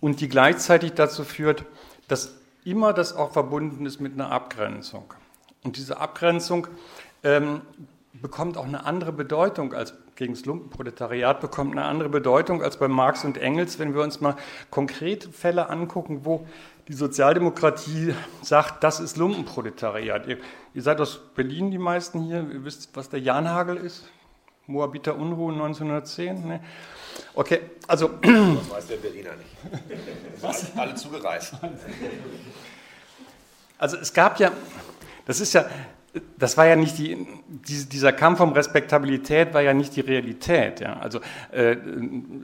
und 0.00 0.20
die 0.20 0.28
gleichzeitig 0.28 0.92
dazu 0.94 1.24
führt, 1.24 1.64
dass 2.08 2.36
immer 2.64 2.92
das 2.92 3.14
auch 3.14 3.32
verbunden 3.32 3.86
ist 3.86 4.00
mit 4.00 4.14
einer 4.14 4.30
Abgrenzung. 4.30 5.12
Und 5.64 5.76
diese 5.76 5.98
Abgrenzung 5.98 6.68
ähm, 7.24 7.60
bekommt 8.12 8.56
auch 8.56 8.66
eine 8.66 8.84
andere 8.84 9.12
Bedeutung 9.12 9.74
als 9.74 9.94
gegen 10.16 10.32
das 10.32 10.46
Lumpenproletariat, 10.46 11.40
bekommt 11.40 11.72
eine 11.72 11.84
andere 11.84 12.08
Bedeutung 12.08 12.62
als 12.62 12.78
bei 12.78 12.88
Marx 12.88 13.24
und 13.24 13.36
Engels, 13.38 13.78
wenn 13.78 13.94
wir 13.94 14.02
uns 14.02 14.20
mal 14.20 14.34
konkrete 14.70 15.30
Fälle 15.30 15.68
angucken, 15.68 16.20
wo 16.24 16.46
die 16.88 16.94
Sozialdemokratie 16.94 18.14
sagt, 18.42 18.82
das 18.82 18.98
ist 18.98 19.16
Lumpenproletariat. 19.16 20.26
Ihr, 20.26 20.38
ihr 20.76 20.82
seid 20.82 21.00
aus 21.00 21.18
Berlin, 21.34 21.70
die 21.70 21.78
meisten 21.78 22.22
hier, 22.22 22.46
ihr 22.52 22.64
wisst, 22.64 22.94
was 22.94 23.08
der 23.08 23.18
Janhagel 23.18 23.78
ist. 23.78 24.04
Moabiter 24.66 25.16
Unruhen 25.16 25.54
1910. 25.54 26.46
Ne? 26.46 26.60
Okay, 27.34 27.62
also. 27.88 28.10
Das 28.22 28.70
weiß 28.70 28.86
der 28.88 28.96
Berliner 28.96 29.32
nicht. 29.36 29.56
Was? 30.42 30.76
Alle 30.76 30.94
zugereist. 30.94 31.54
Also 33.78 33.96
es 33.96 34.12
gab 34.12 34.38
ja, 34.38 34.52
das 35.26 35.40
ist 35.40 35.52
ja, 35.52 35.66
das 36.38 36.56
war 36.56 36.66
ja 36.66 36.76
nicht 36.76 36.98
die, 36.98 37.26
dieser 37.48 38.12
Kampf 38.12 38.40
um 38.40 38.52
Respektabilität 38.52 39.54
war 39.54 39.62
ja 39.62 39.74
nicht 39.74 39.96
die 39.96 40.00
Realität. 40.00 40.80
Ja. 40.80 40.98
Also 40.98 41.20
äh, 41.52 41.76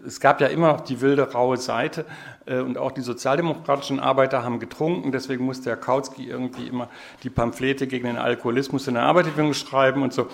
es 0.06 0.20
gab 0.20 0.40
ja 0.40 0.48
immer 0.48 0.72
noch 0.72 0.80
die 0.80 1.00
wilde, 1.00 1.32
raue 1.32 1.56
Seite 1.56 2.04
äh, 2.46 2.58
und 2.58 2.78
auch 2.78 2.92
die 2.92 3.00
sozialdemokratischen 3.00 4.00
Arbeiter 4.00 4.44
haben 4.44 4.58
getrunken, 4.58 5.12
deswegen 5.12 5.44
musste 5.44 5.70
Herr 5.70 5.76
Kautsky 5.76 6.28
irgendwie 6.28 6.66
immer 6.66 6.88
die 7.22 7.30
Pamphlete 7.30 7.86
gegen 7.86 8.06
den 8.06 8.16
Alkoholismus 8.16 8.88
in 8.88 8.94
der 8.94 9.04
Arbeiterbewegung 9.04 9.54
schreiben 9.54 10.02
und 10.02 10.12
so. 10.12 10.28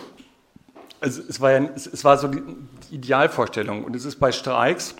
Also 1.01 1.23
es 1.29 1.41
war 1.41 1.53
ja, 1.53 1.69
es 1.75 2.05
war 2.05 2.19
so 2.19 2.29
die, 2.29 2.43
die 2.91 2.97
Idealvorstellung 2.97 3.85
und 3.85 3.95
es 3.95 4.05
ist 4.05 4.17
bei 4.17 4.33
Streiks 4.33 4.97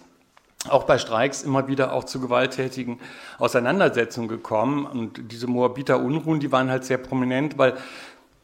auch 0.69 0.85
bei 0.85 0.99
Streiks 0.99 1.43
immer 1.43 1.69
wieder 1.69 1.93
auch 1.93 2.05
zu 2.05 2.21
gewalttätigen 2.21 2.99
Auseinandersetzungen 3.39 4.29
gekommen. 4.29 4.87
Und 4.87 5.31
diese 5.33 5.47
Moabiter 5.47 6.01
Unruhen, 6.01 6.41
die 6.41 6.51
waren 6.51 6.69
halt 6.69 6.85
sehr 6.85 6.99
prominent, 6.99 7.59
weil 7.59 7.75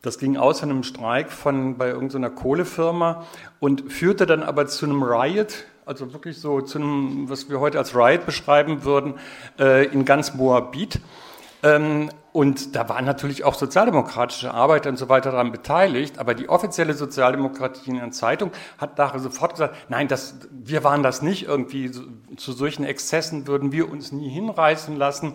das 0.05 0.19
ging 0.19 0.37
aus 0.37 0.61
von 0.61 0.71
einem 0.71 0.83
Streik 0.83 1.33
von, 1.33 1.77
bei 1.79 1.89
irgendeiner 1.89 2.31
Kohlefirma 2.31 3.25
und 3.61 3.93
führte 3.93 4.27
dann 4.27 4.43
aber 4.43 4.67
zu 4.67 4.87
einem 4.87 5.03
Riot 5.03 5.65
also 5.87 6.13
wirklich 6.13 6.41
so 6.41 6.61
zu 6.61 6.79
einem, 6.79 7.29
was 7.29 7.51
wir 7.51 7.61
heute 7.61 7.79
als 7.79 7.95
Riot 7.95 8.25
beschreiben 8.27 8.85
würden, 8.85 9.15
äh, 9.59 9.85
in 9.87 10.05
ganz 10.05 10.35
Moabit. 10.35 11.01
Ähm, 11.63 12.11
und 12.33 12.75
da 12.75 12.89
waren 12.89 13.05
natürlich 13.05 13.45
auch 13.45 13.55
sozialdemokratische 13.55 14.53
Arbeiter 14.53 14.91
und 14.91 14.97
so 14.97 15.09
weiter 15.09 15.31
daran 15.31 15.53
beteiligt, 15.53 16.19
aber 16.19 16.35
die 16.35 16.49
offizielle 16.49 16.93
Sozialdemokratie 16.93 17.91
in 17.91 17.97
der 17.97 18.11
Zeitung 18.11 18.51
hat 18.77 18.99
da 18.99 19.17
sofort 19.19 19.53
gesagt, 19.53 19.77
nein, 19.89 20.09
das, 20.09 20.35
wir 20.51 20.83
waren 20.85 21.03
das 21.03 21.23
nicht, 21.23 21.47
irgendwie 21.47 21.91
zu 22.37 22.53
solchen 22.53 22.85
Exzessen 22.85 23.47
würden 23.47 23.73
wir 23.73 23.89
uns 23.89 24.11
nie 24.11 24.29
hinreißen 24.29 24.97
lassen. 24.97 25.35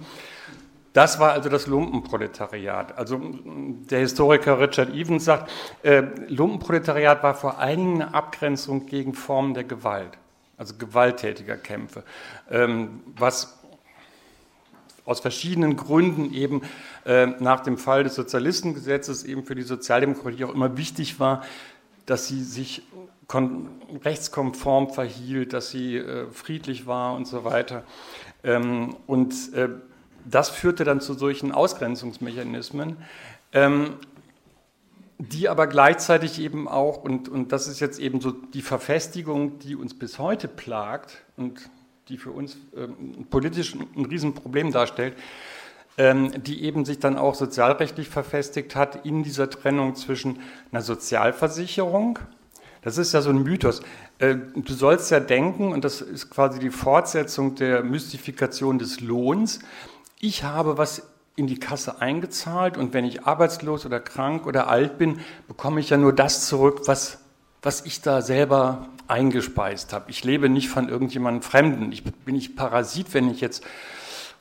Das 0.94 1.20
war 1.20 1.34
also 1.34 1.50
das 1.50 1.68
Lumpenproletariat. 1.68 2.98
Also 2.98 3.22
der 3.46 4.00
Historiker 4.00 4.60
Richard 4.60 4.90
Evans 4.90 5.26
sagt, 5.26 5.52
äh, 5.84 6.04
Lumpenproletariat 6.28 7.22
war 7.22 7.36
vor 7.36 7.60
allen 7.60 7.78
Dingen 7.78 8.02
eine 8.02 8.14
Abgrenzung 8.14 8.88
gegen 8.88 9.14
Formen 9.14 9.54
der 9.54 9.66
Gewalt, 9.66 10.18
also 10.58 10.74
gewalttätiger 10.78 11.58
Kämpfe, 11.58 12.04
ähm, 12.50 13.02
was 13.16 13.60
aus 15.06 15.20
verschiedenen 15.20 15.76
Gründen 15.76 16.34
eben 16.34 16.62
äh, 17.06 17.28
nach 17.28 17.62
dem 17.62 17.78
Fall 17.78 18.04
des 18.04 18.16
Sozialistengesetzes 18.16 19.24
eben 19.24 19.44
für 19.44 19.56
die 19.56 19.64
Sozialdemokratie 19.64 20.46
auch 20.46 20.54
immer 20.54 20.78
wichtig 20.78 21.20
war, 21.20 21.44
dass 22.06 22.28
sie 22.28 22.44
sich 22.44 22.84
rechtskonform 24.04 24.90
verhielt, 24.92 25.54
dass 25.54 25.70
sie 25.70 25.98
äh, 25.98 26.28
friedlich 26.32 26.88
war 26.88 27.16
und 27.16 27.28
so 27.28 27.44
weiter. 27.44 27.84
Ähm, 28.44 28.96
und 29.06 29.34
äh, 29.54 29.70
das 30.30 30.50
führte 30.50 30.84
dann 30.84 31.02
zu 31.02 31.14
solchen 31.14 31.52
Ausgrenzungsmechanismen, 31.52 32.98
ähm, 33.54 33.96
die 35.18 35.50
aber 35.50 35.68
gleichzeitig 35.68 36.40
eben 36.40 36.68
auch, 36.68 37.04
und, 37.04 37.28
und 37.28 37.52
das 37.52 37.68
ist 37.68 37.80
jetzt 37.80 38.00
eben 38.00 38.22
so 38.22 38.32
die 38.32 38.62
Verfestigung, 38.62 39.60
die 39.60 39.76
uns 39.76 39.94
bis 39.94 40.18
heute 40.18 40.48
plagt 40.48 41.18
und 41.36 41.70
die 42.08 42.18
für 42.18 42.32
uns 42.32 42.58
ähm, 42.76 43.28
politisch 43.30 43.76
ein 43.76 44.06
Riesenproblem 44.06 44.72
darstellt, 44.72 45.16
ähm, 45.98 46.32
die 46.44 46.64
eben 46.64 46.86
sich 46.86 47.00
dann 47.00 47.18
auch 47.18 47.36
sozialrechtlich 47.36 48.08
verfestigt 48.08 48.76
hat 48.76 49.06
in 49.06 49.24
dieser 49.24 49.50
Trennung 49.50 49.96
zwischen 49.96 50.40
einer 50.72 50.82
Sozialversicherung, 50.82 52.20
das 52.82 52.98
ist 52.98 53.14
ja 53.14 53.22
so 53.22 53.30
ein 53.30 53.44
Mythos. 53.44 53.82
Äh, 54.20 54.36
du 54.56 54.74
sollst 54.74 55.12
ja 55.12 55.20
denken, 55.20 55.72
und 55.74 55.84
das 55.84 56.02
ist 56.02 56.30
quasi 56.30 56.60
die 56.60 56.70
Fortsetzung 56.70 57.56
der 57.56 57.84
Mystifikation 57.84 58.80
des 58.80 59.02
Lohns, 59.02 59.60
ich 60.20 60.44
habe 60.44 60.78
was 60.78 61.04
in 61.36 61.48
die 61.48 61.60
Kasse 61.60 62.02
eingezahlt 62.02 62.78
und 62.78 62.94
wenn 62.94 63.06
ich 63.06 63.26
arbeitslos 63.26 63.86
oder 63.86 64.00
krank 64.00 64.46
oder 64.46 64.68
alt 64.68 64.98
bin, 64.98 65.22
bekomme 65.48 65.80
ich 65.80 65.90
ja 65.90 65.98
nur 65.98 66.14
das 66.14 66.46
zurück, 66.48 66.82
was, 66.86 67.20
was 67.62 67.86
ich 67.86 68.02
da 68.02 68.22
selber 68.22 68.90
eingespeist 69.08 69.94
habe. 69.94 70.12
Ich 70.12 70.24
lebe 70.24 70.50
nicht 70.50 70.70
von 70.70 70.90
irgendjemandem 70.90 71.42
Fremden. 71.42 71.92
Ich 71.94 72.04
bin 72.04 72.36
nicht 72.36 72.58
Parasit, 72.58 73.14
wenn 73.14 73.30
ich 73.30 73.40
jetzt 73.40 73.64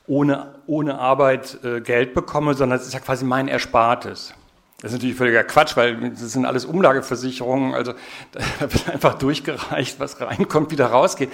ohne, 0.07 0.55
ohne 0.67 0.99
Arbeit 0.99 1.63
äh, 1.63 1.79
Geld 1.79 2.13
bekomme, 2.13 2.53
sondern 2.53 2.79
es 2.79 2.87
ist 2.87 2.93
ja 2.93 2.99
quasi 2.99 3.23
mein 3.23 3.47
Erspartes. 3.47 4.33
Das 4.81 4.91
ist 4.91 4.97
natürlich 4.97 5.15
völliger 5.15 5.43
Quatsch, 5.43 5.77
weil 5.77 6.11
das 6.11 6.31
sind 6.31 6.45
alles 6.45 6.65
Umlageversicherungen, 6.65 7.73
also 7.73 7.93
da 8.31 8.41
wird 8.59 8.89
einfach 8.89 9.15
durchgereicht, 9.15 9.99
was 9.99 10.19
reinkommt, 10.19 10.71
wieder 10.71 10.87
rausgeht. 10.87 11.29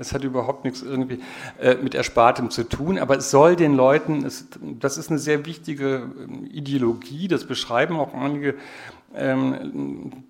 Das 0.00 0.14
hat 0.14 0.24
überhaupt 0.24 0.64
nichts 0.64 0.80
irgendwie 0.80 1.20
äh, 1.60 1.74
mit 1.74 1.94
Erspartem 1.94 2.48
zu 2.48 2.64
tun, 2.64 2.98
aber 2.98 3.18
es 3.18 3.30
soll 3.30 3.54
den 3.54 3.74
Leuten, 3.74 4.24
es, 4.24 4.48
das 4.62 4.96
ist 4.96 5.10
eine 5.10 5.18
sehr 5.18 5.44
wichtige 5.44 6.10
ähm, 6.18 6.48
Ideologie, 6.50 7.28
das 7.28 7.44
beschreiben 7.44 7.98
auch 7.98 8.14
einige 8.14 8.54
ähm, 9.14 10.24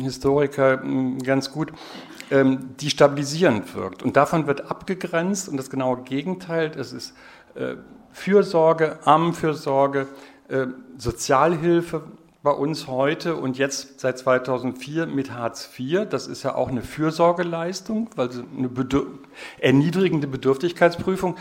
Historiker 0.00 0.82
ähm, 0.82 1.20
ganz 1.20 1.52
gut, 1.52 1.72
ähm, 2.32 2.70
die 2.80 2.90
stabilisierend 2.90 3.76
wirkt. 3.76 4.02
Und 4.02 4.16
davon 4.16 4.48
wird 4.48 4.68
abgegrenzt 4.68 5.48
und 5.48 5.56
das 5.56 5.70
genaue 5.70 6.02
Gegenteil, 6.02 6.72
es 6.76 6.92
ist 6.92 7.14
äh, 7.54 7.76
Fürsorge, 8.10 8.98
Armenfürsorge, 9.04 10.08
äh, 10.48 10.66
Sozialhilfe 10.98 12.02
bei 12.42 12.50
uns 12.50 12.88
heute 12.88 13.36
und 13.36 13.56
jetzt 13.56 14.00
seit 14.00 14.18
2004 14.18 15.06
mit 15.06 15.32
Hartz 15.32 15.70
IV. 15.78 16.08
Das 16.08 16.26
ist 16.26 16.42
ja 16.42 16.54
auch 16.56 16.68
eine 16.68 16.82
Fürsorgeleistung, 16.82 18.10
weil 18.16 18.30
eine 18.56 18.68
bedür 18.68 19.06
erniedrigende 19.58 20.26
Bedürftigkeitsprüfung 20.26 21.36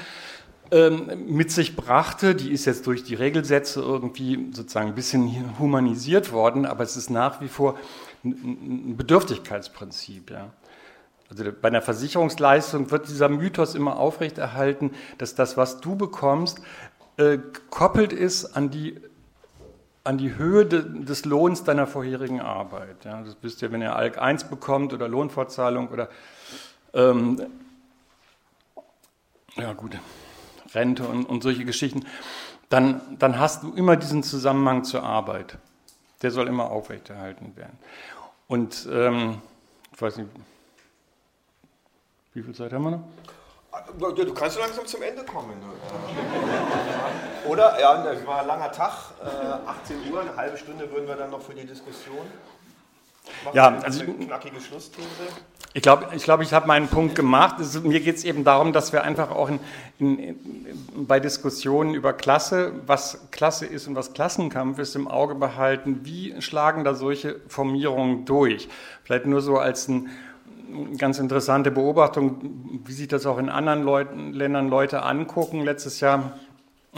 ähm, 0.70 1.26
mit 1.28 1.52
sich 1.52 1.76
brachte. 1.76 2.36
Die 2.36 2.52
ist 2.52 2.66
jetzt 2.66 2.86
durch 2.86 3.04
die 3.04 3.16
Regelsätze 3.16 3.82
irgendwie 3.82 4.52
sozusagen 4.52 4.90
ein 4.90 4.96
bisschen 4.96 5.58
humanisiert 5.58 6.32
worden, 6.32 6.68
aber 6.68 6.84
es 6.84 6.96
ist 6.96 7.10
nach 7.10 7.42
wie 7.42 7.48
vor 7.48 7.80
ein 8.24 8.96
Bedürftigkeitsprinzip. 8.96 10.30
Ja. 10.30 10.52
Also 11.32 11.46
bei 11.60 11.70
einer 11.70 11.82
Versicherungsleistung 11.82 12.92
wird 12.92 13.08
dieser 13.08 13.30
Mythos 13.30 13.74
immer 13.74 13.98
aufrechterhalten, 13.98 14.92
dass 15.18 15.34
das, 15.34 15.58
was 15.58 15.80
du 15.80 15.96
bekommst, 15.96 16.60
äh, 17.18 17.38
gekoppelt 17.38 18.14
ist 18.14 18.56
an 18.56 18.70
die 18.70 19.02
an 20.04 20.18
die 20.18 20.36
Höhe 20.36 20.66
de, 20.66 20.84
des 21.04 21.26
Lohns 21.26 21.64
deiner 21.64 21.88
vorherigen 21.88 22.42
Arbeit. 22.42 23.06
Ja, 23.06 23.22
das 23.22 23.38
wisst 23.42 23.62
ihr, 23.62 23.72
wenn 23.72 23.82
ihr 23.82 23.96
ALK 23.96 24.18
1 24.18 24.46
bekommt 24.46 24.94
oder 24.94 25.08
Lohnfortzahlung 25.08 25.90
oder 25.90 26.10
ähm, 26.94 27.42
ja 29.56 29.74
gut, 29.74 29.98
Rente 30.74 31.04
und, 31.04 31.26
und 31.26 31.44
solche 31.44 31.66
Geschichten, 31.66 32.06
dann, 32.70 33.02
dann 33.20 33.40
hast 33.40 33.64
du 33.64 33.74
immer 33.74 33.98
diesen 33.98 34.24
Zusammenhang 34.24 34.84
zur 34.84 35.04
Arbeit. 35.04 35.58
Der 36.22 36.32
soll 36.32 36.48
immer 36.48 36.72
aufrechterhalten 36.72 37.56
werden. 37.58 37.78
Und 38.48 38.88
ähm, 38.92 39.42
ich 39.94 40.02
weiß 40.02 40.18
nicht, 40.18 40.30
wie 42.34 42.44
viel 42.44 42.56
Zeit 42.56 42.72
haben 42.72 42.84
wir 42.84 42.92
noch? 42.92 43.04
Du 43.98 44.34
kannst 44.34 44.56
so 44.56 44.62
langsam 44.62 44.86
zum 44.86 45.02
Ende 45.02 45.24
kommen. 45.24 45.54
Oder? 47.48 47.80
Ja, 47.80 48.12
es 48.12 48.26
war 48.26 48.42
ein 48.42 48.48
langer 48.48 48.72
Tag, 48.72 48.92
18 49.66 49.96
äh, 49.96 50.12
Uhr, 50.12 50.22
eine 50.22 50.36
halbe 50.36 50.58
Stunde 50.58 50.92
würden 50.92 51.08
wir 51.08 51.16
dann 51.16 51.32
noch 51.32 51.42
für 51.42 51.54
die 51.54 51.66
Diskussion. 51.66 52.26
Machen 53.46 53.56
ja, 53.56 53.78
also 53.80 54.04
eine 54.04 54.14
knackige 54.14 54.60
Schlussthese. 54.60 55.08
Ich 55.74 55.82
glaube, 55.82 56.08
ich, 56.14 56.24
glaub, 56.24 56.42
ich 56.42 56.54
habe 56.54 56.68
meinen 56.68 56.90
Punkt 56.90 57.16
gemacht. 57.16 57.60
Es, 57.62 57.82
mir 57.82 58.02
geht 58.02 58.18
es 58.18 58.26
eben 58.26 58.44
darum, 58.44 58.74
dass 58.74 58.92
wir 58.92 59.04
einfach 59.04 59.32
auch 59.32 59.48
in, 59.48 59.60
in, 60.00 60.20
in, 60.20 61.08
bei 61.08 61.22
Diskussionen 61.22 61.94
über 61.94 62.12
Klasse, 62.12 62.74
was 62.88 63.20
Klasse 63.32 63.68
ist 63.68 63.88
und 63.88 63.96
was 63.96 64.14
Klassenkampf 64.14 64.80
ist, 64.80 64.96
im 64.96 65.08
Auge 65.08 65.36
behalten. 65.36 66.02
Wie 66.04 66.42
schlagen 66.42 66.84
da 66.84 66.94
solche 66.94 67.40
Formierungen 67.48 68.26
durch? 68.26 68.68
Vielleicht 69.06 69.28
nur 69.28 69.42
so 69.42 69.58
als 69.58 69.88
ein 69.88 70.10
ganz 70.98 71.20
interessante 71.20 71.72
Beobachtung, 71.72 72.82
wie 72.86 72.94
sich 72.94 73.08
das 73.08 73.26
auch 73.26 73.38
in 73.38 73.50
anderen 73.50 73.84
Leuten, 73.84 74.34
Ländern 74.34 74.70
Leute 74.70 75.04
angucken. 75.04 75.62
Letztes 75.64 76.00
Jahr 76.00 76.34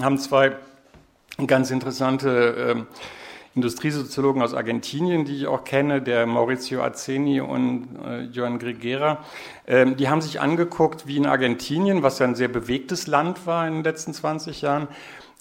haben 0.01 0.17
zwei 0.17 0.53
ganz 1.47 1.71
interessante 1.71 2.85
äh, 2.89 2.97
Industriesoziologen 3.55 4.41
aus 4.41 4.55
Argentinien, 4.55 5.25
die 5.25 5.37
ich 5.37 5.47
auch 5.47 5.63
kenne, 5.63 6.01
der 6.01 6.25
Maurizio 6.25 6.81
Azzeni 6.81 7.39
und 7.39 7.87
äh, 8.03 8.21
Johan 8.23 8.57
Grigera, 8.57 9.23
äh, 9.65 9.85
die 9.91 10.09
haben 10.09 10.21
sich 10.21 10.41
angeguckt, 10.41 11.05
wie 11.05 11.17
in 11.17 11.27
Argentinien, 11.27 12.01
was 12.01 12.17
ja 12.17 12.25
ein 12.25 12.35
sehr 12.35 12.47
bewegtes 12.47 13.05
Land 13.05 13.45
war 13.45 13.67
in 13.67 13.75
den 13.75 13.83
letzten 13.83 14.13
20 14.13 14.61
Jahren, 14.63 14.87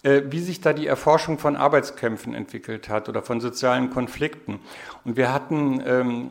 äh, 0.02 0.22
wie 0.28 0.40
sich 0.40 0.60
da 0.60 0.74
die 0.74 0.86
Erforschung 0.86 1.38
von 1.38 1.56
Arbeitskämpfen 1.56 2.34
entwickelt 2.34 2.90
hat 2.90 3.08
oder 3.08 3.22
von 3.22 3.40
sozialen 3.40 3.88
Konflikten. 3.88 4.60
Und 5.04 5.16
wir 5.16 5.32
hatten 5.32 5.82
ähm, 5.86 6.30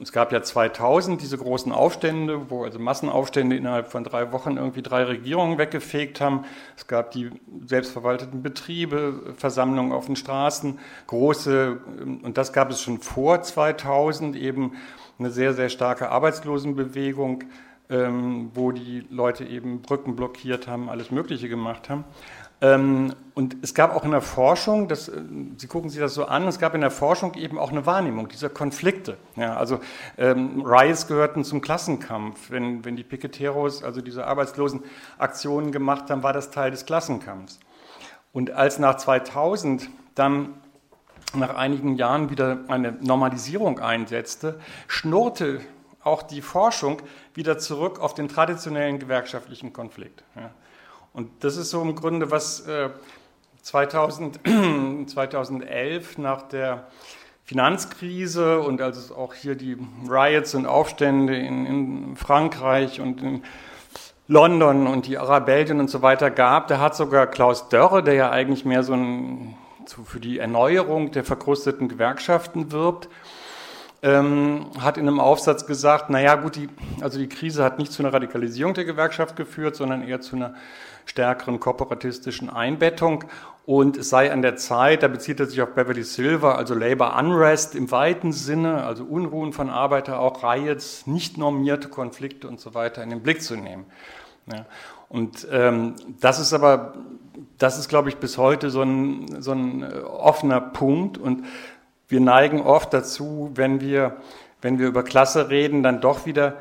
es 0.00 0.12
gab 0.12 0.32
ja 0.32 0.42
2000 0.42 1.20
diese 1.20 1.38
großen 1.38 1.72
Aufstände, 1.72 2.50
wo 2.50 2.64
also 2.64 2.78
Massenaufstände 2.78 3.56
innerhalb 3.56 3.90
von 3.90 4.04
drei 4.04 4.32
Wochen 4.32 4.56
irgendwie 4.56 4.82
drei 4.82 5.02
Regierungen 5.04 5.58
weggefegt 5.58 6.20
haben. 6.20 6.44
Es 6.76 6.86
gab 6.86 7.10
die 7.10 7.30
selbstverwalteten 7.66 8.42
Betriebe, 8.42 9.34
Versammlungen 9.36 9.92
auf 9.92 10.06
den 10.06 10.16
Straßen, 10.16 10.78
große, 11.08 11.80
und 12.22 12.38
das 12.38 12.52
gab 12.52 12.70
es 12.70 12.80
schon 12.80 12.98
vor 12.98 13.42
2000 13.42 14.36
eben 14.36 14.72
eine 15.18 15.30
sehr, 15.30 15.52
sehr 15.52 15.68
starke 15.68 16.10
Arbeitslosenbewegung, 16.10 17.44
ähm, 17.90 18.50
wo 18.54 18.70
die 18.70 19.04
Leute 19.10 19.44
eben 19.44 19.82
Brücken 19.82 20.14
blockiert 20.14 20.68
haben, 20.68 20.88
alles 20.88 21.10
Mögliche 21.10 21.48
gemacht 21.48 21.88
haben. 21.88 22.04
Ähm, 22.60 23.14
und 23.34 23.56
es 23.62 23.72
gab 23.72 23.94
auch 23.94 24.04
in 24.04 24.10
der 24.10 24.20
Forschung, 24.20 24.88
das, 24.88 25.08
äh, 25.08 25.20
Sie 25.56 25.68
gucken 25.68 25.90
sich 25.90 26.00
das 26.00 26.14
so 26.14 26.24
an, 26.24 26.46
es 26.48 26.58
gab 26.58 26.74
in 26.74 26.80
der 26.80 26.90
Forschung 26.90 27.34
eben 27.34 27.58
auch 27.58 27.70
eine 27.70 27.86
Wahrnehmung 27.86 28.28
dieser 28.28 28.48
Konflikte. 28.48 29.16
Ja, 29.36 29.56
also 29.56 29.78
ähm, 30.16 30.62
Riots 30.66 31.06
gehörten 31.06 31.44
zum 31.44 31.60
Klassenkampf. 31.60 32.50
Wenn, 32.50 32.84
wenn 32.84 32.96
die 32.96 33.04
Piqueteros, 33.04 33.84
also 33.84 34.00
diese 34.00 34.26
arbeitslosen 34.26 34.82
Aktionen 35.18 35.70
gemacht 35.70 36.10
haben, 36.10 36.24
war 36.24 36.32
das 36.32 36.50
Teil 36.50 36.72
des 36.72 36.84
Klassenkampfs. 36.84 37.60
Und 38.32 38.50
als 38.50 38.78
nach 38.80 38.96
2000 38.96 39.88
dann 40.16 40.54
nach 41.34 41.54
einigen 41.54 41.96
Jahren 41.96 42.30
wieder 42.30 42.64
eine 42.68 42.92
Normalisierung 42.92 43.78
einsetzte, 43.78 44.58
schnurrte 44.88 45.60
auch 46.02 46.22
die 46.22 46.40
Forschung 46.40 47.02
wieder 47.34 47.58
zurück 47.58 48.00
auf 48.00 48.14
den 48.14 48.28
traditionellen 48.28 48.98
gewerkschaftlichen 48.98 49.72
Konflikt. 49.72 50.24
Ja. 50.34 50.50
Und 51.18 51.30
das 51.40 51.56
ist 51.56 51.70
so 51.70 51.82
im 51.82 51.96
Grunde, 51.96 52.30
was 52.30 52.64
2000, 53.62 54.38
äh, 54.46 55.04
2011 55.04 56.16
nach 56.18 56.42
der 56.42 56.86
Finanzkrise 57.42 58.60
und 58.60 58.80
als 58.80 58.98
es 58.98 59.10
auch 59.10 59.34
hier 59.34 59.56
die 59.56 59.76
Riots 60.08 60.54
und 60.54 60.66
Aufstände 60.66 61.36
in, 61.36 61.66
in 61.66 62.16
Frankreich 62.16 63.00
und 63.00 63.20
in 63.20 63.42
London 64.28 64.86
und 64.86 65.08
die 65.08 65.18
Arabellien 65.18 65.80
und 65.80 65.90
so 65.90 66.02
weiter 66.02 66.30
gab, 66.30 66.68
da 66.68 66.78
hat 66.78 66.94
sogar 66.94 67.26
Klaus 67.26 67.68
Dörre, 67.68 68.04
der 68.04 68.14
ja 68.14 68.30
eigentlich 68.30 68.64
mehr 68.64 68.84
so 68.84 68.92
ein, 68.92 69.56
für 70.04 70.20
die 70.20 70.38
Erneuerung 70.38 71.10
der 71.10 71.24
verkrusteten 71.24 71.88
Gewerkschaften 71.88 72.70
wirbt, 72.70 73.08
ähm, 74.04 74.66
hat 74.78 74.96
in 74.96 75.08
einem 75.08 75.18
Aufsatz 75.18 75.66
gesagt, 75.66 76.10
naja 76.10 76.36
gut, 76.36 76.54
die, 76.54 76.68
also 77.00 77.18
die 77.18 77.28
Krise 77.28 77.64
hat 77.64 77.80
nicht 77.80 77.90
zu 77.90 78.04
einer 78.04 78.12
Radikalisierung 78.12 78.74
der 78.74 78.84
Gewerkschaft 78.84 79.34
geführt, 79.34 79.74
sondern 79.74 80.06
eher 80.06 80.20
zu 80.20 80.36
einer 80.36 80.54
stärkeren 81.08 81.60
kooperatistischen 81.60 82.50
Einbettung. 82.50 83.24
Und 83.66 83.98
es 83.98 84.08
sei 84.08 84.32
an 84.32 84.40
der 84.40 84.56
Zeit, 84.56 85.02
da 85.02 85.08
bezieht 85.08 85.40
er 85.40 85.46
sich 85.46 85.60
auf 85.60 85.74
Beverly 85.74 86.02
Silver, 86.02 86.56
also 86.56 86.74
Labor 86.74 87.16
Unrest 87.18 87.74
im 87.74 87.90
weiten 87.90 88.32
Sinne, 88.32 88.84
also 88.84 89.04
Unruhen 89.04 89.52
von 89.52 89.68
Arbeiter, 89.68 90.20
auch 90.20 90.42
Riots, 90.42 91.06
nicht 91.06 91.36
normierte 91.36 91.88
Konflikte 91.88 92.48
und 92.48 92.60
so 92.60 92.74
weiter 92.74 93.02
in 93.02 93.10
den 93.10 93.22
Blick 93.22 93.42
zu 93.42 93.56
nehmen. 93.56 93.84
Ja. 94.50 94.64
Und 95.10 95.46
ähm, 95.50 95.94
das 96.20 96.38
ist 96.38 96.52
aber, 96.52 96.94
das 97.58 97.78
ist, 97.78 97.88
glaube 97.88 98.08
ich, 98.08 98.16
bis 98.16 98.38
heute 98.38 98.70
so 98.70 98.82
ein, 98.82 99.42
so 99.42 99.52
ein 99.52 99.82
äh, 99.82 100.00
offener 100.00 100.60
Punkt. 100.60 101.18
Und 101.18 101.44
wir 102.08 102.20
neigen 102.20 102.62
oft 102.62 102.92
dazu, 102.92 103.50
wenn 103.54 103.80
wir, 103.80 104.16
wenn 104.62 104.78
wir 104.78 104.86
über 104.86 105.02
Klasse 105.02 105.50
reden, 105.50 105.82
dann 105.82 106.00
doch 106.00 106.26
wieder 106.26 106.56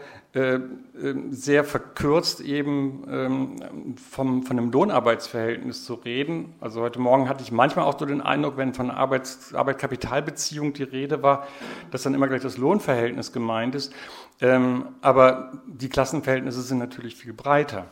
sehr 1.31 1.64
verkürzt 1.64 2.41
eben 2.41 3.03
ähm, 3.09 3.95
vom, 3.97 4.43
von 4.43 4.57
einem 4.57 4.72
Lohnarbeitsverhältnis 4.72 5.85
zu 5.85 5.93
reden. 5.95 6.53
Also 6.59 6.81
heute 6.81 6.99
Morgen 6.99 7.30
hatte 7.30 7.43
ich 7.43 7.51
manchmal 7.51 7.85
auch 7.85 7.97
so 7.97 8.05
den 8.05 8.22
Eindruck, 8.22 8.57
wenn 8.57 8.73
von 8.73 8.91
Arbeit-Kapital-Beziehung 8.91 10.73
die 10.73 10.84
Rede 10.84 11.23
war, 11.23 11.47
dass 11.91 12.03
dann 12.03 12.14
immer 12.14 12.27
gleich 12.27 12.41
das 12.41 12.57
Lohnverhältnis 12.57 13.31
gemeint 13.31 13.76
ist. 13.76 13.93
Ähm, 14.41 14.89
aber 15.01 15.53
die 15.65 15.89
Klassenverhältnisse 15.89 16.61
sind 16.61 16.80
natürlich 16.80 17.15
viel 17.15 17.34
breiter. 17.34 17.85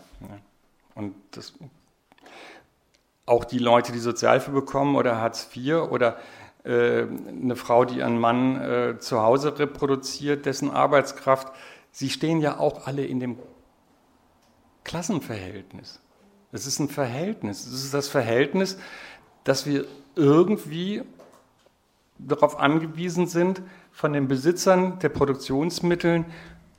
Und 0.94 1.16
das, 1.32 1.54
auch 3.26 3.46
die 3.46 3.60
Leute, 3.60 3.92
die 3.92 4.00
Sozialhilfe 4.00 4.52
bekommen 4.52 4.96
oder 4.96 5.20
Hartz 5.20 5.50
IV 5.56 5.90
oder 5.90 6.18
äh, 6.64 7.04
eine 7.04 7.56
Frau, 7.56 7.86
die 7.86 8.00
ihren 8.00 8.20
Mann 8.20 8.62
äh, 8.62 8.98
zu 9.00 9.22
Hause 9.22 9.58
reproduziert, 9.60 10.46
dessen 10.46 10.72
Arbeitskraft, 10.72 11.52
sie 11.96 12.10
stehen 12.10 12.42
ja 12.42 12.60
auch 12.60 12.88
alle 12.88 13.06
in 13.06 13.22
dem 13.22 13.38
Klassenverhältnis. 14.84 16.02
Es 16.52 16.68
ist 16.68 16.80
ein 16.80 16.90
Verhältnis. 16.90 17.66
Es 17.66 17.86
ist 17.86 17.94
das 17.94 18.10
Verhältnis, 18.10 18.78
dass 19.46 19.66
wir 19.66 19.86
irgendwie 20.16 21.04
darauf 22.18 22.60
angewiesen 22.60 23.28
sind, 23.28 23.62
von 23.94 24.12
den 24.12 24.28
Besitzern 24.28 25.00
der 25.00 25.10
Produktionsmittel 25.10 26.26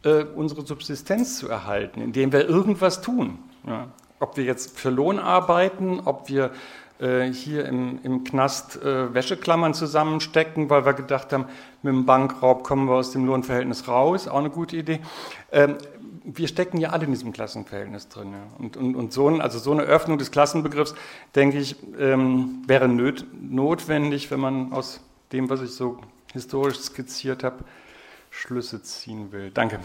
äh, 0.03 0.25
unsere 0.25 0.67
Subsistenz 0.67 1.39
zu 1.39 1.49
erhalten, 1.49 2.03
indem 2.03 2.31
wir 2.33 2.47
irgendwas 2.47 3.01
tun. 3.01 3.39
Ja. 3.67 3.89
Ob 4.21 4.37
wir 4.37 4.45
jetzt 4.45 4.79
für 4.79 4.91
Lohn 4.91 5.19
arbeiten, 5.19 6.01
ob 6.01 6.29
wir 6.29 6.53
hier 6.99 7.67
im, 7.67 7.99
im 8.03 8.25
Knast 8.25 8.83
äh, 8.83 9.13
Wäscheklammern 9.13 9.75
zusammenstecken, 9.75 10.71
weil 10.71 10.87
wir 10.87 10.95
gedacht 10.95 11.33
haben, 11.33 11.45
mit 11.83 11.93
dem 11.93 12.07
Bankraub 12.07 12.65
kommen 12.65 12.89
wir 12.89 12.95
aus 12.95 13.11
dem 13.11 13.27
Lohnverhältnis 13.27 13.87
raus, 13.87 14.29
auch 14.29 14.39
eine 14.39 14.51
gute 14.51 14.77
Idee. 14.77 15.01
Ähm, 15.53 15.77
wir 16.25 16.49
stecken 16.49 16.79
ja 16.79 16.91
alle 16.91 17.05
in 17.05 17.13
diesem 17.13 17.33
Klassenverhältnis 17.33 18.09
drin. 18.09 18.33
Ja. 18.33 18.39
Und, 18.59 18.77
und, 18.77 18.97
und 18.97 19.13
so, 19.13 19.29
ein, 19.29 19.41
also 19.41 19.59
so 19.59 19.73
eine 19.73 19.83
Öffnung 19.83 20.19
des 20.19 20.31
Klassenbegriffs, 20.31 20.95
denke 21.35 21.59
ich, 21.59 21.77
ähm, 21.99 22.63
wäre 22.67 22.89
nöt, 22.89 23.27
notwendig, 23.41 24.31
wenn 24.31 24.41
man 24.41 24.73
aus 24.73 25.01
dem, 25.33 25.49
was 25.51 25.63
ich 25.63 25.71
so 25.71 25.99
historisch 26.33 26.79
skizziert 26.79 27.45
habe, 27.45 27.65
Schlüsse 28.31 28.83
ziehen 28.83 29.33
will. 29.33 29.51
Danke. 29.51 29.79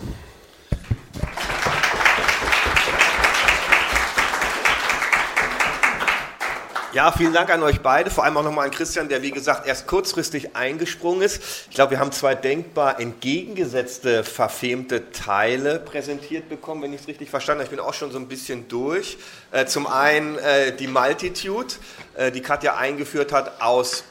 Ja, 6.94 7.14
vielen 7.14 7.32
Dank 7.32 7.50
an 7.50 7.64
euch 7.64 7.80
beide, 7.80 8.10
vor 8.10 8.26
allem 8.26 8.36
auch 8.36 8.44
nochmal 8.44 8.66
an 8.66 8.72
Christian, 8.72 9.08
der 9.08 9.22
wie 9.22 9.32
gesagt 9.32 9.66
erst 9.66 9.88
kurzfristig 9.88 10.58
eingesprungen 10.58 11.22
ist. 11.22 11.42
Ich 11.70 11.76
glaube, 11.76 11.92
wir 11.92 12.00
haben 12.00 12.12
zwei 12.12 12.36
denkbar 12.36 13.00
entgegengesetzte, 13.00 14.26
verfemte 14.26 15.10
Teile 15.14 15.80
präsentiert 15.80 16.50
bekommen, 16.50 16.82
wenn 16.82 16.92
ich 16.92 17.00
es 17.00 17.08
richtig 17.08 17.30
verstanden 17.30 17.62
habe. 17.62 17.74
Ich 17.74 17.78
bin 17.78 17.80
auch 17.80 17.94
schon 17.94 18.12
so 18.12 18.18
ein 18.18 18.28
bisschen 18.28 18.68
durch. 18.68 19.18
Äh, 19.52 19.68
zum 19.68 19.88
einen 19.88 20.38
äh, 20.40 20.76
die 20.76 20.88
Multitude, 20.88 21.76
äh, 22.16 22.30
die 22.30 22.42
Katja 22.42 22.76
eingeführt 22.76 23.32
hat 23.32 23.62
aus 23.62 24.04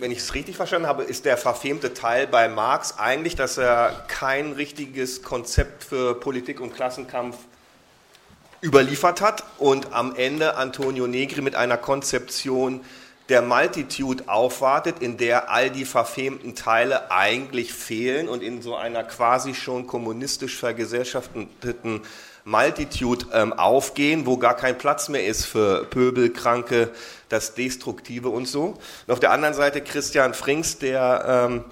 wenn 0.00 0.10
ich 0.10 0.18
es 0.18 0.34
richtig 0.34 0.56
verstanden 0.56 0.88
habe, 0.88 1.04
ist 1.04 1.24
der 1.24 1.36
verfemte 1.36 1.94
Teil 1.94 2.26
bei 2.26 2.48
Marx 2.48 2.98
eigentlich, 2.98 3.36
dass 3.36 3.58
er 3.58 4.04
kein 4.08 4.50
richtiges 4.50 5.22
Konzept 5.22 5.84
für 5.84 6.18
Politik 6.18 6.60
und 6.60 6.74
Klassenkampf 6.74 7.36
überliefert 8.62 9.20
hat 9.20 9.44
und 9.58 9.92
am 9.92 10.14
Ende 10.16 10.56
Antonio 10.56 11.06
Negri 11.06 11.40
mit 11.40 11.54
einer 11.54 11.76
Konzeption 11.76 12.80
der 13.28 13.40
Multitude 13.42 14.24
aufwartet, 14.26 14.96
in 15.00 15.16
der 15.16 15.50
all 15.50 15.70
die 15.70 15.84
verfemten 15.84 16.54
Teile 16.54 17.10
eigentlich 17.10 17.72
fehlen 17.72 18.28
und 18.28 18.42
in 18.42 18.60
so 18.60 18.76
einer 18.76 19.02
quasi 19.02 19.54
schon 19.54 19.86
kommunistisch 19.86 20.58
vergesellschafteten 20.58 22.02
Multitude 22.44 23.26
ähm, 23.32 23.54
aufgehen, 23.54 24.26
wo 24.26 24.36
gar 24.36 24.54
kein 24.54 24.76
Platz 24.76 25.08
mehr 25.08 25.26
ist 25.26 25.46
für 25.46 25.86
Pöbel, 25.86 26.30
Kranke, 26.30 26.90
das 27.30 27.54
Destruktive 27.54 28.28
und 28.28 28.46
so. 28.46 28.76
Und 29.06 29.12
auf 29.12 29.20
der 29.20 29.30
anderen 29.30 29.54
Seite 29.54 29.80
Christian 29.80 30.34
Frings, 30.34 30.78
der 30.78 31.48
ähm, 31.48 31.64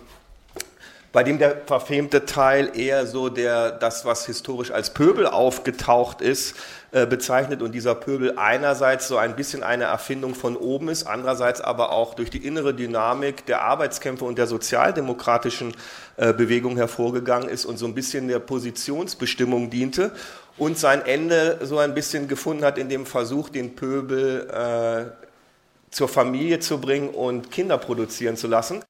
bei 1.13 1.23
dem 1.23 1.39
der 1.39 1.59
verfemte 1.67 2.25
Teil 2.25 2.71
eher 2.75 3.07
so 3.07 3.29
der, 3.29 3.71
das, 3.71 4.07
was 4.07 4.25
historisch 4.25 4.71
als 4.71 4.95
Pöbel 4.95 5.27
aufgetaucht 5.27 6.23
ist, 6.23 6.57
äh, 6.91 7.07
bezeichnet 7.07 7.61
und 7.61 7.73
dieser 7.73 7.95
Pöbel 7.95 8.39
einerseits 8.39 9.09
so 9.09 9.19
ein 9.19 9.37
bisschen 9.37 9.63
eine 9.63 9.85
Erfindung 9.85 10.35
von 10.35 10.57
oben 10.57 10.89
ist, 10.89 11.07
andererseits 11.07 11.61
aber 11.61 11.93
auch 11.93 12.15
durch 12.15 12.31
die 12.31 12.47
innere 12.47 12.73
Dynamik 12.73 13.45
der 13.45 13.61
Arbeitskämpfe 13.61 14.25
und 14.25 14.39
der 14.39 14.47
sozialdemokratischen 14.47 15.75
äh, 16.17 16.33
Bewegung 16.33 16.77
hervorgegangen 16.77 17.51
ist 17.51 17.67
und 17.67 17.77
so 17.77 17.85
ein 17.85 17.95
bisschen 17.95 18.29
der 18.29 18.39
Positionsbestimmung 18.39 19.69
diente 19.69 20.13
und 20.57 20.79
sein 20.79 21.05
Ende 21.05 21.59
so 21.63 21.79
ein 21.79 21.93
bisschen 21.93 22.27
gefunden 22.27 22.65
hat 22.65 22.79
in 22.79 22.89
dem 22.89 23.05
Versuch, 23.05 23.51
den 23.51 23.77
Pöbel 23.77 24.49
äh, 24.49 25.23
zur 25.91 26.09
Familie 26.09 26.59
zu 26.59 26.81
bringen 26.81 27.11
und 27.11 27.51
Kinder 27.51 27.77
produzieren 27.77 28.39
zu 28.39 28.49
lassen. 28.49 28.81